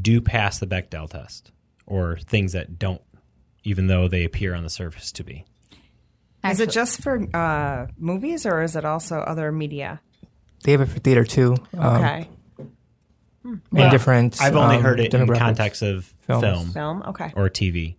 do 0.02 0.22
pass 0.22 0.60
the 0.60 0.68
Bechdel 0.68 1.10
test 1.10 1.52
or 1.86 2.18
things 2.18 2.52
that 2.54 2.78
don't, 2.78 3.02
even 3.64 3.88
though 3.88 4.08
they 4.08 4.24
appear 4.24 4.54
on 4.54 4.64
the 4.64 4.70
surface 4.70 5.12
to 5.14 5.24
be. 5.24 5.46
Is 6.44 6.60
it 6.60 6.70
just 6.70 7.02
for 7.02 7.26
uh, 7.36 7.88
movies 7.98 8.46
or 8.46 8.62
is 8.62 8.76
it 8.76 8.86
also 8.86 9.20
other 9.20 9.52
media? 9.52 10.02
They 10.64 10.72
have 10.74 10.82
it 10.82 10.88
for 10.88 11.00
theater 11.00 11.24
too. 11.24 11.56
Um, 11.78 11.96
Okay. 11.98 12.30
In 13.46 13.90
different. 13.90 14.42
I've 14.42 14.56
only 14.56 14.76
um, 14.76 14.84
heard 14.84 15.00
it 15.00 15.14
in 15.14 15.22
demographics. 15.22 15.38
context 15.40 15.82
of 15.82 16.14
Films. 16.28 16.44
film 16.44 16.72
Film? 16.72 17.04
Okay. 17.08 17.32
or 17.36 17.50
TV. 17.50 17.96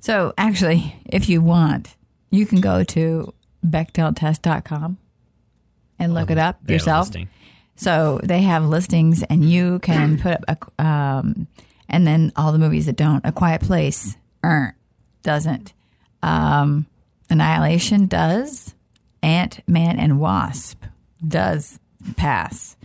So 0.00 0.32
actually, 0.36 0.96
if 1.06 1.28
you 1.28 1.40
want, 1.42 1.96
you 2.30 2.46
can 2.46 2.60
go 2.60 2.84
to 2.84 3.32
BechdelTest.com 3.64 4.98
and 5.98 6.14
look 6.14 6.30
it 6.30 6.38
up 6.38 6.58
They 6.62 6.74
have 6.74 6.82
a 6.82 6.84
yourself. 6.84 7.10
So 7.76 8.20
they 8.22 8.42
have 8.42 8.64
listings, 8.64 9.22
and 9.22 9.48
you 9.48 9.78
can 9.80 10.18
put 10.18 10.32
up 10.32 10.44
a, 10.78 10.84
um, 10.84 11.48
and 11.88 12.06
then 12.06 12.32
all 12.36 12.52
the 12.52 12.58
movies 12.58 12.86
that 12.86 12.96
don't. 12.96 13.24
A 13.24 13.32
Quiet 13.32 13.62
Place, 13.62 14.16
er, 14.44 14.76
doesn't. 15.22 15.72
Um, 16.22 16.86
Annihilation 17.30 18.06
does. 18.06 18.74
Ant 19.22 19.60
Man 19.66 19.98
and 19.98 20.20
Wasp 20.20 20.82
does 21.26 21.78
pass. 22.16 22.76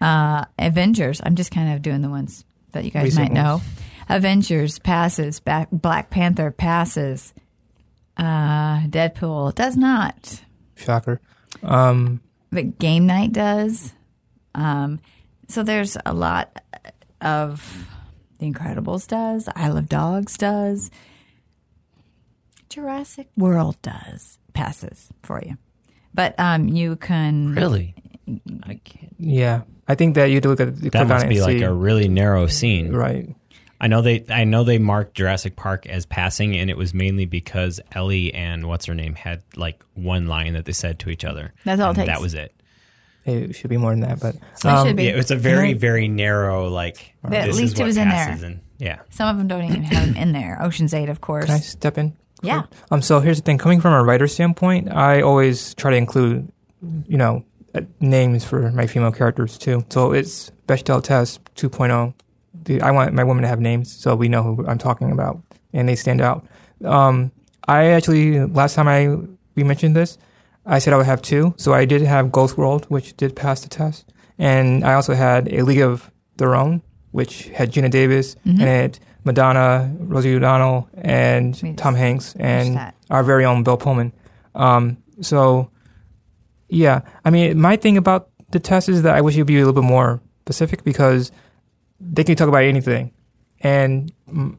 Uh, 0.00 0.44
Avengers. 0.58 1.20
I'm 1.24 1.36
just 1.36 1.52
kind 1.52 1.72
of 1.74 1.82
doing 1.82 2.02
the 2.02 2.08
ones 2.10 2.44
that 2.72 2.84
you 2.84 2.90
guys 2.90 3.04
Recent 3.04 3.32
might 3.32 3.32
know. 3.32 3.56
ones. 3.58 3.68
Avengers 4.08 4.78
passes. 4.80 5.38
Back, 5.40 5.68
Black 5.70 6.10
Panther 6.10 6.50
passes. 6.50 7.32
Uh, 8.16 8.80
Deadpool 8.88 9.54
does 9.54 9.76
not 9.76 10.42
Shocker. 10.74 11.20
Um, 11.62 12.20
but 12.50 12.78
game 12.78 13.06
night 13.06 13.32
does. 13.32 13.92
Um, 14.54 15.00
so 15.48 15.62
there's 15.62 15.96
a 16.04 16.12
lot 16.12 16.60
of 17.20 17.88
The 18.38 18.50
Incredibles 18.50 19.06
does. 19.06 19.48
I 19.54 19.68
Love 19.68 19.88
Dogs 19.88 20.36
does. 20.36 20.90
Jurassic 22.72 23.28
World 23.36 23.80
does 23.82 24.38
passes 24.54 25.08
for 25.22 25.42
you, 25.44 25.56
but 26.14 26.34
um, 26.38 26.68
you 26.68 26.96
can 26.96 27.54
Really? 27.54 27.94
I 28.62 28.80
can't. 28.82 29.14
yeah. 29.18 29.62
I 29.88 29.94
think 29.94 30.14
that 30.14 30.26
you 30.26 30.34
have 30.36 30.42
to 30.44 30.48
look 30.48 30.60
at 30.60 30.76
the 30.76 30.82
That 30.88 30.90
click 30.92 31.02
on 31.02 31.08
must 31.08 31.24
it 31.26 31.28
be 31.28 31.36
and 31.36 31.44
like 31.46 31.58
see- 31.58 31.64
a 31.64 31.72
really 31.72 32.08
narrow 32.08 32.46
scene. 32.46 32.92
right. 32.92 33.28
I 33.80 33.88
know 33.88 34.00
they 34.00 34.24
I 34.28 34.44
know 34.44 34.62
they 34.62 34.78
marked 34.78 35.14
Jurassic 35.16 35.56
Park 35.56 35.86
as 35.86 36.06
passing 36.06 36.56
and 36.56 36.70
it 36.70 36.76
was 36.76 36.94
mainly 36.94 37.26
because 37.26 37.80
Ellie 37.90 38.32
and 38.32 38.68
what's 38.68 38.86
her 38.86 38.94
name 38.94 39.16
had 39.16 39.42
like 39.56 39.82
one 39.94 40.28
line 40.28 40.52
that 40.54 40.64
they 40.66 40.72
said 40.72 41.00
to 41.00 41.10
each 41.10 41.24
other. 41.24 41.52
That's 41.64 41.80
all 41.80 41.88
it 41.90 41.98
And 41.98 42.06
takes. 42.06 42.06
That 42.08 42.20
was 42.20 42.34
it. 42.34 42.54
It 43.24 43.54
should 43.56 43.70
be 43.70 43.76
more 43.76 43.90
than 43.90 44.00
that, 44.00 44.20
but 44.20 44.36
So 44.54 44.68
it 44.82 44.86
should 44.86 44.96
be. 44.96 45.04
Yeah, 45.04 45.10
it's 45.18 45.30
a 45.32 45.36
very 45.36 45.70
Can 45.70 45.78
very 45.78 46.08
narrow 46.08 46.68
like 46.68 47.14
But 47.22 47.34
at 47.34 47.46
this 47.48 47.56
least 47.58 47.72
is 47.74 47.78
it 47.80 47.82
what 47.82 47.86
was 47.86 47.96
in 47.96 48.08
there. 48.08 48.30
and- 48.30 48.60
yeah. 48.78 48.98
Some 49.10 49.28
of 49.28 49.36
them 49.38 49.46
don't 49.48 49.64
even 49.64 49.82
have 49.84 50.06
them 50.06 50.16
in 50.16 50.32
there. 50.32 50.60
Ocean's 50.62 50.92
Eight, 50.94 51.08
of 51.08 51.20
course. 51.20 51.44
Can 51.46 51.54
I 51.54 51.58
step 51.58 51.98
in? 51.98 52.16
Yeah. 52.42 52.62
Um. 52.90 53.02
So 53.02 53.20
here's 53.20 53.38
the 53.38 53.44
thing. 53.44 53.58
Coming 53.58 53.80
from 53.80 53.92
a 53.94 54.02
writer 54.02 54.28
standpoint, 54.28 54.92
I 54.92 55.20
always 55.22 55.74
try 55.74 55.90
to 55.92 55.96
include, 55.96 56.50
you 57.06 57.16
know, 57.16 57.44
uh, 57.74 57.82
names 58.00 58.44
for 58.44 58.70
my 58.72 58.86
female 58.86 59.12
characters 59.12 59.56
too. 59.58 59.84
So 59.90 60.12
it's 60.12 60.50
Bechdel 60.66 61.02
test 61.02 61.40
2.0. 61.54 62.12
The, 62.64 62.80
I 62.82 62.90
want 62.90 63.12
my 63.14 63.24
women 63.24 63.42
to 63.42 63.48
have 63.48 63.60
names 63.60 63.90
so 63.92 64.14
we 64.14 64.28
know 64.28 64.42
who 64.42 64.66
I'm 64.66 64.78
talking 64.78 65.10
about 65.12 65.40
and 65.72 65.88
they 65.88 65.96
stand 65.96 66.20
out. 66.20 66.44
Um. 66.84 67.32
I 67.68 67.86
actually 67.90 68.40
last 68.40 68.74
time 68.74 68.88
I 68.88 69.16
we 69.54 69.62
mentioned 69.62 69.94
this, 69.94 70.18
I 70.66 70.80
said 70.80 70.92
I 70.92 70.96
would 70.96 71.06
have 71.06 71.22
two. 71.22 71.54
So 71.58 71.72
I 71.72 71.84
did 71.84 72.02
have 72.02 72.32
Ghost 72.32 72.58
World, 72.58 72.86
which 72.88 73.16
did 73.16 73.36
pass 73.36 73.60
the 73.60 73.68
test, 73.68 74.12
and 74.36 74.84
I 74.84 74.94
also 74.94 75.14
had 75.14 75.46
A 75.52 75.62
League 75.62 75.80
of 75.80 76.10
Their 76.38 76.56
Own, 76.56 76.82
which 77.12 77.50
had 77.50 77.70
Geena 77.72 77.88
Davis 77.88 78.34
and 78.44 78.68
it 78.68 78.98
Madonna, 79.24 79.94
Rosie 79.98 80.34
O'Donnell, 80.34 80.88
and 80.94 81.58
Wait, 81.62 81.76
Tom 81.76 81.94
Hanks, 81.94 82.34
and 82.38 82.92
our 83.10 83.22
very 83.22 83.44
own 83.44 83.62
Bill 83.62 83.76
Pullman. 83.76 84.12
Um, 84.54 84.98
so, 85.20 85.70
yeah, 86.68 87.02
I 87.24 87.30
mean, 87.30 87.60
my 87.60 87.76
thing 87.76 87.96
about 87.96 88.30
the 88.50 88.60
test 88.60 88.88
is 88.88 89.02
that 89.02 89.14
I 89.14 89.20
wish 89.20 89.36
you'd 89.36 89.46
be 89.46 89.56
a 89.56 89.64
little 89.64 89.80
bit 89.80 89.86
more 89.86 90.20
specific 90.40 90.84
because 90.84 91.30
they 92.00 92.24
can 92.24 92.36
talk 92.36 92.48
about 92.48 92.64
anything. 92.64 93.12
And 93.60 94.12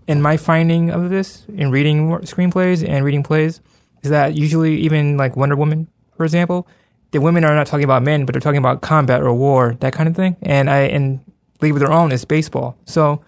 in 0.08 0.22
my 0.22 0.38
finding 0.38 0.90
of 0.90 1.10
this, 1.10 1.46
in 1.54 1.72
reading 1.72 2.10
screenplays 2.22 2.88
and 2.88 3.04
reading 3.04 3.22
plays, 3.22 3.60
is 4.02 4.10
that 4.10 4.36
usually 4.36 4.78
even 4.78 5.18
like 5.18 5.36
Wonder 5.36 5.56
Woman, 5.56 5.88
for 6.16 6.24
example, 6.24 6.68
the 7.12 7.20
women 7.20 7.44
are 7.44 7.54
not 7.54 7.68
talking 7.68 7.84
about 7.84 8.02
men, 8.02 8.26
but 8.26 8.34
they're 8.34 8.42
talking 8.42 8.58
about 8.58 8.82
combat 8.82 9.22
or 9.22 9.34
war, 9.34 9.76
that 9.82 9.94
kind 9.94 10.08
of 10.08 10.16
thing. 10.16 10.38
And 10.42 10.70
I 10.70 10.80
and 10.80 11.20
League 11.62 11.74
of 11.74 11.80
Their 11.80 11.92
Own 11.92 12.12
is 12.12 12.26
baseball. 12.26 12.78
So 12.86 13.22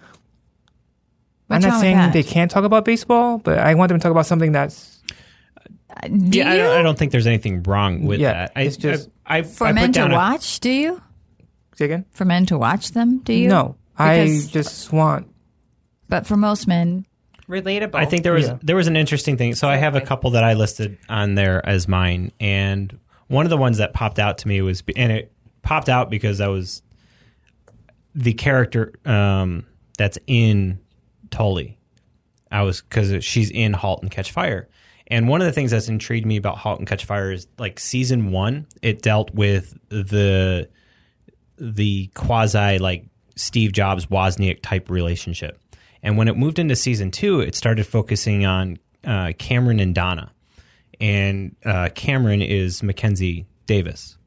What's 1.47 1.63
I'm 1.65 1.71
not 1.71 1.79
saying 1.81 2.11
they 2.11 2.23
can't 2.23 2.49
talk 2.49 2.63
about 2.63 2.85
baseball, 2.85 3.37
but 3.37 3.59
I 3.59 3.75
want 3.75 3.89
them 3.89 3.99
to 3.99 4.03
talk 4.03 4.11
about 4.11 4.25
something 4.25 4.51
that's 4.51 4.99
Do 6.03 6.39
yeah, 6.39 6.51
I 6.51 6.57
don't, 6.57 6.77
I 6.77 6.81
don't 6.81 6.97
think 6.97 7.11
there's 7.11 7.27
anything 7.27 7.61
wrong 7.63 8.03
with 8.05 8.19
Yeah, 8.19 8.33
that. 8.33 8.51
I, 8.55 8.61
it's 8.63 8.77
just- 8.77 9.09
I, 9.25 9.37
I, 9.39 9.41
For 9.43 9.67
I 9.67 9.71
men 9.71 9.91
to 9.93 9.99
down 9.99 10.11
a- 10.11 10.15
watch, 10.15 10.59
do 10.59 10.69
you? 10.69 11.01
say 11.75 11.85
again. 11.85 12.05
For 12.11 12.25
men 12.25 12.45
to 12.47 12.57
watch 12.57 12.91
them, 12.91 13.19
do 13.19 13.33
you? 13.33 13.49
No, 13.49 13.75
I 13.97 14.25
just 14.49 14.91
want 14.93 15.27
But 16.09 16.25
for 16.27 16.37
most 16.37 16.67
men, 16.67 17.05
Relatable. 17.49 17.93
I 17.95 18.05
think 18.05 18.23
there 18.23 18.33
was 18.33 18.47
Yeah. 18.47 18.57
there 18.63 18.75
was 18.75 18.87
an 18.87 18.95
interesting 18.97 19.37
thing. 19.37 19.53
So 19.53 19.67
I 19.67 19.75
have 19.75 19.95
a 19.95 20.01
couple 20.01 20.31
that 20.31 20.43
I 20.43 20.53
listed 20.55 20.97
on 21.09 21.35
there 21.35 21.63
as 21.63 21.87
mine, 21.87 22.31
and 22.39 22.97
one 23.27 23.45
of 23.45 23.51
the 23.51 23.57
ones 23.57 23.77
that 23.77 23.93
popped 23.93 24.17
out 24.17 24.39
to 24.39 24.47
me 24.47 24.61
was, 24.63 24.81
and 24.95 25.11
it 25.11 25.31
popped 25.61 25.87
out 25.87 26.09
because 26.09 26.41
I 26.41 26.47
was 26.47 26.81
the 28.15 28.33
character. 28.33 28.93
Um, 29.05 29.65
that's 29.97 30.17
in 30.27 30.79
Tully. 31.35 31.77
I 32.49 32.61
was 32.61 32.81
because 32.81 33.25
she's 33.25 33.51
in 33.51 33.73
*Halt 33.73 34.01
and 34.01 34.09
Catch 34.09 34.31
Fire*, 34.31 34.69
and 35.07 35.27
one 35.27 35.41
of 35.41 35.47
the 35.47 35.51
things 35.51 35.71
that's 35.71 35.89
intrigued 35.89 36.25
me 36.25 36.37
about 36.37 36.57
*Halt 36.57 36.79
and 36.79 36.87
Catch 36.87 37.03
Fire* 37.03 37.31
is 37.31 37.47
like 37.57 37.77
season 37.77 38.31
one, 38.31 38.67
it 38.81 39.01
dealt 39.01 39.33
with 39.33 39.77
the 39.89 40.69
the 41.57 42.07
quasi 42.13 42.79
like 42.79 43.05
Steve 43.35 43.73
Jobs 43.73 44.05
Wozniak 44.05 44.61
type 44.61 44.89
relationship, 44.89 45.59
and 46.01 46.17
when 46.17 46.29
it 46.29 46.37
moved 46.37 46.57
into 46.57 46.75
season 46.77 47.11
two, 47.11 47.41
it 47.41 47.53
started 47.53 47.85
focusing 47.85 48.45
on 48.45 48.77
uh, 49.03 49.33
Cameron 49.37 49.81
and 49.81 49.93
Donna, 49.93 50.31
and 51.01 51.53
uh, 51.65 51.89
Cameron 51.93 52.41
is 52.41 52.81
Mackenzie 52.81 53.45
Davis, 53.65 54.17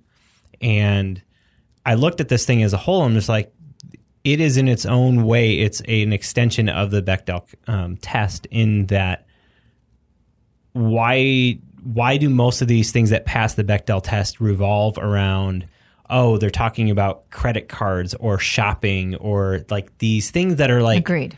and 0.61 1.23
I 1.87 1.95
looked 1.95 2.21
at 2.21 2.29
this 2.29 2.45
thing 2.45 2.63
as 2.63 2.75
a 2.75 2.77
whole. 2.77 3.07
and 3.07 3.15
just 3.15 3.31
like, 3.31 3.51
it 4.33 4.41
is 4.41 4.57
in 4.57 4.69
its 4.69 4.87
own 4.87 5.25
way, 5.25 5.59
it's 5.59 5.81
a, 5.87 6.03
an 6.03 6.13
extension 6.13 6.69
of 6.69 6.91
the 6.91 7.03
Bechdel 7.03 7.45
um, 7.67 7.97
test 7.97 8.47
in 8.51 8.87
that 8.87 9.27
why 10.73 11.59
why 11.83 12.17
do 12.17 12.29
most 12.29 12.61
of 12.61 12.69
these 12.69 12.93
things 12.93 13.11
that 13.11 13.25
pass 13.25 13.55
the 13.55 13.65
Bechdel 13.65 14.03
test 14.03 14.41
revolve 14.41 14.99
around 14.99 15.67
oh 16.11 16.39
they're 16.39 16.51
talking 16.51 16.91
about 16.91 17.29
credit 17.31 17.69
cards 17.69 18.15
or 18.15 18.39
shopping 18.39 19.15
or 19.17 19.65
like 19.71 19.97
these 19.99 20.31
things 20.31 20.57
that 20.57 20.71
are 20.71 20.83
like 20.83 20.99
Agreed. 20.99 21.37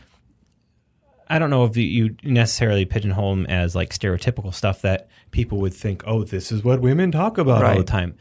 I 1.31 1.39
don't 1.39 1.49
know 1.49 1.63
if 1.63 1.77
you 1.77 2.17
necessarily 2.23 2.83
pigeonhole 2.83 3.35
them 3.37 3.45
as 3.45 3.73
like 3.73 3.91
stereotypical 3.91 4.53
stuff 4.53 4.81
that 4.81 5.07
people 5.31 5.59
would 5.59 5.73
think, 5.73 6.03
oh, 6.05 6.25
this 6.25 6.51
is 6.51 6.61
what 6.61 6.81
women 6.81 7.09
talk 7.09 7.37
about 7.37 7.63
all 7.63 7.77
the 7.77 7.85
time. 7.85 8.17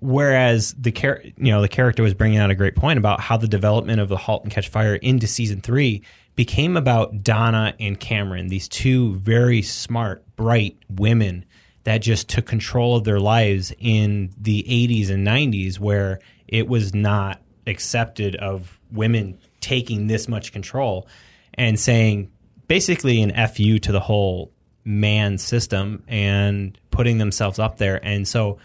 Whereas 0.00 0.74
the 0.78 0.90
char- 0.90 1.22
you 1.22 1.52
know 1.52 1.62
the 1.62 1.68
character 1.68 2.02
was 2.02 2.14
bringing 2.14 2.38
out 2.38 2.50
a 2.50 2.54
great 2.54 2.76
point 2.76 2.98
about 2.98 3.20
how 3.20 3.36
the 3.36 3.48
development 3.48 4.00
of 4.00 4.08
the 4.08 4.16
*Halt 4.16 4.42
and 4.42 4.52
Catch 4.52 4.68
Fire* 4.68 4.96
into 4.96 5.26
season 5.26 5.60
three 5.60 6.02
became 6.34 6.76
about 6.76 7.22
Donna 7.22 7.74
and 7.78 8.00
Cameron, 8.00 8.48
these 8.48 8.68
two 8.68 9.14
very 9.16 9.62
smart, 9.62 10.24
bright 10.36 10.76
women 10.88 11.44
that 11.84 11.98
just 11.98 12.28
took 12.28 12.46
control 12.46 12.96
of 12.96 13.04
their 13.04 13.20
lives 13.20 13.72
in 13.78 14.32
the 14.40 14.64
'80s 14.68 15.10
and 15.10 15.26
'90s, 15.26 15.78
where 15.78 16.20
it 16.48 16.68
was 16.68 16.94
not 16.94 17.40
accepted 17.66 18.34
of 18.36 18.78
women 18.90 19.38
taking 19.60 20.06
this 20.06 20.28
much 20.28 20.52
control 20.52 21.06
and 21.54 21.78
saying 21.78 22.30
basically 22.66 23.22
an 23.22 23.32
fu 23.48 23.78
to 23.78 23.92
the 23.92 24.00
whole 24.00 24.52
man 24.84 25.38
system 25.38 26.02
and 26.08 26.78
putting 26.90 27.18
themselves 27.18 27.58
up 27.58 27.78
there. 27.78 28.04
And 28.04 28.26
so 28.26 28.58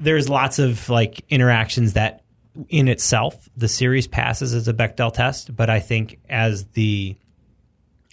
there's 0.00 0.28
lots 0.28 0.58
of 0.58 0.88
like 0.88 1.24
interactions 1.28 1.92
that 1.92 2.22
in 2.68 2.88
itself 2.88 3.48
the 3.56 3.68
series 3.68 4.06
passes 4.06 4.54
as 4.54 4.66
a 4.66 4.74
Bechdel 4.74 5.12
test, 5.12 5.54
but 5.54 5.70
I 5.70 5.80
think 5.80 6.18
as 6.28 6.64
the 6.68 7.16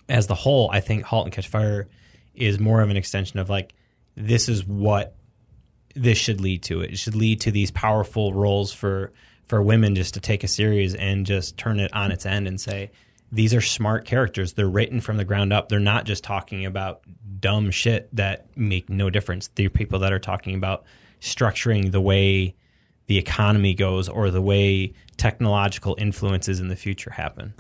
as 0.09 0.27
the 0.27 0.35
whole, 0.35 0.69
I 0.71 0.79
think 0.79 1.03
Halt 1.03 1.25
and 1.25 1.33
Catch 1.33 1.47
Fire 1.47 1.87
is 2.35 2.59
more 2.59 2.81
of 2.81 2.89
an 2.89 2.97
extension 2.97 3.39
of 3.39 3.49
like 3.49 3.73
this 4.15 4.47
is 4.47 4.65
what 4.65 5.15
this 5.95 6.17
should 6.17 6.39
lead 6.41 6.63
to. 6.63 6.81
It 6.81 6.97
should 6.97 7.15
lead 7.15 7.41
to 7.41 7.51
these 7.51 7.71
powerful 7.71 8.33
roles 8.33 8.71
for 8.71 9.11
for 9.45 9.61
women 9.61 9.95
just 9.95 10.13
to 10.15 10.19
take 10.19 10.43
a 10.43 10.47
series 10.47 10.93
and 10.93 11.25
just 11.25 11.57
turn 11.57 11.79
it 11.79 11.93
on 11.93 12.11
its 12.11 12.25
end 12.25 12.47
and 12.47 12.59
say 12.59 12.91
these 13.31 13.53
are 13.53 13.61
smart 13.61 14.05
characters. 14.05 14.53
They're 14.53 14.67
written 14.67 15.01
from 15.01 15.17
the 15.17 15.25
ground 15.25 15.51
up. 15.51 15.69
They're 15.69 15.79
not 15.79 16.05
just 16.05 16.23
talking 16.23 16.65
about 16.65 17.01
dumb 17.39 17.71
shit 17.71 18.13
that 18.15 18.57
make 18.57 18.89
no 18.89 19.09
difference. 19.09 19.49
They're 19.55 19.69
people 19.69 19.99
that 19.99 20.13
are 20.13 20.19
talking 20.19 20.55
about 20.55 20.85
structuring 21.21 21.91
the 21.91 22.01
way 22.01 22.55
the 23.07 23.17
economy 23.17 23.73
goes 23.73 24.09
or 24.09 24.31
the 24.31 24.41
way 24.41 24.93
technological 25.15 25.95
influences 25.97 26.59
in 26.59 26.67
the 26.67 26.75
future 26.75 27.11
happen. 27.11 27.53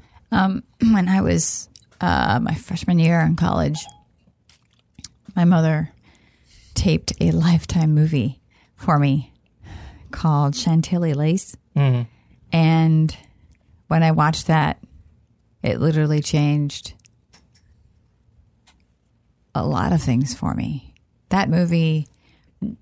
when 0.81 1.07
I 1.07 1.21
was 1.21 1.69
uh, 2.01 2.39
my 2.41 2.53
freshman 2.53 2.99
year 2.99 3.19
in 3.21 3.35
college, 3.35 3.85
my 5.35 5.45
mother 5.45 5.91
taped 6.73 7.13
a 7.19 7.31
lifetime 7.31 7.93
movie 7.93 8.39
for 8.75 8.99
me 8.99 9.33
called 10.11 10.55
Chantilly 10.55 11.13
Lace. 11.13 11.55
And 12.51 13.17
when 13.87 14.03
I 14.03 14.11
watched 14.11 14.47
that, 14.47 14.81
it 15.63 15.79
literally 15.79 16.21
changed 16.21 16.93
a 19.55 19.65
lot 19.65 19.91
of 19.91 20.01
things 20.01 20.33
for 20.35 20.53
me. 20.53 20.93
That 21.29 21.49
movie, 21.49 22.07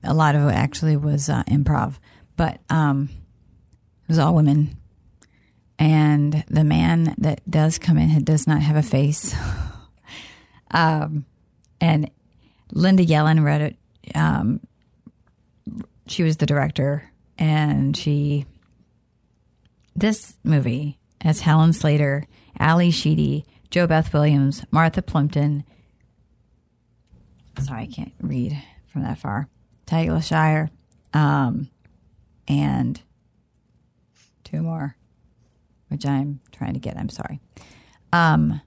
a 0.03 0.13
lot 0.13 0.35
of 0.35 0.47
it 0.47 0.53
actually 0.53 0.97
was 0.97 1.29
uh, 1.29 1.43
improv, 1.43 1.95
but 2.37 2.59
um, 2.69 3.09
it 4.03 4.09
was 4.09 4.19
all 4.19 4.35
women 4.35 4.77
and 5.77 6.43
the 6.49 6.63
man 6.63 7.15
that 7.17 7.41
does 7.49 7.77
come 7.77 7.97
in 7.97 8.23
does 8.23 8.47
not 8.47 8.61
have 8.61 8.75
a 8.75 8.83
face. 8.83 9.35
um, 10.71 11.25
and 11.81 12.09
Linda 12.71 13.05
Yellen 13.05 13.43
read 13.43 13.61
it. 13.61 14.15
Um, 14.15 14.61
she 16.07 16.23
was 16.23 16.37
the 16.37 16.45
director, 16.45 17.09
and 17.37 17.95
she. 17.95 18.45
This 19.95 20.35
movie 20.43 20.99
has 21.21 21.39
Helen 21.39 21.73
Slater, 21.73 22.27
Ally 22.59 22.89
Sheedy, 22.89 23.45
JoBeth 23.71 24.13
Williams, 24.13 24.63
Martha 24.71 25.01
Plimpton. 25.01 25.63
Sorry, 27.61 27.83
I 27.83 27.87
can't 27.87 28.13
read 28.21 28.61
from 28.87 29.03
that 29.03 29.17
far. 29.17 29.47
Taylor 29.85 30.21
Shire, 30.21 30.69
um, 31.13 31.69
and 32.47 33.01
two 34.43 34.61
more 34.61 34.95
which 35.95 36.05
I'm 36.05 36.39
trying 36.51 36.73
to 36.73 36.79
get. 36.79 36.97
I'm 36.97 37.09
sorry. 37.09 37.39
Um, 38.11 38.61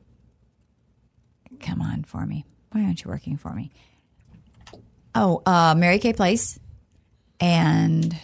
come 1.61 1.83
on 1.83 2.05
for 2.05 2.25
me. 2.25 2.45
Why 2.73 2.85
aren't 2.85 3.05
you 3.05 3.11
working 3.11 3.37
for 3.37 3.53
me? 3.53 3.71
Oh, 5.15 5.43
uh, 5.45 5.75
Mary 5.77 5.99
Kay 5.99 6.13
Place, 6.13 6.59
and 7.41 8.17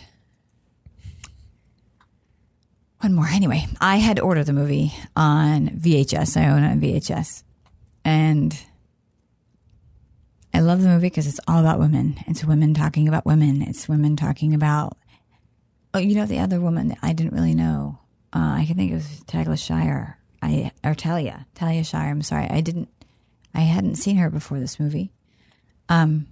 one 3.00 3.14
more. 3.14 3.26
Anyway, 3.26 3.66
I 3.80 3.96
had 3.96 4.20
ordered 4.20 4.46
the 4.46 4.52
movie 4.52 4.92
on 5.16 5.68
VHS. 5.68 6.40
I 6.40 6.48
own 6.48 6.62
it 6.62 6.70
on 6.70 6.80
VHS, 6.80 7.42
and 8.04 8.56
I 10.54 10.60
love 10.60 10.80
the 10.80 10.88
movie 10.88 11.08
because 11.08 11.26
it's 11.26 11.40
all 11.48 11.58
about 11.58 11.80
women. 11.80 12.16
It's 12.28 12.44
women 12.44 12.74
talking 12.74 13.08
about 13.08 13.26
women. 13.26 13.60
It's 13.60 13.88
women 13.88 14.14
talking 14.14 14.54
about. 14.54 14.96
Oh, 15.92 15.98
you 15.98 16.14
know 16.14 16.26
the 16.26 16.38
other 16.38 16.60
woman 16.60 16.88
that 16.88 16.98
I 17.02 17.12
didn't 17.12 17.34
really 17.34 17.54
know. 17.54 17.98
Uh, 18.32 18.54
I 18.58 18.64
can 18.64 18.76
think 18.76 18.92
it 18.92 18.94
was 18.94 19.22
Tagla 19.26 19.58
Shire. 19.58 20.18
I 20.40 20.70
or 20.84 20.94
Talia, 20.94 21.46
Talia 21.54 21.82
Shire. 21.82 22.10
I'm 22.10 22.22
sorry, 22.22 22.48
I 22.48 22.60
didn't. 22.60 22.88
I 23.52 23.62
hadn't 23.62 23.96
seen 23.96 24.16
her 24.16 24.30
before 24.30 24.60
this 24.60 24.78
movie. 24.78 25.10
Um, 25.88 26.26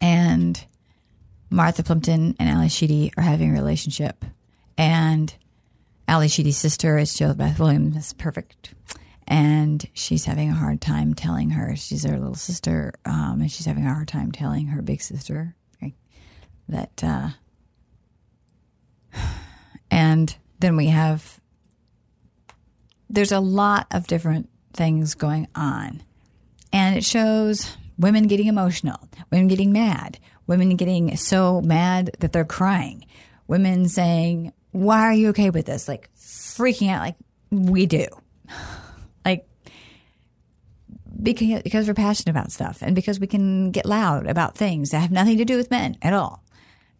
and 0.00 0.64
Martha 1.50 1.82
Plimpton 1.82 2.36
and 2.38 2.48
Ally 2.48 2.68
Sheedy 2.68 3.12
are 3.16 3.22
having 3.22 3.50
a 3.50 3.54
relationship, 3.54 4.24
and 4.78 5.34
Ally 6.08 6.28
Sheedy's 6.28 6.58
sister 6.58 6.96
is 6.96 7.14
Jill 7.14 7.34
Beth 7.34 7.58
Williams. 7.58 8.12
Perfect, 8.14 8.74
and 9.30 9.88
she's 9.94 10.24
having 10.24 10.50
a 10.50 10.54
hard 10.54 10.80
time 10.80 11.14
telling 11.14 11.50
her 11.50 11.76
she's 11.76 12.02
her 12.04 12.18
little 12.18 12.34
sister, 12.34 12.92
um, 13.06 13.40
and 13.40 13.50
she's 13.50 13.64
having 13.64 13.86
a 13.86 13.94
hard 13.94 14.08
time 14.08 14.32
telling 14.32 14.66
her 14.66 14.82
big 14.82 15.00
sister 15.00 15.54
right, 15.80 15.94
that. 16.68 17.02
Uh, 17.02 17.30
and 19.90 20.36
then 20.58 20.76
we 20.76 20.86
have 20.86 21.40
there's 23.08 23.32
a 23.32 23.40
lot 23.40 23.86
of 23.90 24.06
different 24.06 24.48
things 24.72 25.14
going 25.14 25.48
on 25.54 26.02
and 26.72 26.96
it 26.96 27.04
shows 27.04 27.76
women 27.98 28.28
getting 28.28 28.46
emotional 28.46 29.08
women 29.32 29.48
getting 29.48 29.72
mad 29.72 30.18
women 30.46 30.76
getting 30.76 31.16
so 31.16 31.60
mad 31.60 32.10
that 32.20 32.32
they're 32.32 32.44
crying 32.44 33.04
women 33.48 33.88
saying 33.88 34.52
why 34.70 35.00
are 35.00 35.12
you 35.12 35.30
okay 35.30 35.50
with 35.50 35.66
this 35.66 35.88
like 35.88 36.08
freaking 36.14 36.88
out 36.88 37.00
like 37.00 37.16
we 37.50 37.86
do 37.86 38.06
because, 41.22 41.62
because 41.62 41.86
we're 41.88 41.94
passionate 41.94 42.30
about 42.30 42.52
stuff 42.52 42.82
and 42.82 42.94
because 42.94 43.18
we 43.20 43.26
can 43.26 43.70
get 43.70 43.86
loud 43.86 44.26
about 44.26 44.56
things 44.56 44.90
that 44.90 45.00
have 45.00 45.10
nothing 45.10 45.38
to 45.38 45.44
do 45.44 45.56
with 45.56 45.70
men 45.70 45.96
at 46.02 46.12
all 46.12 46.42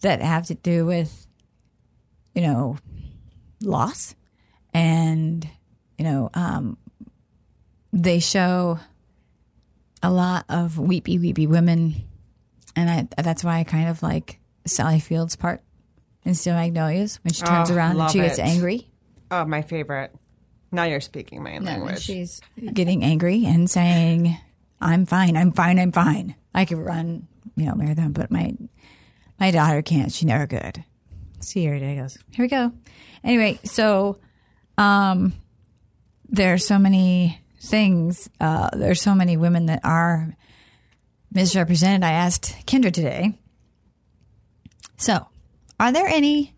that 0.00 0.20
have 0.22 0.46
to 0.46 0.54
do 0.54 0.86
with 0.86 1.26
you 2.34 2.42
know, 2.42 2.76
loss. 3.60 4.14
And, 4.72 5.46
you 5.98 6.04
know, 6.04 6.30
um, 6.32 6.76
they 7.92 8.20
show 8.20 8.78
a 10.02 10.10
lot 10.12 10.44
of 10.48 10.78
weepy, 10.78 11.18
weepy 11.18 11.46
women. 11.48 11.94
And 12.76 12.88
I, 12.88 13.22
that's 13.22 13.42
why 13.42 13.58
I 13.58 13.64
kind 13.64 13.88
of 13.88 14.00
like 14.02 14.38
Sally 14.64 15.00
Field's 15.00 15.34
part 15.34 15.60
in 16.24 16.34
Steel 16.36 16.54
Magnolias 16.54 17.18
when 17.24 17.32
she 17.34 17.42
turns 17.42 17.70
Oh, 17.70 17.74
around 17.74 18.00
and 18.00 18.10
she 18.12 18.18
gets 18.20 18.38
it. 18.38 18.42
angry. 18.42 18.86
Oh, 19.32 19.44
my 19.44 19.62
favorite. 19.62 20.14
Now 20.72 20.84
you're 20.84 21.00
speaking 21.00 21.42
my 21.42 21.50
And 21.50 21.64
language. 21.64 22.00
she's 22.02 22.40
getting 22.72 23.02
angry 23.02 23.44
and 23.44 23.68
saying, 23.68 24.36
I'm 24.80 25.04
fine, 25.06 25.36
I'm 25.36 25.52
fine, 25.52 25.78
I'm 25.78 25.92
fine. 25.92 26.34
I 26.54 26.64
could 26.64 26.78
run, 26.78 27.26
you 27.56 27.66
know, 27.66 27.74
marathon, 27.74 28.12
but 28.12 28.30
my 28.30 28.54
my 29.38 29.50
daughter 29.50 29.82
can't. 29.82 30.12
She 30.12 30.26
never 30.26 30.46
could. 30.46 30.84
See 31.40 31.60
here, 31.60 31.80
there 31.80 31.96
goes. 31.96 32.18
Here 32.32 32.44
we 32.44 32.48
go. 32.48 32.72
Anyway, 33.24 33.58
so 33.64 34.18
Um, 34.78 35.32
there's 36.28 36.66
so 36.66 36.78
many 36.78 37.40
things. 37.60 38.30
Uh, 38.40 38.70
there's 38.72 39.02
so 39.02 39.14
many 39.14 39.36
women 39.36 39.66
that 39.66 39.80
are 39.84 40.34
misrepresented. 41.32 42.04
I 42.04 42.12
asked 42.12 42.54
Kendra 42.66 42.92
today. 42.92 43.34
So, 44.96 45.26
are 45.78 45.92
there 45.92 46.06
any 46.06 46.54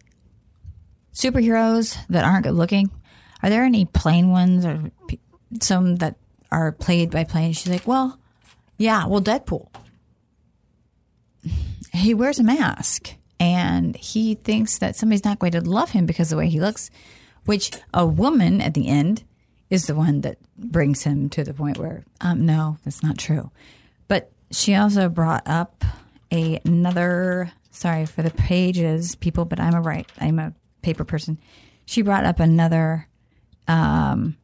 superheroes 1.14 1.96
that 2.08 2.24
aren't 2.24 2.44
good 2.44 2.54
looking? 2.54 2.90
Are 3.42 3.50
there 3.50 3.64
any 3.64 3.84
plain 3.84 4.30
ones 4.30 4.64
or 4.64 4.90
some 5.60 5.96
that 5.96 6.16
are 6.50 6.72
played 6.72 7.10
by 7.10 7.24
plain? 7.24 7.52
She's 7.52 7.72
like, 7.72 7.86
well, 7.86 8.18
yeah, 8.78 9.06
well, 9.06 9.22
Deadpool. 9.22 9.68
He 11.94 12.14
wears 12.14 12.38
a 12.38 12.42
mask 12.42 13.16
and 13.38 13.94
he 13.96 14.34
thinks 14.34 14.78
that 14.78 14.96
somebody's 14.96 15.26
not 15.26 15.38
going 15.38 15.52
to 15.52 15.60
love 15.60 15.90
him 15.90 16.06
because 16.06 16.32
of 16.32 16.36
the 16.36 16.38
way 16.38 16.48
he 16.48 16.58
looks, 16.58 16.90
which 17.44 17.70
a 17.92 18.06
woman 18.06 18.62
at 18.62 18.72
the 18.72 18.88
end 18.88 19.24
is 19.68 19.86
the 19.86 19.94
one 19.94 20.20
that 20.20 20.38
brings 20.56 21.02
him 21.02 21.28
to 21.30 21.42
the 21.42 21.52
point 21.52 21.76
where, 21.76 22.04
um, 22.20 22.46
no, 22.46 22.78
that's 22.84 23.02
not 23.02 23.18
true. 23.18 23.50
But 24.06 24.30
she 24.50 24.74
also 24.74 25.08
brought 25.08 25.42
up 25.46 25.84
a, 26.30 26.60
another, 26.64 27.50
sorry 27.70 28.06
for 28.06 28.22
the 28.22 28.30
pages, 28.30 29.16
people, 29.16 29.44
but 29.44 29.58
I'm 29.58 29.74
a 29.74 29.80
right, 29.80 30.10
I'm 30.18 30.38
a 30.38 30.52
paper 30.82 31.04
person. 31.04 31.38
She 31.84 32.02
brought 32.02 32.24
up 32.24 32.38
another, 32.38 33.08
um, 33.68 34.36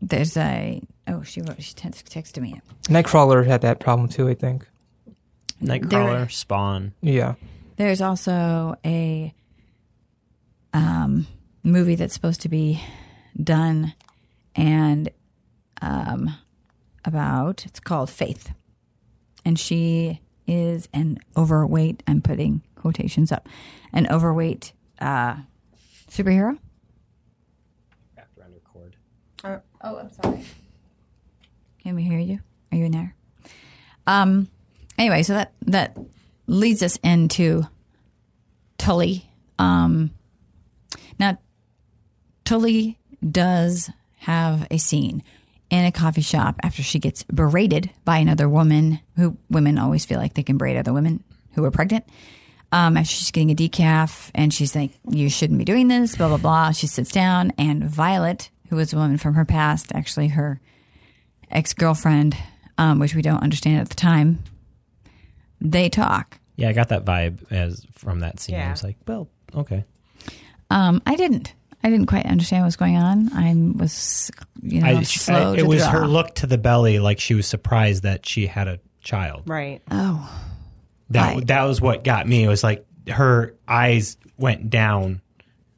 there's 0.00 0.36
a, 0.36 0.82
oh, 1.06 1.22
she 1.22 1.40
wrote, 1.42 1.62
she 1.62 1.74
text- 1.74 2.10
texted 2.10 2.42
me. 2.42 2.60
Nightcrawler 2.84 3.46
had 3.46 3.62
that 3.62 3.80
problem 3.80 4.08
too. 4.08 4.28
I 4.28 4.34
think. 4.34 4.66
Nightcrawler, 5.62 6.30
Spawn. 6.30 6.92
Yeah. 7.00 7.34
There's 7.76 8.00
also 8.00 8.76
a 8.84 9.34
um, 10.72 11.26
movie 11.62 11.96
that's 11.96 12.14
supposed 12.14 12.42
to 12.42 12.48
be 12.48 12.80
done 13.42 13.94
and 14.54 15.10
um, 15.80 16.34
about 17.04 17.64
it's 17.66 17.80
called 17.80 18.10
Faith, 18.10 18.52
and 19.44 19.58
she 19.58 20.20
is 20.46 20.88
an 20.92 21.18
overweight. 21.36 22.02
I'm 22.06 22.20
putting 22.20 22.62
quotations 22.74 23.30
up, 23.30 23.48
an 23.92 24.08
overweight 24.10 24.72
uh, 25.00 25.36
superhero. 26.08 26.58
Oh, 29.80 29.96
I'm 29.96 30.10
sorry. 30.10 30.44
Can 31.82 31.94
we 31.94 32.02
hear 32.02 32.18
you? 32.18 32.40
Are 32.72 32.78
you 32.78 32.84
in 32.86 32.92
there? 32.92 33.14
Um. 34.06 34.48
Anyway, 34.96 35.22
so 35.22 35.34
that 35.34 35.52
that 35.66 35.96
leads 36.46 36.82
us 36.82 36.98
into 37.02 37.64
Tully. 38.78 39.30
Um. 39.58 40.10
Now, 41.18 41.38
Tully 42.44 42.98
does 43.28 43.90
have 44.18 44.66
a 44.70 44.78
scene 44.78 45.22
in 45.70 45.84
a 45.84 45.92
coffee 45.92 46.22
shop 46.22 46.56
after 46.62 46.82
she 46.82 46.98
gets 46.98 47.22
berated 47.24 47.90
by 48.04 48.18
another 48.18 48.48
woman 48.48 49.00
who 49.16 49.36
women 49.50 49.78
always 49.78 50.04
feel 50.04 50.18
like 50.18 50.34
they 50.34 50.42
can 50.42 50.58
berate 50.58 50.76
other 50.76 50.92
women 50.92 51.22
who 51.54 51.64
are 51.64 51.70
pregnant. 51.70 52.04
Um, 52.70 52.98
after 52.98 53.10
she's 53.10 53.30
getting 53.30 53.50
a 53.50 53.54
decaf 53.54 54.30
and 54.34 54.52
she's 54.52 54.76
like, 54.76 54.90
you 55.08 55.30
shouldn't 55.30 55.58
be 55.58 55.64
doing 55.64 55.88
this, 55.88 56.16
blah, 56.16 56.28
blah, 56.28 56.36
blah. 56.36 56.70
She 56.72 56.86
sits 56.86 57.10
down 57.10 57.52
and 57.56 57.82
Violet, 57.82 58.50
who 58.68 58.76
was 58.76 58.92
a 58.92 58.96
woman 58.96 59.16
from 59.16 59.34
her 59.34 59.46
past, 59.46 59.90
actually 59.94 60.28
her 60.28 60.60
ex 61.50 61.72
girlfriend, 61.72 62.36
um, 62.76 62.98
which 62.98 63.14
we 63.14 63.22
don't 63.22 63.42
understand 63.42 63.80
at 63.80 63.88
the 63.88 63.94
time, 63.94 64.42
they 65.62 65.88
talk. 65.88 66.38
Yeah, 66.56 66.68
I 66.68 66.72
got 66.74 66.88
that 66.90 67.04
vibe 67.06 67.50
as 67.50 67.86
from 67.94 68.20
that 68.20 68.38
scene. 68.40 68.56
I 68.56 68.70
was 68.70 68.84
like, 68.84 68.96
well, 69.06 69.28
okay. 69.54 69.84
Um, 70.70 71.00
I 71.06 71.16
didn't. 71.16 71.54
I 71.82 71.90
didn't 71.90 72.06
quite 72.06 72.26
understand 72.26 72.62
what 72.62 72.66
was 72.66 72.76
going 72.76 72.96
on. 72.96 73.32
I 73.32 73.54
was, 73.80 74.30
you 74.60 74.80
know, 74.82 74.88
I, 74.88 75.02
slow 75.04 75.52
I- 75.52 75.56
to 75.56 75.62
it 75.62 75.66
was 75.66 75.80
draw. 75.82 75.90
her 75.92 76.06
look 76.08 76.34
to 76.36 76.46
the 76.46 76.58
belly, 76.58 76.98
like 76.98 77.20
she 77.20 77.34
was 77.34 77.46
surprised 77.46 78.02
that 78.02 78.26
she 78.26 78.46
had 78.48 78.66
a 78.68 78.80
child. 79.00 79.44
Right. 79.46 79.80
Oh, 79.90 80.28
That 81.10 81.34
Right. 81.36 81.46
that 81.46 81.62
was 81.64 81.80
what 81.80 82.04
got 82.04 82.26
me. 82.28 82.44
It 82.44 82.48
was 82.48 82.62
like 82.62 82.84
her 83.08 83.54
eyes 83.66 84.16
went 84.36 84.68
down 84.70 85.20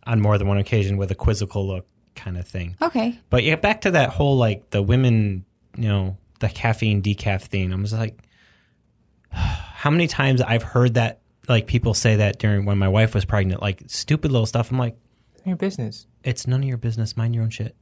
on 0.07 0.21
more 0.21 0.37
than 0.39 0.49
one 0.49 0.59
occasion 0.59 0.97
with 0.97 1.11
a 1.11 1.15
quizzical 1.15 1.67
look, 1.67 1.87
kind 2.17 2.37
of 2.37 2.47
thing. 2.49 2.77
okay. 2.83 3.19
But 3.31 3.45
yeah, 3.45 3.57
back 3.57 3.83
to 3.83 3.93
that 3.93 4.11
whole 4.11 4.37
like 4.37 4.71
the 4.71 4.83
women, 4.83 5.45
you 5.77 5.89
know, 5.89 6.17
the 6.41 6.49
caffeine 6.49 7.03
decaf 7.03 7.43
thing. 7.43 7.73
I 7.73 7.77
was 7.77 7.93
like, 7.93 8.19
how 9.31 9.91
many 9.91 10.07
times 10.07 10.41
I've 10.41 10.63
heard 10.63 10.95
that 10.95 11.21
like 11.49 11.67
people 11.67 11.95
say 11.95 12.17
that 12.17 12.39
during 12.39 12.65
when 12.65 12.79
my 12.79 12.89
wife 12.89 13.15
was 13.15 13.25
pregnant, 13.25 13.63
like 13.63 13.83
stupid 13.87 14.31
little 14.33 14.47
stuff. 14.47 14.71
I'm 14.71 14.79
like, 14.79 14.97
Your 15.45 15.57
business. 15.57 16.07
it's 16.25 16.47
none 16.47 16.63
of 16.63 16.69
your 16.69 16.77
business. 16.79 17.17
Mind 17.17 17.35
your 17.35 17.45
own 17.45 17.51
shit. 17.51 17.75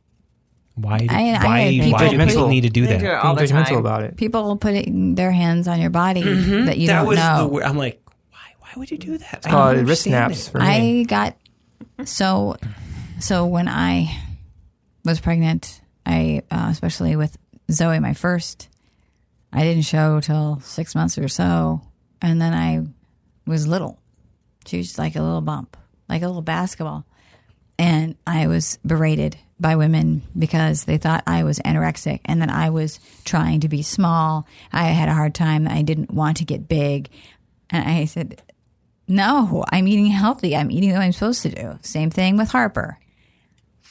Why? 0.80 0.98
Do, 0.98 1.06
I- 1.10 1.30
I 1.34 1.44
why? 1.44 1.59
had 1.60 1.70
people 1.70 1.92
why 1.92 2.09
do 2.09 2.26
people 2.26 2.48
need 2.48 2.60
to 2.62 2.70
do 2.70 2.86
They 2.86 2.92
that? 2.94 3.00
do 3.00 3.06
it 3.06 3.14
all 3.14 3.34
Being 3.34 3.48
the 3.48 3.52
time. 3.64 3.76
about 3.76 4.02
it. 4.05 4.16
People 4.16 4.56
putting 4.56 5.14
their 5.14 5.32
hands 5.32 5.66
on 5.68 5.80
your 5.80 5.90
body 5.90 6.22
that 6.22 6.78
you 6.78 6.86
that 6.88 6.98
don't 7.00 7.06
was 7.09 7.18
know. 7.18 7.50
the. 7.59 7.64
I'm 7.66 7.76
like, 7.76 8.02
why? 8.30 8.38
Why 8.60 8.70
would 8.76 8.90
you 8.90 8.98
do 8.98 9.18
that? 9.18 9.42
I 9.44 9.50
Called 9.50 9.76
don't 9.76 9.84
wrist 9.86 10.02
snaps 10.05 10.48
for 10.48 10.59
me. 10.60 11.00
I 11.00 11.02
got 11.05 11.36
so 12.05 12.56
so 13.20 13.46
when 13.46 13.68
I 13.68 14.16
was 15.05 15.20
pregnant, 15.20 15.80
I 16.06 16.42
uh, 16.50 16.68
especially 16.70 17.16
with 17.16 17.36
Zoe, 17.70 17.98
my 17.98 18.14
first, 18.14 18.68
I 19.52 19.62
didn't 19.62 19.84
show 19.84 20.20
till 20.20 20.60
six 20.60 20.94
months 20.94 21.18
or 21.18 21.28
so, 21.28 21.80
and 22.22 22.40
then 22.40 22.55
I 22.55 22.86
was 23.50 23.66
little. 23.66 23.98
She 24.66 24.78
was 24.78 24.98
like 24.98 25.16
a 25.16 25.22
little 25.22 25.40
bump, 25.40 25.76
like 26.09 26.22
a 26.22 26.26
little 26.26 26.42
basketball, 26.42 27.05
and 27.78 28.16
I 28.26 28.46
was 28.46 28.78
berated 28.86 29.36
by 29.60 29.76
women 29.76 30.22
because 30.39 30.85
they 30.85 30.98
thought 30.98 31.24
I 31.26 31.44
was 31.44 31.59
anorexic 31.60 32.20
and 32.24 32.43
that 32.43 32.51
I 32.51 32.70
was 32.70 33.01
trying 33.24 33.60
to 33.60 33.68
be 33.68 33.82
small. 33.82 34.47
I 34.72 34.85
had 34.85 35.09
a 35.09 35.14
hard 35.14 35.35
time. 35.35 35.66
I 35.66 35.82
didn't 35.82 36.12
want 36.12 36.39
to 36.39 36.44
get 36.44 36.68
big, 36.68 37.10
and 37.70 37.89
I 37.89 38.05
said, 38.05 38.43
no, 39.09 39.64
I'm 39.70 39.89
eating 39.89 40.06
healthy. 40.06 40.55
I'm 40.55 40.70
eating 40.70 40.93
what 40.93 41.01
I'm 41.01 41.12
supposed 41.12 41.43
to 41.43 41.48
do. 41.48 41.78
Same 41.82 42.10
thing 42.10 42.36
with 42.36 42.51
Harper. 42.51 42.98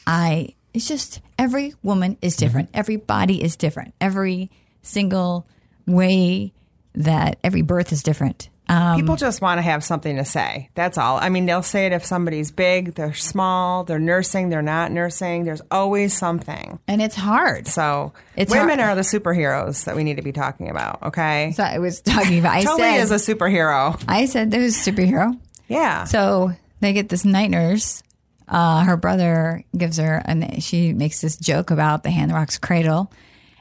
I, 0.05 0.55
it's 0.73 0.87
just 0.87 1.21
every 1.39 1.73
woman 1.81 2.17
is 2.21 2.35
mm-hmm. 2.35 2.45
different. 2.45 2.69
Every 2.73 2.97
body 2.97 3.43
is 3.43 3.55
different. 3.55 3.93
Every 3.99 4.51
single 4.83 5.47
way 5.87 6.53
that 6.93 7.39
every 7.43 7.63
birth 7.63 7.91
is 7.91 8.03
different. 8.03 8.49
Um, 8.69 8.99
People 8.99 9.15
just 9.15 9.41
want 9.41 9.59
to 9.59 9.61
have 9.61 9.83
something 9.83 10.17
to 10.17 10.25
say. 10.25 10.69
That's 10.75 10.97
all. 10.97 11.17
I 11.17 11.29
mean, 11.29 11.45
they'll 11.45 11.63
say 11.63 11.85
it 11.85 11.93
if 11.93 12.05
somebody's 12.05 12.51
big, 12.51 12.95
they're 12.95 13.13
small, 13.13 13.85
they're 13.85 13.97
nursing, 13.99 14.49
they're 14.49 14.61
not 14.61 14.91
nursing. 14.91 15.45
There's 15.45 15.61
always 15.71 16.17
something. 16.17 16.77
and 16.87 17.01
it's 17.01 17.15
hard. 17.15 17.67
So 17.67 18.11
It's 18.35 18.51
women 18.51 18.79
hard. 18.79 18.91
are 18.91 18.95
the 18.95 19.01
superheroes 19.03 19.85
that 19.85 19.95
we 19.95 20.03
need 20.03 20.17
to 20.17 20.21
be 20.21 20.33
talking 20.33 20.69
about. 20.69 21.01
Okay. 21.03 21.53
So 21.55 21.63
I 21.63 21.79
was 21.79 22.01
talking 22.01 22.39
about, 22.39 22.55
I 22.55 22.63
Tully 22.63 22.81
said, 22.81 22.99
is 22.99 23.11
a 23.11 23.15
superhero. 23.35 24.03
I 24.07 24.25
said 24.25 24.51
there's 24.51 24.75
a 24.85 24.91
superhero. 24.91 25.39
Yeah. 25.69 26.03
So 26.03 26.51
they 26.81 26.91
get 26.93 27.07
this 27.09 27.23
night 27.25 27.49
nurse. 27.49 28.03
Uh, 28.49 28.83
her 28.83 28.95
brother 28.97 29.63
gives 29.77 29.97
her, 29.97 30.21
and 30.25 30.63
she 30.63 30.93
makes 30.93 31.19
this 31.21 31.35
joke 31.37 31.69
about 31.71 32.03
the 32.03 32.09
hand 32.11 32.31
rocks 32.31 32.57
cradle. 32.57 33.11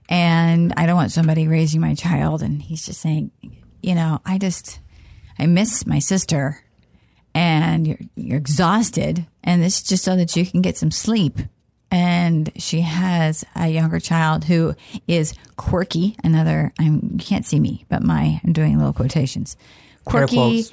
And 0.09 0.73
I 0.77 0.87
don't 0.87 0.95
want 0.97 1.11
somebody 1.13 1.49
raising 1.49 1.81
my 1.81 1.95
child. 1.95 2.43
And 2.43 2.63
he's 2.63 2.87
just 2.87 3.01
saying, 3.01 3.31
you 3.83 3.95
know, 3.97 4.21
I 4.25 4.39
just, 4.39 4.79
I 5.39 5.47
miss 5.47 5.87
my 5.87 5.99
sister 5.99 6.63
and 7.35 7.87
you're, 7.87 7.99
you're 8.15 8.39
exhausted. 8.39 9.27
And 9.45 9.63
this 9.63 9.79
is 9.79 9.83
just 9.83 10.05
so 10.05 10.17
that 10.17 10.35
you 10.37 10.47
can 10.47 10.63
get 10.63 10.77
some 10.79 10.91
sleep. 10.91 11.39
And 11.91 12.51
she 12.57 12.81
has 12.81 13.45
a 13.55 13.69
younger 13.69 14.01
child 14.01 14.45
who 14.45 14.75
is 15.07 15.35
quirky. 15.57 16.17
Another, 16.25 16.73
I'm, 16.81 17.11
you 17.13 17.25
can't 17.25 17.47
see 17.47 17.61
me, 17.61 17.85
but 17.89 18.03
my, 18.03 18.41
I'm 18.45 18.53
doing 18.53 18.77
little 18.77 18.93
quotations. 18.93 19.57
Quirky 20.05 20.65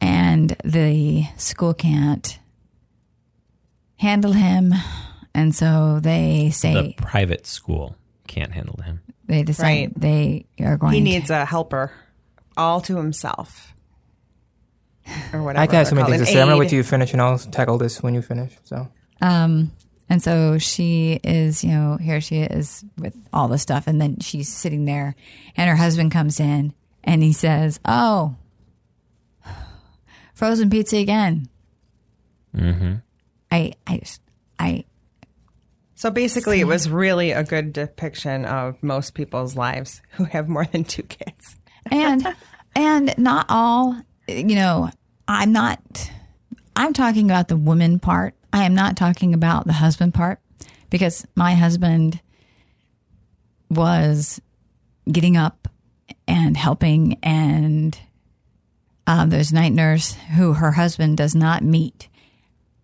and 0.00 0.56
the 0.64 1.24
school 1.36 1.74
can't 1.74 2.38
handle 3.96 4.32
him 4.32 4.72
and 5.34 5.54
so 5.54 5.98
they 6.00 6.50
say 6.50 6.72
The 6.74 6.94
private 7.02 7.46
school 7.46 7.96
can't 8.26 8.52
handle 8.52 8.80
him. 8.82 9.00
they 9.26 9.42
decide 9.42 9.64
Right. 9.64 10.00
they 10.00 10.46
are 10.60 10.76
going 10.76 10.92
he 10.94 10.98
to- 11.00 11.04
needs 11.04 11.30
a 11.30 11.44
helper 11.44 11.90
all 12.58 12.80
to 12.82 12.96
himself. 12.96 13.72
Or 15.32 15.42
whatever. 15.42 15.62
I 15.62 15.66
can 15.66 15.76
have 15.76 15.86
so 15.88 15.94
many 15.94 16.10
things 16.10 16.22
to 16.22 16.28
an 16.28 16.34
say. 16.34 16.40
I'm 16.42 16.48
gonna 16.48 16.58
wait 16.58 16.68
till 16.68 16.76
you 16.76 16.82
finish, 16.82 17.12
and 17.12 17.22
I'll 17.22 17.38
tackle 17.38 17.78
this 17.78 18.02
when 18.02 18.14
you 18.14 18.20
finish. 18.20 18.52
So 18.64 18.88
um 19.20 19.72
and 20.08 20.22
so 20.22 20.58
she 20.58 21.20
is 21.24 21.64
you 21.64 21.70
know 21.70 21.96
here 21.96 22.20
she 22.20 22.40
is 22.40 22.84
with 22.96 23.14
all 23.32 23.48
the 23.48 23.58
stuff 23.58 23.86
and 23.86 24.00
then 24.00 24.18
she's 24.20 24.48
sitting 24.48 24.84
there 24.84 25.14
and 25.56 25.68
her 25.68 25.76
husband 25.76 26.12
comes 26.12 26.40
in 26.40 26.72
and 27.04 27.22
he 27.22 27.32
says 27.32 27.80
oh 27.84 28.36
frozen 30.34 30.70
pizza 30.70 30.96
again 30.96 31.48
mm-hmm. 32.54 32.94
i 33.50 33.72
i 33.86 33.98
just 33.98 34.20
i 34.58 34.84
So 35.94 36.12
basically, 36.12 36.60
it 36.60 36.68
was 36.68 36.88
really 36.88 37.32
a 37.32 37.42
good 37.42 37.72
depiction 37.72 38.44
of 38.44 38.80
most 38.84 39.14
people's 39.14 39.56
lives 39.56 40.00
who 40.10 40.24
have 40.30 40.48
more 40.48 40.64
than 40.64 40.84
two 40.84 41.02
kids. 41.02 41.56
And 41.90 42.34
and 42.76 43.14
not 43.18 43.46
all 43.48 44.00
you 44.26 44.54
know 44.54 44.90
i'm 45.26 45.52
not 45.52 46.10
I'm 46.78 46.92
talking 46.92 47.28
about 47.28 47.48
the 47.48 47.56
woman 47.56 47.98
part. 47.98 48.34
I 48.52 48.62
am 48.62 48.72
not 48.72 48.96
talking 48.96 49.34
about 49.34 49.66
the 49.66 49.72
husband 49.72 50.14
part 50.14 50.38
because 50.90 51.26
my 51.34 51.56
husband 51.56 52.20
was 53.68 54.40
getting 55.10 55.36
up 55.36 55.66
and 56.28 56.56
helping 56.56 57.18
and 57.20 57.98
um, 59.08 59.30
there's 59.30 59.50
a 59.50 59.56
night 59.56 59.72
nurse 59.72 60.12
who 60.36 60.52
her 60.52 60.70
husband 60.70 61.16
does 61.16 61.34
not 61.34 61.64
meet. 61.64 62.08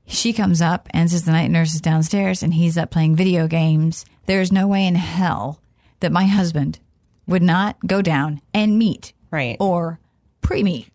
She 0.06 0.32
comes 0.32 0.60
up 0.60 0.89
and 0.90 1.09
says 1.09 1.24
the 1.24 1.31
night 1.31 1.52
nurse 1.52 1.72
is 1.72 1.81
downstairs 1.81 2.43
and 2.43 2.52
he's 2.52 2.76
up 2.76 2.90
playing 2.90 3.14
video 3.14 3.47
games. 3.47 4.05
There's 4.26 4.51
no 4.51 4.66
way 4.66 4.89
in 4.89 4.97
hell 4.97 5.60
that 6.01 6.10
my 6.10 6.24
husband 6.24 6.81
would 7.26 7.42
not 7.42 7.76
go 7.86 8.02
down 8.02 8.40
and 8.52 8.78
meet 8.78 9.12
Right. 9.30 9.56
or 9.60 9.98
pre-meet 10.40 10.90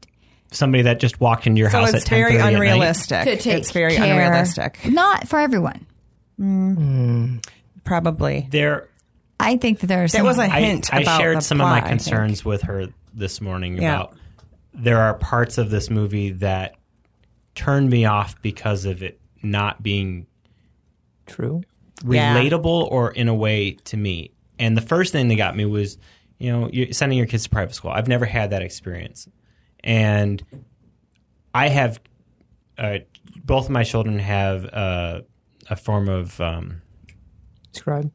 Somebody 0.51 0.81
that 0.83 0.99
just 0.99 1.19
walked 1.21 1.45
into 1.45 1.59
your 1.59 1.69
So 1.69 1.79
house 1.79 1.93
it's 1.93 2.03
at 2.05 2.07
ten 2.09 2.17
very 2.19 2.31
thirty 2.33 2.39
at 2.39 2.45
night. 2.45 2.53
unrealistic. 2.55 3.23
to 3.25 3.37
take 3.37 3.57
It's 3.59 3.71
very 3.71 3.95
care- 3.95 4.11
unrealistic. 4.13 4.79
Not 4.85 5.27
for 5.27 5.39
everyone. 5.39 5.85
Hmm. 6.37 7.37
Probably. 7.83 8.47
There, 8.49 8.87
I 9.39 9.57
think 9.57 9.79
that 9.81 9.87
there's 9.87 10.13
That 10.13 10.23
was 10.23 10.37
a 10.39 10.47
hint 10.47 10.91
I 10.93 11.01
about 11.01 11.19
shared 11.21 11.37
the 11.37 11.41
some 11.41 11.61
of 11.61 11.67
my 11.67 11.81
concerns 11.81 12.43
with 12.43 12.63
her 12.63 12.87
this 13.13 13.41
morning 13.41 13.77
Yeah. 13.81 13.93
about 13.95 14.15
there 14.73 14.99
are 14.99 15.13
parts 15.15 15.57
of 15.57 15.69
this 15.69 15.89
movie 15.89 16.31
that 16.31 16.75
turned 17.55 17.89
me 17.89 18.05
off 18.05 18.41
because 18.41 18.85
of 18.85 19.03
it 19.03 19.19
not 19.43 19.83
being 19.83 20.25
True. 21.27 21.61
Yeah. 22.07 22.35
relatable 22.37 22.89
or 22.91 23.11
in 23.11 23.27
a 23.27 23.35
way 23.35 23.71
to 23.85 23.97
me. 23.97 24.31
And 24.57 24.75
the 24.75 24.81
first 24.81 25.11
thing 25.11 25.27
that 25.27 25.35
got 25.35 25.55
me 25.55 25.65
was, 25.65 25.97
you 26.39 26.51
know, 26.51 26.69
you're 26.71 26.91
sending 26.93 27.17
your 27.17 27.27
kids 27.27 27.43
to 27.43 27.49
private 27.49 27.75
school. 27.75 27.91
I've 27.91 28.07
never 28.07 28.25
had 28.25 28.49
that 28.51 28.61
experience, 28.61 29.27
and 29.83 30.43
I 31.53 31.67
have 31.69 31.99
uh, 32.77 32.99
both 33.43 33.65
of 33.65 33.71
my 33.71 33.83
children 33.83 34.19
have 34.19 34.65
uh, 34.65 35.21
a 35.69 35.75
form 35.75 36.07
of 36.09 36.39
um, 36.41 36.81
Describe. 37.73 38.11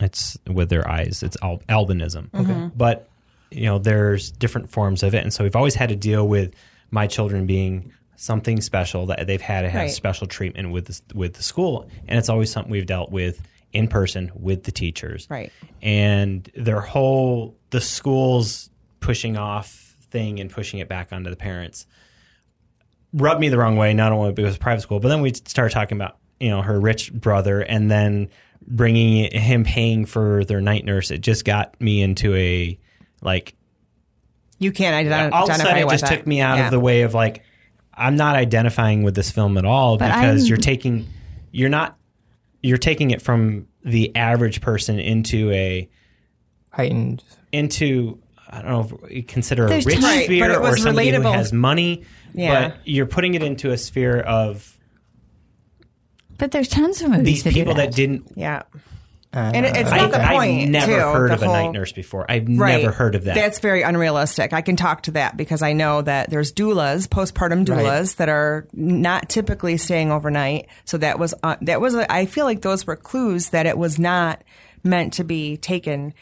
it's 0.00 0.36
with 0.46 0.68
their 0.68 0.88
eyes. 0.88 1.22
It's 1.22 1.36
al- 1.42 1.62
albinism. 1.68 2.30
Mm-hmm. 2.30 2.68
But 2.76 3.08
you 3.50 3.64
know, 3.64 3.78
there's 3.78 4.30
different 4.30 4.70
forms 4.70 5.02
of 5.02 5.14
it, 5.14 5.22
and 5.22 5.32
so 5.32 5.44
we've 5.44 5.56
always 5.56 5.74
had 5.74 5.88
to 5.88 5.96
deal 5.96 6.26
with 6.28 6.54
my 6.90 7.06
children 7.06 7.46
being 7.46 7.92
something 8.16 8.60
special 8.60 9.06
that 9.06 9.26
they've 9.26 9.40
had 9.40 9.62
to 9.62 9.68
have 9.70 9.82
Right. 9.82 9.90
special 9.90 10.26
treatment 10.26 10.70
with 10.70 10.86
the, 10.86 11.00
with 11.18 11.34
the 11.34 11.42
school, 11.42 11.88
and 12.06 12.18
it's 12.18 12.28
always 12.28 12.50
something 12.50 12.70
we've 12.70 12.86
dealt 12.86 13.10
with 13.10 13.40
in 13.74 13.88
person 13.88 14.30
with 14.34 14.62
the 14.64 14.72
teachers. 14.72 15.26
Right. 15.28 15.52
And 15.82 16.48
their 16.56 16.80
whole 16.80 17.56
the 17.70 17.80
schools 17.80 18.70
pushing 19.00 19.36
off 19.36 19.96
thing 20.10 20.40
and 20.40 20.50
pushing 20.50 20.78
it 20.80 20.88
back 20.88 21.12
onto 21.12 21.28
the 21.28 21.36
parents 21.36 21.86
rubbed 23.12 23.40
me 23.40 23.48
the 23.48 23.58
wrong 23.58 23.76
way. 23.76 23.94
Not 23.94 24.12
only 24.12 24.32
because 24.32 24.56
private 24.58 24.80
school, 24.82 25.00
but 25.00 25.08
then 25.08 25.20
we 25.20 25.32
started 25.34 25.72
talking 25.74 25.96
about 25.98 26.16
you 26.40 26.50
know 26.50 26.62
her 26.62 26.78
rich 26.80 27.12
brother, 27.12 27.60
and 27.60 27.90
then 27.90 28.28
bringing 28.66 29.30
him 29.30 29.64
paying 29.64 30.04
for 30.06 30.44
their 30.44 30.60
night 30.60 30.84
nurse. 30.84 31.10
It 31.10 31.20
just 31.20 31.44
got 31.44 31.80
me 31.80 32.00
into 32.02 32.34
a 32.34 32.78
like 33.22 33.54
You 34.58 34.72
can't 34.72 35.06
ident- 35.06 35.32
all 35.32 35.44
of 35.44 35.50
a 35.50 35.54
sudden 35.58 35.76
it 35.76 35.88
just 35.90 36.04
it. 36.04 36.16
took 36.16 36.26
me 36.26 36.40
out 36.40 36.58
Yeah. 36.58 36.64
of 36.66 36.70
the 36.70 36.80
way 36.80 37.02
of 37.02 37.12
like 37.14 37.42
I'm 37.96 38.16
not 38.16 38.34
identifying 38.36 39.02
with 39.04 39.14
this 39.14 39.30
film 39.30 39.56
at 39.58 39.64
all 39.64 39.96
But 39.98 40.06
because 40.06 40.42
I'm- 40.42 40.48
you're 40.48 40.56
taking 40.58 41.06
you're 41.52 41.68
not 41.70 41.96
you're 42.64 42.78
taking 42.78 43.10
it 43.10 43.20
from 43.20 43.66
the 43.84 44.14
average 44.16 44.60
person 44.60 44.98
into 44.98 45.50
a 45.52 45.88
Heightened. 46.70 47.22
into 47.52 48.18
I 48.50 48.62
don't 48.62 48.70
know 48.70 48.98
if 49.04 49.12
you 49.12 49.22
consider 49.22 49.66
There's 49.68 49.84
a 49.84 49.88
rich 49.88 49.94
times- 50.00 50.04
Right, 50.04 50.24
sphere 50.24 50.44
but 50.44 50.50
it 50.52 50.56
or 50.58 50.60
was 50.62 50.82
somebody 50.82 51.10
who 51.10 51.20
has 51.22 51.52
money, 51.52 52.04
Yeah. 52.34 52.68
but 52.68 52.78
you're 52.86 53.06
putting 53.06 53.34
it 53.34 53.42
into 53.42 53.70
a 53.72 53.76
sphere 53.76 54.18
of 54.20 54.76
But 56.38 56.50
there's 56.52 56.68
tons 56.68 57.00
of 57.02 57.10
movies 57.10 57.24
these 57.26 57.42
that 57.44 57.50
do 57.54 57.60
people 57.60 57.74
that. 57.74 57.90
that. 57.90 57.96
didn't. 57.96 58.32
Yeah. 58.36 58.62
Uh, 59.34 59.50
And 59.52 59.66
it, 59.66 59.76
it's 59.76 59.90
I, 59.90 59.96
not 59.96 60.12
the 60.12 60.18
point. 60.18 60.62
I've 60.62 60.68
never 60.68 60.92
too, 60.92 60.98
heard 61.00 61.30
of 61.32 61.42
a 61.42 61.46
night 61.46 61.72
nurse 61.72 61.90
before. 61.92 62.24
I've 62.30 62.46
Right. 62.48 62.82
never 62.82 62.92
heard 62.92 63.14
of 63.16 63.24
that. 63.24 63.34
That's 63.34 63.58
very 63.58 63.82
unrealistic. 63.82 64.52
I 64.52 64.60
can 64.60 64.76
talk 64.76 65.02
to 65.04 65.10
that 65.12 65.36
because 65.36 65.60
I 65.60 65.72
know 65.72 66.02
that 66.02 66.30
there's 66.30 66.52
doulas, 66.52 67.08
postpartum 67.08 67.64
doulas 67.64 67.98
Right. 68.10 68.16
that 68.18 68.28
are 68.28 68.68
not 68.72 69.28
typically 69.28 69.76
staying 69.76 70.12
overnight. 70.12 70.68
So 70.84 70.98
that 70.98 71.18
was 71.18 71.34
uh, 71.42 71.56
that 71.62 71.80
was 71.80 71.96
a, 71.96 72.10
I 72.12 72.26
feel 72.26 72.44
like 72.44 72.62
those 72.62 72.86
were 72.86 72.96
clues 72.96 73.50
that 73.50 73.66
it 73.66 73.76
was 73.76 73.98
not 73.98 74.42
meant 74.84 75.14
to 75.14 75.24
be 75.24 75.56
taken 75.56 76.14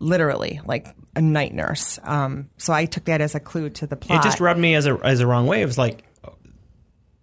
literally 0.00 0.60
like 0.66 0.88
a 1.14 1.22
night 1.22 1.54
nurse. 1.54 1.98
Um, 2.02 2.50
so 2.58 2.72
I 2.72 2.86
took 2.86 3.04
that 3.04 3.20
as 3.20 3.34
a 3.34 3.40
clue 3.40 3.70
to 3.70 3.86
the 3.86 3.96
plot. 3.96 4.24
it 4.24 4.28
just 4.28 4.40
rubbed 4.40 4.58
me 4.60 4.74
as 4.74 4.86
a 4.86 4.98
as 5.04 5.20
a 5.20 5.26
wrong 5.26 5.46
way. 5.46 5.62
It 5.62 5.66
was 5.66 5.78
like, 5.78 6.02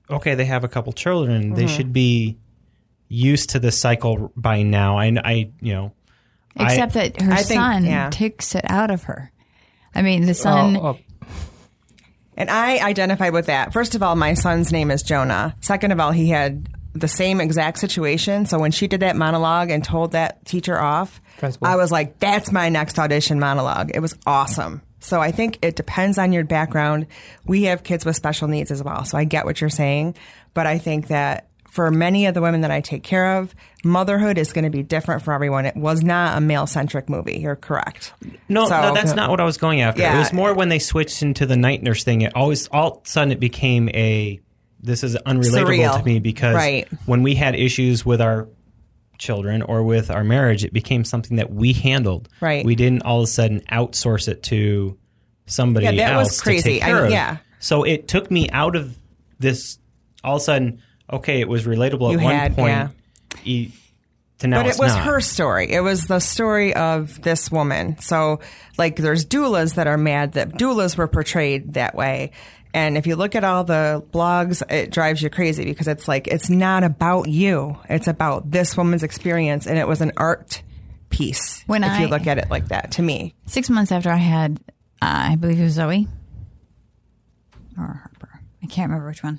okay, 0.09 0.35
they 0.35 0.45
have 0.45 0.63
a 0.63 0.67
couple 0.67 0.93
children. 0.93 1.43
Mm-hmm. 1.43 1.55
They 1.55 1.67
should 1.67 1.91
be 1.93 2.37
used 3.13 3.51
to 3.51 3.59
this 3.59 3.79
cycle 3.79 4.31
by 4.35 4.63
now. 4.63 4.97
I, 4.97 5.15
I 5.23 5.51
you 5.61 5.73
know, 5.73 5.93
I- 6.57 6.73
Except 6.73 6.93
that 6.93 7.21
her 7.21 7.31
I 7.31 7.43
think- 7.43 7.59
son 7.59 7.85
yeah. 7.85 8.09
takes 8.09 8.55
it 8.55 8.65
out 8.69 8.91
of 8.91 9.03
her. 9.03 9.31
I 9.95 10.01
mean, 10.01 10.25
the 10.25 10.33
son. 10.33 10.75
Oh, 10.77 10.97
oh, 10.97 11.27
And 12.35 12.49
I 12.49 12.79
identified 12.79 13.33
with 13.33 13.45
that. 13.45 13.73
First 13.73 13.93
of 13.95 14.01
all, 14.01 14.15
my 14.15 14.33
son's 14.33 14.71
name 14.71 14.89
is 14.89 15.03
Jonah. 15.03 15.55
Second 15.61 15.91
of 15.91 15.99
all, 15.99 16.11
he 16.11 16.29
had 16.29 16.67
the 16.93 17.07
same 17.07 17.39
exact 17.39 17.77
situation. 17.79 18.45
So 18.47 18.59
when 18.59 18.71
she 18.71 18.87
did 18.87 19.01
that 19.01 19.15
monologue 19.15 19.69
and 19.69 19.83
told 19.83 20.11
that 20.13 20.43
teacher 20.45 20.79
off, 20.79 21.21
Principal. 21.37 21.67
I 21.67 21.75
was 21.75 21.91
like, 21.91 22.19
that's 22.19 22.51
my 22.51 22.69
next 22.69 22.97
audition 22.99 23.39
monologue. 23.39 23.91
It 23.93 23.99
was 23.99 24.15
awesome. 24.25 24.81
So 24.99 25.19
I 25.19 25.31
think 25.31 25.59
it 25.61 25.75
depends 25.75 26.17
on 26.17 26.31
your 26.33 26.43
background. 26.43 27.07
We 27.45 27.63
have 27.63 27.83
kids 27.83 28.05
with 28.05 28.15
special 28.15 28.47
needs 28.47 28.71
as 28.71 28.81
well. 28.83 29.05
So 29.05 29.17
I 29.17 29.25
get 29.25 29.45
what 29.45 29.59
you're 29.59 29.69
saying. 29.69 30.15
But 30.53 30.65
I 30.65 30.77
think 30.77 31.07
that 31.07 31.47
for 31.73 31.89
many 31.89 32.27
of 32.27 32.35
the 32.35 32.41
women 32.41 32.61
that 32.61 32.69
I 32.69 32.81
take 32.81 33.01
care 33.01 33.39
of, 33.39 33.55
motherhood 33.83 34.37
is 34.37 34.53
going 34.53 34.63
to 34.63 34.69
be 34.69 34.83
different 34.83 35.23
for 35.23 35.33
everyone. 35.33 35.65
It 35.65 35.75
was 35.75 36.03
not 36.03 36.37
a 36.37 36.41
male 36.41 36.67
centric 36.67 37.09
movie. 37.09 37.39
You're 37.39 37.55
correct. 37.55 38.13
No, 38.47 38.67
So- 38.67 38.79
no, 38.79 38.93
that's 38.93 39.15
not 39.15 39.31
what 39.31 39.39
I 39.39 39.43
was 39.43 39.57
going 39.57 39.81
after. 39.81 40.03
It 40.03 40.15
was 40.15 40.31
more 40.31 40.53
when 40.53 40.69
they 40.69 40.77
switched 40.77 41.23
into 41.23 41.47
the 41.47 41.57
night 41.57 41.81
nurse 41.81 42.03
thing. 42.03 42.21
It 42.21 42.35
always, 42.35 42.67
all 42.67 42.91
of 42.97 42.97
a 43.03 43.09
sudden, 43.09 43.31
it 43.31 43.39
became 43.39 43.89
a. 43.89 44.39
This 44.81 45.03
is 45.03 45.15
unrelatable 45.25 45.65
Surreal. 45.65 45.97
to 45.97 46.05
me 46.05 46.19
because 46.19 46.53
Right. 46.55 46.87
when 47.07 47.23
we 47.23 47.33
had 47.33 47.55
issues 47.55 48.05
with 48.05 48.21
our 48.21 48.49
children 49.17 49.61
or 49.63 49.81
with 49.83 50.11
our 50.11 50.23
marriage, 50.23 50.63
it 50.63 50.73
became 50.73 51.03
something 51.05 51.37
that 51.37 51.51
we 51.51 51.73
handled. 51.73 52.29
Right. 52.39 52.63
We 52.63 52.75
didn't 52.75 53.01
all 53.03 53.19
of 53.21 53.23
a 53.23 53.27
sudden 53.27 53.61
outsource 53.71 54.27
it 54.27 54.43
to 54.43 54.95
somebody 55.47 55.85
Yeah, 55.85 55.91
that 56.11 56.17
was 56.17 56.27
else 56.27 56.37
to 56.37 56.43
crazy. 56.43 56.83
I 56.83 57.01
mean, 57.01 57.11
yeah. 57.11 57.37
So 57.59 57.83
it 57.83 58.07
took 58.07 58.29
me 58.29 58.49
out 58.51 58.75
of 58.75 58.95
this. 59.39 59.79
All 60.23 60.35
of 60.35 60.41
a 60.41 60.45
sudden, 60.45 60.81
okay, 61.13 61.39
it 61.41 61.47
was 61.47 61.65
relatable 61.65 62.11
You 62.11 62.19
at 62.19 62.23
one 62.23 62.35
had, 62.35 62.55
point. 62.55 62.69
yeah. 62.69 62.89
e- 63.43 63.71
to 64.39 64.47
now 64.47 64.57
but 64.63 64.67
it 64.67 64.79
was 64.79 64.93
not. 64.93 65.05
her 65.05 65.21
story. 65.21 65.71
It 65.71 65.79
was 65.81 66.07
the 66.07 66.19
story 66.19 66.73
of 66.73 67.21
this 67.21 67.51
woman. 67.51 67.99
So, 67.99 68.39
like, 68.77 68.95
there's 68.97 69.25
doulas 69.25 69.75
that 69.75 69.87
are 69.87 69.97
mad 69.97 70.33
that 70.33 70.53
doulas 70.53 70.97
were 70.97 71.07
portrayed 71.07 71.73
that 71.75 71.95
way. 71.95 72.31
And 72.73 72.97
if 72.97 73.05
you 73.05 73.15
look 73.15 73.35
at 73.35 73.43
all 73.43 73.63
the 73.63 74.03
blogs, 74.11 74.63
it 74.71 74.89
drives 74.91 75.21
you 75.21 75.29
crazy 75.29 75.63
because 75.63 75.87
it's 75.87 76.07
like, 76.07 76.27
it's 76.27 76.49
not 76.49 76.83
about 76.83 77.29
you. 77.29 77.77
It's 77.87 78.07
about 78.07 78.49
this 78.49 78.75
woman's 78.75 79.03
experience. 79.03 79.67
And 79.67 79.77
it 79.77 79.87
was 79.87 80.01
an 80.01 80.11
art 80.17 80.63
piece. 81.11 81.61
When 81.67 81.83
if 81.83 81.99
you 81.99 82.07
look 82.07 82.25
at 82.25 82.39
it 82.39 82.49
like 82.49 82.69
that, 82.69 82.93
to 82.93 83.03
me. 83.03 83.35
six 83.45 83.69
months 83.69 83.91
after 83.91 84.09
I 84.09 84.15
had, 84.17 84.59
uh, 85.01 85.29
I 85.31 85.35
believe 85.35 85.59
it 85.59 85.63
was 85.63 85.73
Zoe 85.73 86.07
or 87.77 87.85
Harper. 87.85 88.41
I 88.63 88.65
can't 88.65 88.89
remember 88.89 89.07
which 89.09 89.23
one. 89.23 89.37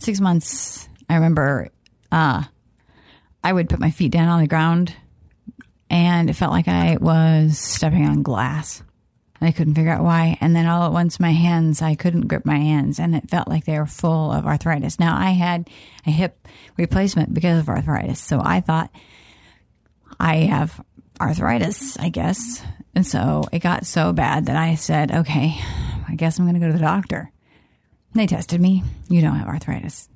Six 0.00 0.20
months. 0.20 0.88
I 1.08 1.14
remember 1.14 1.68
uh, 2.10 2.42
I 3.44 3.52
would 3.52 3.68
put 3.68 3.80
my 3.80 3.90
feet 3.90 4.12
down 4.12 4.28
on 4.28 4.40
the 4.40 4.48
ground, 4.48 4.94
and 5.88 6.30
it 6.30 6.34
felt 6.34 6.52
like 6.52 6.68
I 6.68 6.96
was 7.00 7.58
stepping 7.58 8.06
on 8.06 8.22
glass. 8.22 8.82
I 9.42 9.52
couldn't 9.52 9.74
figure 9.74 9.92
out 9.92 10.02
why. 10.02 10.36
And 10.40 10.54
then 10.54 10.66
all 10.66 10.84
at 10.84 10.92
once, 10.92 11.18
my 11.20 11.32
hands, 11.32 11.80
I 11.80 11.94
couldn't 11.94 12.28
grip 12.28 12.44
my 12.44 12.58
hands, 12.58 12.98
and 12.98 13.14
it 13.14 13.30
felt 13.30 13.48
like 13.48 13.64
they 13.64 13.78
were 13.78 13.86
full 13.86 14.32
of 14.32 14.46
arthritis. 14.46 14.98
Now, 14.98 15.16
I 15.16 15.30
had 15.30 15.68
a 16.06 16.10
hip 16.10 16.46
replacement 16.76 17.32
because 17.32 17.60
of 17.60 17.68
arthritis. 17.68 18.20
So 18.20 18.40
I 18.42 18.60
thought, 18.60 18.90
I 20.18 20.36
have 20.36 20.82
arthritis, 21.20 21.98
I 21.98 22.08
guess. 22.08 22.62
And 22.94 23.06
so 23.06 23.44
it 23.52 23.60
got 23.60 23.86
so 23.86 24.12
bad 24.12 24.46
that 24.46 24.56
I 24.56 24.74
said, 24.74 25.12
okay, 25.12 25.54
I 26.08 26.14
guess 26.16 26.38
I'm 26.38 26.44
going 26.44 26.54
to 26.54 26.60
go 26.60 26.66
to 26.66 26.72
the 26.72 26.78
doctor. 26.78 27.30
They 28.14 28.26
tested 28.26 28.60
me. 28.60 28.82
You 29.08 29.20
don't 29.20 29.36
have 29.36 29.48
arthritis. 29.48 30.08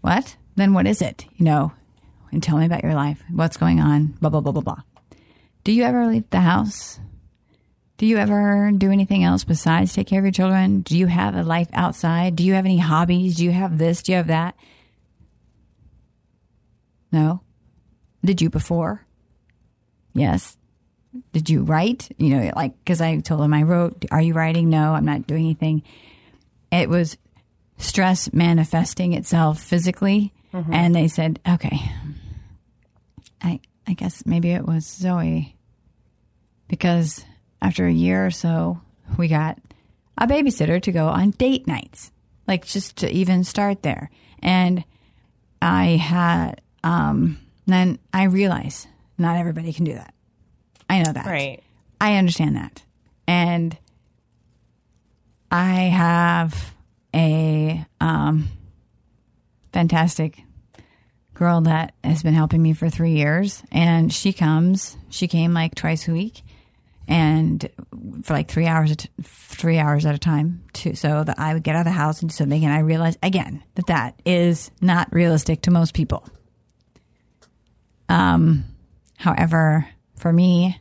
What? 0.00 0.36
Then 0.56 0.72
what 0.74 0.86
is 0.86 1.02
it? 1.02 1.26
You 1.36 1.44
know, 1.44 1.72
and 2.32 2.42
tell 2.42 2.58
me 2.58 2.66
about 2.66 2.84
your 2.84 2.94
life. 2.94 3.22
What's 3.30 3.56
going 3.56 3.80
on? 3.80 4.14
Blah, 4.20 4.30
blah, 4.30 4.40
blah, 4.40 4.52
blah, 4.52 4.62
blah. 4.62 4.82
Do 5.64 5.72
you 5.72 5.82
ever 5.82 6.06
leave 6.06 6.28
the 6.30 6.40
house? 6.40 7.00
Do 7.98 8.06
you 8.06 8.18
ever 8.18 8.70
do 8.76 8.90
anything 8.90 9.24
else 9.24 9.44
besides 9.44 9.94
take 9.94 10.06
care 10.06 10.18
of 10.18 10.24
your 10.24 10.32
children? 10.32 10.82
Do 10.82 10.98
you 10.98 11.06
have 11.06 11.34
a 11.34 11.42
life 11.42 11.68
outside? 11.72 12.36
Do 12.36 12.44
you 12.44 12.52
have 12.52 12.66
any 12.66 12.78
hobbies? 12.78 13.36
Do 13.36 13.44
you 13.44 13.52
have 13.52 13.78
this? 13.78 14.02
Do 14.02 14.12
you 14.12 14.16
have 14.16 14.26
that? 14.26 14.54
No. 17.10 17.40
Did 18.22 18.42
you 18.42 18.50
before? 18.50 19.06
Yes. 20.12 20.56
Did 21.32 21.48
you 21.48 21.62
write? 21.62 22.10
You 22.18 22.36
know, 22.36 22.52
like, 22.54 22.78
because 22.78 23.00
I 23.00 23.18
told 23.20 23.40
him 23.40 23.54
I 23.54 23.62
wrote. 23.62 24.04
Are 24.10 24.20
you 24.20 24.34
writing? 24.34 24.68
No, 24.68 24.92
I'm 24.92 25.06
not 25.06 25.26
doing 25.26 25.44
anything. 25.44 25.82
It 26.80 26.88
was 26.88 27.16
stress 27.78 28.32
manifesting 28.32 29.12
itself 29.12 29.60
physically. 29.60 30.32
And 30.72 30.94
they 30.94 31.08
said, 31.08 31.38
okay, 31.46 31.78
I, 33.42 33.60
I 33.86 33.92
guess 33.92 34.24
maybe 34.24 34.50
it 34.52 34.64
was 34.66 34.86
Zoe 34.86 35.54
because 36.68 37.24
after 37.60 37.86
a 37.86 37.92
year 37.92 38.24
or 38.24 38.30
so, 38.30 38.80
we 39.18 39.28
got 39.28 39.58
a 40.16 40.26
babysitter 40.26 40.80
to 40.82 40.92
go 40.92 41.08
on 41.08 41.30
date 41.32 41.66
nights, 41.66 42.10
like 42.48 42.64
just 42.64 42.96
to 42.98 43.10
even 43.10 43.44
start 43.44 43.82
there. 43.82 44.08
And 44.40 44.84
I 45.60 45.96
had, 45.96 46.62
um, 46.82 47.38
then 47.66 47.98
I 48.14 48.24
realize 48.24 48.86
not 49.18 49.36
everybody 49.36 49.72
can 49.72 49.84
do 49.84 49.94
that. 49.94 50.14
I 50.88 51.02
know 51.02 51.12
that. 51.12 51.26
Right. 51.26 51.62
I 52.00 52.16
understand 52.16 52.56
that. 52.56 52.82
And 53.26 53.76
I 55.56 55.88
have 55.88 56.74
a 57.14 57.82
um, 57.98 58.46
fantastic 59.72 60.42
girl 61.32 61.62
that 61.62 61.94
has 62.04 62.22
been 62.22 62.34
helping 62.34 62.60
me 62.60 62.74
for 62.74 62.90
three 62.90 63.12
years. 63.12 63.62
And 63.72 64.12
she 64.12 64.34
comes, 64.34 64.98
she 65.08 65.28
came 65.28 65.54
like 65.54 65.74
twice 65.74 66.08
a 66.08 66.12
week 66.12 66.42
and 67.08 67.66
for 68.22 68.34
like 68.34 68.50
three 68.50 68.66
hours, 68.66 68.92
at 68.92 69.06
three 69.22 69.78
hours 69.78 70.04
at 70.04 70.14
a 70.14 70.18
time. 70.18 70.62
So 70.74 71.24
that 71.24 71.38
I 71.38 71.54
would 71.54 71.62
get 71.62 71.74
out 71.74 71.80
of 71.80 71.84
the 71.86 71.90
house 71.90 72.20
and 72.20 72.28
do 72.28 72.34
something. 72.34 72.62
And 72.62 72.74
I 72.74 72.80
realized 72.80 73.18
again 73.22 73.64
that 73.76 73.86
that 73.86 74.20
is 74.26 74.70
not 74.82 75.10
realistic 75.10 75.62
to 75.62 75.70
most 75.70 75.94
people. 75.94 76.28
Um, 78.10 78.66
however, 79.16 79.88
for 80.18 80.30
me, 80.30 80.78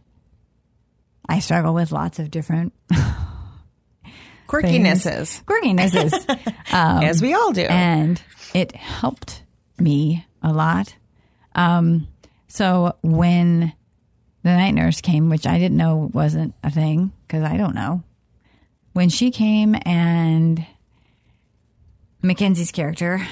I 1.29 1.39
struggle 1.39 1.73
with 1.73 1.93
lots 1.93 2.19
of 2.19 2.29
different 2.29 2.73
Quirkinesses, 4.47 5.43
quirkinesses, 5.45 6.53
as 6.71 7.21
we 7.21 7.33
all 7.33 7.51
do. 7.51 7.63
and 7.63 8.21
it 8.53 8.75
helped 8.75 9.43
me 9.79 10.25
a 10.41 10.53
lot. 10.53 10.95
Um, 11.55 12.07
so 12.47 12.95
when 13.01 13.73
the 14.43 14.49
night 14.55 14.71
nurse 14.71 15.01
came, 15.01 15.29
which 15.29 15.47
I 15.47 15.57
didn't 15.57 15.77
know 15.77 16.09
wasn't 16.13 16.53
a 16.63 16.69
thing 16.69 17.11
because 17.27 17.43
I 17.43 17.57
don't 17.57 17.75
know, 17.75 18.03
when 18.93 19.09
she 19.09 19.31
came 19.31 19.75
and 19.85 20.65
Mackenzie's 22.21 22.71
character, 22.71 23.25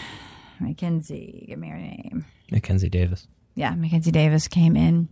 Mackenzie, 0.59 1.45
give 1.47 1.59
me 1.59 1.69
her 1.69 1.77
name. 1.77 2.25
Mackenzie 2.51 2.89
Davis. 2.89 3.27
yeah, 3.55 3.73
Mackenzie 3.75 4.11
Davis 4.11 4.47
came 4.47 4.75
in. 4.75 5.09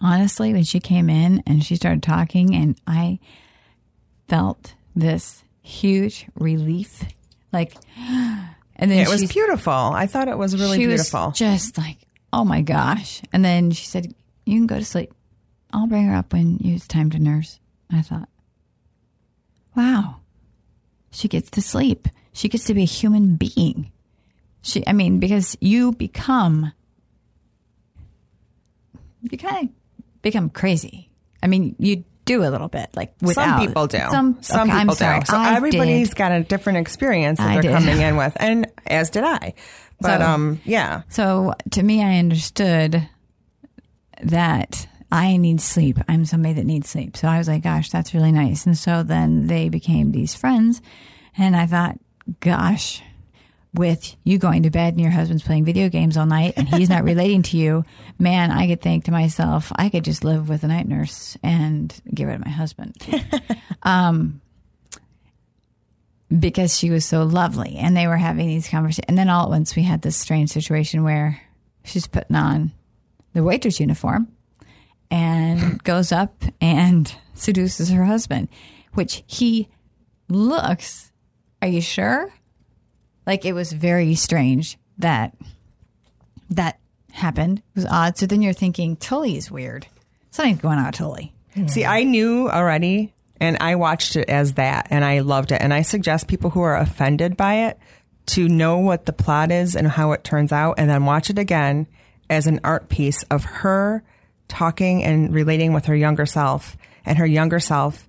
Honestly, 0.00 0.52
when 0.52 0.64
she 0.64 0.80
came 0.80 1.08
in 1.08 1.42
and 1.46 1.62
she 1.64 1.76
started 1.76 2.02
talking, 2.02 2.54
and 2.54 2.76
I 2.86 3.18
felt 4.28 4.74
this 4.94 5.42
huge 5.62 6.26
relief, 6.34 7.02
like, 7.52 7.74
and 7.96 8.90
then 8.90 8.98
it 8.98 9.08
was 9.08 9.32
beautiful. 9.32 9.72
I 9.72 10.06
thought 10.06 10.28
it 10.28 10.38
was 10.38 10.54
really 10.58 10.78
she 10.78 10.86
beautiful. 10.86 11.28
was 11.28 11.38
just 11.38 11.78
like, 11.78 11.98
oh 12.32 12.44
my 12.44 12.62
gosh! 12.62 13.22
And 13.32 13.44
then 13.44 13.70
she 13.70 13.86
said, 13.86 14.14
"You 14.44 14.58
can 14.58 14.66
go 14.66 14.78
to 14.78 14.84
sleep. 14.84 15.12
I'll 15.72 15.86
bring 15.86 16.06
her 16.06 16.16
up 16.16 16.32
when 16.32 16.58
it's 16.62 16.86
time 16.86 17.10
to 17.10 17.18
nurse." 17.18 17.60
I 17.92 18.02
thought, 18.02 18.28
wow, 19.76 20.16
she 21.10 21.28
gets 21.28 21.50
to 21.50 21.62
sleep. 21.62 22.08
She 22.32 22.48
gets 22.48 22.64
to 22.64 22.74
be 22.74 22.82
a 22.82 22.86
human 22.86 23.36
being. 23.36 23.92
She, 24.62 24.84
I 24.86 24.92
mean, 24.92 25.20
because 25.20 25.56
you 25.60 25.92
become, 25.92 26.72
you 29.22 29.38
kind 29.38 29.68
of 29.68 30.22
become 30.22 30.50
crazy. 30.50 31.10
I 31.42 31.46
mean, 31.46 31.76
you 31.78 32.04
do 32.24 32.42
a 32.42 32.50
little 32.50 32.68
bit, 32.68 32.90
like 32.94 33.14
without 33.20 33.58
Some 33.58 33.66
people 33.66 33.86
do. 33.86 33.98
Some, 34.10 34.38
Some 34.42 34.68
okay, 34.70 34.78
people 34.80 34.94
do. 34.94 34.98
So 35.26 35.36
I 35.36 35.54
everybody's 35.56 36.08
did. 36.08 36.16
got 36.16 36.32
a 36.32 36.42
different 36.42 36.78
experience 36.78 37.38
that 37.38 37.48
I 37.48 37.52
they're 37.54 37.62
did. 37.62 37.72
coming 37.72 38.00
in 38.00 38.16
with, 38.16 38.36
and 38.40 38.66
as 38.86 39.10
did 39.10 39.24
I. 39.24 39.54
But 40.00 40.20
So- 40.20 40.26
um, 40.26 40.60
yeah, 40.64 41.02
So 41.08 41.54
to 41.72 41.82
me, 41.82 42.02
I 42.02 42.18
understood 42.18 43.08
that 44.22 44.86
I 45.12 45.36
need 45.36 45.60
sleep. 45.60 45.98
I'm 46.08 46.24
somebody 46.24 46.54
that 46.54 46.64
needs 46.66 46.88
sleep. 46.88 47.16
So 47.16 47.28
I 47.28 47.38
was 47.38 47.46
like, 47.48 47.62
gosh, 47.62 47.90
that's 47.90 48.14
really 48.14 48.32
nice. 48.32 48.66
And 48.66 48.76
so 48.76 49.02
then 49.02 49.46
they 49.46 49.68
became 49.68 50.12
these 50.12 50.34
friends. 50.34 50.80
And 51.36 51.54
I 51.56 51.66
thought, 51.66 51.98
gosh, 52.40 53.02
with 53.74 54.14
you 54.22 54.38
going 54.38 54.62
to 54.62 54.70
bed 54.70 54.94
and 54.94 55.00
your 55.00 55.10
husband's 55.10 55.42
playing 55.42 55.64
video 55.64 55.88
games 55.88 56.16
all 56.16 56.26
night 56.26 56.54
and 56.56 56.68
he's 56.68 56.88
not 56.88 57.04
relating 57.04 57.42
to 57.42 57.56
you, 57.56 57.84
man, 58.18 58.50
I 58.50 58.68
could 58.68 58.80
think 58.80 59.04
to 59.04 59.10
myself, 59.10 59.72
I 59.74 59.88
could 59.88 60.04
just 60.04 60.24
live 60.24 60.48
with 60.48 60.62
a 60.62 60.68
night 60.68 60.86
nurse 60.86 61.36
and 61.42 61.92
get 62.12 62.24
rid 62.24 62.36
of 62.36 62.44
my 62.44 62.50
husband. 62.50 62.96
um, 63.82 64.40
because 66.36 66.78
she 66.78 66.90
was 66.90 67.04
so 67.04 67.24
lovely 67.24 67.76
and 67.76 67.96
they 67.96 68.06
were 68.06 68.16
having 68.16 68.46
these 68.46 68.68
conversations. 68.68 69.06
And 69.08 69.18
then 69.18 69.28
all 69.28 69.44
at 69.44 69.50
once 69.50 69.76
we 69.76 69.82
had 69.82 70.02
this 70.02 70.16
strange 70.16 70.50
situation 70.50 71.02
where 71.02 71.40
she's 71.84 72.06
putting 72.06 72.36
on 72.36 72.72
the 73.32 73.42
waitress 73.42 73.80
uniform 73.80 74.28
and 75.10 75.82
goes 75.84 76.12
up 76.12 76.44
and 76.60 77.12
seduces 77.34 77.90
her 77.90 78.04
husband, 78.04 78.48
which 78.94 79.24
he 79.26 79.68
looks, 80.28 81.12
are 81.60 81.68
you 81.68 81.80
sure? 81.80 82.32
Like 83.26 83.44
it 83.44 83.52
was 83.52 83.72
very 83.72 84.14
strange 84.14 84.78
that 84.98 85.34
that 86.50 86.78
happened. 87.12 87.58
It 87.58 87.76
was 87.76 87.86
odd. 87.86 88.18
So 88.18 88.26
then 88.26 88.42
you're 88.42 88.52
thinking, 88.52 88.96
Tully 88.96 89.36
is 89.36 89.50
weird. 89.50 89.86
Something's 90.30 90.60
going 90.60 90.78
on 90.78 90.86
with 90.86 90.94
Tully. 90.96 91.32
Hmm. 91.54 91.66
See, 91.68 91.84
I 91.84 92.02
knew 92.02 92.48
already, 92.50 93.12
and 93.40 93.56
I 93.60 93.76
watched 93.76 94.16
it 94.16 94.28
as 94.28 94.54
that, 94.54 94.88
and 94.90 95.04
I 95.04 95.20
loved 95.20 95.52
it. 95.52 95.62
And 95.62 95.72
I 95.72 95.82
suggest 95.82 96.26
people 96.28 96.50
who 96.50 96.60
are 96.60 96.76
offended 96.76 97.36
by 97.36 97.66
it 97.68 97.78
to 98.26 98.48
know 98.48 98.78
what 98.78 99.06
the 99.06 99.12
plot 99.12 99.50
is 99.52 99.76
and 99.76 99.86
how 99.86 100.12
it 100.12 100.24
turns 100.24 100.52
out, 100.52 100.74
and 100.78 100.90
then 100.90 101.04
watch 101.04 101.30
it 101.30 101.38
again 101.38 101.86
as 102.28 102.46
an 102.46 102.58
art 102.64 102.88
piece 102.88 103.22
of 103.24 103.44
her 103.44 104.02
talking 104.48 105.04
and 105.04 105.32
relating 105.32 105.72
with 105.72 105.86
her 105.86 105.94
younger 105.96 106.26
self, 106.26 106.76
and 107.06 107.18
her 107.18 107.26
younger 107.26 107.60
self 107.60 108.08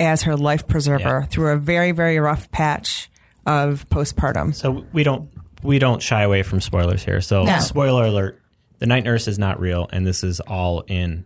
as 0.00 0.22
her 0.22 0.36
life 0.36 0.66
preserver 0.66 1.20
Yeah. 1.20 1.26
through 1.26 1.50
a 1.52 1.56
very, 1.56 1.92
very 1.92 2.18
rough 2.18 2.50
patch 2.50 3.10
of 3.46 3.88
postpartum. 3.90 4.54
So 4.54 4.84
we 4.92 5.02
don't 5.02 5.28
we 5.62 5.78
don't 5.78 6.02
shy 6.02 6.22
away 6.22 6.42
from 6.42 6.60
spoilers 6.60 7.02
here. 7.04 7.20
So 7.20 7.44
No. 7.44 7.58
spoiler 7.58 8.04
alert: 8.04 8.40
the 8.78 8.86
night 8.86 9.04
nurse 9.04 9.28
is 9.28 9.38
not 9.38 9.60
real, 9.60 9.88
and 9.92 10.06
this 10.06 10.22
is 10.24 10.40
all 10.40 10.80
in. 10.86 11.24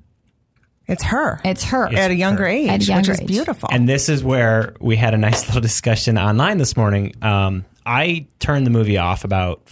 It's 0.86 1.02
her 1.02 1.38
It's 1.44 1.64
her. 1.64 1.86
at 1.94 2.10
a 2.10 2.14
younger 2.14 2.44
her. 2.44 2.48
age, 2.48 2.68
At 2.68 2.74
a 2.74 2.78
which 2.78 2.88
younger 2.88 3.12
is 3.12 3.20
age. 3.20 3.26
beautiful. 3.26 3.68
And 3.70 3.86
this 3.86 4.08
is 4.08 4.24
where 4.24 4.74
we 4.80 4.96
had 4.96 5.12
a 5.12 5.18
nice 5.28 5.46
little 5.46 5.60
discussion 5.60 6.16
online 6.16 6.56
this 6.58 6.76
morning. 6.76 7.12
Um, 7.20 7.64
I 7.84 8.26
turned 8.38 8.64
the 8.66 8.70
movie 8.70 8.96
off 8.98 9.24
about. 9.24 9.62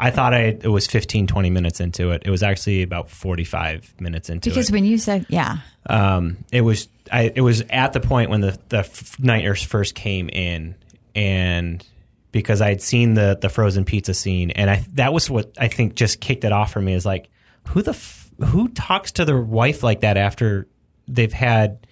I 0.00 0.10
thought 0.10 0.34
I 0.34 0.40
it 0.60 0.66
was 0.66 0.88
15, 0.88 1.28
20 1.28 1.50
minutes 1.50 1.78
into 1.80 2.10
it. 2.10 2.22
It 2.26 2.30
was 2.30 2.42
actually 2.42 2.82
about 2.82 3.08
45 3.10 3.94
minutes 4.00 4.28
into 4.28 4.50
because 4.50 4.56
it. 4.56 4.60
Because 4.60 4.72
when 4.72 4.84
you 4.84 4.98
said, 4.98 5.24
yeah, 5.28 5.58
um, 5.86 6.38
it 6.50 6.62
was 6.62 6.88
I, 7.12 7.30
it 7.34 7.40
was 7.42 7.62
at 7.70 7.92
the 7.92 8.00
point 8.00 8.28
when 8.28 8.40
the 8.40 8.58
the 8.70 8.78
f- 8.78 9.18
night 9.20 9.44
nurse 9.44 9.62
first 9.62 9.94
came 9.94 10.28
in, 10.28 10.74
and 11.14 11.86
because 12.34 12.60
I 12.60 12.68
had 12.68 12.82
seen 12.82 13.14
the 13.14 13.38
the 13.40 13.48
frozen 13.48 13.84
pizza 13.84 14.12
scene, 14.12 14.50
and 14.50 14.68
I 14.68 14.84
that 14.94 15.12
was 15.12 15.30
what 15.30 15.52
I 15.56 15.68
think 15.68 15.94
just 15.94 16.20
kicked 16.20 16.44
it 16.44 16.50
off 16.50 16.72
for 16.72 16.80
me 16.80 16.92
is 16.92 17.06
like 17.06 17.30
who 17.68 17.80
the 17.80 17.92
f- 17.92 18.28
who 18.44 18.68
talks 18.68 19.12
to 19.12 19.24
their 19.24 19.40
wife 19.40 19.84
like 19.84 20.00
that 20.00 20.16
after 20.16 20.66
they've 21.06 21.32
had 21.32 21.86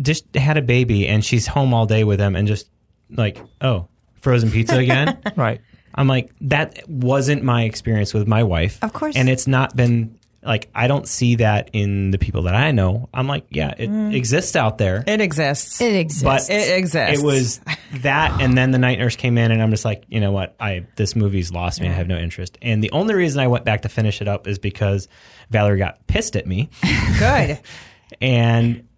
just 0.00 0.34
had 0.36 0.58
a 0.58 0.62
baby 0.62 1.08
and 1.08 1.24
she's 1.24 1.46
home 1.46 1.72
all 1.72 1.86
day 1.86 2.04
with 2.04 2.18
them 2.18 2.36
and 2.36 2.46
just 2.46 2.68
like 3.10 3.42
oh 3.62 3.88
frozen 4.20 4.50
pizza 4.50 4.76
again 4.76 5.18
Right. 5.36 5.60
I'm 5.94 6.08
like, 6.08 6.32
that 6.42 6.88
wasn't 6.88 7.42
my 7.42 7.64
experience 7.64 8.14
with 8.14 8.26
my 8.26 8.44
wife. 8.44 8.78
Of 8.82 8.94
course. 8.94 9.14
And 9.14 9.28
it's 9.28 9.46
not 9.46 9.76
been 9.76 10.18
like, 10.42 10.68
I 10.74 10.88
don't 10.88 11.06
see 11.06 11.36
that 11.36 11.70
in 11.72 12.10
the 12.10 12.18
people 12.18 12.42
that 12.42 12.54
I 12.54 12.72
know. 12.72 13.08
I'm 13.14 13.28
like, 13.28 13.44
yeah, 13.50 13.74
it 13.78 13.88
mm. 13.88 14.14
exists 14.14 14.56
out 14.56 14.78
there. 14.78 15.04
it 15.06 15.20
exists. 15.20 15.80
it 15.80 15.94
exists. 15.94 16.22
but 16.24 16.50
It 16.50 16.76
exists. 16.76 17.20
It 17.20 17.24
was 17.24 17.60
that, 18.00 18.40
and 18.40 18.58
then 18.58 18.72
the 18.72 18.78
night 18.78 18.98
nurse 18.98 19.14
came 19.14 19.38
in, 19.38 19.52
and 19.52 19.62
I'm 19.62 19.70
just 19.70 19.84
like, 19.84 20.04
you 20.08 20.20
know 20.20 20.32
what? 20.32 20.56
I 20.58 20.86
this 20.96 21.14
movie's 21.14 21.52
lost 21.52 21.80
me. 21.80 21.88
I 21.88 21.92
have 21.92 22.08
no 22.08 22.18
interest. 22.18 22.58
And 22.60 22.82
the 22.82 22.90
only 22.90 23.14
reason 23.14 23.40
I 23.40 23.46
went 23.46 23.64
back 23.64 23.82
to 23.82 23.88
finish 23.88 24.20
it 24.20 24.28
up 24.28 24.48
is 24.48 24.58
because 24.58 25.08
Valerie 25.50 25.78
got 25.78 26.06
pissed 26.08 26.34
at 26.34 26.46
me, 26.46 26.70
good. 27.18 27.60
and 28.20 28.88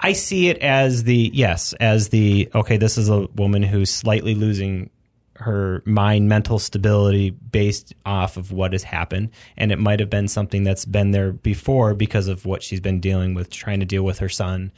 I 0.00 0.12
see 0.12 0.48
it 0.48 0.58
as 0.58 1.04
the 1.04 1.30
yes, 1.32 1.74
as 1.74 2.08
the 2.08 2.50
okay. 2.54 2.76
This 2.76 2.98
is 2.98 3.08
a 3.08 3.26
woman 3.36 3.62
who's 3.62 3.90
slightly 3.90 4.34
losing 4.34 4.90
her 5.38 5.82
mind 5.86 6.28
mental 6.28 6.58
stability 6.58 7.30
based 7.30 7.94
off 8.04 8.36
of 8.36 8.50
what 8.52 8.72
has 8.72 8.82
happened 8.82 9.30
and 9.56 9.70
it 9.70 9.78
might 9.78 10.00
have 10.00 10.10
been 10.10 10.26
something 10.28 10.64
that's 10.64 10.84
been 10.84 11.12
there 11.12 11.32
before 11.32 11.94
because 11.94 12.26
of 12.28 12.44
what 12.44 12.62
she's 12.62 12.80
been 12.80 12.98
dealing 13.00 13.34
with 13.34 13.48
trying 13.50 13.78
to 13.80 13.86
deal 13.86 14.02
with 14.02 14.18
her 14.18 14.28
son 14.28 14.72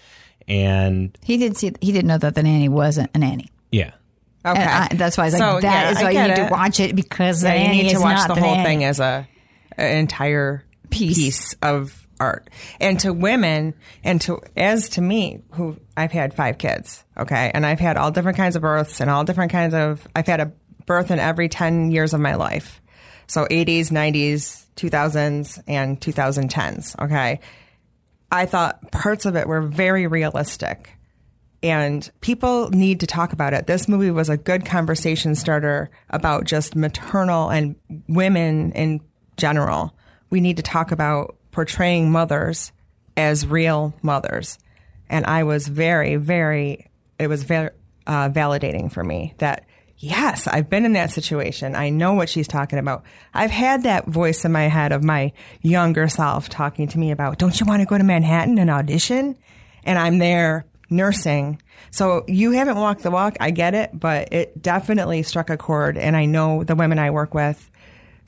and 0.49 1.17
he 1.23 1.37
didn't 1.37 1.57
see. 1.59 1.73
He 1.81 1.93
didn't 1.93 2.09
know 2.09 2.19
that 2.19 2.35
the 2.35 2.43
nanny 2.43 2.69
wasn't 2.69 3.11
a 3.15 3.19
nanny. 3.19 3.49
yeah 3.73 3.93
Okay, 4.45 4.63
I, 4.63 4.89
that's 4.95 5.19
why 5.19 5.25
I 5.25 5.27
was 5.27 5.35
like, 5.35 5.41
So, 5.41 5.61
that 5.61 5.85
yeah, 5.85 5.91
is 5.91 6.03
why 6.03 6.11
you 6.11 6.15
get 6.19 6.29
need 6.39 6.47
to 6.47 6.51
watch 6.51 6.81
it 6.81 6.97
because 6.97 7.45
Yeah, 7.45 7.55
the 7.55 7.61
you 7.63 7.83
need 7.83 7.91
to 7.91 7.97
is 7.97 8.03
watch 8.03 8.17
not 8.27 8.35
the 8.35 8.41
whole 8.41 8.55
nanny. 8.57 8.65
thing 8.65 8.85
as 8.85 8.99
a 9.01 9.29
an 9.77 9.97
entire 9.99 10.65
Piece. 10.89 11.17
piece. 11.19 11.55
of 11.63 12.00
art. 12.21 12.49
And 12.81 13.01
to 13.01 13.13
women, 13.13 13.75
and 14.05 14.21
to 14.23 14.41
as 14.57 14.91
to 14.91 15.01
me, 15.01 15.43
who 15.53 15.77
I've 15.97 16.13
had 16.13 16.35
five 16.35 16.59
kids, 16.59 17.05
okay, 17.17 17.51
and 17.53 17.67
I've 17.67 17.81
had 17.81 17.97
all 17.97 18.11
different 18.11 18.37
kinds 18.37 18.57
of 18.57 18.63
births 18.63 19.01
and 19.01 19.11
all 19.11 19.25
different 19.25 19.53
kinds 19.53 19.75
of. 19.75 20.07
I've 20.15 20.27
had 20.27 20.41
a 20.41 20.53
birth 20.87 21.11
in 21.11 21.19
every 21.19 21.49
ten 21.49 21.91
years 21.91 22.15
of 22.15 22.21
my 22.21 22.35
life, 22.35 22.81
so 23.27 23.47
80s, 23.47 23.91
90s, 23.91 24.67
2000s, 24.77 25.63
and 25.67 26.01
2010s. 26.01 27.03
Okay, 27.03 27.41
I 28.31 28.47
thought 28.47 28.93
parts 28.93 29.27
of 29.27 29.35
it 29.37 29.49
were 29.49 29.63
very 29.63 30.07
realistic 30.07 30.97
and 31.63 32.11
people 32.21 32.71
need 32.71 33.01
to 33.01 33.07
talk 33.07 33.33
about 33.33 33.53
it. 33.53 33.67
This 33.67 33.89
movie 33.89 34.11
was 34.11 34.29
a 34.29 34.37
good 34.37 34.65
conversation 34.65 35.35
starter 35.35 35.91
about 36.09 36.45
just 36.45 36.75
maternal 36.75 37.51
and 37.51 37.77
women 38.09 38.73
in 38.73 39.01
general. 39.37 39.95
We 40.31 40.41
need 40.41 40.57
to 40.57 40.63
talk 40.63 40.93
about 40.93 41.37
portraying 41.61 42.11
mothers 42.11 42.73
as 43.19 43.47
real 43.47 43.93
mothers. 44.01 44.59
And 45.11 45.27
I 45.27 45.43
was 45.43 45.69
very, 45.69 46.17
very, 46.17 46.91
it 47.19 47.27
was 47.27 47.43
very 47.43 47.69
uh, 48.07 48.31
validating 48.31 48.91
for 48.91 49.05
me 49.05 49.35
that 49.39 49.67
yes, 49.99 50.47
I've 50.47 50.71
been 50.71 50.87
in 50.87 50.95
that 50.95 51.11
situation. 51.11 51.77
I 51.77 51.91
know 51.91 52.15
what 52.15 52.31
she's 52.31 52.49
talking 52.49 52.79
about. 52.79 53.05
I've 53.35 53.51
had 53.51 53.83
that 53.83 54.07
voice 54.07 54.47
in 54.47 54.53
my 54.53 54.69
head 54.69 54.91
of 54.91 55.05
my 55.05 55.35
younger 55.61 56.09
self 56.09 56.49
talking 56.49 56.89
to 56.89 56.99
me 56.99 57.11
about, 57.11 57.39
don't 57.39 57.61
you 57.61 57.67
want 57.67 57.83
to 57.83 57.87
go 57.87 57.99
to 57.99 58.05
Manhattan 58.05 58.57
and 58.57 58.71
audition? 58.71 59.37
And 59.85 59.99
I'm 59.99 60.17
there 60.17 60.65
nursing. 60.89 61.61
So 61.91 62.25
you 62.27 62.53
haven't 62.53 62.79
walked 62.79 63.03
the 63.03 63.11
walk. 63.11 63.37
I 63.39 63.51
get 63.51 63.75
it, 63.75 63.91
but 63.93 64.33
it 64.33 64.63
definitely 64.63 65.25
struck 65.25 65.51
a 65.51 65.59
chord. 65.59 65.99
And 65.99 66.17
I 66.17 66.25
know 66.25 66.65
the 66.65 66.75
women 66.75 66.99
I 66.99 67.11
work 67.11 67.35
with, 67.35 67.71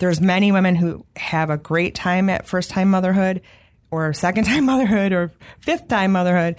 there's 0.03 0.21
many 0.21 0.51
women 0.51 0.75
who 0.75 1.07
have 1.15 1.49
a 1.49 1.57
great 1.57 1.95
time 1.95 2.29
at 2.29 2.45
first 2.45 2.71
time 2.71 2.91
motherhood 2.91 3.41
or 3.93 4.13
second 4.13 4.43
time 4.47 4.67
motherhood 4.67 5.13
or 5.13 5.31
fifth 5.61 5.87
time 5.87 6.11
motherhood. 6.11 6.57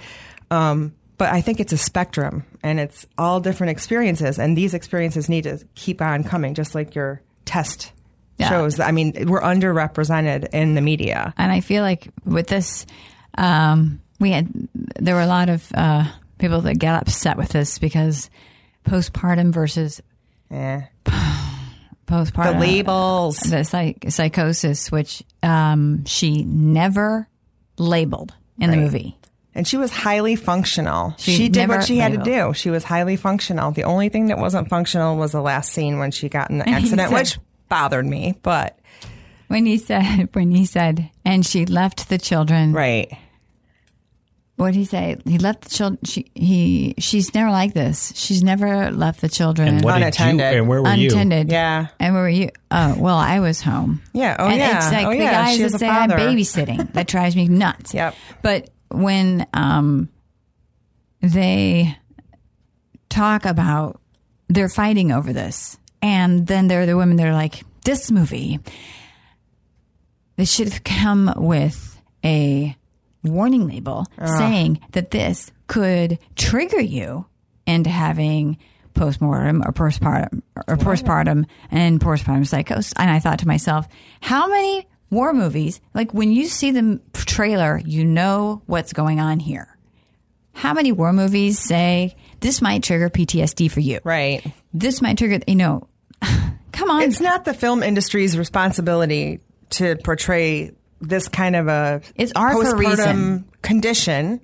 Um, 0.49 0.93
but 1.17 1.33
I 1.33 1.41
think 1.41 1.59
it's 1.59 1.73
a 1.73 1.77
spectrum 1.77 2.45
and 2.63 2.79
it's 2.79 3.05
all 3.17 3.41
different 3.41 3.71
experiences. 3.71 4.39
And 4.39 4.57
these 4.57 4.73
experiences 4.73 5.27
need 5.27 5.43
to 5.43 5.59
keep 5.75 6.01
on 6.01 6.23
coming, 6.23 6.53
just 6.53 6.73
like 6.73 6.95
your 6.95 7.21
test 7.43 7.91
Yeah. 8.37 8.47
shows. 8.47 8.79
I 8.79 8.91
mean, 8.91 9.13
we're 9.27 9.41
underrepresented 9.41 10.47
in 10.53 10.73
the 10.75 10.81
media. 10.81 11.33
And 11.37 11.51
I 11.51 11.59
feel 11.59 11.83
like 11.83 12.07
with 12.23 12.47
this, 12.47 12.85
um, 13.37 13.99
we 14.21 14.31
had 14.31 14.47
there 14.99 15.15
were 15.15 15.21
a 15.21 15.27
lot 15.27 15.49
of 15.49 15.69
uh, 15.75 16.05
people 16.39 16.61
that 16.61 16.75
get 16.79 16.95
upset 16.95 17.35
with 17.35 17.49
this 17.49 17.77
because 17.77 18.29
postpartum 18.85 19.51
versus 19.51 20.01
Eh. 20.49 20.81
Postpartum 22.07 22.53
The 22.53 22.59
labels. 22.59 23.37
the 23.39 23.63
psych- 23.63 24.05
psychosis, 24.09 24.91
which 24.91 25.23
um, 25.41 26.05
she 26.05 26.43
never 26.43 27.27
labeled 27.77 28.33
in 28.59 28.71
the 28.71 28.77
movie. 28.77 29.17
And 29.55 29.67
she 29.67 29.77
was 29.77 29.91
highly 29.91 30.35
functional. 30.35 31.13
She 31.17 31.35
She, 31.35 31.49
did 31.49 31.69
what 31.69 31.83
she 31.83 31.97
had 31.97 32.13
to 32.13 32.23
do. 32.23 32.53
She 32.53 32.69
was 32.71 32.83
highly 32.83 33.15
functional. 33.17 33.71
The 33.71 33.83
only 33.83 34.09
thing 34.09 34.27
that 34.27 34.39
wasn't 34.39 34.67
functional 34.67 35.15
was 35.15 35.31
the 35.31 35.41
last 35.41 35.71
scene 35.71 35.99
when 35.99 36.09
she 36.11 36.27
got 36.27 36.49
in 36.49 36.57
the 36.57 36.67
accident, 36.69 37.09
said- 37.09 37.13
which 37.17 37.37
bothered 37.69 38.05
me. 38.05 38.33
But 38.41 38.79
When 39.49 39.65
he 39.67 39.77
said, 39.77 40.29
when 40.33 40.49
he 40.51 40.65
said, 40.65 41.11
and 41.23 41.45
she 41.45 41.65
left 41.67 42.09
the 42.09 42.17
children. 42.17 42.73
right, 42.73 43.15
What 44.55 44.67
did 44.67 44.75
he 44.75 44.85
say? 44.85 45.17
He 45.25 45.39
left 45.39 45.61
the 45.63 45.69
children. 45.71 45.99
She, 46.03 46.29
he, 46.35 46.93
she's 46.99 47.33
never 47.33 47.49
like 47.49 47.73
this. 47.73 48.13
She's 48.15 48.43
never 48.43 48.91
left 48.91 49.19
the 49.21 49.27
children 49.27 49.67
And 49.67 49.83
what 49.83 49.93
did 49.93 49.99
you? 50.01 50.05
Unattended. 50.05 50.57
And 50.57 50.67
where 50.67 50.81
were 50.83 50.93
you? 50.93 51.07
unattended. 51.09 51.51
Yeah. 51.51 51.87
And 51.99 52.13
where 52.13 52.23
were 52.23 52.29
you? 52.29 52.49
Oh, 52.69 52.95
well, 52.99 53.17
I 53.17 53.39
was 53.39 53.61
home. 53.61 54.01
Yeah. 54.13 54.35
Oh, 54.37 54.45
and 54.47 54.57
yeah. 54.57 54.77
It's 54.77 54.91
like 54.91 55.07
Oh, 55.07 55.09
the 55.09 55.17
yeah. 55.17 55.31
guys 55.31 55.53
She 55.53 55.57
that 55.59 55.63
was 55.63 55.73
a 55.73 55.79
say 55.79 55.87
I'm 55.87 56.09
father. 56.11 56.21
babysitting. 56.21 56.93
that 56.93 57.07
drives 57.07 57.35
me 57.35 57.47
nuts. 57.47 57.95
Yep. 57.95 58.15
But 58.43 58.69
when 58.89 59.47
um, 59.55 60.09
they 61.21 61.97
talk 63.09 63.45
about 63.45 63.99
they're 64.49 64.69
fighting 64.69 65.11
over 65.11 65.33
this, 65.33 65.77
and 66.01 66.45
then 66.45 66.67
there 66.67 66.81
are 66.81 66.85
the 66.85 66.95
women 66.97 67.17
that 67.17 67.25
are 67.25 67.33
like, 67.33 67.63
this 67.85 68.11
movie, 68.11 68.59
they 70.35 70.45
should 70.45 70.69
have 70.71 70.83
come 70.83 71.33
with 71.37 71.99
a 72.23 72.75
warning 73.23 73.67
label 73.67 74.05
ah. 74.19 74.25
saying 74.37 74.79
that 74.91 75.11
this 75.11 75.51
could 75.67 76.19
trigger 76.35 76.81
you 76.81 77.25
into 77.65 77.89
having 77.89 78.57
postmortem 78.93 79.63
or 79.63 79.71
postpartum 79.71 80.41
or 80.67 80.77
postpartum 80.77 81.45
and 81.71 81.99
postpartum 81.99 82.45
psychosis. 82.45 82.93
And 82.97 83.09
I 83.09 83.19
thought 83.19 83.39
to 83.39 83.47
myself, 83.47 83.87
how 84.21 84.47
many 84.47 84.87
war 85.09 85.33
movies, 85.33 85.79
like 85.93 86.13
when 86.13 86.31
you 86.31 86.45
see 86.45 86.71
the 86.71 86.99
trailer, 87.13 87.81
you 87.85 88.03
know 88.03 88.61
what's 88.65 88.93
going 88.93 89.19
on 89.19 89.39
here. 89.39 89.69
How 90.53 90.73
many 90.73 90.91
war 90.91 91.13
movies 91.13 91.57
say 91.59 92.15
this 92.39 92.61
might 92.61 92.83
trigger 92.83 93.09
PTSD 93.09 93.71
for 93.71 93.79
you? 93.79 93.99
right. 94.03 94.45
This 94.73 95.01
might 95.01 95.17
trigger, 95.17 95.39
you 95.47 95.55
know, 95.55 95.87
come 96.71 96.89
on. 96.89 97.03
It's 97.03 97.19
not 97.19 97.45
the 97.45 97.53
film 97.53 97.81
industry's 97.81 98.37
responsibility 98.37 99.39
to 99.71 99.95
portray 100.03 100.71
this 101.07 101.27
kind 101.27 101.55
of 101.55 101.67
a 101.67 102.01
It's 102.15 102.31
R 102.35 102.51
for 102.53 102.75
reason. 102.77 103.45
postpartum 103.45 103.61
condition, 103.61 104.41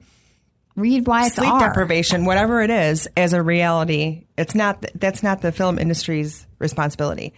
Read 0.76 1.07
why 1.07 1.26
it's 1.26 1.36
sleep 1.36 1.52
R. 1.52 1.60
deprivation, 1.60 2.23
whatever 2.26 2.61
it 2.61 2.69
is, 2.69 3.07
as 3.18 3.34
a 3.34 3.41
reality. 3.41 4.27
It's 4.38 4.56
not. 4.56 4.86
That's 4.95 5.22
not 5.23 5.41
the 5.41 5.52
film 5.52 5.77
industry's 5.77 6.48
responsibility. 6.57 7.34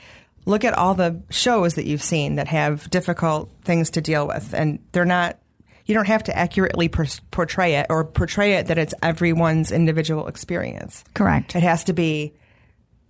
Look 0.46 0.64
at 0.64 0.76
all 0.78 0.94
the 0.94 1.22
shows 1.30 1.76
that 1.76 1.86
you've 1.86 2.04
seen 2.04 2.36
that 2.36 2.48
have 2.50 2.88
difficult 2.92 3.50
things 3.64 3.92
to 3.92 4.02
deal 4.02 4.28
with, 4.28 4.54
and 4.54 4.80
they're 4.92 5.06
not. 5.06 5.40
You 5.86 5.96
don't 5.96 6.08
have 6.08 6.24
to 6.26 6.38
accurately 6.38 6.88
per- 6.88 7.06
portray 7.32 7.76
it 7.76 7.88
or 7.90 8.06
portray 8.06 8.54
it 8.54 8.68
that 8.68 8.78
it's 8.78 8.94
everyone's 9.02 9.72
individual 9.72 10.28
experience. 10.28 11.04
Correct. 11.16 11.56
It 11.56 11.64
has 11.64 11.84
to 11.86 11.94
be 11.94 12.34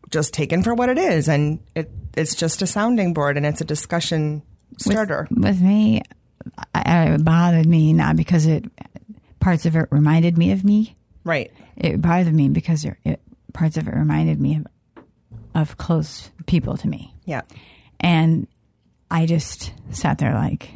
just 0.09 0.33
taken 0.33 0.63
for 0.63 0.73
what 0.73 0.87
it 0.89 0.97
is, 0.97 1.27
and 1.27 1.59
it, 1.75 1.91
it's 2.15 2.35
just 2.35 2.61
a 2.61 2.67
sounding 2.67 3.13
board, 3.13 3.35
and 3.37 3.45
it's 3.45 3.59
a 3.61 3.65
discussion 3.65 4.43
starter. 4.79 5.27
with 5.31 5.61
me, 5.61 6.01
I, 6.73 7.09
it 7.13 7.23
bothered 7.25 7.65
me 7.65 7.93
not 7.93 8.15
because 8.15 8.45
it 8.45 8.65
parts 9.39 9.65
of 9.65 9.75
it 9.75 9.87
reminded 9.91 10.37
me 10.37 10.51
of 10.51 10.63
me. 10.63 10.95
right. 11.23 11.51
It 11.77 12.01
bothered 12.01 12.33
me 12.33 12.49
because 12.49 12.85
it, 12.85 12.95
it, 13.03 13.19
parts 13.53 13.77
of 13.77 13.87
it 13.87 13.93
reminded 13.95 14.39
me 14.39 14.57
of, 14.95 15.03
of 15.55 15.77
close 15.77 16.29
people 16.45 16.77
to 16.77 16.87
me, 16.87 17.13
Yeah. 17.25 17.41
and 17.99 18.47
I 19.09 19.25
just 19.25 19.73
sat 19.91 20.17
there 20.19 20.33
like, 20.33 20.69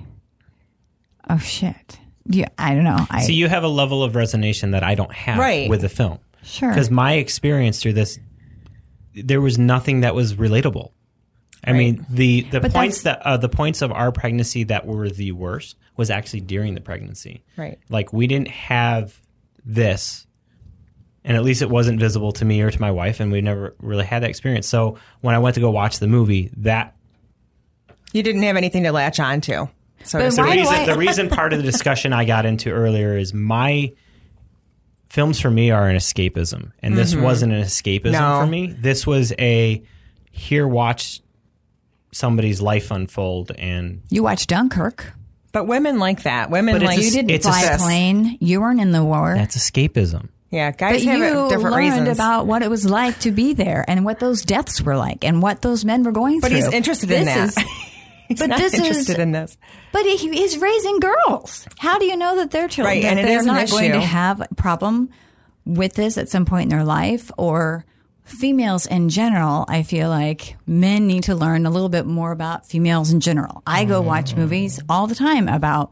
oh 1.29 1.37
shit. 1.37 1.99
Yeah, 2.27 2.47
I 2.57 2.73
don't 2.73 2.83
know. 2.85 3.05
I 3.09 3.21
So 3.23 3.31
you 3.33 3.47
have 3.47 3.63
a 3.63 3.67
level 3.67 4.01
of 4.03 4.13
resonation 4.13 4.71
that 4.71 4.83
I 4.83 4.95
don't 4.95 5.13
have 5.13 5.37
Right. 5.37 5.69
with 5.69 5.81
the 5.81 5.89
film. 5.89 6.17
Sure. 6.43 6.69
Because 6.69 6.89
my 6.89 7.13
experience 7.13 7.79
through 7.81 7.93
this, 7.93 8.17
there 9.13 9.41
was 9.41 9.57
nothing 9.59 10.01
that 10.01 10.15
was 10.15 10.33
relatable. 10.33 10.91
I 11.65 11.73
mean, 11.73 12.05
the 12.09 12.41
the 12.41 12.59
But 12.61 12.73
points 12.73 13.03
that 13.03 13.21
uh, 13.25 13.37
the 13.37 13.49
points 13.49 13.81
of 13.81 13.91
our 13.91 14.11
pregnancy 14.11 14.63
that 14.65 14.85
were 14.85 15.09
the 15.09 15.31
worst 15.31 15.77
was 15.97 16.09
actually 16.09 16.41
during 16.41 16.75
the 16.75 16.81
pregnancy. 16.81 17.43
Right. 17.57 17.79
Like 17.89 18.11
we 18.13 18.27
didn't 18.27 18.49
have 18.49 19.19
this, 19.65 20.27
and 21.23 21.35
at 21.37 21.43
least 21.43 21.61
it 21.61 21.69
wasn't 21.69 21.99
visible 21.99 22.31
to 22.33 22.45
me 22.45 22.61
or 22.61 22.69
to 22.71 22.81
my 22.81 22.91
wife, 22.91 23.19
and 23.19 23.31
we 23.31 23.41
never 23.41 23.75
really 23.79 24.05
had 24.05 24.23
that 24.23 24.29
experience. 24.29 24.67
So 24.67 24.97
when 25.21 25.33
I 25.35 25.39
went 25.39 25.55
to 25.55 25.61
go 25.61 25.71
watch 25.71 25.99
the 25.99 26.07
movie, 26.07 26.51
that 26.57 26.95
You 28.13 28.21
didn't 28.23 28.43
have 28.43 28.57
anything 28.57 28.83
to 28.83 28.91
latch 28.91 29.19
on 29.19 29.41
to. 29.41 29.69
So 30.03 30.19
the 30.19 30.43
reason 30.43 30.73
I- 30.75 30.85
the 30.85 30.97
reason 30.99 31.29
part 31.29 31.51
of 31.53 31.59
the 31.59 31.63
discussion 31.71 32.13
I 32.13 32.25
got 32.25 32.45
into 32.45 32.69
earlier 32.71 33.17
is 33.17 33.33
my 33.33 33.91
films 35.09 35.39
for 35.39 35.49
me 35.49 35.71
are 35.71 35.87
an 35.89 35.95
escapism, 35.95 36.71
and 36.81 36.97
this 36.97 37.15
wasn't 37.15 37.53
an 37.53 37.61
escapism 37.63 38.11
No. 38.11 38.41
for 38.41 38.47
me. 38.47 38.67
This 38.67 39.07
was 39.07 39.33
a 39.39 39.81
here 40.31 40.67
watch 40.67 41.21
somebody's 42.15 42.61
life 42.61 42.91
unfold, 42.91 43.51
and 43.57 44.01
you 44.09 44.23
watched 44.23 44.49
Dunkirk. 44.49 45.11
But 45.51 45.67
women 45.67 45.99
like 45.99 46.23
that. 46.23 46.49
Women 46.49 46.75
But 46.75 46.81
like 46.83 46.99
You 46.99 47.11
didn't 47.11 47.41
fly 47.43 47.61
a 47.61 47.65
sus- 47.77 47.81
plane. 47.81 48.37
You 48.41 48.61
weren't 48.61 48.81
in 48.81 48.91
the 48.91 49.03
war. 49.03 49.35
that's 49.35 49.55
escapism. 49.57 50.29
yeah, 50.51 50.71
But 50.71 50.77
guys 50.79 51.03
have 51.05 51.17
you 51.19 51.47
different 51.49 51.71
learned 51.71 51.75
reasons. 51.77 52.09
about 52.17 52.45
what 52.47 52.61
it 52.61 52.69
was 52.69 52.85
like 52.85 53.19
to 53.21 53.31
be 53.31 53.53
there 53.53 53.85
and 53.87 54.03
what 54.05 54.19
those 54.19 54.43
deaths 54.43 54.81
were 54.81 54.97
like 54.97 55.23
and 55.23 55.41
what 55.41 55.61
those 55.61 55.85
men 55.85 56.03
were 56.03 56.11
going 56.11 56.39
but 56.41 56.49
through. 56.51 56.59
But 56.59 56.65
he's 56.65 56.73
interested 56.73 57.11
in 57.11 57.25
This 57.25 57.55
that. 57.55 57.63
is- 57.63 57.69
He's 58.27 58.39
but 58.39 58.49
not 58.49 58.57
this 58.59 58.73
interested 58.73 59.13
is- 59.13 59.19
in 59.19 59.31
this. 59.33 59.55
but 59.93 60.03
he 60.03 60.41
is 60.43 60.57
raising 60.57 60.99
girls. 60.99 61.67
How 61.77 61.99
do 61.99 62.05
you 62.05 62.17
know 62.17 62.37
that 62.37 62.49
their 62.49 62.67
children 62.67 62.95
Right, 62.95 63.03
that 63.03 63.17
and 63.19 63.27
they're 63.27 63.43
not 63.43 63.69
going 63.69 63.91
to 63.91 64.01
have 64.01 64.41
a 64.41 64.47
problem 64.55 65.09
with 65.63 65.93
this 65.93 66.17
at 66.17 66.27
some 66.27 66.43
point 66.45 66.63
in 66.63 66.69
their 66.69 66.83
life 66.83 67.29
or 67.37 67.85
females 68.25 68.85
in 68.85 69.09
general? 69.09 69.65
I 69.67 69.83
feel 69.83 70.09
like 70.09 70.57
men 70.67 71.07
need 71.07 71.23
to 71.23 71.35
learn 71.35 71.65
a 71.65 71.69
little 71.69 71.89
bit 71.89 72.05
more 72.05 72.31
about 72.31 72.65
females 72.65 73.11
in 73.11 73.19
general. 73.19 73.63
I 73.65 73.85
go 73.85 74.01
watch 74.01 74.33
mm. 74.33 74.37
movies 74.37 74.79
all 74.89 75.07
the 75.07 75.15
time 75.15 75.47
about 75.47 75.91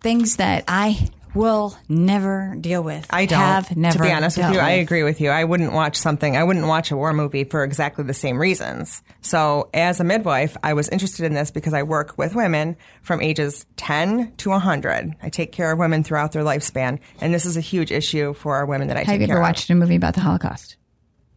things 0.00 0.36
that 0.36 0.64
I 0.68 1.08
will 1.36 1.76
never 1.88 2.56
deal 2.60 2.82
with. 2.82 3.06
I 3.10 3.26
don't. 3.26 3.38
Have 3.38 3.76
never. 3.76 3.98
to 3.98 4.02
be 4.02 4.10
honest 4.12 4.36
with 4.38 4.52
you, 4.52 4.58
I 4.58 4.70
agree 4.72 5.02
with 5.02 5.20
you. 5.20 5.30
I 5.30 5.44
wouldn't 5.44 5.72
watch 5.72 5.96
something. 5.96 6.36
I 6.36 6.42
wouldn't 6.42 6.66
watch 6.66 6.90
a 6.90 6.96
war 6.96 7.12
movie 7.12 7.44
for 7.44 7.62
exactly 7.62 8.04
the 8.04 8.14
same 8.14 8.38
reasons. 8.38 9.02
So, 9.20 9.68
as 9.74 10.00
a 10.00 10.04
midwife, 10.04 10.56
I 10.62 10.72
was 10.72 10.88
interested 10.88 11.24
in 11.26 11.34
this 11.34 11.50
because 11.50 11.74
I 11.74 11.82
work 11.82 12.16
with 12.18 12.34
women 12.34 12.76
from 13.02 13.20
ages 13.20 13.66
10 13.76 14.32
to 14.38 14.50
100. 14.50 15.14
I 15.22 15.28
take 15.28 15.52
care 15.52 15.70
of 15.70 15.78
women 15.78 16.02
throughout 16.02 16.32
their 16.32 16.42
lifespan, 16.42 16.98
and 17.20 17.32
this 17.34 17.44
is 17.46 17.56
a 17.56 17.60
huge 17.60 17.92
issue 17.92 18.32
for 18.34 18.56
our 18.56 18.66
women 18.66 18.88
that 18.88 18.96
I 18.96 19.00
Have 19.00 19.06
take 19.08 19.20
you 19.20 19.26
care 19.26 19.36
ever 19.36 19.42
of. 19.42 19.48
watched 19.48 19.70
a 19.70 19.74
movie 19.74 19.96
about 19.96 20.14
the 20.14 20.20
Holocaust? 20.20 20.76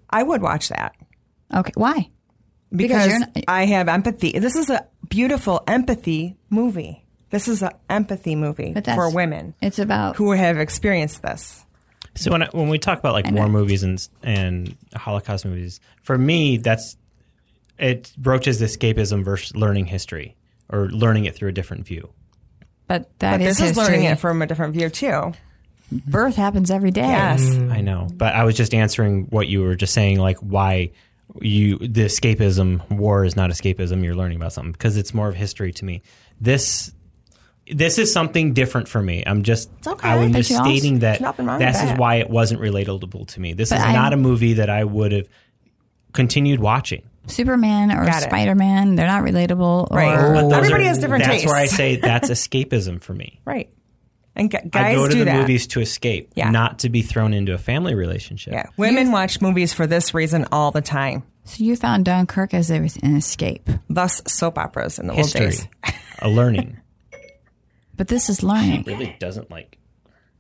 I 0.10 0.24
would 0.24 0.42
watch 0.42 0.70
that 0.70 0.96
Okay, 1.54 1.72
why? 1.76 2.10
because 2.76 3.08
you're 3.08 3.20
not- 3.20 3.38
I 3.48 3.66
have 3.66 3.88
empathy. 3.90 4.38
This 4.40 4.56
is 4.56 4.70
a 4.70 4.86
beautiful 5.10 5.62
empathy 5.68 6.38
movie. 6.50 7.06
This 7.30 7.48
is 7.48 7.62
an 7.62 7.72
empathy 7.90 8.36
movie 8.36 8.74
But 8.74 8.86
for 8.86 9.12
women 9.12 9.54
It's 9.62 9.80
about 9.80 10.16
who 10.16 10.32
have 10.32 10.58
experienced 10.58 11.22
this. 11.22 11.64
So 12.16 12.32
when 12.32 12.44
I, 12.44 12.48
when 12.52 12.70
we 12.70 12.80
talk 12.80 13.00
about 13.00 13.14
like 13.14 13.30
war 13.32 13.48
movies 13.48 13.84
and 13.84 14.08
and 14.24 14.76
Holocaust 14.96 15.46
movies, 15.46 15.80
for 16.02 16.18
me 16.18 16.58
that's 16.58 16.98
it 17.78 18.12
broaches 18.18 18.62
escapism 18.62 19.24
versus 19.24 19.56
learning 19.56 19.86
history 19.86 20.36
or 20.70 20.90
learning 20.90 21.26
it 21.26 21.36
through 21.36 21.50
a 21.50 21.54
different 21.54 21.86
view. 21.86 22.10
but 22.88 23.10
that 23.20 23.38
But 23.38 23.42
is 23.42 23.58
this 23.58 23.72
is 23.72 23.78
learning 23.78 24.04
it 24.04 24.20
from 24.20 24.42
a 24.42 24.48
different 24.48 24.74
view 24.74 24.90
too. 24.90 25.34
Birth 25.92 26.36
happens 26.36 26.70
every 26.70 26.92
day. 26.92 27.02
Yes. 27.02 27.42
Mm-hmm. 27.42 27.72
I 27.72 27.82
know, 27.82 28.08
but 28.14 28.36
I 28.36 28.44
was 28.44 28.56
just 28.56 28.74
answering 28.76 29.26
what 29.30 29.48
you 29.48 29.62
were 29.62 29.76
just 29.76 29.94
saying, 29.94 30.20
like 30.20 30.38
why 30.38 30.92
you 31.42 31.78
the 31.78 32.06
escapism 32.06 32.88
war 32.92 33.24
is 33.24 33.36
not 33.36 33.50
escapism. 33.50 34.04
You're 34.04 34.16
learning 34.16 34.38
about 34.38 34.54
something 34.54 34.72
because 34.72 34.98
it's 34.98 35.14
more 35.14 35.30
of 35.30 35.36
history 35.36 35.72
to 35.74 35.86
me. 35.86 36.02
This 36.42 36.92
this 37.70 37.98
is 37.98 38.12
something 38.12 38.54
different 38.54 38.88
for 38.88 39.02
me. 39.02 39.24
I'm 39.26 39.44
just 39.44 39.70
okay. 39.86 40.08
I 40.10 40.16
was 40.18 40.32
But 40.32 40.38
just 40.38 40.50
you 40.50 40.58
also- 40.58 40.70
stating 40.70 41.00
that 41.00 41.14
There's 41.14 41.22
nothing 41.22 41.46
wrong 41.46 41.60
with 41.60 41.68
this 41.74 41.84
is 41.84 41.98
why 41.98 42.16
it 42.16 42.30
wasn't 42.30 42.62
relatable 42.62 43.28
to 43.28 43.40
me. 43.40 43.54
This 43.54 43.70
But 43.70 43.78
is 43.80 43.84
I'm- 43.86 43.94
not 43.94 44.14
a 44.14 44.18
movie 44.18 44.54
that 44.54 44.70
I 44.70 44.84
would 44.84 45.12
have 45.12 45.28
continued 46.14 46.60
watching. 46.60 47.04
Superman 47.28 47.92
or 47.92 48.06
Got. 48.06 48.24
Spider 48.24 48.56
Man, 48.56 48.96
they're 48.96 49.06
not 49.06 49.24
relatable. 49.24 49.92
Right. 49.92 50.18
Or, 50.18 50.34
But 50.34 50.42
those 50.44 50.54
Everybody 50.54 50.86
are- 50.86 50.88
has 50.88 50.98
different 50.98 51.24
That's 51.26 51.34
tastes. 51.42 51.48
where 51.48 51.56
I 51.62 51.66
say 51.66 51.96
that's 51.98 52.30
escapism 52.32 53.02
for 53.02 53.14
me. 53.14 53.40
Right. 53.46 53.70
And 54.36 54.50
gu- 54.50 54.58
I 54.74 54.96
go 54.96 55.06
to 55.08 55.12
do 55.14 55.20
the 55.20 55.26
that. 55.26 55.36
movies 55.42 55.68
to 55.68 55.82
escape, 55.82 56.30
Yeah. 56.34 56.50
not 56.50 56.80
to 56.80 56.90
be 56.90 57.02
thrown 57.02 57.34
into 57.34 57.54
a 57.54 57.58
family 57.58 57.94
relationship. 57.94 58.54
Yeah. 58.54 58.68
Women 58.78 59.12
watch 59.12 59.42
movies 59.42 59.74
for 59.74 59.86
this 59.86 60.14
reason 60.14 60.48
all 60.52 60.72
the 60.72 60.82
time. 60.82 61.24
so 61.44 61.64
you 61.64 61.76
found 61.76 62.06
Dunkirk 62.06 62.54
as 62.54 62.70
an 62.70 62.86
escape, 63.16 63.70
Thus, 63.90 64.22
soap 64.28 64.58
operas 64.58 64.98
in 64.98 65.08
the 65.08 65.14
History, 65.14 65.42
old 65.46 65.52
days. 65.52 65.68
a 66.20 66.30
learning. 66.30 66.78
but 68.00 68.08
this 68.08 68.30
is 68.30 68.42
learning. 68.44 68.84
really 68.84 69.14
doesn't 69.20 69.52
like. 69.52 69.78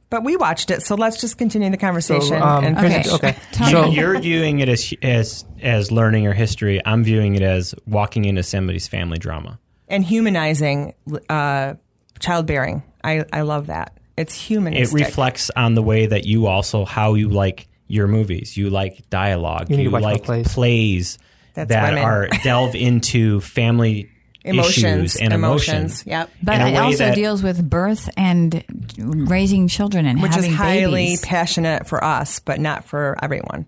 But 0.10 0.24
we 0.24 0.38
watched 0.38 0.72
it, 0.72 0.82
so 0.82 0.96
let's 0.96 1.20
just 1.20 1.38
continue 1.38 1.70
the 1.70 1.76
conversation 1.76 2.42
um, 2.42 2.64
and 2.64 2.78
okay. 2.78 2.90
finish. 2.90 3.14
okay. 3.14 3.36
Tell 3.52 3.70
So 3.70 3.88
me. 3.90 3.98
You're 3.98 4.18
viewing 4.18 4.60
it 4.60 4.70
as 4.70 4.94
as 5.02 5.44
as 5.62 5.92
learning 5.92 6.26
or 6.26 6.34
history. 6.34 6.82
I'm 6.86 7.04
viewing 7.04 7.36
it 7.36 7.42
as 7.42 7.76
walking 7.86 8.24
into 8.24 8.44
somebody's 8.44 8.88
family 8.88 9.18
drama. 9.18 9.60
And 9.90 10.06
humanizing 10.06 10.94
uh, 11.28 11.74
childbearing. 12.20 12.82
I, 13.04 13.26
I 13.34 13.42
love 13.42 13.68
that. 13.68 14.00
It's 14.16 14.34
human. 14.34 14.72
It 14.72 14.88
humanistic. 14.88 15.08
reflects 15.08 15.52
on 15.58 15.74
the 15.74 15.84
way 15.84 16.06
that 16.06 16.24
you 16.24 16.46
also 16.48 16.86
how 16.86 17.16
you 17.16 17.28
like 17.28 17.68
your 17.88 18.08
movies. 18.08 18.56
You 18.56 18.70
like 18.70 19.10
dialogue. 19.10 19.70
You 19.70 19.76
need 19.76 19.84
to 19.84 19.90
watch 19.90 20.04
more 20.04 20.14
like 20.14 20.24
plays. 20.24 20.54
plays 20.54 21.20
That's 21.56 21.70
that 21.70 21.96
women. 21.96 22.06
are 22.06 22.28
delve 22.42 22.76
into 22.76 23.42
family 23.42 24.10
emotions 24.46 25.16
issues 25.16 25.16
and 25.18 25.34
emotions. 25.34 25.70
emotions. 26.04 26.04
Yep. 26.08 26.30
But 26.44 26.62
it 26.62 26.76
also 26.78 26.98
that- 27.06 27.16
deals 27.16 27.44
with 27.44 27.68
birth 27.70 28.10
and 28.18 28.64
raising 28.98 29.68
children 29.68 30.06
and 30.06 30.22
Which 30.22 30.38
is 30.38 30.48
highly 30.48 31.06
babies. 31.06 31.22
passionate 31.22 31.88
for 31.88 32.04
us, 32.04 32.40
but 32.40 32.60
not 32.60 32.86
for 32.86 33.18
everyone. 33.22 33.66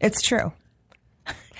It's 0.00 0.20
true. 0.22 0.52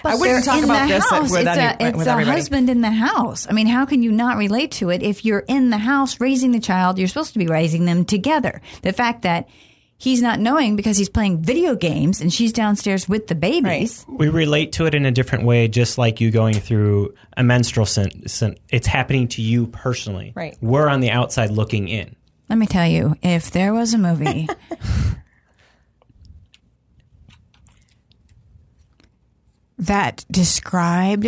But 0.03 0.13
I 0.13 0.17
wouldn't 0.17 0.45
they're 0.45 0.55
talk 0.55 0.63
about 0.63 0.87
the 0.89 0.95
this 0.95 1.11
house. 1.11 1.31
with 1.31 1.41
it's 1.41 1.49
any- 1.57 1.85
a, 1.85 1.89
it's 1.89 1.99
with 1.99 2.07
a 2.07 2.25
husband 2.25 2.69
in 2.69 2.83
the 2.83 2.91
house. 2.91 3.47
I 3.49 3.53
mean, 3.55 3.67
how 3.67 3.87
can 3.87 4.03
you 4.03 4.13
not 4.13 4.37
relate 4.37 4.71
to 4.73 4.91
it 4.91 5.03
if 5.03 5.25
you're 5.25 5.43
in 5.49 5.71
the 5.71 5.79
house 5.79 6.21
raising 6.21 6.53
the 6.53 6.61
child? 6.61 6.99
You're 6.99 7.09
supposed 7.09 7.33
to 7.33 7.39
be 7.39 7.47
raising 7.47 7.87
them 7.87 8.05
together. 8.05 8.61
The 8.83 8.93
fact 8.93 9.23
that 9.23 9.49
he's 9.99 10.21
not 10.23 10.39
knowing 10.41 10.77
because 10.77 10.97
he's 10.99 11.09
playing 11.09 11.43
video 11.43 11.75
games 11.75 12.21
and 12.21 12.33
she's 12.33 12.53
downstairs 12.53 13.09
with 13.09 13.27
the 13.29 13.35
babies. 13.35 14.05
we 14.09 14.29
relate 14.29 14.73
to 14.73 14.87
it 14.87 14.95
in 14.95 15.07
a 15.07 15.11
different 15.11 15.45
way, 15.45 15.69
just 15.69 15.99
like 15.99 16.21
you 16.21 16.31
going 16.31 16.55
through 16.55 17.15
a 17.37 17.43
menstrual 17.43 17.87
sin. 17.87 18.29
sin- 18.29 18.57
It's 18.69 18.87
happening 18.87 19.29
to 19.29 19.43
you 19.43 19.67
personally. 19.69 20.33
Right. 20.35 20.57
We're 20.61 20.89
on 20.89 21.01
the 21.01 21.11
outside 21.11 21.51
looking 21.51 21.89
in. 21.89 22.15
Let 22.49 22.59
me 22.59 22.67
tell 22.67 22.87
you, 22.87 23.17
if 23.23 23.51
there 23.51 23.73
was 23.73 23.93
a 23.95 23.99
movie 23.99 24.47
that 29.79 30.25
described 30.31 31.27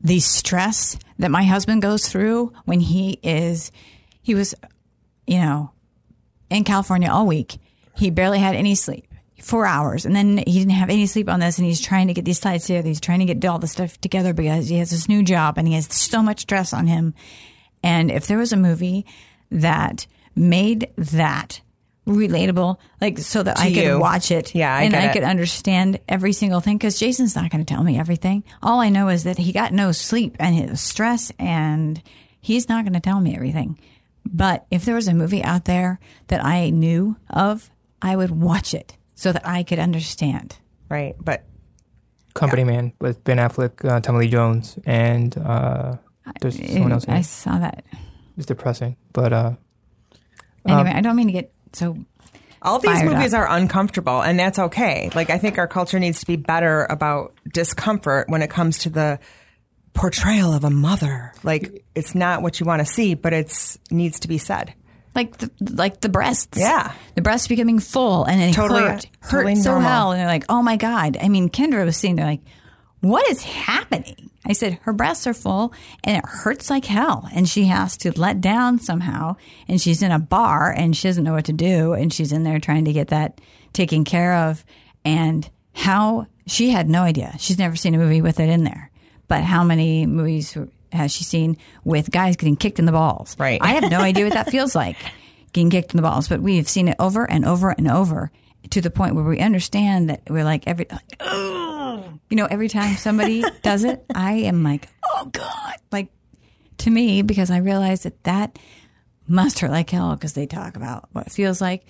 the 0.00 0.20
stress 0.20 0.98
that 1.18 1.30
my 1.30 1.44
husband 1.44 1.82
goes 1.82 2.08
through 2.08 2.52
when 2.64 2.80
he 2.80 3.18
is, 3.22 3.72
he 4.22 4.34
was, 4.34 4.54
you 5.26 5.38
know, 5.38 5.70
in 6.50 6.64
California 6.64 7.08
all 7.10 7.26
week. 7.26 7.56
He 7.96 8.10
barely 8.10 8.38
had 8.38 8.54
any 8.54 8.74
sleep, 8.74 9.06
four 9.42 9.66
hours. 9.66 10.04
And 10.04 10.14
then 10.14 10.38
he 10.38 10.58
didn't 10.58 10.70
have 10.70 10.90
any 10.90 11.06
sleep 11.06 11.28
on 11.28 11.40
this. 11.40 11.58
And 11.58 11.66
he's 11.66 11.80
trying 11.80 12.08
to 12.08 12.14
get 12.14 12.24
these 12.24 12.38
slides 12.38 12.66
together. 12.66 12.88
He's 12.88 13.00
trying 13.00 13.26
to 13.26 13.32
get 13.34 13.44
all 13.48 13.58
the 13.58 13.66
stuff 13.66 14.00
together 14.00 14.32
because 14.32 14.68
he 14.68 14.78
has 14.78 14.90
this 14.90 15.08
new 15.08 15.22
job 15.22 15.58
and 15.58 15.66
he 15.66 15.74
has 15.74 15.92
so 15.94 16.22
much 16.22 16.40
stress 16.40 16.72
on 16.72 16.86
him. 16.86 17.14
And 17.82 18.10
if 18.10 18.26
there 18.26 18.38
was 18.38 18.52
a 18.52 18.56
movie 18.56 19.06
that 19.50 20.06
made 20.34 20.90
that 20.96 21.60
relatable, 22.06 22.76
like 23.00 23.18
so 23.18 23.42
that 23.42 23.58
I 23.58 23.68
could 23.68 23.76
you. 23.82 23.98
watch 23.98 24.30
it 24.30 24.54
Yeah, 24.54 24.74
I 24.74 24.82
and 24.82 24.94
I 24.94 25.06
it. 25.06 25.12
could 25.12 25.24
understand 25.24 25.98
every 26.08 26.32
single 26.32 26.60
thing, 26.60 26.76
because 26.78 26.98
Jason's 27.00 27.34
not 27.34 27.50
going 27.50 27.64
to 27.64 27.74
tell 27.74 27.82
me 27.82 27.98
everything. 27.98 28.44
All 28.62 28.80
I 28.80 28.90
know 28.90 29.08
is 29.08 29.24
that 29.24 29.38
he 29.38 29.52
got 29.52 29.72
no 29.72 29.90
sleep 29.92 30.36
and 30.38 30.54
his 30.54 30.80
stress, 30.80 31.32
and 31.38 32.00
he's 32.40 32.68
not 32.68 32.84
going 32.84 32.92
to 32.94 33.00
tell 33.00 33.20
me 33.20 33.34
everything. 33.34 33.78
But 34.24 34.66
if 34.70 34.84
there 34.84 34.94
was 34.94 35.08
a 35.08 35.14
movie 35.14 35.42
out 35.42 35.64
there 35.64 35.98
that 36.28 36.44
I 36.44 36.70
knew 36.70 37.16
of, 37.30 37.70
I 38.02 38.16
would 38.16 38.30
watch 38.30 38.74
it 38.74 38.96
so 39.14 39.32
that 39.32 39.46
I 39.46 39.62
could 39.62 39.78
understand. 39.78 40.56
Right. 40.88 41.14
But 41.18 41.44
Company 42.34 42.64
Man 42.64 42.92
with 43.00 43.24
Ben 43.24 43.38
Affleck, 43.38 43.84
uh, 43.84 44.00
Tommy 44.00 44.20
Lee 44.20 44.28
Jones, 44.28 44.78
and 44.84 45.36
uh, 45.38 45.96
there's 46.40 46.56
someone 46.72 46.92
else. 46.92 47.06
I 47.08 47.18
it. 47.18 47.24
saw 47.24 47.58
that. 47.58 47.84
It's 48.36 48.46
depressing, 48.46 48.96
but 49.12 49.32
uh, 49.32 49.52
Anyway, 50.66 50.90
I 50.90 51.00
don't 51.00 51.16
mean 51.16 51.28
to 51.28 51.32
get 51.32 51.52
so 51.72 51.96
all 52.62 52.78
these 52.78 52.90
Fired 52.90 53.12
movies 53.12 53.34
up. 53.34 53.40
are 53.40 53.56
uncomfortable, 53.56 54.20
and 54.20 54.38
that's 54.38 54.58
okay. 54.58 55.10
Like, 55.14 55.30
I 55.30 55.38
think 55.38 55.58
our 55.58 55.68
culture 55.68 55.98
needs 55.98 56.20
to 56.20 56.26
be 56.26 56.36
better 56.36 56.84
about 56.90 57.34
discomfort 57.52 58.28
when 58.28 58.42
it 58.42 58.50
comes 58.50 58.78
to 58.78 58.90
the 58.90 59.18
portrayal 59.94 60.52
of 60.52 60.64
a 60.64 60.70
mother. 60.70 61.32
Like, 61.42 61.84
it's 61.94 62.14
not 62.14 62.42
what 62.42 62.58
you 62.58 62.66
want 62.66 62.80
to 62.80 62.86
see, 62.86 63.14
but 63.14 63.32
it's 63.32 63.78
needs 63.90 64.20
to 64.20 64.28
be 64.28 64.38
said. 64.38 64.74
Like 65.16 65.36
the 65.38 65.50
like 65.60 66.00
the 66.00 66.08
breasts. 66.08 66.58
Yeah. 66.58 66.92
the 67.16 67.22
breasts 67.22 67.48
becoming 67.48 67.78
full 67.80 68.24
and 68.24 68.40
it 68.40 68.52
Totally- 68.54 68.82
hurt, 68.82 69.06
totally 69.28 69.56
so 69.56 69.72
normal. 69.72 69.88
hell, 69.88 70.12
and 70.12 70.20
they're 70.20 70.26
like, 70.28 70.44
oh 70.48 70.62
my 70.62 70.76
god. 70.76 71.16
I 71.20 71.28
mean, 71.28 71.48
Kendra 71.48 71.84
was 71.84 71.96
sitting 71.96 72.16
there 72.16 72.26
like, 72.26 72.42
what 73.00 73.28
is 73.28 73.42
happening? 73.42 74.30
I 74.48 74.52
said, 74.52 74.78
her 74.82 74.92
breasts 74.92 75.26
are 75.26 75.34
full 75.34 75.72
and 76.04 76.18
it 76.18 76.24
hurts 76.24 76.70
like 76.70 76.84
hell, 76.84 77.28
and 77.34 77.48
she 77.48 77.64
has 77.64 77.96
to 77.98 78.12
let 78.18 78.40
down 78.40 78.78
somehow, 78.78 79.36
and 79.66 79.80
she's 79.80 80.02
in 80.02 80.12
a 80.12 80.20
bar 80.20 80.70
and 80.72 80.96
she 80.96 81.08
doesn't 81.08 81.24
know 81.24 81.32
what 81.32 81.46
to 81.46 81.52
do, 81.52 81.94
and 81.94 82.12
she's 82.12 82.30
in 82.30 82.44
there 82.44 82.60
trying 82.60 82.84
to 82.84 82.92
get 82.92 83.08
that 83.08 83.40
taken 83.72 84.04
care 84.04 84.34
of, 84.48 84.64
and 85.04 85.50
how 85.74 86.26
she 86.46 86.70
had 86.70 86.88
no 86.88 87.02
idea. 87.02 87.34
She's 87.40 87.58
never 87.58 87.74
seen 87.74 87.94
a 87.94 87.98
movie 87.98 88.22
with 88.22 88.38
it 88.38 88.48
in 88.48 88.62
there, 88.64 88.90
but 89.28 89.42
how 89.42 89.64
many 89.64 90.06
movies 90.06 90.56
has 90.92 91.12
she 91.12 91.24
seen 91.24 91.56
with 91.84 92.10
guys 92.10 92.36
getting 92.36 92.56
kicked 92.56 92.78
in 92.78 92.86
the 92.86 92.92
balls? 92.92 93.36
Right. 93.38 93.60
I 93.62 93.68
have 93.74 93.90
no 93.90 94.00
idea 94.00 94.24
what 94.24 94.34
that 94.34 94.50
feels 94.50 94.74
like 94.74 94.96
getting 95.52 95.70
kicked 95.70 95.92
in 95.92 95.96
the 95.96 96.02
balls, 96.02 96.28
but 96.28 96.40
we've 96.40 96.68
seen 96.68 96.88
it 96.88 96.96
over 96.98 97.28
and 97.28 97.44
over 97.44 97.70
and 97.70 97.88
over 97.88 98.30
to 98.70 98.80
the 98.80 98.90
point 98.90 99.14
where 99.14 99.24
we 99.24 99.38
understand 99.38 100.10
that 100.10 100.22
we're 100.28 100.44
like 100.44 100.66
every, 100.66 100.86
like, 100.90 101.16
oh, 101.20 102.18
you 102.28 102.36
know, 102.36 102.46
every 102.46 102.68
time 102.68 102.96
somebody 102.96 103.44
does 103.62 103.84
it, 103.84 104.04
I 104.14 104.32
am 104.32 104.62
like, 104.62 104.88
oh 105.04 105.26
God, 105.26 105.74
like 105.92 106.08
to 106.78 106.90
me, 106.90 107.22
because 107.22 107.50
I 107.50 107.58
realize 107.58 108.02
that 108.02 108.22
that 108.24 108.58
must 109.28 109.60
hurt 109.60 109.70
like 109.70 109.90
hell 109.90 110.14
because 110.14 110.34
they 110.34 110.46
talk 110.46 110.76
about 110.76 111.08
what 111.12 111.26
it 111.26 111.32
feels 111.32 111.60
like, 111.60 111.84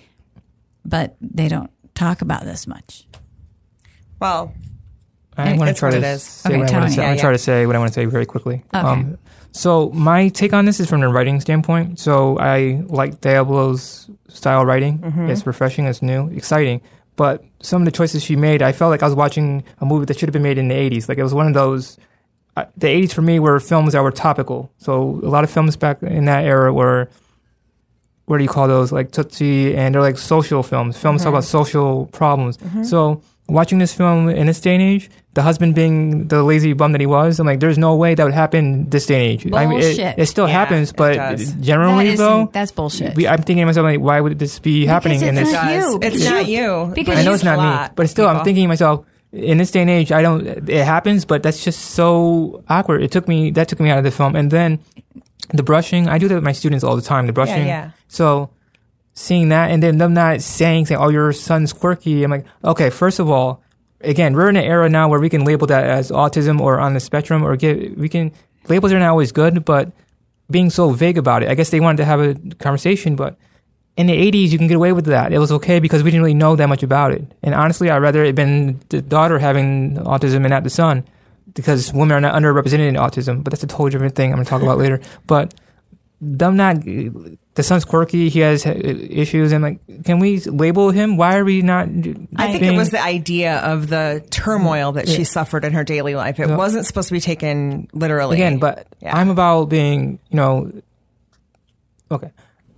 but 0.85 1.15
they 1.21 1.47
don't 1.47 1.71
talk 1.95 2.21
about 2.21 2.43
this 2.43 2.67
much. 2.67 3.07
Well, 4.19 4.53
I 5.37 5.55
want 5.57 5.69
to 5.69 5.73
try 5.79 5.91
to 5.91 6.19
say 6.19 6.49
Okay, 6.49 6.57
what 6.59 6.73
I 6.73 6.79
want 6.79 6.89
to 6.89 6.95
say. 6.95 7.01
I'm 7.01 7.03
Yeah, 7.03 7.09
gonna 7.11 7.21
try 7.21 7.31
to 7.31 7.37
say 7.37 7.65
what 7.65 7.75
I 7.75 7.79
want 7.79 7.89
to 7.93 7.93
say 7.93 8.05
very 8.05 8.25
quickly. 8.25 8.63
Um, 8.73 8.85
Okay. 8.85 9.15
so 9.51 9.89
my 9.91 10.29
take 10.29 10.53
on 10.53 10.65
this 10.65 10.79
is 10.79 10.89
from 10.89 11.01
the 11.01 11.07
writing 11.09 11.39
standpoint. 11.41 11.99
So 11.99 12.37
I 12.39 12.81
like 12.87 13.21
Diablo's 13.21 14.09
style 14.29 14.65
writing. 14.65 14.99
Mm-hmm. 14.99 15.29
It's 15.29 15.45
refreshing. 15.45 15.85
It's 15.85 16.01
new, 16.01 16.29
exciting. 16.29 16.81
But 17.15 17.43
some 17.61 17.81
of 17.81 17.85
the 17.85 17.91
choices 17.91 18.23
she 18.23 18.35
made, 18.35 18.61
I 18.61 18.71
felt 18.71 18.91
like 18.91 19.01
I 19.01 19.05
was 19.05 19.15
watching 19.15 19.63
a 19.81 19.85
movie 19.85 20.05
that 20.05 20.19
should 20.19 20.29
have 20.29 20.33
been 20.33 20.43
made 20.43 20.57
in 20.57 20.67
the 20.67 20.75
80s. 20.75 21.09
Like 21.09 21.17
it 21.17 21.23
was 21.23 21.33
one 21.33 21.47
of 21.47 21.53
those. 21.53 21.97
Uh, 22.55 22.65
the 22.75 22.87
80s 22.87 23.13
for 23.13 23.21
me 23.21 23.39
were 23.39 23.59
films 23.59 23.93
that 23.93 24.01
were 24.03 24.11
topical. 24.11 24.71
So 24.79 25.19
a 25.23 25.29
lot 25.29 25.43
of 25.43 25.49
films 25.51 25.75
back 25.77 26.01
in 26.03 26.25
that 26.25 26.43
era 26.45 26.73
were 26.73 27.09
what 28.25 28.37
do 28.39 28.43
you 28.43 28.49
call 28.49 28.67
those? 28.67 28.91
Like 28.91 29.11
Tootsie, 29.11 29.75
and 29.75 29.95
they're 29.95 30.01
like 30.01 30.17
social 30.17 30.61
films. 30.61 30.97
Films 30.97 31.21
talk 31.23 31.29
about 31.29 31.43
social 31.45 32.07
problems. 32.07 32.57
So 32.89 33.21
watching 33.47 33.79
this 33.79 33.93
film 33.93 34.29
in 34.29 34.47
this 34.47 34.59
day 34.59 34.73
and 34.73 34.81
age, 34.83 35.09
the 35.33 35.41
husband 35.41 35.75
being 35.75 36.27
the 36.27 36.43
lazy 36.43 36.73
bum 36.73 36.91
that 36.93 37.01
he 37.01 37.07
was, 37.07 37.39
I'm 37.39 37.47
like, 37.47 37.59
there's 37.59 37.77
no 37.77 37.95
way 37.95 38.15
that 38.15 38.23
would 38.23 38.33
happen 38.33 38.89
this 38.89 39.05
day 39.05 39.15
and 39.15 39.23
age. 39.23 39.53
I 39.53 39.65
mean, 39.67 39.79
it, 39.79 39.81
Bullshit. 39.95 40.19
it 40.19 40.25
still 40.25 40.47
Yeah, 40.47 40.53
happens, 40.53 40.91
but 40.91 41.15
does. 41.15 41.53
That 41.55 41.61
generally 41.61 42.15
though, 42.15 42.49
that's 42.51 42.71
bullshit. 42.71 43.15
we, 43.15 43.27
I'm 43.27 43.37
thinking 43.37 43.57
to 43.61 43.65
myself 43.67 43.83
like, 43.85 43.99
why 43.99 44.19
would 44.19 44.37
this 44.39 44.59
be 44.59 44.85
happening 44.85 45.21
in 45.21 45.35
this 45.35 45.51
day? 45.51 45.77
it's 45.77 45.85
this? 45.85 45.93
not 45.93 45.93
you. 45.93 45.99
It's 46.01 46.15
Because 46.17 46.29
not 46.29 46.45
you- 46.47 46.57
you. 46.87 46.91
because 46.95 47.19
I 47.19 47.23
know 47.23 47.31
it's 47.33 47.43
it's 47.43 47.45
not 47.45 47.89
me, 47.89 47.93
but 47.95 48.09
still, 48.09 48.27
I'm 48.27 48.43
thinking 48.43 48.63
to 48.65 48.67
myself, 48.67 49.05
in 49.31 49.57
this 49.59 49.71
day 49.71 49.81
and 49.81 49.89
age, 49.89 50.11
I 50.11 50.21
don't. 50.21 50.47
It 50.69 50.85
happens, 50.85 51.25
but 51.25 51.43
that's 51.43 51.63
just 51.63 51.79
so 51.91 52.63
awkward. 52.69 53.03
It 53.03 53.11
took 53.11 53.27
me 53.27 53.51
that 53.51 53.67
took 53.67 53.79
me 53.79 53.89
out 53.89 53.97
of 53.97 54.05
the 54.05 54.11
film, 54.11 54.35
and 54.37 54.49
then 54.49 54.79
the 55.53 55.63
brushing. 55.63 56.07
I 56.07 56.17
do 56.17 56.27
that 56.29 56.35
with 56.35 56.45
my 56.45 56.53
students 56.53 56.83
all 56.83 56.95
the 56.95 57.01
time. 57.01 57.27
The 57.27 57.33
brushing. 57.33 57.67
yeah. 57.67 57.91
So 58.07 58.49
seeing 59.17 59.49
that, 59.49 59.71
and 59.71 59.81
then 59.81 59.97
them 59.97 60.13
not 60.13 60.41
saying, 60.41 60.85
saying, 60.85 61.01
"Oh, 61.01 61.09
your 61.09 61.33
son's 61.33 61.73
quirky." 61.73 62.23
I'm 62.23 62.29
like, 62.29 62.45
okay. 62.63 62.91
First 62.91 63.17
of 63.19 63.29
all, 63.29 63.63
again, 64.01 64.35
we're 64.35 64.47
in 64.47 64.55
an 64.55 64.63
era 64.63 64.87
now 64.89 65.09
where 65.09 65.19
we 65.19 65.27
can 65.29 65.43
label 65.43 65.65
that 65.67 65.85
as 65.85 66.11
autism 66.11 66.61
or 66.61 66.79
on 66.79 66.93
the 66.93 66.99
spectrum, 66.99 67.43
or 67.43 67.55
get 67.57 67.97
we 67.97 68.09
can 68.09 68.31
labels 68.69 68.93
are 68.93 68.99
not 68.99 69.09
always 69.09 69.31
good, 69.31 69.65
but 69.65 69.91
being 70.51 70.69
so 70.69 70.91
vague 70.91 71.17
about 71.17 71.41
it. 71.41 71.49
I 71.49 71.55
guess 71.55 71.71
they 71.71 71.79
wanted 71.79 71.97
to 71.97 72.05
have 72.05 72.19
a 72.19 72.35
conversation, 72.59 73.15
but 73.15 73.37
in 73.97 74.05
the 74.05 74.13
80s, 74.13 74.49
you 74.49 74.59
can 74.59 74.67
get 74.67 74.77
away 74.77 74.93
with 74.93 75.05
that. 75.05 75.33
It 75.33 75.39
was 75.39 75.51
okay 75.53 75.79
because 75.79 76.03
we 76.03 76.11
didn't 76.11 76.21
really 76.21 76.35
know 76.35 76.55
that 76.55 76.69
much 76.69 76.83
about 76.83 77.11
it. 77.11 77.25
And 77.41 77.55
honestly, 77.55 77.89
I'd 77.89 77.97
rather 77.97 78.23
it 78.23 78.35
been 78.35 78.79
the 78.89 79.01
daughter 79.01 79.39
having 79.39 79.95
autism 79.95 80.37
and 80.37 80.49
not 80.49 80.63
the 80.63 80.69
son 80.69 81.03
because 81.53 81.91
women 81.91 82.11
are 82.11 82.21
not 82.21 82.35
underrepresented 82.35 82.87
in 82.87 82.95
autism. 82.95 83.43
But 83.43 83.51
that's 83.51 83.63
a 83.63 83.67
totally 83.67 83.89
different 83.89 84.15
thing 84.15 84.29
I'm 84.29 84.35
going 84.35 84.45
to 84.45 84.49
talk 84.49 84.61
about 84.61 84.77
later. 84.77 85.01
But 85.25 85.55
them 86.21 86.55
not, 86.55 86.77
the 87.57 87.63
son's 87.63 87.83
quirky, 87.83 88.29
he 88.29 88.39
has 88.39 88.65
issues. 88.65 89.51
And 89.51 89.61
like, 89.63 89.79
can 90.05 90.19
we 90.19 90.39
label 90.39 90.91
him? 90.91 91.17
Why 91.17 91.35
are 91.37 91.43
we 91.43 91.61
not? 91.61 91.89
I 92.37 92.51
think 92.51 92.63
it 92.63 92.77
was 92.77 92.91
the 92.91 93.01
idea 93.03 93.57
of 93.57 93.89
the 93.89 94.23
turmoil 94.29 94.93
that 94.93 95.09
she 95.09 95.25
suffered 95.25 95.65
in 95.65 95.73
her 95.73 95.83
daily 95.83 96.15
life. 96.15 96.39
It 96.39 96.47
wasn't 96.49 96.85
supposed 96.85 97.09
to 97.09 97.13
be 97.13 97.19
taken 97.19 97.89
literally. 97.93 98.35
again, 98.37 98.59
but 98.59 98.87
Yeah. 99.01 99.17
I'm 99.17 99.29
about 99.29 99.65
being, 99.65 100.19
you 100.29 100.37
know, 100.37 100.71
okay. 102.09 102.31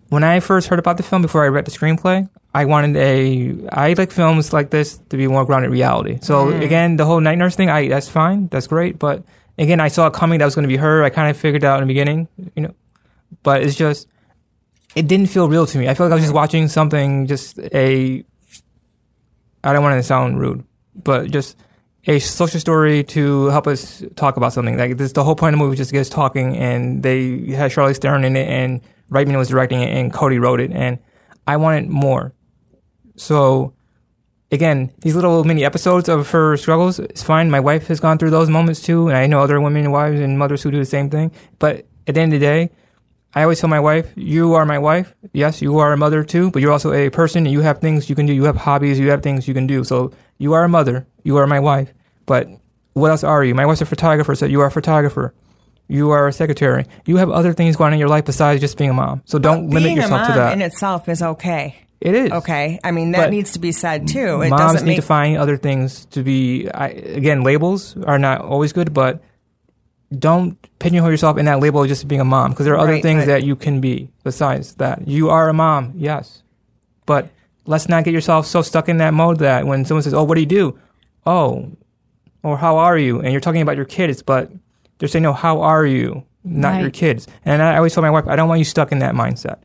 When 0.09 0.23
I 0.23 0.39
first 0.39 0.67
heard 0.69 0.79
about 0.79 0.97
the 0.97 1.03
film 1.03 1.21
before 1.21 1.43
I 1.43 1.49
read 1.49 1.65
the 1.65 1.71
screenplay, 1.71 2.27
I 2.53 2.65
wanted 2.65 2.95
a, 2.97 3.67
I 3.71 3.93
like 3.93 4.11
films 4.11 4.51
like 4.53 4.71
this 4.71 4.97
to 5.09 5.17
be 5.17 5.27
more 5.27 5.45
grounded 5.45 5.69
reality. 5.71 6.17
So 6.21 6.47
Mm-hmm. 6.47 6.61
again, 6.63 6.95
the 6.97 7.05
whole 7.05 7.19
night 7.21 7.37
nurse 7.37 7.55
thing, 7.55 7.69
I 7.69 7.87
that's 7.89 8.09
fine, 8.09 8.47
that's 8.47 8.65
great. 8.65 8.97
But 8.97 9.23
again, 9.59 9.79
I 9.79 9.89
saw 9.89 10.07
it 10.07 10.13
coming 10.13 10.39
that 10.39 10.45
was 10.45 10.55
going 10.55 10.63
to 10.63 10.67
be 10.73 10.77
her. 10.77 11.03
I 11.03 11.11
kind 11.11 11.29
of 11.29 11.37
figured 11.37 11.63
out 11.63 11.79
in 11.81 11.87
the 11.87 11.93
beginning, 11.93 12.27
you 12.55 12.63
know, 12.63 12.73
but 13.43 13.61
it's 13.61 13.75
just, 13.75 14.07
it 14.95 15.07
didn't 15.07 15.27
feel 15.27 15.49
real 15.49 15.65
to 15.65 15.77
me. 15.77 15.87
I 15.87 15.93
feel 15.93 16.05
like 16.05 16.11
I 16.11 16.15
was 16.15 16.23
just 16.23 16.33
watching 16.33 16.67
something, 16.67 17.27
just 17.27 17.59
a, 17.59 18.23
I 19.63 19.73
don't 19.73 19.83
want 19.83 19.99
to 19.99 20.03
sound 20.03 20.39
rude, 20.39 20.63
but 20.95 21.29
just 21.31 21.57
a 22.07 22.19
social 22.19 22.59
story 22.59 23.03
to 23.03 23.47
help 23.47 23.67
us 23.67 24.03
talk 24.15 24.37
about 24.37 24.53
something. 24.53 24.77
Like 24.77 24.97
this, 24.97 25.11
the 25.11 25.23
whole 25.23 25.35
point 25.35 25.53
of 25.53 25.59
the 25.59 25.65
movie 25.65 25.77
just 25.77 25.91
gets 25.91 26.09
talking, 26.09 26.57
and 26.57 27.03
they 27.03 27.51
had 27.51 27.71
Charlize 27.71 27.99
Theron 27.99 28.23
in 28.23 28.35
it, 28.35 28.47
and 28.47 28.81
Reitman 29.11 29.37
was 29.37 29.49
directing 29.49 29.81
it, 29.81 29.89
and 29.89 30.11
Cody 30.11 30.39
wrote 30.39 30.59
it, 30.59 30.71
and 30.71 30.97
I 31.45 31.57
wanted 31.57 31.89
more. 31.89 32.33
So, 33.15 33.73
again, 34.51 34.91
these 35.01 35.15
little 35.15 35.43
mini 35.43 35.65
episodes 35.65 36.09
of 36.09 36.31
her 36.31 36.57
struggles 36.57 36.99
is 36.99 37.21
fine. 37.21 37.51
My 37.51 37.59
wife 37.59 37.87
has 37.87 37.99
gone 37.99 38.17
through 38.17 38.31
those 38.31 38.49
moments 38.49 38.81
too, 38.81 39.07
and 39.07 39.17
I 39.17 39.27
know 39.27 39.41
other 39.41 39.59
women 39.59 39.91
wives 39.91 40.19
and 40.19 40.39
mothers 40.39 40.63
who 40.63 40.71
do 40.71 40.79
the 40.79 40.85
same 40.85 41.09
thing. 41.09 41.31
But 41.59 41.85
at 42.07 42.15
the 42.15 42.21
end 42.21 42.33
of 42.33 42.39
the 42.39 42.45
day, 42.45 42.71
I 43.35 43.43
always 43.43 43.59
tell 43.59 43.69
my 43.69 43.79
wife, 43.79 44.11
"You 44.15 44.55
are 44.55 44.65
my 44.65 44.79
wife. 44.79 45.13
Yes, 45.33 45.61
you 45.61 45.77
are 45.79 45.93
a 45.93 45.97
mother 45.97 46.23
too, 46.23 46.49
but 46.51 46.61
you're 46.61 46.71
also 46.71 46.93
a 46.93 47.09
person. 47.09 47.45
And 47.45 47.53
you 47.53 47.61
have 47.61 47.77
things 47.79 48.09
you 48.09 48.15
can 48.15 48.25
do. 48.25 48.33
You 48.33 48.45
have 48.45 48.57
hobbies. 48.57 48.99
You 48.99 49.11
have 49.11 49.21
things 49.21 49.47
you 49.47 49.53
can 49.53 49.67
do. 49.67 49.83
So 49.83 50.11
you 50.39 50.53
are 50.53 50.63
a 50.63 50.69
mother. 50.69 51.05
You 51.23 51.37
are 51.37 51.45
my 51.45 51.59
wife. 51.59 51.93
But 52.25 52.47
what 52.93 53.11
else 53.11 53.23
are 53.23 53.43
you? 53.43 53.53
My 53.53 53.65
wife's 53.65 53.81
a 53.81 53.85
photographer, 53.85 54.33
so 54.35 54.45
you 54.45 54.61
are 54.61 54.67
a 54.67 54.71
photographer. 54.71 55.33
You 55.87 56.11
are 56.11 56.27
a 56.27 56.33
secretary. 56.33 56.85
You 57.05 57.17
have 57.17 57.29
other 57.31 57.53
things 57.53 57.75
going 57.75 57.87
on 57.87 57.93
in 57.93 57.99
your 57.99 58.09
life 58.09 58.25
besides 58.25 58.61
just 58.61 58.77
being 58.77 58.91
a 58.91 58.93
mom. 58.93 59.21
So 59.25 59.39
don't 59.39 59.69
limit 59.69 59.83
being 59.83 59.97
yourself 59.97 60.27
a 60.29 60.31
to 60.31 60.37
that. 60.39 60.53
in 60.53 60.61
itself 60.61 61.09
is 61.09 61.21
okay. 61.21 61.75
it 62.01 62.15
is 62.15 62.31
Okay, 62.31 62.79
I 62.83 62.91
mean 62.91 63.11
that 63.11 63.25
But 63.25 63.31
needs 63.31 63.51
to 63.53 63.59
be 63.59 63.71
said 63.71 64.07
too. 64.07 64.41
It 64.41 64.49
Moms 64.49 64.61
doesn't 64.61 64.85
need 64.85 64.91
make 64.91 65.01
to 65.01 65.05
find 65.05 65.37
other 65.37 65.57
things 65.57 66.05
to 66.11 66.23
be. 66.23 66.69
I, 66.69 66.87
again, 66.89 67.43
labels 67.43 67.95
are 68.05 68.19
not 68.19 68.41
always 68.41 68.71
good, 68.73 68.93
but 68.93 69.21
don't 70.17 70.57
pigeonhole 70.79 71.11
yourself 71.11 71.37
in 71.37 71.45
that 71.45 71.59
label 71.59 71.83
of 71.83 71.87
just 71.87 72.07
being 72.07 72.21
a 72.21 72.25
mom 72.25 72.51
because 72.51 72.65
there 72.65 72.73
are 72.75 72.79
other 72.79 72.93
Right, 72.93 73.03
things 73.03 73.21
but- 73.21 73.27
that 73.27 73.43
you 73.43 73.55
can 73.55 73.79
be 73.81 74.09
besides 74.23 74.75
that. 74.75 75.07
You 75.07 75.29
are 75.29 75.49
a 75.49 75.53
mom, 75.53 75.93
yes, 75.95 76.41
but 77.05 77.29
let's 77.65 77.87
not 77.89 78.03
get 78.05 78.13
yourself 78.13 78.45
so 78.47 78.61
stuck 78.61 78.89
in 78.89 78.97
that 78.97 79.13
mode 79.13 79.39
that 79.39 79.67
when 79.67 79.85
someone 79.85 80.01
says, 80.03 80.13
"Oh, 80.13 80.23
what 80.23 80.35
do 80.35 80.41
you 80.41 80.47
do?" 80.47 80.77
Oh, 81.25 81.69
or 82.41 82.57
how 82.57 82.77
are 82.77 82.97
you? 82.97 83.19
And 83.19 83.31
you're 83.31 83.41
talking 83.41 83.61
about 83.61 83.75
your 83.75 83.85
kids, 83.85 84.23
but 84.23 84.51
they're 84.97 85.09
saying, 85.09 85.23
"No, 85.23 85.33
how 85.33 85.61
are 85.61 85.85
you?" 85.85 86.23
Not 86.43 86.79
your 86.81 86.89
kids. 86.89 87.27
And 87.45 87.61
I 87.61 87.75
always 87.75 87.93
tell 87.93 88.01
my 88.01 88.09
wife, 88.09 88.25
I 88.27 88.35
don't 88.37 88.47
want 88.47 88.59
you 88.59 88.65
stuck 88.65 88.91
in 88.91 88.99
that 88.99 89.13
mindset. 89.13 89.57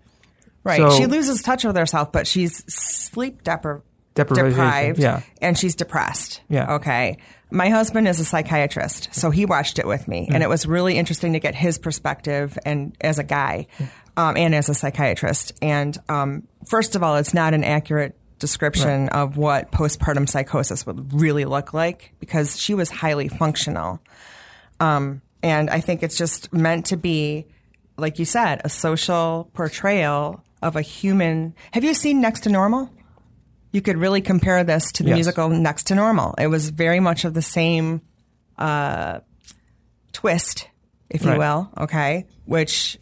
right. 0.65 0.79
So- 0.79 0.91
she 0.99 1.07
loses 1.07 1.41
touch 1.43 1.62
with 1.65 1.77
herself, 1.77 2.11
but 2.11 2.27
she's 2.27 2.65
sleep 2.73 3.43
depri- 3.45 3.83
Deprivation, 3.83 3.94
deprived, 4.15 4.99
yeah. 4.99 5.23
and 5.41 5.59
she's 5.59 5.74
depressed. 5.74 6.41
Yeah. 6.49 6.77
Okay. 6.77 7.19
My 7.51 7.69
husband 7.69 8.09
is 8.09 8.19
a 8.19 8.24
psychiatrist, 8.24 9.15
so 9.15 9.31
he 9.31 9.47
watched 9.47 9.78
it 9.78 9.86
with 9.86 10.09
me, 10.09 10.28
and 10.32 10.43
it 10.43 10.49
was 10.49 10.66
really 10.66 10.97
interesting 10.97 11.35
to 11.35 11.41
get 11.41 11.55
his 11.55 11.78
perspective 11.78 12.59
and 12.65 12.97
as 13.01 13.19
a 13.19 13.24
guy, 13.24 13.69
um, 14.16 14.36
and 14.36 14.55
as 14.55 14.69
a 14.69 14.74
psychiatrist. 14.74 15.53
And 15.62 15.97
um, 16.09 16.49
first 16.66 16.97
of 16.97 17.03
all, 17.03 17.16
it's 17.16 17.35
not 17.35 17.55
an 17.55 17.62
accurate 17.62 18.16
description 18.39 19.09
of 19.11 19.36
what 19.36 19.70
postpartum 19.70 20.28
psychosis 20.28 20.85
would 20.86 21.12
really 21.12 21.45
look 21.45 21.73
like 21.73 22.12
because 22.20 22.61
she 22.61 22.74
was 22.74 22.91
highly 22.91 23.28
functional. 23.28 24.01
Um, 24.81 25.23
and 25.43 25.70
I 25.70 25.81
think 25.81 26.03
it's 26.03 26.19
just 26.19 26.53
meant 26.53 26.86
to 26.86 26.97
be, 26.97 27.47
like 27.97 28.19
you 28.19 28.24
said, 28.24 28.61
a 28.65 28.69
social 28.69 29.51
portrayal 29.55 30.43
of 30.62 30.77
a 30.77 30.82
human. 30.82 31.55
Have 31.73 31.85
you 31.85 31.95
seen 31.95 32.20
Next 32.20 32.41
to 32.41 32.51
Normal? 32.51 32.91
You 33.75 33.83
could 33.83 33.99
really 33.99 34.21
compare 34.21 34.63
this 34.63 34.93
to 34.93 35.03
the 35.03 35.09
Yes. 35.11 35.17
musical 35.17 35.49
Next 35.49 35.89
to 35.89 35.97
Normal. 35.97 36.35
It 36.39 36.47
was 36.47 36.69
very 36.71 37.01
much 37.01 37.25
of 37.25 37.35
the 37.35 37.43
same 37.43 38.01
uh, 38.57 39.19
twist, 40.13 40.69
if 41.11 41.25
you 41.25 41.31
Right. 41.31 41.39
will. 41.41 41.69
Okay, 41.77 42.27
which 42.47 42.99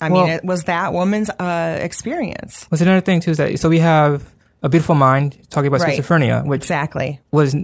I 0.00 0.08
Well- 0.08 0.22
mean, 0.24 0.32
it 0.34 0.44
was 0.44 0.64
that 0.64 0.92
woman's 0.92 1.30
uh, 1.30 1.78
experience. 1.80 2.68
Was 2.70 2.80
another 2.80 3.00
thing 3.00 3.18
too 3.20 3.32
is 3.32 3.38
that 3.38 3.58
so 3.58 3.68
we 3.68 3.80
have 3.80 4.22
a 4.62 4.68
beautiful 4.68 4.94
mind 4.94 5.36
talking 5.50 5.66
about 5.66 5.80
Right. 5.80 5.98
schizophrenia, 5.98 6.46
which 6.46 6.60
Exactly. 6.62 7.20
was 7.32 7.56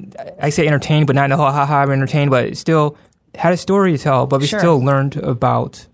I 0.43 0.51
say 0.51 0.67
entertained, 0.67 1.07
but 1.07 1.15
not 1.15 1.25
in 1.27 1.31
the 1.31 1.37
whole 1.37 1.53
haha 1.53 1.83
I'm 1.83 1.93
entertained, 1.93 2.31
but 2.33 2.57
still 2.57 2.97
had 3.37 3.53
a 3.53 3.57
story 3.57 3.93
to 3.93 3.99
tell. 4.03 4.27
But 4.27 4.41
we 4.41 4.49
Sure. 4.49 4.59
still 4.59 4.83
learned 4.83 5.17
about 5.19 5.87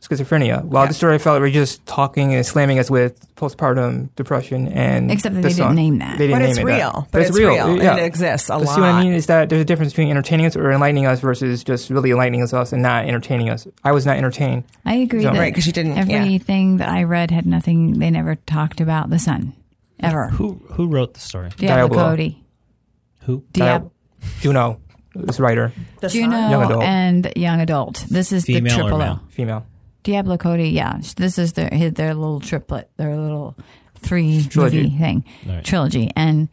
schizophrenia. 0.00 0.64
While 0.64 0.84
Yeah. 0.84 0.88
the 0.88 0.94
story 0.94 1.14
I 1.14 1.18
felt 1.18 1.34
like 1.34 1.42
we're 1.42 1.50
just 1.54 1.84
talking 1.86 2.34
and 2.34 2.44
slamming 2.44 2.78
us 2.78 2.90
with 2.90 3.34
postpartum 3.36 4.08
depression 4.16 4.68
and 4.68 5.10
Except 5.10 5.34
that 5.34 5.42
the 5.42 5.48
they 5.48 5.54
didn't 5.54 5.74
name 5.74 5.98
that. 5.98 6.16
They 6.18 6.26
didn't 6.26 6.36
But 6.36 6.38
name 6.42 6.50
it's 6.50 6.58
it 6.58 6.64
that. 6.66 6.76
real. 6.76 7.08
But 7.10 7.22
it's 7.22 7.36
real, 7.38 7.52
and 7.80 7.98
it 7.98 8.04
exists 8.04 8.48
a 8.48 8.58
but 8.58 8.66
See 8.68 8.80
what 8.80 8.90
I 8.90 9.02
mean 9.02 9.12
is 9.12 9.26
that 9.26 9.48
there's 9.50 9.60
a 9.60 9.64
difference 9.64 9.92
between 9.92 10.08
entertaining 10.10 10.46
us 10.46 10.56
or 10.56 10.70
enlightening 10.72 11.06
us 11.06 11.20
versus 11.20 11.62
just 11.64 11.90
really 11.90 12.10
enlightening 12.12 12.42
us 12.42 12.72
and 12.72 12.82
not 12.82 13.04
entertaining 13.06 13.50
us. 13.50 13.66
I 13.84 13.92
was 13.92 14.06
not 14.06 14.16
entertained. 14.16 14.64
I 14.86 14.94
agree 14.96 15.22
So- 15.22 15.30
that 15.32 15.38
Right, 15.38 15.54
'cause 15.54 15.66
you 15.66 15.72
didn't- 15.72 15.96
yeah. 16.08 16.16
Everything 16.18 16.78
that 16.78 16.88
I 16.88 17.02
read 17.02 17.30
had 17.30 17.46
nothing. 17.46 17.98
They 17.98 18.10
never 18.10 18.36
talked 18.36 18.80
about 18.80 19.10
the 19.10 19.18
son 19.18 19.52
ever. 20.00 20.28
Who 20.28 20.60
who 20.72 20.86
wrote 20.86 21.14
the 21.14 21.20
story? 21.20 21.50
Diablo 21.58 21.88
Diablo. 21.88 22.10
Cody, 22.10 22.42
Who? 23.26 23.42
Diab- 23.52 23.90
Juno, 24.40 24.78
this 25.14 25.38
writer, 25.40 25.72
The 26.00 26.08
Juno. 26.08 26.36
Young 26.50 26.62
adult. 26.64 26.82
and 26.84 27.32
young 27.36 27.60
adult. 27.60 28.04
This 28.10 28.32
is 28.32 28.44
Female 28.44 28.62
the 28.62 28.68
or 28.70 28.82
triple 28.84 28.98
male? 28.98 29.20
O. 29.22 29.26
female. 29.28 29.66
Diablo 30.02 30.36
Cody. 30.36 30.70
Yeah, 30.70 30.98
this 31.16 31.38
is 31.38 31.52
their 31.54 31.68
his- 31.70 31.92
their 31.94 32.14
little 32.14 32.40
triplet, 32.40 32.90
their 32.96 33.16
little 33.16 33.56
three 33.96 34.42
Trilogy. 34.44 34.82
movie 34.84 34.98
thing, 34.98 35.24
Right. 35.46 35.64
trilogy, 35.64 36.10
and 36.16 36.48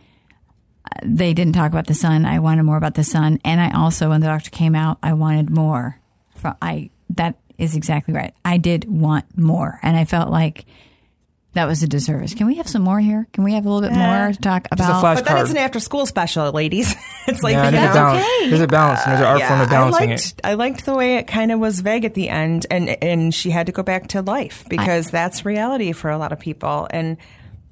uh, 0.86 1.00
they 1.04 1.34
didn't 1.34 1.54
talk 1.54 1.72
about 1.72 1.88
the 1.88 1.94
son. 1.94 2.26
I 2.26 2.40
wanted 2.40 2.64
more 2.64 2.78
about 2.78 2.96
the 2.96 3.04
son, 3.04 3.40
and 3.46 3.62
I 3.62 3.70
also, 3.72 4.10
when 4.10 4.22
the 4.22 4.28
doctor 4.28 4.50
came 4.50 4.76
out, 4.76 4.98
I 5.02 5.14
wanted 5.14 5.50
more. 5.50 6.00
From 6.36 6.56
I 6.62 6.90
that 7.16 7.36
is 7.58 7.76
exactly 7.76 8.14
right. 8.14 8.34
I 8.46 8.58
did 8.58 8.86
want 8.92 9.38
more, 9.38 9.80
and 9.82 9.96
I 9.98 10.06
felt 10.06 10.30
like 10.30 10.66
that 11.58 11.66
was 11.68 11.84
a 11.84 11.88
disservice. 11.88 12.34
Can 12.34 12.48
we 12.48 12.56
have 12.56 12.68
some 12.68 12.82
more 12.82 13.00
here? 13.00 13.28
Can 13.34 13.44
we 13.44 13.54
have 13.54 13.66
a 13.66 13.70
little 13.70 13.88
bit 13.88 13.96
more 13.96 14.32
to 14.32 14.40
talk 14.40 14.68
a 14.72 14.76
about? 14.76 15.00
flash 15.02 15.18
But 15.18 15.26
then 15.26 15.34
card. 15.36 15.42
it's 15.42 15.52
an 15.52 15.58
after 15.58 15.80
school 15.80 16.06
special, 16.06 16.52
ladies. 16.52 16.96
it's 17.28 17.44
like 17.44 17.54
Yeah, 17.54 17.66
you 17.66 17.72
there's 17.72 17.90
a 17.90 17.94
balance. 17.94 18.24
okay. 18.26 18.50
There's 18.50 18.62
a 18.62 18.68
balance. 18.68 19.04
There's 19.04 19.20
an 19.20 19.26
art 19.26 19.42
form 19.44 19.62
of 19.62 19.68
uh, 19.68 19.70
balancing 19.70 20.04
I 20.10 20.12
liked, 20.14 20.26
it. 20.26 20.42
I 20.44 20.54
liked 20.54 20.86
the 20.86 20.96
way 20.96 21.16
it 21.18 21.28
kind 21.28 21.52
of 21.52 21.60
was 21.60 21.80
vague 21.82 22.06
at 22.06 22.14
the 22.14 22.30
end, 22.30 22.66
and 22.72 22.90
and 23.04 23.34
she 23.34 23.50
had 23.52 23.66
to 23.68 23.72
go 23.72 23.84
back 23.84 24.08
to 24.10 24.22
life 24.22 24.66
because 24.70 25.10
that's 25.12 25.46
reality 25.46 25.92
for 25.92 26.10
a 26.10 26.18
lot 26.18 26.32
of 26.32 26.40
people. 26.40 26.88
And 26.92 27.18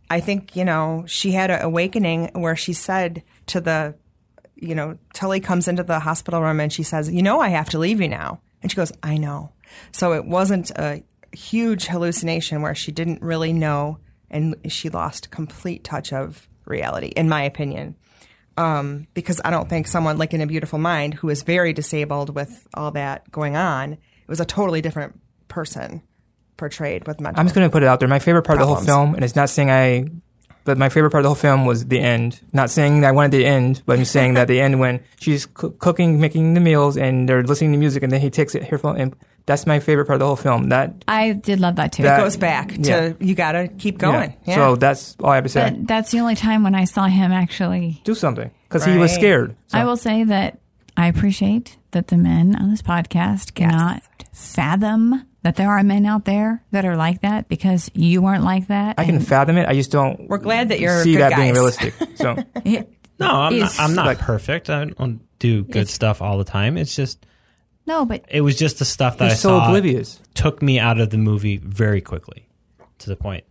I 0.09 0.19
think 0.19 0.55
you 0.55 0.65
know 0.65 1.05
she 1.07 1.31
had 1.31 1.49
an 1.51 1.61
awakening 1.61 2.31
where 2.33 2.55
she 2.55 2.73
said 2.73 3.23
to 3.47 3.61
the, 3.61 3.95
you 4.55 4.75
know, 4.75 4.97
Tully 5.13 5.39
comes 5.39 5.67
into 5.67 5.83
the 5.83 5.99
hospital 5.99 6.41
room 6.41 6.59
and 6.59 6.71
she 6.73 6.83
says, 6.83 7.09
"You 7.11 7.21
know, 7.21 7.39
I 7.39 7.49
have 7.49 7.69
to 7.69 7.79
leave 7.79 8.01
you 8.01 8.09
now," 8.09 8.39
and 8.61 8.71
she 8.71 8.75
goes, 8.75 8.91
"I 9.03 9.17
know." 9.17 9.51
So 9.91 10.13
it 10.13 10.25
wasn't 10.25 10.71
a 10.71 11.03
huge 11.35 11.87
hallucination 11.87 12.61
where 12.61 12.75
she 12.75 12.91
didn't 12.91 13.21
really 13.21 13.53
know 13.53 13.99
and 14.29 14.55
she 14.67 14.89
lost 14.89 15.31
complete 15.31 15.83
touch 15.83 16.11
of 16.11 16.47
reality, 16.65 17.07
in 17.07 17.29
my 17.29 17.43
opinion. 17.43 17.95
Um, 18.57 19.07
because 19.13 19.41
I 19.43 19.51
don't 19.51 19.69
think 19.69 19.87
someone 19.87 20.17
like 20.17 20.33
in 20.33 20.41
a 20.41 20.47
beautiful 20.47 20.79
mind 20.79 21.13
who 21.13 21.29
is 21.29 21.43
very 21.43 21.73
disabled 21.73 22.33
with 22.33 22.67
all 22.73 22.91
that 22.91 23.29
going 23.31 23.55
on, 23.55 23.93
it 23.93 23.99
was 24.27 24.39
a 24.39 24.45
totally 24.45 24.81
different 24.81 25.19
person 25.47 26.01
portrayed 26.57 27.05
with 27.05 27.19
mental. 27.19 27.39
I'm 27.39 27.45
just 27.45 27.55
going 27.55 27.67
to 27.67 27.71
put 27.71 27.83
it 27.83 27.87
out 27.87 27.99
there. 27.99 28.07
My 28.07 28.19
favorite 28.19 28.43
part 28.43 28.61
of 28.61 28.67
the 28.67 28.73
whole 28.73 28.83
film, 28.83 29.13
and 29.13 29.23
it's 29.23 29.35
not 29.35 29.49
saying 29.49 29.69
I, 29.69 30.05
but 30.65 30.77
my 30.77 30.89
favorite 30.89 31.11
part 31.11 31.21
of 31.21 31.23
the 31.23 31.29
whole 31.29 31.35
film 31.35 31.65
was 31.65 31.85
the 31.85 31.99
end. 31.99 32.41
Not 32.51 32.69
saying 32.69 33.01
that 33.01 33.07
I 33.07 33.11
wanted 33.11 33.31
the 33.31 33.45
end, 33.45 33.81
but 33.85 33.97
I'm 33.97 34.05
saying 34.05 34.33
that 34.33 34.47
the 34.47 34.59
end 34.59 34.79
when 34.79 34.99
she's 35.19 35.45
coo- 35.45 35.71
cooking, 35.71 36.19
making 36.19 36.55
the 36.55 36.59
meals, 36.59 36.97
and 36.97 37.29
they're 37.29 37.43
listening 37.43 37.71
to 37.71 37.77
music, 37.77 38.03
and 38.03 38.11
then 38.11 38.19
he 38.19 38.29
takes 38.29 38.55
it 38.55 38.71
earphone, 38.71 38.97
and 38.97 39.15
that's 39.45 39.67
my 39.67 39.79
favorite 39.79 40.05
part 40.05 40.15
of 40.15 40.19
the 40.21 40.25
whole 40.25 40.35
film. 40.35 40.69
That 40.69 41.05
I 41.07 41.33
did 41.33 41.59
love 41.59 41.75
that 41.75 41.93
too. 41.93 42.03
That- 42.03 42.19
goes 42.19 42.35
back 42.35 42.73
to 42.73 42.81
yeah. 42.81 43.13
you 43.19 43.35
got 43.35 43.53
to 43.53 43.67
keep 43.67 43.99
going. 43.99 44.35
Yeah. 44.45 44.55
So 44.55 44.75
that's 44.75 45.15
all 45.19 45.29
I 45.29 45.35
have 45.35 45.45
to 45.45 45.49
say. 45.49 45.69
but 45.69 45.87
that's 45.87 46.11
the 46.11 46.19
only 46.19 46.35
time 46.35 46.63
when 46.63 46.75
I 46.75 46.85
saw 46.85 47.05
him 47.05 47.31
actually. 47.31 48.01
Do 48.03 48.15
something 48.15 48.49
because 48.67 48.83
he 48.83 48.97
was 48.97 49.13
scared. 49.13 49.55
So. 49.67 49.77
I 49.77 49.85
will 49.85 49.97
say 49.97 50.23
that 50.23 50.59
I 50.97 51.07
appreciate 51.07 51.77
that 51.91 52.07
the 52.07 52.17
men 52.17 52.55
on 52.55 52.71
this 52.71 52.81
podcast 52.81 53.53
cannot 53.53 54.01
fathom 54.35 55.25
that 55.43 55.55
there 55.55 55.69
are 55.69 55.81
men 55.83 56.05
out 56.05 56.25
there 56.25 56.63
that 56.71 56.85
are 56.85 56.95
like 56.95 57.21
that 57.21 57.47
because 57.47 57.89
you 57.93 58.21
weren't 58.21 58.43
like 58.43 58.67
that. 58.67 58.95
I 58.97 59.05
can 59.05 59.19
fathom 59.19 59.57
it. 59.57 59.67
I 59.67 59.73
just 59.73 59.91
don't. 59.91 60.27
We're 60.27 60.37
glad 60.39 60.69
that 60.69 60.79
you're 60.79 61.03
see 61.03 61.13
good 61.13 61.21
that 61.21 61.35
being 61.35 61.53
realistic. 61.53 61.93
So 62.15 62.35
it- 62.65 62.91
No, 63.19 63.29
I'm 63.29 63.59
not, 63.59 63.79
I'm 63.79 63.95
not 63.95 64.05
Like- 64.07 64.19
perfect. 64.19 64.69
I 64.69 64.85
don't 64.85 65.21
do 65.39 65.63
good 65.63 65.87
stuff 65.89 66.21
all 66.21 66.37
the 66.37 66.43
time. 66.43 66.77
It's 66.77 66.95
just 66.95 67.25
no, 67.87 68.03
but 68.05 68.25
it 68.29 68.41
was 68.41 68.57
just 68.57 68.79
the 68.79 68.85
stuff 68.85 69.17
that 69.19 69.25
he's 69.25 69.33
I 69.33 69.35
so 69.37 69.49
saw 69.59 69.65
oblivious. 69.67 70.19
took 70.33 70.61
me 70.61 70.79
out 70.79 70.99
of 70.99 71.11
the 71.11 71.17
movie 71.17 71.57
very 71.57 72.01
quickly 72.01 72.49
to 72.99 73.09
the 73.09 73.15
point 73.15 73.43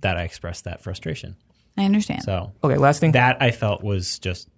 that 0.00 0.16
I 0.16 0.22
expressed 0.22 0.64
that 0.64 0.82
frustration. 0.82 1.36
I 1.76 1.84
understand. 1.84 2.22
So 2.22 2.52
Okay, 2.64 2.76
last 2.76 3.00
thing. 3.00 3.12
that 3.12 3.40
I 3.42 3.50
felt 3.50 3.82
was 3.82 4.18
just 4.18 4.48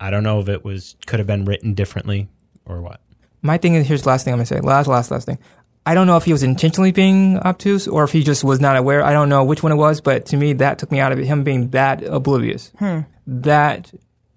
I 0.00 0.10
don't 0.10 0.22
know 0.24 0.40
if 0.40 0.48
it 0.48 0.64
was 0.64 0.96
could 1.06 1.18
have 1.20 1.26
been 1.26 1.44
written 1.44 1.74
differently 1.74 2.28
or 2.64 2.80
what. 2.80 3.00
My 3.42 3.58
thing 3.58 3.74
is 3.74 3.86
here's 3.86 4.02
the 4.02 4.08
last 4.08 4.24
thing 4.24 4.32
I'm 4.32 4.38
gonna 4.38 4.46
say. 4.46 4.60
Last, 4.60 4.86
last, 4.86 5.10
last 5.10 5.26
thing. 5.26 5.38
I 5.84 5.94
don't 5.94 6.06
know 6.06 6.16
if 6.16 6.24
he 6.24 6.32
was 6.32 6.44
intentionally 6.44 6.92
being 6.92 7.38
obtuse 7.38 7.88
or 7.88 8.04
if 8.04 8.12
he 8.12 8.22
just 8.22 8.44
was 8.44 8.60
not 8.60 8.76
aware. 8.76 9.04
I 9.04 9.12
don't 9.12 9.28
know 9.28 9.42
which 9.42 9.64
one 9.64 9.72
it 9.72 9.76
was, 9.76 10.00
but 10.00 10.26
to 10.26 10.36
me 10.36 10.52
that 10.54 10.78
took 10.78 10.92
me 10.92 11.00
out 11.00 11.10
of 11.10 11.18
it. 11.18 11.26
Him 11.26 11.42
being 11.42 11.70
that 11.70 12.04
oblivious, 12.04 12.70
hmm. 12.78 13.00
that 13.26 13.92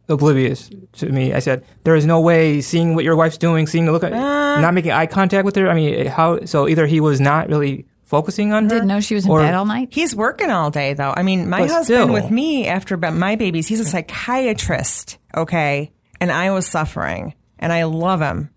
oblivious 0.10 0.69
to 0.94 1.10
me. 1.10 1.34
I 1.34 1.40
said 1.40 1.64
there 1.84 1.95
is 1.95 2.06
no 2.06 2.19
way 2.19 2.61
seeing 2.61 2.95
what 2.95 3.03
your 3.03 3.15
wife's 3.15 3.38
doing, 3.38 3.68
seeing 3.68 3.86
the 3.86 3.91
look 3.91 4.03
at, 4.03 4.14
uh. 4.14 4.60
not 4.60 4.73
making 4.73 4.91
eye 4.91 5.06
contact 5.06 5.45
with 5.45 5.56
her. 5.56 5.69
I 5.69 5.76
mean, 5.76 6.07
how? 6.07 6.45
So 6.45 6.68
either 6.68 6.88
he 6.88 6.99
was 6.99 7.22
not 7.22 7.49
really 7.49 7.86
focusing 8.06 8.53
on 8.53 8.64
her. 8.65 8.69
Didn't 8.69 8.88
know 8.88 8.99
she 8.99 9.15
was 9.15 9.26
in 9.26 9.32
or- 9.32 9.40
bed 9.40 9.53
all 9.53 9.65
night. 9.65 9.90
He's 9.91 10.15
working 10.15 10.49
all 10.49 10.72
day, 10.72 10.94
though. 10.94 11.14
I 11.15 11.23
mean, 11.23 11.49
my 11.49 11.61
But 11.61 11.69
husband 11.69 12.03
still. 12.03 12.14
with 12.14 12.32
me 12.32 12.68
after 12.68 12.98
my 12.98 13.36
babies, 13.36 13.68
he's 13.68 13.80
a 13.80 13.86
psychiatrist, 13.86 15.18
okay? 15.36 15.91
And 16.22 16.32
I 16.32 16.52
was 16.52 16.65
suffering, 16.65 17.34
and 17.60 17.73
I 17.73 17.84
love 17.84 18.22
him, 18.22 18.52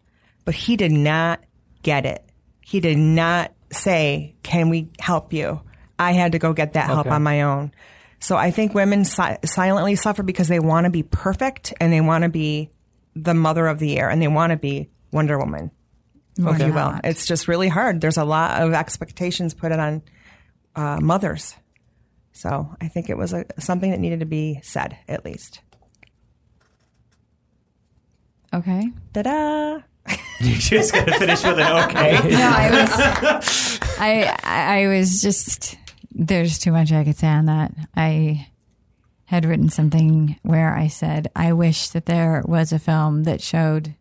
but 0.49 0.55
he 0.55 0.79
did 0.79 0.93
not 0.93 1.45
get 1.83 2.07
it. 2.07 2.25
He 2.63 2.81
did 2.81 2.97
not 2.97 3.53
say, 3.71 4.35
Can 4.43 4.71
we 4.71 4.89
help 4.99 5.35
you? 5.35 5.61
I 5.99 6.13
had 6.13 6.33
to 6.33 6.39
go 6.39 6.55
get 6.55 6.73
that 6.73 6.87
help 6.87 7.01
Okay. 7.01 7.11
on 7.11 7.23
my 7.23 7.43
own. 7.43 7.71
So 8.19 8.35
I 8.35 8.51
think 8.51 8.73
women 8.73 9.05
si- 9.05 9.37
silently 9.45 9.95
suffer 9.95 10.23
because 10.23 10.49
they 10.49 10.59
want 10.59 10.85
to 10.85 10.91
be 10.91 11.03
perfect 11.03 11.75
and 11.83 11.93
they 11.93 12.01
want 12.01 12.23
to 12.23 12.31
be 12.31 12.71
the 13.15 13.35
mother 13.35 13.67
of 13.67 13.79
the 13.79 13.89
year 13.89 14.09
and 14.09 14.23
they 14.23 14.27
want 14.29 14.53
to 14.53 14.57
be 14.57 14.89
Wonder 15.13 15.39
Woman, 15.39 15.71
if 16.39 16.59
you 16.61 16.73
will. 16.73 16.99
It's 17.05 17.27
just 17.27 17.47
really 17.47 17.69
hard. 17.69 18.01
There's 18.01 18.17
a 18.17 18.25
lot 18.25 18.63
of 18.63 18.73
expectations 18.73 19.53
put 19.53 19.71
on 19.71 20.01
uh, 20.75 20.99
mothers. 20.99 21.57
So 22.33 22.75
I 22.81 22.89
think 22.89 23.11
it 23.11 23.19
was 23.19 23.35
a, 23.35 23.45
something 23.59 23.91
that 23.91 24.01
needed 24.01 24.21
to 24.21 24.27
be 24.27 24.61
said, 24.63 24.97
at 25.09 25.27
least. 25.27 25.61
Okay. 28.55 28.91
Ta-da! 29.13 29.81
You 30.41 30.55
just 30.55 30.93
gotta 30.93 31.19
finish 31.19 31.43
with 31.43 31.59
an 31.59 31.91
okay. 31.91 32.13
No, 32.31 32.49
I 32.49 32.71
was. 32.71 33.81
I 33.99 34.37
I 34.45 34.83
I 34.85 34.87
was 34.87 35.21
just. 35.21 35.77
There's 36.13 36.61
too 36.61 36.71
much 36.71 36.93
I 36.93 37.03
could 37.03 37.17
say 37.17 37.27
on 37.27 37.47
that. 37.47 37.73
I 37.97 38.47
had 39.25 39.45
written 39.45 39.69
something 39.69 40.39
where 40.43 40.75
I 40.75 40.87
said 40.87 41.29
I 41.35 41.53
wish 41.55 41.89
that 41.89 42.07
there 42.07 42.43
was 42.47 42.73
a 42.73 42.79
film 42.79 43.25
that 43.25 43.43
showed, 43.43 43.95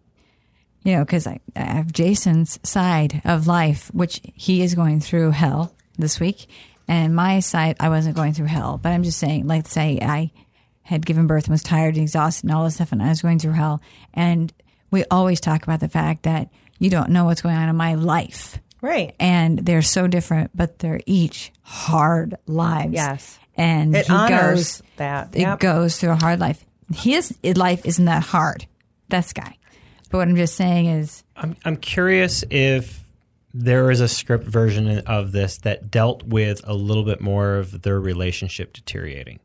you 0.83 0.93
know, 0.95 1.03
because 1.03 1.25
I, 1.25 1.39
I 1.55 1.61
have 1.61 1.91
Jason's 1.91 2.59
side 2.61 3.19
of 3.25 3.47
life, 3.47 3.89
which 3.93 4.21
he 4.35 4.61
is 4.61 4.75
going 4.75 4.99
through 4.99 5.31
hell 5.31 5.73
this 5.97 6.19
week, 6.19 6.47
and 6.87 7.15
my 7.15 7.39
side 7.39 7.77
I 7.79 7.89
wasn't 7.89 8.15
going 8.15 8.33
through 8.33 8.45
hell, 8.45 8.79
but 8.81 8.91
I'm 8.91 9.01
just 9.03 9.17
saying, 9.17 9.47
like, 9.47 9.67
say 9.67 9.97
I 10.01 10.31
had 10.83 11.05
given 11.05 11.27
birth 11.27 11.45
and 11.45 11.51
was 11.51 11.63
tired 11.63 11.95
and 11.95 12.03
exhausted 12.03 12.45
and 12.45 12.53
all 12.55 12.63
this 12.63 12.75
stuff, 12.75 12.91
and 12.91 13.01
I 13.03 13.09
was 13.09 13.21
going 13.23 13.39
through 13.39 13.53
hell. 13.53 13.81
And 14.13 14.53
we 14.91 15.03
always 15.11 15.39
talk 15.39 15.63
about 15.63 15.79
the 15.79 15.89
fact 15.89 16.23
that 16.23 16.49
you 16.79 16.89
don't 16.89 17.09
know 17.09 17.25
what's 17.25 17.41
going 17.41 17.55
on 17.55 17.69
in 17.69 17.75
my 17.75 17.95
life. 17.95 18.59
Right. 18.81 19.15
And 19.19 19.59
they're 19.59 19.81
so 19.81 20.07
different, 20.07 20.51
but 20.55 20.79
they're 20.79 21.01
each 21.05 21.51
hard 21.61 22.35
lives. 22.45 22.93
Yes. 22.93 23.39
And 23.55 23.95
It 23.95 24.05
he 24.05 24.13
honors 24.13 24.81
goes, 24.81 24.83
that. 24.97 25.35
It 25.35 25.59
goes 25.59 25.97
through 25.99 26.11
a 26.11 26.15
hard 26.15 26.39
life. 26.39 26.63
His 26.93 27.35
life 27.43 27.85
isn't 27.85 28.05
that 28.05 28.23
hard. 28.23 28.67
This 29.09 29.33
guy. 29.33 29.57
But 30.09 30.19
what 30.19 30.27
I'm 30.27 30.35
just 30.35 30.55
saying 30.55 30.85
is, 30.85 31.23
I'm 31.35 31.57
I'm 31.65 31.75
curious 31.75 32.43
if 32.49 33.03
there 33.53 33.89
is 33.91 33.99
a 33.99 34.07
script 34.07 34.45
version 34.45 34.99
of 34.99 35.31
this 35.31 35.57
that 35.59 35.89
dealt 35.89 36.23
with 36.23 36.61
a 36.63 36.73
little 36.73 37.03
bit 37.03 37.19
more 37.19 37.55
of 37.55 37.81
their 37.81 37.99
relationship 37.99 38.73
deteriorating. 38.73 39.39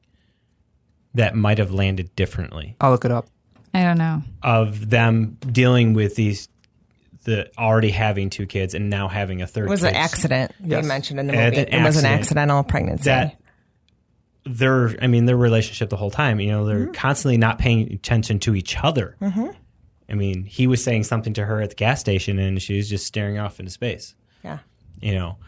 That 1.14 1.35
might 1.35 1.59
have 1.59 1.73
landed 1.73 2.14
differently. 2.14 2.77
I'll 2.81 2.90
look 2.90 3.05
it 3.05 3.10
up. 3.10 3.28
I 3.74 3.82
don't 3.82 3.99
know. 3.99 4.23
Of 4.43 4.90
them 4.90 5.39
dealing 5.51 5.94
with 5.94 6.15
these 6.15 6.49
the 7.24 7.51
already 7.57 7.90
having 7.90 8.31
two 8.31 8.47
kids 8.47 8.74
and 8.74 8.90
now 8.90 9.07
having 9.07 9.43
a 9.43 9.47
third 9.47 9.66
It 9.66 9.70
was 9.70 9.85
an 9.85 9.94
accident 9.94 10.53
Yes. 10.59 10.82
they 10.82 10.89
mentioned 10.89 11.20
in 11.20 11.28
the 11.28 11.32
movie. 11.32 11.57
an 11.59 11.69
It 11.69 11.82
was 11.85 11.97
an 11.97 12.05
accidental 12.05 12.65
pregnancy. 12.65 13.05
that 13.05 13.36
their 14.44 15.01
I 15.01 15.07
mean 15.07 15.27
their 15.27 15.36
relationship 15.36 15.89
the 15.90 15.97
whole 15.97 16.11
time. 16.11 16.40
You 16.40 16.51
know, 16.51 16.66
they're 16.66 16.81
mm-hmm. 16.81 16.93
constantly 16.93 17.39
not 17.39 17.59
paying 17.59 17.93
attention 17.93 18.40
to 18.40 18.55
each 18.55 18.77
other. 18.82 19.16
Mm-hmm. 19.20 19.47
I 20.09 20.15
mean, 20.15 20.44
he 20.44 20.66
was 20.66 20.82
saying 20.82 21.05
something 21.05 21.32
to 21.35 21.44
her 21.44 21.61
at 21.62 21.70
the 21.70 21.77
gas 21.77 22.01
station, 22.01 22.39
and 22.39 22.61
she 22.61 22.77
was 22.77 22.89
just 22.89 23.07
staring 23.07 23.39
off 23.39 23.59
into 23.61 23.70
space. 23.70 24.15
yeah. 24.44 24.59
You 25.01 25.15
know, 25.15 25.39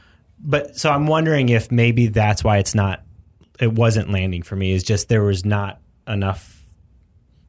but 0.41 0.77
so 0.77 0.91
I'm 0.91 1.07
wondering 1.07 1.49
if 1.49 1.71
maybe 1.71 2.09
that's 2.09 2.43
why 2.43 2.59
it's 2.59 2.75
not, 2.75 3.03
it 3.61 3.73
wasn't 3.73 4.11
landing 4.11 4.43
for 4.43 4.57
me. 4.57 4.73
Is 4.73 4.83
just 4.83 5.09
there 5.09 5.23
was 5.23 5.45
not 5.45 5.81
enough. 6.09 6.54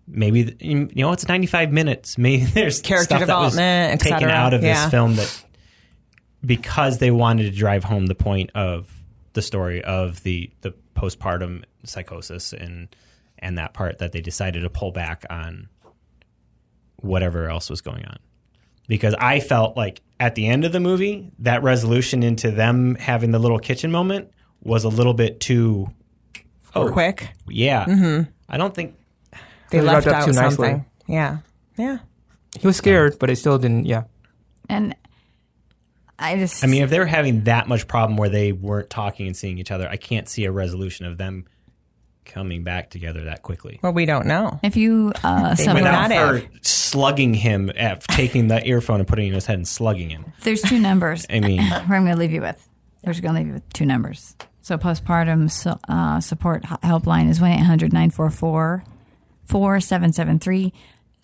Maybe 0.08 0.56
you 0.60 0.90
know 0.96 1.12
it's 1.12 1.28
95 1.28 1.72
minutes. 1.72 2.18
Maybe 2.18 2.46
there's 2.46 2.82
Character 2.82 3.16
stuff 3.16 3.28
that 3.28 3.38
was 3.40 3.54
development, 3.54 4.02
taken 4.02 4.30
out 4.30 4.54
of 4.54 4.64
Yeah. 4.64 4.84
this 4.84 4.92
film 4.92 5.16
that 5.16 5.44
because 6.46 7.00
they 7.00 7.12
wanted 7.12 7.44
to 7.44 7.52
drive 7.52 7.84
home 7.84 8.06
the 8.06 8.16
point 8.16 8.52
of 8.54 8.92
the 9.34 9.42
story 9.42 9.84
of 9.84 10.22
the 10.24 10.52
the 10.62 10.74
postpartum 10.96 11.64
psychosis 11.84 12.54
and 12.54 12.88
and 13.40 13.58
that 13.58 13.74
part 13.74 13.98
that 13.98 14.12
they 14.12 14.22
decided 14.22 14.62
to 14.62 14.70
pull 14.70 14.92
back 14.92 15.26
on 15.30 15.68
whatever 16.98 17.50
else 17.50 17.70
was 17.70 17.82
going 17.82 18.06
on 18.06 18.18
because 18.88 19.14
I 19.20 19.40
felt 19.40 19.76
like 19.76 20.02
at 20.20 20.36
the 20.36 20.48
end 20.48 20.64
of 20.66 20.72
the 20.72 20.80
movie 20.80 21.32
that 21.40 21.62
resolution 21.64 22.24
into 22.24 22.52
them 22.52 22.96
having 22.96 23.32
the 23.32 23.40
little 23.40 23.60
kitchen 23.60 23.92
moment 23.92 24.32
was 24.64 24.84
a 24.86 24.90
little 24.90 25.14
bit 25.14 25.40
too 25.40 25.90
oh 26.74 26.92
Quick. 26.92 27.30
yeah 27.50 27.86
mm-hmm. 27.86 28.30
I 28.48 28.58
don't 28.58 28.74
think 28.74 28.96
They 29.76 29.82
They 29.82 29.86
left 29.86 30.08
wrapped 30.08 30.16
up 30.16 30.22
out 30.30 30.34
too 30.34 30.40
nicely. 30.42 30.84
Yeah. 31.08 31.38
Yeah. 31.78 31.98
He 32.60 32.66
was 32.66 32.78
scared, 32.78 33.18
but 33.20 33.30
he 33.30 33.36
still 33.36 33.58
didn't. 33.58 33.86
Yeah. 33.86 34.04
And 34.70 34.96
I 36.18 36.38
just. 36.38 36.64
I 36.64 36.68
mean 36.68 36.84
if 36.84 36.90
they 36.90 37.00
were 37.00 37.06
having 37.06 37.44
that 37.44 37.68
much 37.68 37.88
problem 37.88 38.18
where 38.18 38.30
they 38.30 38.52
weren't 38.52 38.90
talking 38.90 39.28
and 39.28 39.36
seeing 39.36 39.58
each 39.58 39.72
other 39.72 39.88
I 39.88 39.98
can't 39.98 40.30
see 40.30 40.46
a 40.46 40.52
resolution 40.52 41.06
of 41.06 41.18
them 41.18 41.46
coming 42.24 42.64
back 42.64 42.90
together 42.90 43.26
that 43.26 43.44
quickly 43.44 43.80
Well, 43.84 43.92
we 43.94 44.06
don't 44.06 44.26
know. 44.26 44.60
if 44.64 44.76
you 44.78 45.12
uh, 45.24 45.48
would 45.50 45.60
suffer, 45.60 45.76
without 45.78 46.12
have. 46.12 46.40
her 46.42 46.48
slugging 46.62 47.34
him 47.36 47.70
at 47.76 48.02
taking 48.02 48.48
the 48.48 48.66
earphone 48.68 49.00
and 49.00 49.08
putting 49.08 49.26
it 49.26 49.30
in 49.30 49.34
his 49.36 49.46
head 49.46 49.58
and 49.58 49.68
slugging 49.68 50.10
him 50.10 50.26
there's 50.42 50.62
two 50.62 50.80
numbers. 50.80 51.26
I 51.30 51.42
mean 51.42 51.62
where 51.62 51.98
I'm 51.98 52.06
going 52.06 52.16
to 52.16 52.20
leave 52.20 52.32
you 52.32 52.42
with. 52.42 52.68
We're 53.06 53.12
just 53.14 53.22
going 53.22 53.36
to 53.36 53.40
leave 53.42 53.48
you 53.48 53.54
with 53.56 53.74
two 53.74 53.86
numbers. 53.86 54.36
So 54.62 54.78
postpartum 54.80 55.52
so, 55.52 55.78
uh, 55.88 56.20
support 56.22 56.64
helpline 56.64 57.30
is 57.30 57.40
1-800-944 57.40 58.84
4773 59.46 60.74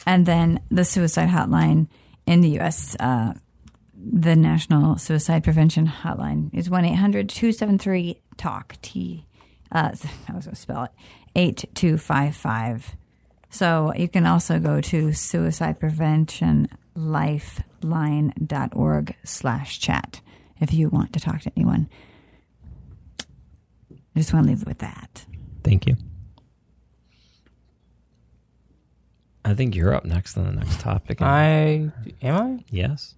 and 0.05 0.25
then 0.25 0.61
the 0.69 0.85
suicide 0.85 1.29
hotline 1.29 1.87
in 2.25 2.41
the 2.41 2.49
U.S. 2.49 2.97
Uh, 2.99 3.35
the 3.95 4.35
National 4.35 4.97
Suicide 4.97 5.43
Prevention 5.43 5.87
Hotline 5.87 6.51
is 6.53 6.67
1-800-273-TALK. 6.69 8.81
T, 8.81 9.27
uh, 9.71 9.91
I 10.27 10.33
was 10.33 10.45
going 10.45 10.55
to 10.55 10.57
spell 10.61 10.85
it, 10.85 10.91
8255. 11.35 12.95
So 13.49 13.93
you 13.95 14.07
can 14.07 14.25
also 14.25 14.57
go 14.59 14.79
to 14.81 15.13
suicide 15.13 15.79
prevention 15.79 16.67
lifeline.org 16.95 19.15
slash 19.23 19.79
chat 19.79 20.19
if 20.59 20.73
you 20.73 20.89
want 20.89 21.13
to 21.13 21.19
talk 21.19 21.41
to 21.41 21.51
anyone. 21.55 21.87
I 24.15 24.19
just 24.19 24.33
want 24.33 24.45
to 24.45 24.51
leave 24.51 24.63
it 24.63 24.67
with 24.67 24.79
that. 24.79 25.25
Thank 25.63 25.87
you. 25.87 25.95
I 29.43 29.53
think 29.55 29.75
you're 29.75 29.93
up 29.93 30.05
next 30.05 30.37
on 30.37 30.45
the 30.45 30.51
next 30.51 30.79
topic. 30.79 31.21
I 31.21 31.89
am 32.21 32.35
I? 32.35 32.63
yes, 32.69 33.15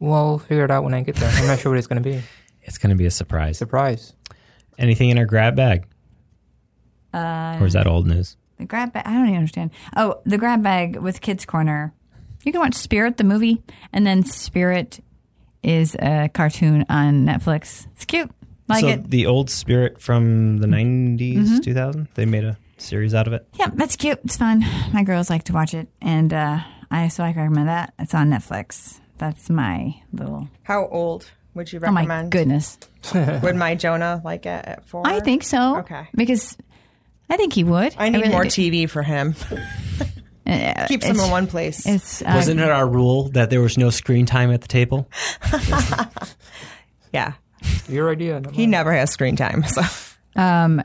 Well, 0.00 0.38
figure 0.38 0.64
it 0.64 0.70
out 0.70 0.82
when 0.84 0.94
I 0.94 1.02
get 1.02 1.16
there. 1.16 1.30
I'm 1.30 1.46
not 1.46 1.60
sure 1.60 1.70
what 1.72 1.78
it's 1.78 1.86
going 1.86 2.02
to 2.02 2.08
be. 2.10 2.22
it's 2.62 2.78
going 2.78 2.90
to 2.90 2.96
be 2.96 3.06
a 3.06 3.10
surprise. 3.10 3.56
Surprise. 3.58 4.14
Anything 4.78 5.10
in 5.10 5.18
our 5.18 5.26
grab 5.26 5.54
bag, 5.54 5.86
Uh, 7.14 7.58
or 7.60 7.66
is 7.66 7.74
that 7.74 7.86
old 7.86 8.06
news? 8.06 8.36
the 8.58 8.64
grab 8.64 8.92
bag. 8.92 9.04
I 9.06 9.12
don't 9.12 9.24
even 9.26 9.36
understand. 9.36 9.70
Oh, 9.96 10.20
the 10.24 10.38
grab 10.38 10.62
bag 10.62 10.96
with 10.96 11.20
Kids 11.20 11.44
Corner. 11.44 11.92
You 12.44 12.52
can 12.52 12.60
watch 12.60 12.74
Spirit 12.74 13.16
the 13.16 13.24
movie, 13.24 13.62
and 13.92 14.06
then 14.06 14.24
Spirit 14.24 15.00
is 15.62 15.94
a 16.00 16.28
cartoon 16.32 16.84
on 16.88 17.24
Netflix. 17.24 17.86
It's 17.94 18.04
cute. 18.04 18.30
Like 18.68 18.80
so 18.80 18.88
it. 18.88 19.10
the 19.10 19.26
old 19.26 19.50
spirit 19.50 20.00
from 20.00 20.58
the 20.58 20.66
90s, 20.66 21.62
2000, 21.62 22.08
they 22.14 22.24
made 22.24 22.44
a 22.44 22.56
series 22.82 23.14
out 23.14 23.26
of 23.26 23.32
it. 23.32 23.46
Yep, 23.54 23.72
that's 23.74 23.96
cute. 23.96 24.18
It's 24.24 24.36
fun. 24.36 24.60
My 24.92 25.02
girls 25.04 25.30
like 25.30 25.44
to 25.44 25.52
watch 25.52 25.74
it, 25.74 25.88
and 26.00 26.32
uh, 26.32 26.58
I 26.90 27.08
so 27.08 27.24
I 27.24 27.28
recommend 27.32 27.68
that. 27.68 27.94
It's 27.98 28.14
on 28.14 28.30
Netflix. 28.30 29.00
That's 29.18 29.48
my 29.50 29.94
little. 30.12 30.48
How 30.64 30.86
old 30.88 31.30
would 31.54 31.72
you 31.72 31.80
Oh 31.82 31.90
my 31.90 32.00
recommend? 32.02 32.30
goodness! 32.32 32.78
Would 33.14 33.56
my 33.56 33.74
Jonah 33.74 34.20
like 34.24 34.46
it 34.46 34.64
at 34.64 34.84
four? 34.86 35.02
I 35.06 35.20
think 35.20 35.42
so. 35.42 35.78
Okay. 35.78 36.06
because 36.14 36.56
I 37.28 37.36
think 37.36 37.52
he 37.52 37.64
would. 37.64 37.94
I 37.98 38.08
need 38.10 38.18
really 38.20 38.30
more 38.32 38.44
do. 38.44 38.48
TV 38.50 38.88
for 38.88 39.02
him. 39.02 39.34
Uh, 40.46 40.86
Keeps 40.88 41.04
him 41.06 41.12
it's- 41.12 41.24
in 41.24 41.30
one 41.30 41.46
place. 41.46 41.86
It's 41.86 42.20
uh, 42.22 42.32
Wasn't 42.34 42.58
it 42.60 42.68
our 42.68 42.86
rule 42.88 43.28
that 43.30 43.48
there 43.50 43.60
was 43.60 43.78
no 43.78 43.90
screen 43.90 44.26
time 44.26 44.50
at 44.50 44.60
the 44.60 44.68
table? 44.68 45.08
yeah, 47.12 47.34
Your 47.88 48.10
idea. 48.10 48.40
not 48.40 48.52
he 48.54 48.62
mine. 48.62 48.70
never 48.70 48.92
has 48.92 49.10
screen 49.10 49.36
time. 49.36 49.62
So 49.64 49.82
um, 50.36 50.82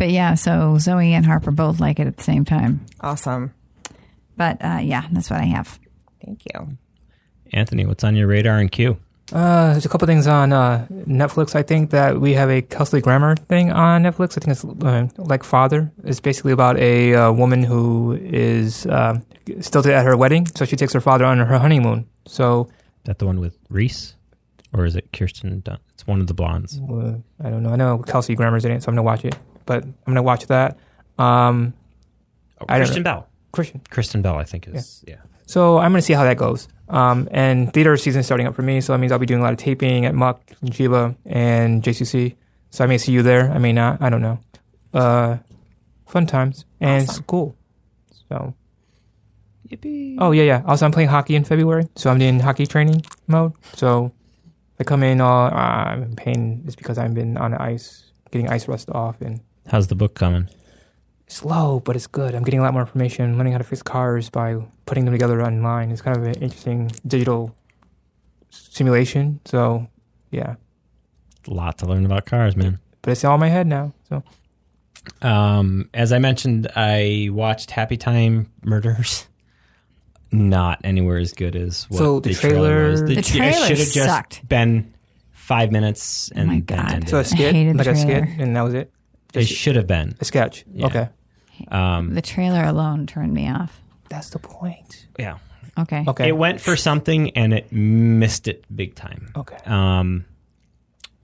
but 0.00 0.10
yeah. 0.10 0.34
So 0.34 0.78
Zoe 0.78 1.12
and 1.12 1.26
Harper 1.26 1.50
both 1.50 1.78
like 1.78 2.00
it 2.00 2.06
at 2.06 2.16
the 2.16 2.22
same 2.22 2.44
time. 2.46 2.86
awesome. 3.02 3.52
But 4.36 4.56
uh, 4.64 4.78
yeah, 4.82 5.06
that's 5.12 5.28
what 5.28 5.38
I 5.38 5.44
have. 5.44 5.78
Thank 6.24 6.42
you. 6.46 6.78
Anthony, 7.52 7.84
what's 7.84 8.02
on 8.02 8.16
your 8.16 8.26
radar 8.26 8.56
and 8.56 8.72
queue? 8.72 8.96
Uh, 9.30 9.72
there's 9.72 9.84
a 9.84 9.88
couple 9.90 10.06
things 10.06 10.26
on 10.26 10.54
uh, 10.54 10.86
Netflix. 10.90 11.54
I 11.54 11.62
think 11.62 11.90
that 11.90 12.18
we 12.18 12.32
have 12.32 12.48
a 12.48 12.62
Kelsey 12.62 13.02
Grammer 13.02 13.36
thing 13.36 13.70
on 13.70 14.02
Netflix. 14.02 14.38
I 14.38 14.40
think 14.40 14.52
it's 14.52 14.64
uh, 14.64 15.08
like 15.18 15.44
Father. 15.44 15.92
It's 16.02 16.18
basically 16.18 16.52
about 16.52 16.78
a 16.78 17.14
uh, 17.14 17.32
woman 17.32 17.62
who 17.62 18.18
is 18.22 18.86
uh, 18.86 19.20
still 19.60 19.86
at 19.86 20.04
her 20.06 20.16
wedding, 20.16 20.46
so 20.46 20.64
she 20.64 20.76
takes 20.76 20.94
her 20.94 21.00
father 21.02 21.26
on 21.26 21.38
her 21.38 21.58
honeymoon. 21.58 22.08
So 22.26 22.62
Is 22.70 23.04
that 23.04 23.18
the 23.18 23.26
one 23.26 23.38
with 23.38 23.58
Reese? 23.68 24.14
Or 24.72 24.86
is 24.86 24.96
it 24.96 25.12
Kirsten 25.12 25.60
Dunst? 25.62 25.80
It's 25.92 26.06
one 26.06 26.20
of 26.20 26.26
the 26.26 26.34
blondes. 26.34 26.80
uh, 26.80 27.18
I 27.44 27.50
don't 27.50 27.62
know. 27.62 27.70
I 27.70 27.76
know 27.76 27.98
Kelsey 27.98 28.34
Grammer's 28.34 28.64
in 28.64 28.72
it, 28.72 28.82
so 28.82 28.88
I'm 28.88 28.94
gonna 28.94 29.02
watch 29.02 29.24
it. 29.26 29.36
But 29.70 29.84
I'm 29.84 29.94
gonna 30.04 30.24
watch 30.24 30.46
that. 30.48 30.78
Um, 31.16 31.74
Oh, 32.60 32.66
I 32.68 32.78
don't 32.78 32.86
Kristen 32.88 33.02
Bell. 33.04 33.28
Christian. 33.52 33.80
Kristen 33.88 34.20
Bell, 34.20 34.34
I 34.36 34.44
think 34.44 34.66
is 34.66 35.04
yeah. 35.06 35.16
So 35.46 35.78
I'm 35.78 35.92
gonna 35.92 36.02
see 36.02 36.12
how 36.12 36.24
that 36.24 36.36
goes. 36.36 36.66
Um, 36.88 37.28
and 37.30 37.72
theater 37.72 37.96
season 37.96 38.20
is 38.20 38.26
starting 38.26 38.48
up 38.48 38.54
for 38.56 38.62
me, 38.62 38.80
so 38.80 38.92
that 38.92 38.98
means 38.98 39.12
I'll 39.12 39.18
be 39.20 39.26
doing 39.26 39.40
a 39.40 39.44
lot 39.44 39.52
of 39.52 39.58
taping 39.60 40.06
at 40.06 40.14
Muck, 40.14 40.44
Jiva, 40.64 41.14
and 41.24 41.84
JCC. 41.84 42.34
So 42.70 42.82
I 42.82 42.88
may 42.88 42.98
see 42.98 43.12
you 43.12 43.22
there. 43.22 43.50
I 43.52 43.58
may 43.58 43.72
not. 43.72 44.02
I 44.02 44.10
don't 44.10 44.22
know. 44.22 44.38
Uh, 44.92 45.36
fun 46.08 46.26
times 46.26 46.64
and 46.80 47.04
it's 47.04 47.20
cool. 47.20 47.54
So 48.28 48.54
Yippee. 49.70 50.16
oh 50.18 50.32
yeah 50.32 50.42
yeah. 50.42 50.62
Also 50.66 50.84
I'm 50.84 50.92
playing 50.92 51.10
hockey 51.10 51.36
in 51.36 51.44
February, 51.44 51.86
so 51.94 52.10
I'm 52.10 52.20
in 52.20 52.40
hockey 52.40 52.66
training 52.66 53.02
mode. 53.28 53.52
So 53.74 54.10
I 54.80 54.84
come 54.84 55.04
in 55.04 55.20
all 55.20 55.46
uh, 55.46 55.94
I'm 55.94 56.02
in 56.02 56.16
pain 56.16 56.64
is 56.66 56.74
because 56.74 56.98
I've 56.98 57.14
been 57.14 57.36
on 57.36 57.54
ice, 57.54 58.10
getting 58.32 58.48
ice 58.50 58.66
rust 58.66 58.90
off 58.90 59.20
and 59.20 59.40
How's 59.70 59.86
the 59.88 59.94
book 59.94 60.14
coming? 60.14 60.48
slow, 61.28 61.78
but 61.84 61.94
it's 61.94 62.08
good. 62.08 62.34
I'm 62.34 62.42
getting 62.42 62.58
a 62.58 62.62
lot 62.64 62.72
more 62.72 62.82
information, 62.82 63.36
learning 63.38 63.52
how 63.52 63.58
to 63.58 63.64
fix 63.64 63.82
cars 63.84 64.28
by 64.30 64.56
putting 64.84 65.04
them 65.04 65.14
together 65.14 65.40
online. 65.40 65.92
It's 65.92 66.02
kind 66.02 66.16
of 66.16 66.24
an 66.24 66.34
interesting 66.34 66.90
digital 67.06 67.54
simulation. 68.50 69.38
So, 69.44 69.86
yeah, 70.32 70.56
A 71.46 71.54
lot 71.54 71.78
to 71.78 71.86
learn 71.86 72.04
about 72.04 72.26
cars, 72.26 72.56
man. 72.56 72.80
but 73.02 73.12
it's 73.12 73.24
all 73.24 73.34
in 73.34 73.40
my 73.40 73.48
head 73.48 73.68
now. 73.68 73.92
So, 74.08 74.24
Um, 75.22 75.88
as 75.94 76.12
I 76.12 76.18
mentioned, 76.18 76.66
I 76.74 77.28
watched 77.30 77.70
Happytime 77.70 78.46
Murders. 78.64 79.28
Not 80.32 80.80
anywhere 80.82 81.18
as 81.18 81.32
good 81.32 81.54
as 81.54 81.84
what 81.90 81.98
So 81.98 82.18
the 82.18 82.30
the, 82.30 82.34
trailer, 82.34 82.70
trailer- 82.74 82.90
was. 82.90 83.02
The 83.04 83.18
it 83.18 83.24
trailer 83.24 83.52
should 83.52 83.78
have 83.78 83.88
just 83.92 83.94
sucked. 83.94 84.48
been 84.48 84.92
five 85.30 85.70
minutes 85.70 86.30
and 86.34 86.48
my 86.48 86.54
then 86.54 86.64
God. 86.64 86.92
ended. 86.92 87.08
so 87.08 87.18
a 87.20 87.24
skit, 87.24 87.54
hated 87.54 87.74
the 87.74 87.78
like 87.78 87.86
a 87.86 87.94
skit, 87.96 88.24
trailer. 88.24 88.42
and 88.42 88.56
that 88.56 88.62
was 88.62 88.74
it. 88.74 88.92
It 89.34 89.46
should 89.46 89.76
have 89.76 89.86
been. 89.86 90.14
A 90.20 90.24
sketch. 90.24 90.64
Yeah. 90.72 90.86
Okay, 90.86 91.08
Um, 91.68 92.14
The 92.14 92.22
trailer 92.22 92.64
alone 92.64 93.06
turned 93.06 93.32
me 93.34 93.48
off. 93.50 93.80
that's 94.08 94.30
the 94.30 94.38
point. 94.38 95.06
yeah, 95.18 95.38
Okay. 95.78 96.04
Okay, 96.06 96.28
it 96.28 96.36
went 96.36 96.60
for 96.60 96.76
something 96.76 97.30
and 97.36 97.52
it 97.54 97.70
missed 97.72 98.48
it 98.48 98.64
big 98.74 98.94
time. 98.94 99.30
okay. 99.36 99.56
Um, 99.66 100.24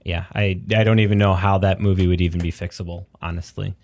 yeah, 0.05 0.25
I 0.33 0.59
I 0.75 0.83
don't 0.85 0.99
even 0.99 1.17
know 1.17 1.33
how 1.33 1.57
that 1.59 1.81
movie 1.81 2.07
would 2.07 2.21
even 2.21 2.39
be 2.39 2.51
fixable, 2.51 3.05
honestly, 3.21 3.75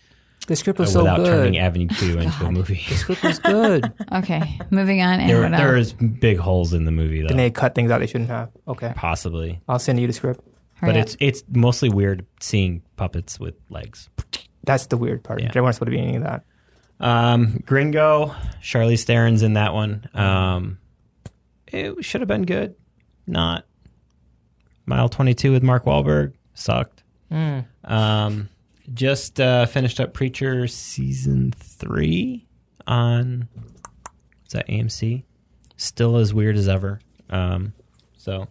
The 0.48 0.56
script 0.56 0.80
uh, 0.80 0.84
was 0.84 0.94
so 0.94 1.00
without 1.02 1.18
good. 1.18 1.26
turning 1.28 1.58
Avenue 1.58 1.88
Q 1.90 2.18
into 2.20 2.46
a 2.46 2.52
movie. 2.52 2.82
the 2.88 2.96
script 2.96 3.24
was 3.24 3.40
good. 3.40 3.92
Okay. 4.14 4.58
Moving 4.70 5.02
on. 5.02 5.20
And 5.20 5.30
there 5.30 5.50
there's 5.50 5.92
big 5.94 6.38
holes 6.38 6.72
in 6.74 6.86
the 6.86 6.92
movie 6.92 7.22
though, 7.22 7.28
then 7.30 7.38
they 7.38 7.52
cut 7.52 7.76
things 7.76 7.92
out 7.92 8.00
they 8.00 8.08
shouldn't 8.08 8.30
have. 8.30 8.50
Okay, 8.70 8.94
possibly. 8.96 9.60
I'll 9.68 9.80
send 9.80 10.00
you 10.00 10.08
the 10.08 10.14
script. 10.14 10.40
But 10.82 10.92
up. 10.92 10.96
it's 10.98 11.18
it's 11.20 11.44
mostly 11.50 11.90
weird 11.90 12.26
seeing 12.40 12.82
puppets 12.98 13.40
with 13.40 13.56
legs. 13.70 14.10
That's 14.64 14.88
the 14.88 14.98
weird 14.98 15.24
part. 15.24 15.42
Yeah. 15.42 15.52
There 15.52 15.64
wasn't 15.64 15.76
supposed 15.88 15.98
to 15.98 15.98
be 15.98 16.08
any 16.08 16.16
of 16.18 16.24
that. 16.24 16.44
Um, 17.00 17.62
Gringo, 17.66 18.34
Charlize 18.62 19.04
Theron's 19.04 19.44
in 19.44 19.54
that 19.54 19.74
one. 19.74 20.08
Um, 20.14 20.78
it 21.68 22.04
should 22.06 22.22
have 22.22 22.28
been 22.28 22.44
good. 22.44 22.76
Not. 23.28 23.66
Mile 24.86 25.10
22 25.10 25.52
with 25.52 25.64
Mark 25.64 25.86
Wahlberg 25.86 26.34
sucked. 26.54 27.04
Um, 27.84 28.50
just 28.94 29.40
uh, 29.40 29.66
finished 29.66 30.00
up 30.00 30.14
Preacher 30.14 30.68
season 30.68 31.52
three 31.52 32.46
on. 32.86 33.48
Is 34.46 34.54
that 34.54 34.68
AMC? 34.68 35.24
Still 35.78 36.18
as 36.18 36.34
weird 36.34 36.58
as 36.58 36.70
ever. 36.70 37.00
Um, 37.30 37.74
so 38.18 38.48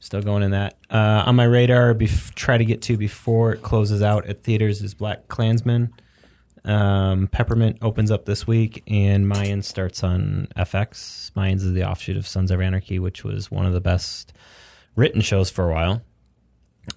still 0.00 0.22
going 0.22 0.42
in 0.42 0.50
that. 0.50 0.76
Uh, 0.90 1.22
on 1.26 1.36
my 1.36 1.44
radar, 1.44 1.94
bef- 1.94 2.34
try 2.34 2.58
to 2.58 2.64
get 2.64 2.82
to 2.82 2.96
before 2.96 3.52
it 3.52 3.62
closes 3.62 4.02
out 4.02 4.26
at 4.26 4.42
theaters 4.42 4.82
is 4.82 4.94
Black 4.94 5.28
Klansman. 5.28 5.92
Um, 6.64 7.28
Peppermint 7.28 7.78
opens 7.82 8.10
up 8.10 8.24
this 8.24 8.46
week, 8.46 8.82
and 8.86 9.26
Mayans 9.26 9.64
starts 9.64 10.02
on 10.02 10.48
FX. 10.56 11.30
Mayans 11.32 11.62
is 11.62 11.72
the 11.72 11.88
offshoot 11.88 12.16
of 12.16 12.26
Sons 12.26 12.50
of 12.50 12.60
Anarchy, 12.60 12.98
which 12.98 13.24
was 13.24 13.50
one 13.50 13.64
of 13.66 13.72
the 13.72 13.80
best 13.80 14.32
written 14.96 15.20
shows 15.20 15.50
for 15.50 15.70
a 15.70 15.72
while. 15.72 16.02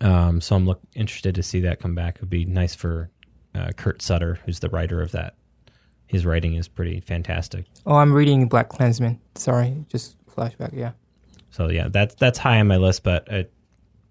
Um, 0.02 0.42
so 0.42 0.56
I'm 0.56 0.66
look 0.66 0.82
interested 0.96 1.36
to 1.36 1.44
see 1.44 1.62
that 1.62 1.80
come 1.80 1.96
back. 1.96 2.16
It 2.16 2.22
would 2.22 2.30
be 2.30 2.46
nice 2.46 2.74
for 2.76 3.10
uh, 3.56 3.70
Kurt 3.78 4.02
Sutter, 4.02 4.40
who's 4.46 4.60
the 4.60 4.70
writer 4.70 5.02
of 5.02 5.12
that. 5.12 5.36
His 6.08 6.26
writing 6.26 6.56
is 6.56 6.68
pretty 6.68 7.00
fantastic. 7.00 7.66
Oh, 7.86 7.96
I'm 7.96 8.14
reading 8.14 8.48
Black 8.48 8.70
Klansman. 8.70 9.20
Sorry, 9.36 9.86
just 9.90 10.16
flashback. 10.28 10.72
Yeah. 10.74 10.92
So 11.54 11.70
yeah, 11.70 11.88
that's 11.88 12.16
that's 12.16 12.40
high 12.40 12.60
on 12.60 12.68
my 12.68 12.78
list, 12.78 13.04
but 13.04 13.32
I, 13.32 13.46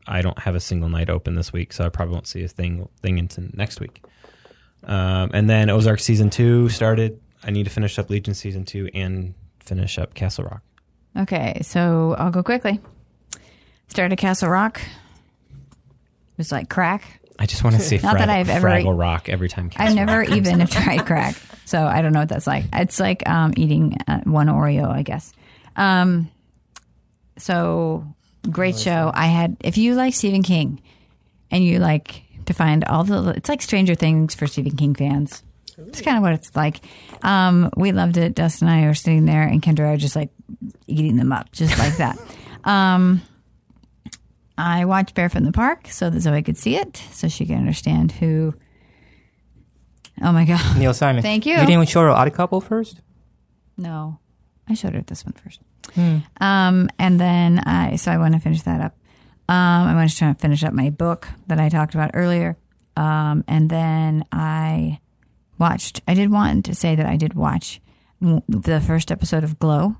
I 0.07 0.23
don't 0.23 0.39
have 0.39 0.55
a 0.55 0.61
single 0.61 0.89
night 0.89 1.11
open 1.11 1.35
this 1.35 1.53
week, 1.53 1.73
so 1.73 1.85
I 1.85 1.89
probably 1.89 2.13
won't 2.15 2.29
see 2.29 2.45
a 2.45 2.49
thing 2.49 2.89
thing 3.01 3.19
into 3.19 3.49
next 3.57 3.81
week. 3.81 4.01
Um, 4.85 5.31
and 5.35 5.51
then 5.51 5.69
Ozark 5.69 5.99
season 5.99 6.31
two 6.31 6.69
started. 6.69 7.21
I 7.43 7.51
need 7.51 7.65
to 7.65 7.71
finish 7.71 7.99
up 7.99 8.11
Legion 8.11 8.35
season 8.35 8.65
two 8.65 8.89
and 8.95 9.35
finish 9.59 9.99
up 9.99 10.15
Castle 10.15 10.45
Rock. 10.45 10.63
Okay, 11.19 11.59
so 11.63 12.15
I'll 12.17 12.31
go 12.31 12.45
quickly. 12.45 12.79
Started 13.89 14.17
Castle 14.17 14.49
Rock. 14.49 14.81
It 14.81 16.39
was 16.39 16.53
like 16.53 16.69
crack. 16.71 17.21
I 17.41 17.47
just 17.47 17.65
want 17.65 17.75
to 17.75 17.83
see 17.83 17.99
Not 17.99 18.19
that 18.19 18.31
I've 18.31 18.49
ever- 18.51 18.69
Fraggle 18.69 18.97
Rock 18.97 19.29
every 19.29 19.49
time. 19.49 19.69
Castle 19.69 19.89
I've 19.89 20.07
never 20.07 20.23
even 20.23 20.65
tried 20.69 21.05
crack, 21.07 21.35
so 21.65 21.85
I 21.85 22.03
don't 22.03 22.13
know 22.13 22.21
what 22.21 22.29
that's 22.29 22.47
like. 22.47 22.67
It's 22.73 23.01
like 23.01 23.29
um, 23.29 23.53
eating 23.57 23.97
uh, 24.07 24.21
one 24.21 24.47
Oreo, 24.47 24.89
I 24.89 25.03
guess. 25.03 25.33
Um, 25.75 26.31
so 27.43 28.07
great 28.51 28.79
show. 28.79 29.11
I 29.15 29.27
had 29.27 29.57
if 29.61 29.77
you 29.79 29.95
like 29.95 30.15
Stephen 30.15 30.43
King, 30.43 30.81
and 31.51 31.65
you 31.65 31.79
like 31.79 32.23
to 32.47 32.55
find 32.55 32.85
all 32.85 33.05
the 33.05 33.31
it's 33.31 33.49
like 33.49 33.63
Stranger 33.63 33.95
Things 33.95 34.35
for 34.35 34.47
Stephen 34.47 34.77
King 34.77 34.95
fans. 34.95 35.43
It's 35.79 36.01
kind 36.03 36.17
of 36.17 36.23
what 36.23 36.35
it's 36.35 36.55
like. 36.55 36.81
Um, 37.23 37.71
we 37.77 37.93
loved 37.93 38.17
it. 38.17 38.35
Dustin 38.35 38.69
and 38.69 38.85
I 38.85 38.89
are 38.89 38.95
sitting 38.95 39.25
there, 39.25 39.43
and 39.43 39.63
Kendra 39.63 39.95
are 39.95 39.97
just 39.97 40.17
like 40.17 40.31
eating 40.87 41.17
them 41.17 41.33
up, 41.33 41.51
just 41.53 41.79
like 41.79 41.97
that. 41.97 42.19
um, 42.65 43.23
I 44.57 44.85
watched 44.85 45.15
Barefoot 45.15 45.39
in 45.39 45.45
the 45.45 45.53
Park 45.53 45.89
so 45.89 46.11
that 46.11 46.21
Zoe 46.21 46.43
could 46.43 46.59
see 46.59 46.77
it, 46.77 46.97
so 47.11 47.29
she 47.29 47.47
can 47.47 47.57
understand 47.57 48.13
who. 48.13 48.55
Oh 50.23 50.33
my 50.33 50.45
god! 50.45 50.79
Neil 50.79 50.95
Simon. 50.95 51.23
Thank 51.23 51.47
you. 51.47 51.53
You 51.53 51.59
didn't 51.59 51.73
even 51.73 51.87
show 51.87 52.03
her 52.03 52.11
Odd 52.11 52.33
Couple 52.35 52.61
first? 52.61 53.01
No, 53.77 54.19
I 54.69 54.75
showed 54.75 54.95
her 54.95 55.03
this 55.03 55.25
one 55.25 55.33
first. 55.33 55.61
Um, 56.41 56.89
and 56.99 57.21
then 57.21 57.59
I, 57.61 57.97
so 57.97 58.11
I 58.13 58.19
want 58.19 58.35
to 58.35 58.41
finish 58.41 58.63
that 58.63 58.81
up. 58.81 58.97
Um, 59.49 59.89
I 59.89 60.03
was 60.03 60.17
trying 60.17 60.35
to 60.35 60.41
finish 60.41 60.63
up 60.65 60.73
my 60.73 60.91
book 60.91 61.29
that 61.49 61.59
I 61.61 61.69
talked 61.69 61.95
about 61.95 62.13
earlier. 62.15 62.57
Um, 62.97 63.45
and 63.49 63.69
then 63.71 64.25
I 64.33 65.01
watched, 65.59 66.01
I 66.07 66.15
did 66.15 66.31
want 66.31 66.65
to 66.67 66.75
say 66.75 66.95
that 66.95 67.07
I 67.07 67.17
did 67.17 67.35
watch 67.35 67.81
the 68.21 68.81
first 68.81 69.11
episode 69.11 69.45
of 69.45 69.59
Glow. 69.59 69.97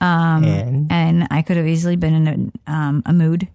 Um, 0.00 0.44
And? 0.44 0.92
and 0.92 1.28
I 1.30 1.42
could 1.42 1.56
have 1.56 1.66
easily 1.66 1.96
been 1.96 2.14
in 2.14 2.52
a, 2.66 2.72
um, 2.72 3.02
a 3.06 3.12
mood. 3.12 3.48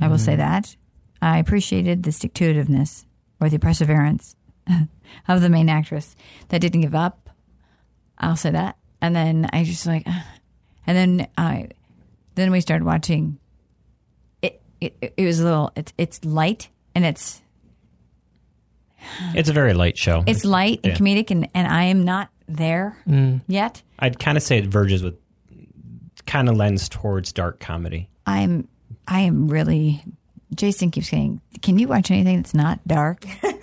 I 0.00 0.08
will 0.08 0.18
say 0.18 0.36
that. 0.36 0.76
I 1.20 1.38
appreciated 1.38 2.02
the 2.04 2.12
stick 2.12 2.32
to 2.34 2.52
itiveness 2.54 3.04
or 3.40 3.48
the 3.48 3.58
perseverance 3.58 4.36
of 5.28 5.40
the 5.40 5.48
main 5.48 5.68
actress 5.68 6.14
that 6.48 6.60
didn't 6.60 6.82
give 6.82 6.94
up. 6.94 7.30
I'll 8.18 8.36
say 8.36 8.50
that. 8.50 8.76
And 9.00 9.14
then 9.14 9.48
I 9.52 9.64
just 9.64 9.86
like, 9.86 10.06
and 10.88 10.96
then 10.96 11.28
I, 11.38 11.68
then 12.34 12.50
we 12.50 12.60
started 12.60 12.84
watching. 12.84 13.38
It 14.42 14.60
it, 14.80 15.14
it 15.16 15.24
was 15.24 15.38
a 15.38 15.44
little. 15.44 15.70
It's 15.76 15.92
it's 15.98 16.24
light 16.24 16.68
and 16.94 17.04
it's 17.04 17.40
It's 19.34 19.48
a 19.48 19.52
very 19.52 19.74
light 19.74 19.96
show. 19.96 20.24
it's 20.26 20.44
light 20.44 20.80
and 20.84 20.92
Yeah. 20.92 20.98
comedic 20.98 21.30
and 21.30 21.48
and 21.54 21.66
I 21.68 21.84
am 21.84 22.04
not 22.04 22.30
there 22.48 22.96
mm. 23.06 23.40
yet. 23.46 23.82
I'd 23.98 24.18
kind 24.18 24.36
of 24.36 24.42
say 24.42 24.58
it 24.58 24.66
verges 24.66 25.02
with, 25.02 25.16
kind 26.26 26.48
of 26.48 26.56
lends 26.56 26.88
towards 26.88 27.32
dark 27.32 27.60
comedy. 27.60 28.08
I'm 28.26 28.66
I 29.06 29.20
am 29.20 29.48
really. 29.48 30.02
Jason 30.54 30.90
keeps 30.90 31.08
saying, 31.10 31.40
"Can 31.62 31.78
you 31.78 31.88
watch 31.88 32.10
anything 32.10 32.36
that's 32.36 32.54
not 32.54 32.80
dark?" 32.86 33.24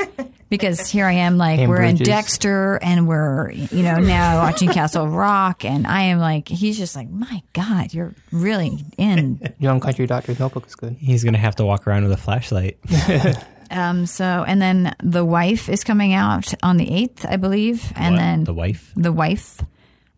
Because 0.47 0.87
here 0.87 1.05
I 1.07 1.13
am, 1.13 1.37
like 1.37 1.59
And 1.59 1.69
we're 1.69 1.81
in 1.81 1.95
Dexter, 1.95 2.75
and 2.81 3.07
we're 3.07 3.49
you 3.51 3.81
know 3.81 3.95
now 3.99 4.37
watching 4.43 4.69
Castle 4.69 5.07
Rock, 5.07 5.65
and 5.65 5.87
I 5.87 6.01
am 6.03 6.19
like, 6.19 6.47
he's 6.47 6.77
just 6.77 6.95
like, 6.95 7.09
my 7.09 7.41
God, 7.53 7.93
you're 7.93 8.13
really 8.31 8.85
in. 8.97 9.41
Young 9.59 9.79
Country 9.79 10.05
Doctor's 10.05 10.39
Notebook 10.39 10.67
is 10.67 10.75
good. 10.75 10.97
He's 10.99 11.23
gonna 11.23 11.39
have 11.39 11.55
to 11.55 11.65
walk 11.65 11.87
around 11.87 12.03
with 12.03 12.11
a 12.11 12.17
flashlight. 12.17 12.77
Um, 13.71 14.05
so 14.05 14.45
and 14.47 14.61
then 14.61 14.95
the 15.01 15.25
wife 15.25 15.69
is 15.69 15.83
coming 15.83 16.13
out 16.13 16.53
on 16.61 16.77
the 16.77 16.87
eighth, 16.89 17.25
I 17.27 17.37
believe, 17.37 17.91
and 17.95 18.13
What? 18.13 18.19
then 18.19 18.43
the 18.43 18.53
wife. 18.53 18.93
the 18.95 19.11
wife, 19.11 19.59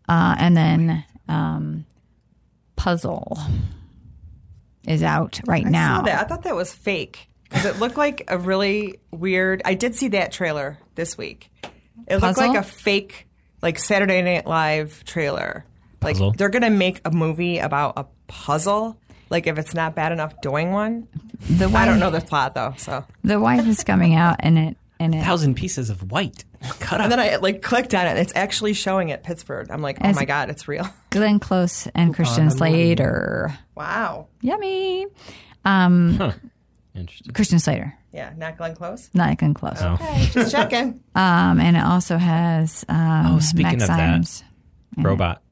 uh, 0.06 0.36
and 0.38 0.54
then 0.54 1.02
um, 1.28 1.86
Puzzle 2.76 3.38
is 4.86 5.02
out 5.02 5.40
right 5.46 5.64
I 5.66 5.70
now. 5.70 5.96
saw 5.96 6.02
that. 6.02 6.20
I 6.20 6.28
thought 6.28 6.42
that 6.42 6.54
was 6.54 6.74
fake 6.74 7.27
because 7.48 7.64
it 7.64 7.78
looked 7.78 7.96
like 7.96 8.24
a 8.28 8.38
really 8.38 9.00
weird. 9.10 9.62
I 9.64 9.74
did 9.74 9.94
see 9.94 10.08
that 10.08 10.32
trailer 10.32 10.78
this 10.94 11.16
week. 11.18 11.50
It 12.06 12.18
looked 12.18 12.38
like 12.38 12.56
a 12.56 12.62
fake, 12.62 13.26
like 13.62 13.78
Saturday 13.78 14.22
Night 14.22 14.46
Live 14.46 15.04
trailer. 15.04 15.64
Puzzle? 16.00 16.28
Like 16.28 16.36
they're 16.38 16.48
gonna 16.48 16.70
make 16.70 17.00
a 17.04 17.10
movie 17.10 17.58
about 17.58 17.94
a 17.96 18.06
puzzle. 18.28 18.98
Like 19.30 19.46
if 19.46 19.58
it's 19.58 19.74
not 19.74 19.94
bad 19.94 20.12
enough 20.12 20.40
doing 20.40 20.72
one. 20.72 21.08
The 21.50 21.68
wife, 21.68 21.76
I 21.82 21.84
don't 21.86 21.98
know 22.00 22.10
the 22.10 22.20
plot 22.20 22.54
though. 22.54 22.74
So 22.76 23.04
The 23.24 23.38
wife 23.40 23.66
is 23.66 23.84
coming 23.84 24.14
out, 24.14 24.36
and 24.40 24.58
it 24.58 24.76
and 25.00 25.14
it 25.14 25.22
Thousand 25.24 25.54
pieces 25.54 25.90
of 25.90 26.10
white. 26.10 26.44
Cut 26.80 27.00
and 27.00 27.12
up. 27.12 27.18
then 27.18 27.20
I 27.20 27.36
like 27.36 27.62
clicked 27.62 27.94
on 27.94 28.06
it. 28.06 28.16
It's 28.16 28.32
actually 28.34 28.72
showing 28.74 29.10
at 29.12 29.22
Pittsburgh. 29.22 29.70
I'm 29.70 29.82
like, 29.82 29.98
oh 30.00 30.08
As- 30.08 30.16
my 30.16 30.24
god, 30.24 30.50
it's 30.50 30.66
real. 30.68 30.88
Glenn 31.10 31.38
Close 31.40 31.86
and 31.94 32.14
Christian 32.14 32.50
Slater. 32.50 33.56
Wow. 33.74 34.28
Yummy. 34.40 35.06
Um, 35.64 36.32
Interesting. 36.98 37.32
Christian 37.32 37.58
Slater, 37.58 37.94
Yeah, 38.12 38.32
not 38.36 38.56
Glenn 38.58 38.74
Close. 38.74 39.10
not 39.14 39.36
Glenn 39.38 39.54
Close. 39.54 39.78
Oh. 39.80 39.94
Okay, 39.94 40.26
just 40.32 40.52
checking. 40.52 41.00
Um, 41.14 41.60
and 41.60 41.76
it 41.76 41.82
also 41.84 42.16
has 42.16 42.84
um, 42.88 43.36
Oh, 43.36 43.38
speaking 43.40 43.78
Max 43.78 43.82
of 43.84 43.88
that. 43.88 43.96
Symes. 43.96 44.44
Robot. 44.96 45.42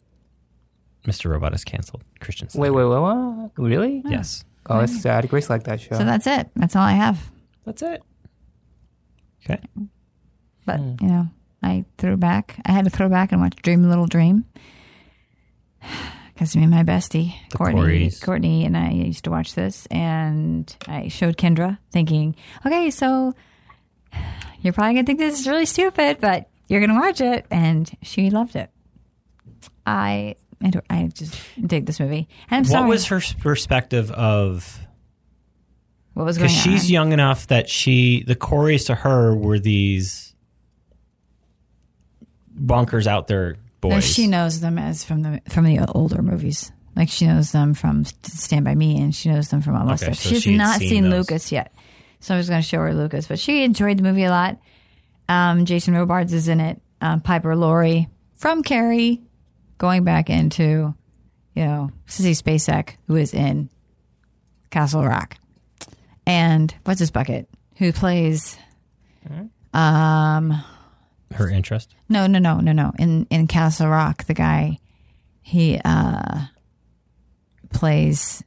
Mr. 1.07 1.31
Robot 1.31 1.55
is 1.55 1.63
canceled. 1.65 2.03
Christian. 2.21 2.47
Wait, 2.49 2.53
Slater. 2.69 2.73
wait, 2.73 2.85
wait, 2.85 3.01
what? 3.01 3.51
Really? 3.57 4.03
Yes. 4.07 4.45
Oh, 4.69 4.81
it's 4.81 5.01
sad. 5.01 5.29
Grace 5.29 5.49
like 5.49 5.65
that 5.65 5.81
show. 5.81 5.97
So 5.97 6.05
that's 6.05 6.27
it. 6.27 6.51
That's 6.57 6.75
all 6.75 6.83
I 6.83 6.93
have. 6.93 7.31
That's 7.65 7.83
it. 7.83 8.03
Okay. 9.45 9.61
But 10.65 10.81
you 11.01 11.07
know, 11.07 11.29
I 11.63 11.85
threw 11.99 12.17
back. 12.17 12.61
I 12.67 12.73
had 12.73 12.85
to 12.85 12.91
throw 12.91 13.09
back 13.09 13.31
and 13.31 13.41
watch 13.41 13.55
Dream 13.63 13.85
a 13.85 13.89
Little 13.89 14.07
Dream 14.07 14.45
because 16.37 16.55
me 16.55 16.65
and 16.65 16.71
my 16.71 16.83
bestie 16.83 17.35
Courtney, 17.55 17.81
Coreys. 17.81 18.21
Courtney 18.21 18.67
and 18.67 18.77
I 18.77 18.91
used 18.91 19.25
to 19.25 19.31
watch 19.31 19.55
this, 19.55 19.87
and 19.87 20.75
I 20.87 21.09
showed 21.09 21.39
Kendra, 21.39 21.79
thinking, 21.93 22.37
okay, 22.67 22.91
so 22.91 23.33
you're 24.61 24.75
probably 24.75 24.95
gonna 24.95 25.07
think 25.07 25.19
this 25.19 25.41
is 25.41 25.49
really 25.49 25.65
stupid, 25.65 26.19
but 26.21 26.51
you're 26.69 26.81
gonna 26.81 27.01
watch 27.01 27.23
it, 27.23 27.47
and 27.51 27.91
she 28.03 28.29
loved 28.29 28.55
it. 28.55 28.69
I 29.87 30.35
ador- 30.63 30.83
I 30.91 31.09
just 31.15 31.35
dig 31.67 31.87
this 31.87 31.99
movie. 32.01 32.29
And 32.51 32.59
I'm 32.67 32.71
What 32.71 32.71
sorry. 32.71 32.89
was 32.89 33.07
her 33.07 33.21
perspective 33.41 34.11
of? 34.11 34.81
what 36.13 36.25
was 36.27 36.37
going 36.39 36.49
Because 36.49 36.63
she's 36.63 36.91
young 36.91 37.13
enough 37.13 37.47
that 37.49 37.69
she, 37.71 38.25
the 38.25 38.35
Coreys 38.35 38.85
to 38.85 38.95
her 38.95 39.35
were 39.35 39.59
these 39.59 40.35
bonkers 42.59 43.07
out 43.07 43.27
there 43.27 43.57
boys. 43.89 43.95
No, 43.95 44.01
she 44.01 44.27
knows 44.27 44.61
them 44.61 44.79
as 44.79 45.05
from 45.05 45.23
the 45.23 45.41
from 45.49 45.65
the 45.65 45.85
older 45.95 46.23
movies. 46.23 46.73
Like 46.95 47.09
she 47.11 47.27
knows 47.27 47.53
them 47.53 47.75
from 47.75 48.05
Stand 48.23 48.65
by 48.65 48.75
Me, 48.75 48.99
and 49.01 49.15
she 49.15 49.29
knows 49.31 49.49
them 49.49 49.61
from 49.63 49.77
all 49.77 49.87
that 49.87 50.03
Okay, 50.03 50.13
stuff. 50.13 50.17
so 50.19 50.29
She's 50.31 50.43
she 50.43 50.57
not 50.57 50.79
seen 50.79 50.89
seen. 50.89 51.11
Lucas 51.11 51.53
yet, 51.53 51.73
so 52.21 52.35
I 52.35 52.39
was 52.39 52.49
going 52.49 52.63
to 52.63 52.67
show 52.67 52.79
her 52.79 52.95
Lucas. 52.95 53.27
But 53.27 53.39
she 53.39 53.65
enjoyed 53.65 53.99
the 53.99 54.03
movie 54.03 54.25
a 54.25 54.31
lot. 54.31 54.59
Um, 55.29 55.65
Jason 55.67 55.95
Robards 55.95 56.33
is 56.33 56.49
in 56.49 56.61
it. 56.61 56.81
Um, 57.01 57.21
Piper 57.21 57.55
Laurie 57.55 58.09
from 58.37 58.63
Carrie, 58.63 59.21
going 59.77 60.05
back 60.05 60.31
into, 60.31 60.95
you 61.55 61.65
know, 61.65 61.91
Sissy 62.07 62.41
Spacek, 62.41 62.97
who 63.07 63.17
is 63.17 63.35
in 63.35 63.69
Castle 64.71 65.05
Rock, 65.05 65.37
and 66.27 66.75
what's 66.85 67.01
his 67.01 67.11
bucket, 67.11 67.49
who 67.77 67.93
plays. 67.93 68.57
Um, 69.75 70.63
her 71.37 71.49
interest. 71.49 71.95
no, 72.09 72.27
no, 72.27 72.39
no, 72.39 72.61
no, 72.61 72.73
no. 72.73 72.93
In 72.99 73.27
in 73.31 73.47
Castle 73.47 73.89
Rock, 73.89 74.25
the 74.25 74.35
guy 74.35 74.79
he 75.43 75.81
uh 75.85 76.47
plays 77.71 78.43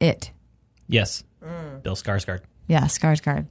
it. 0.00 0.30
Yes. 0.88 1.24
Mm. 1.42 1.82
Bill 1.82 1.96
Skarsgård. 1.96 2.40
Yeah, 2.68 2.84
Skarsgård. 2.84 3.46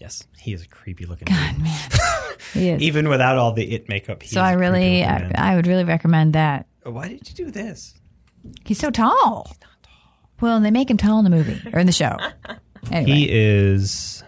Yes, 0.00 0.26
he 0.38 0.52
is 0.52 0.62
a 0.62 0.68
creepy 0.68 1.06
looking. 1.06 1.26
God, 1.26 1.54
dude. 1.54 1.62
man, 1.64 1.90
he 2.52 2.68
is. 2.70 2.82
Even 2.82 3.08
without 3.08 3.38
all 3.38 3.52
the 3.52 3.74
it 3.74 3.88
makeup. 3.88 4.22
He's 4.22 4.32
so 4.32 4.40
I 4.40 4.52
a 4.52 4.56
creepy 4.56 4.70
really, 4.70 5.04
I. 5.04 5.32
I 5.52 5.56
would 5.56 5.66
really 5.66 5.84
recommend 5.84 6.32
that. 6.34 6.66
Why 6.82 7.08
did 7.08 7.28
you 7.28 7.46
do 7.46 7.50
this? 7.50 7.94
He's 8.64 8.78
so 8.78 8.90
tall. 8.90 9.56
Well, 10.40 10.60
they 10.60 10.70
make 10.70 10.90
him 10.90 10.96
tall 10.96 11.18
in 11.20 11.24
the 11.24 11.30
movie 11.30 11.60
or 11.72 11.78
in 11.78 11.86
the 11.86 11.92
show. 11.92 12.16
Anyway, 12.90 13.12
He 13.12 13.28
is. 13.30 14.23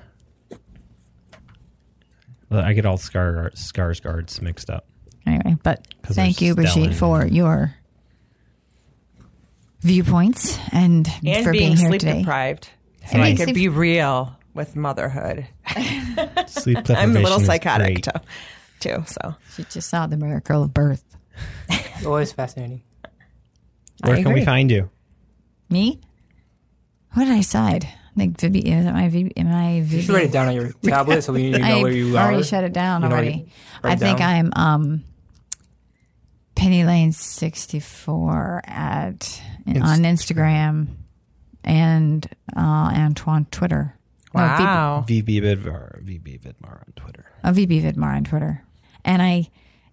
Well, 2.51 2.63
I 2.63 2.73
get 2.75 2.87
all 2.87 2.97
Scar 2.97 3.51
Skarsgårds 3.55 4.41
mixed 4.41 4.71
up. 4.71 4.87
anyway, 5.27 5.57
but 5.63 5.87
thank 6.05 6.41
you, 6.41 6.55
Brigitte, 6.55 6.95
for 6.95 7.27
your 7.27 7.75
viewpoints 9.81 10.59
and, 10.73 11.09
And 11.25 11.45
for 11.45 11.53
being, 11.53 11.69
being, 11.71 11.77
here 11.77 11.89
sleep 11.89 12.01
today. 12.01 12.19
deprived. 12.21 12.65
So 13.07 13.13
And 13.15 13.23
I 13.23 13.35
could 13.37 13.55
be 13.55 13.69
real 13.69 14.37
with 14.55 14.75
motherhood. 14.77 15.47
Sleep 16.47 16.79
deprivation. 16.79 16.97
I'm 16.97 17.17
a 17.17 17.21
little 17.21 17.41
psychotic 17.41 18.03
great. 18.03 18.05
too, 18.05 18.21
too. 18.97 19.05
So 19.07 19.35
She 19.55 19.65
just 19.65 19.89
saw 19.89 20.07
the 20.07 20.17
miracle 20.17 20.63
of 20.63 20.73
birth. 20.75 21.05
Always 22.07 22.33
fascinating. 22.33 22.83
Where 24.03 24.17
I 24.17 24.23
can 24.23 24.33
we 24.33 24.45
find 24.45 24.71
you? 24.71 24.91
Me? 25.69 26.01
What 27.13 27.25
did 27.25 27.33
I 27.35 27.39
decide? 27.39 27.87
I 28.17 28.21
think 28.21 28.41
Vivi, 28.41 28.61
is 28.61 28.87
it 28.87 28.93
my 28.93 29.09
Vivi, 29.11 29.37
am 29.37 29.49
I 29.49 29.75
You 29.77 29.83
Vivi? 29.85 30.03
should 30.03 30.15
write 30.15 30.25
it 30.25 30.33
down 30.33 30.49
on 30.49 30.55
your 30.55 30.73
tablet 30.83 31.23
so 31.23 31.35
you 31.35 31.51
know 31.59 31.59
I 31.65 31.83
where 31.83 31.93
you 31.93 32.17
are. 32.17 32.21
I 32.21 32.27
already 32.29 32.43
shut 32.45 32.65
it 32.65 32.73
down 32.73 33.03
You 33.03 33.09
know 33.11 33.15
already. 33.15 33.31
you- 33.37 33.47
I 33.85 33.93
it 33.93 33.99
think 33.99 34.19
down. 34.19 34.53
I'm 34.57 34.75
um, 34.75 35.05
Penny 36.55 36.85
Lane 36.85 37.13
sixty 37.13 37.79
four 37.81 38.63
at 38.65 39.41
on 39.67 39.99
Instagram 40.01 40.89
and 41.63 42.27
uh, 42.57 42.61
Antoine 42.95 43.45
Twitter. 43.51 43.95
No, 44.35 44.41
VB 44.43 44.59
wow, 44.61 45.05
VB 45.09 45.43
Vidmar, 45.43 46.03
VB 46.05 46.41
Vidmar 46.41 46.81
on 46.81 46.93
Twitter. 46.97 47.25
oh, 47.45 47.49
VB 47.51 47.83
Vidmar 47.83 48.17
on 48.17 48.25
Twitter, 48.25 48.63
and 49.05 49.21
I 49.23 49.49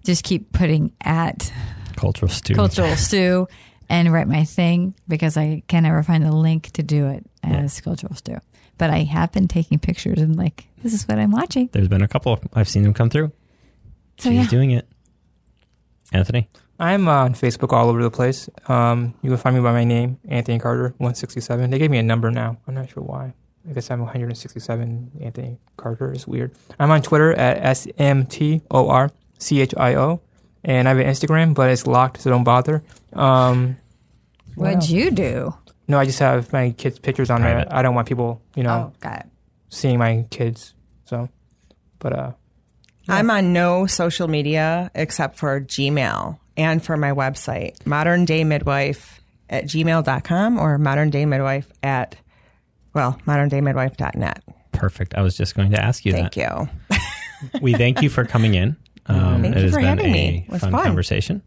just 0.06 0.24
keep 0.24 0.52
putting 0.54 0.94
at 1.02 1.52
Cultural 1.96 2.30
stew. 2.30 2.56
Cultural 2.56 2.96
Stew 2.96 3.48
and 3.90 4.12
write 4.12 4.28
my 4.28 4.44
thing 4.46 4.96
because 5.08 5.38
I 5.38 5.64
can 5.68 5.84
never 5.84 6.04
find 6.04 6.26
the 6.26 6.32
link 6.32 6.72
to 6.72 6.84
do 6.84 7.08
it 7.08 7.26
as 7.44 7.80
Cultural 7.82 8.16
do. 8.24 8.38
But 8.78 8.90
I 8.90 9.00
have 9.00 9.32
been 9.32 9.48
taking 9.48 9.80
pictures 9.80 10.20
and 10.20 10.36
like 10.36 10.66
this 10.82 10.94
is 10.94 11.08
what 11.08 11.20
I'm 11.20 11.32
watching. 11.32 11.70
There's 11.72 11.88
been 11.88 12.02
a 12.02 12.08
couple. 12.08 12.40
I've 12.54 12.70
seen 12.70 12.84
them 12.84 12.94
come 12.94 13.10
through. 13.10 13.32
So 14.18 14.30
She's 14.30 14.40
yeah, 14.40 14.48
doing 14.48 14.72
it. 14.72 14.88
Anthony. 16.12 16.50
I'm 16.80 17.08
on 17.08 17.34
Facebook 17.34 17.72
all 17.72 17.90
over 17.90 18.02
the 18.02 18.12
place. 18.12 18.50
Um, 18.68 19.14
you 19.22 19.30
can 19.30 19.38
find 19.38 19.56
me 19.56 19.62
by 19.62 19.72
my 19.72 19.84
name, 19.84 20.20
Anthony 20.28 20.60
Carter, 20.60 20.90
167. 20.98 21.70
They 21.70 21.78
gave 21.78 21.92
me 21.92 22.00
a 22.00 22.04
number 22.04 22.32
now. 22.32 22.58
I'm 22.68 22.74
not 22.74 22.90
sure 22.90 23.04
why. 23.04 23.34
I 23.70 23.74
guess 23.74 23.90
I'm 23.92 24.00
167. 24.00 25.12
Anthony 25.22 25.60
Carter 25.78 26.12
is 26.12 26.28
weird. 26.28 26.54
I'm 26.80 26.92
on 26.92 27.02
Twitter 27.02 27.34
at 27.34 27.62
SMTORCHIO. 27.78 29.12
And 30.66 30.88
I 30.88 30.92
have 30.92 31.00
an 31.00 31.08
Instagram, 31.08 31.54
but 31.54 31.70
it's 31.70 31.86
locked, 31.86 32.22
so 32.22 32.30
don't 32.30 32.46
bother. 32.46 32.84
Um, 33.12 33.76
what'd 34.56 34.90
you 34.90 35.12
do? 35.12 35.54
No, 35.88 36.00
I 36.00 36.06
just 36.06 36.20
have 36.20 36.52
my 36.54 36.72
kids' 36.72 37.00
pictures 37.00 37.30
on 37.30 37.42
Private. 37.42 37.70
there. 37.70 37.78
I 37.78 37.82
don't 37.82 37.94
want 37.96 38.08
people, 38.08 38.42
you 38.56 38.64
know, 38.64 38.92
Oh, 38.94 38.98
got 39.02 39.20
it. 39.22 39.26
seeing 39.70 40.00
my 40.00 40.26
kids. 40.30 40.74
So, 41.06 41.30
but 42.00 42.14
uh, 42.14 42.32
I'm 43.10 43.30
on 43.30 43.52
no 43.54 43.86
social 43.86 44.28
media 44.28 44.90
except 44.96 45.38
for 45.38 45.60
Gmail 45.60 46.40
and 46.56 46.84
for 46.84 46.96
my 46.96 47.12
website, 47.12 47.86
modern 47.86 48.24
day 48.26 48.44
midwife 48.44 49.20
at 49.50 49.66
gmail.com 49.66 50.58
or 50.58 50.78
modern 50.78 51.10
day 51.10 51.26
midwife 51.26 51.70
at, 51.84 52.16
well, 52.94 53.20
moderndaymidwife.net. 53.28 54.42
Perfect. 54.72 55.16
I 55.16 55.22
was 55.22 55.36
just 55.36 55.54
going 55.56 55.72
to 55.72 55.82
ask 55.84 56.06
you 56.06 56.14
that. 56.14 56.34
Thank 56.34 56.34
that. 56.36 56.70
you. 57.52 57.60
We 57.62 57.74
thank 57.74 58.02
you 58.02 58.10
for 58.10 58.24
coming 58.26 58.54
in. 58.56 58.78
Um, 59.06 59.42
Thank 59.42 59.56
it 59.56 59.58
you 59.58 59.64
has 59.66 59.72
for 59.74 59.80
been 59.82 59.86
having 59.86 60.06
a 60.06 60.14
me. 60.14 60.46
It 60.48 60.52
was 60.54 60.62
fun, 60.62 60.72
fun. 60.72 60.84
conversation. 60.86 61.42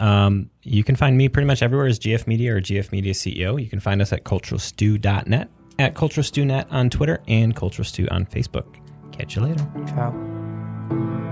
Um, 0.00 0.50
you 0.62 0.84
can 0.84 0.96
find 0.96 1.16
me 1.16 1.28
pretty 1.28 1.46
much 1.46 1.62
everywhere 1.62 1.86
as 1.86 1.98
GF 1.98 2.26
Media 2.26 2.54
or 2.54 2.60
GF 2.60 2.92
Media 2.92 3.12
CEO. 3.12 3.62
You 3.62 3.68
can 3.68 3.80
find 3.80 4.02
us 4.02 4.12
at 4.12 4.24
culturalstew.net, 4.24 5.48
at 5.78 5.94
culturalstewnet 5.94 6.66
on 6.70 6.90
Twitter, 6.90 7.22
and 7.28 7.54
Cultural 7.54 7.84
Stew 7.84 8.08
on 8.10 8.26
Facebook. 8.26 8.66
Catch 9.12 9.36
you 9.36 9.42
later. 9.42 9.66
ciao. 9.86 11.25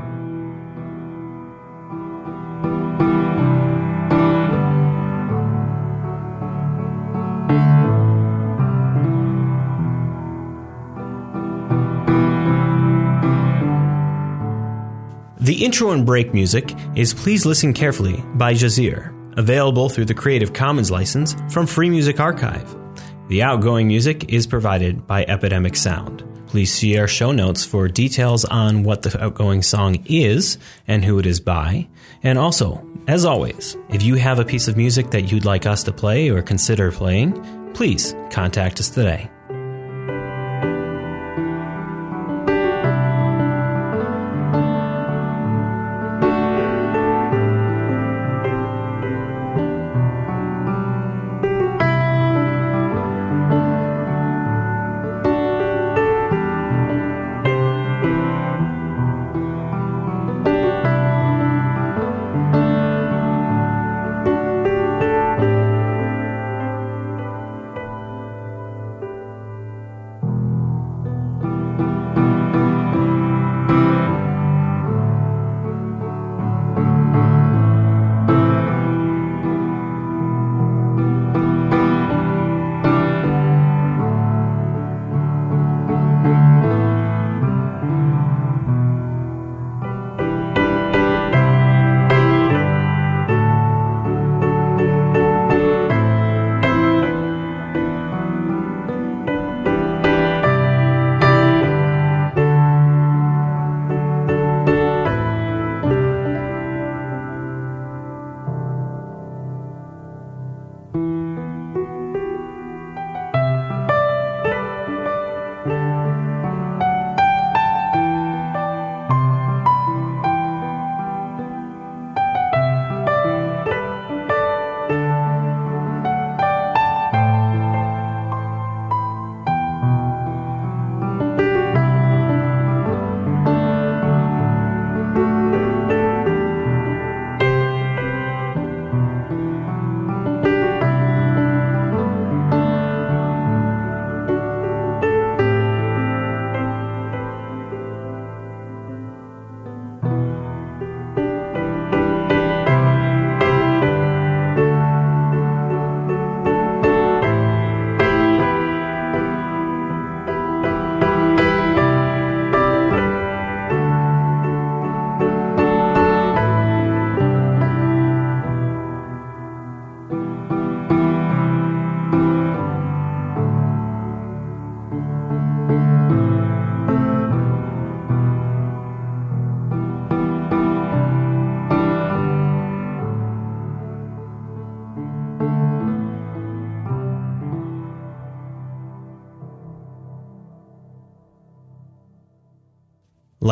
The 15.44 15.62
intro 15.62 15.90
and 15.90 16.06
break 16.06 16.32
music 16.32 16.72
is 16.96 17.12
Please 17.12 17.44
Listen 17.44 17.74
Carefully 17.74 18.24
by 18.36 18.54
Jahzzar, 18.54 19.36
available 19.36 19.90
through 19.90 20.06
the 20.06 20.14
Creative 20.14 20.54
Commons 20.54 20.90
license 20.90 21.36
from 21.52 21.66
Free 21.66 21.90
Music 21.90 22.18
Archive. 22.18 22.74
The 23.28 23.42
outgoing 23.42 23.86
music 23.86 24.32
is 24.32 24.46
provided 24.46 25.06
by 25.06 25.26
Epidemic 25.26 25.76
Sound. 25.76 26.24
Please 26.46 26.72
see 26.72 26.96
our 26.96 27.06
show 27.06 27.30
notes 27.30 27.62
for 27.62 27.88
details 27.88 28.46
on 28.46 28.84
what 28.84 29.02
the 29.02 29.22
outgoing 29.22 29.60
song 29.60 30.02
is 30.06 30.56
and 30.88 31.04
who 31.04 31.18
it 31.18 31.26
is 31.26 31.40
by. 31.40 31.88
And 32.22 32.38
also, 32.38 32.82
as 33.06 33.26
always, 33.26 33.76
if 33.90 34.02
you 34.02 34.14
have 34.14 34.38
a 34.38 34.46
piece 34.46 34.66
of 34.66 34.78
music 34.78 35.10
that 35.10 35.30
you'd 35.30 35.44
like 35.44 35.66
us 35.66 35.82
to 35.82 35.92
play 35.92 36.30
or 36.30 36.40
consider 36.40 36.90
playing, 36.90 37.72
please 37.74 38.16
contact 38.30 38.80
us 38.80 38.88
today. 38.88 39.30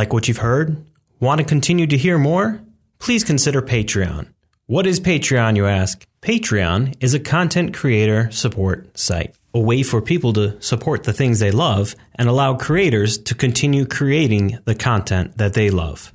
Like 0.02 0.12
what 0.12 0.26
you've 0.26 0.38
heard? 0.38 0.84
Want 1.20 1.38
to 1.38 1.46
continue 1.46 1.86
to 1.86 1.96
hear 1.96 2.18
more? 2.18 2.60
Please 2.98 3.22
consider 3.22 3.62
Patreon. 3.62 4.26
What 4.66 4.84
is 4.84 4.98
Patreon, 4.98 5.54
you 5.54 5.66
ask? 5.66 6.04
Patreon 6.20 6.96
is 6.98 7.14
a 7.14 7.20
content 7.20 7.72
creator 7.72 8.28
support 8.32 8.98
site, 8.98 9.32
a 9.54 9.60
way 9.60 9.84
for 9.84 10.02
people 10.02 10.32
to 10.32 10.60
support 10.60 11.04
the 11.04 11.12
things 11.12 11.38
they 11.38 11.52
love 11.52 11.94
and 12.16 12.28
allow 12.28 12.56
creators 12.56 13.16
to 13.16 13.36
continue 13.36 13.86
creating 13.86 14.58
the 14.64 14.74
content 14.74 15.38
that 15.38 15.54
they 15.54 15.70
love. 15.70 16.12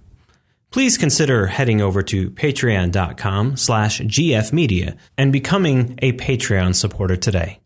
Please 0.69 0.97
consider 0.97 1.47
heading 1.47 1.80
over 1.80 2.01
to 2.01 2.30
patreon.com 2.31 3.55
slash 3.55 4.01
gfmedia 4.01 4.97
and 5.18 5.31
becoming 5.31 5.97
a 6.01 6.11
Patreon 6.11 6.76
supporter 6.76 7.15
today. 7.15 7.61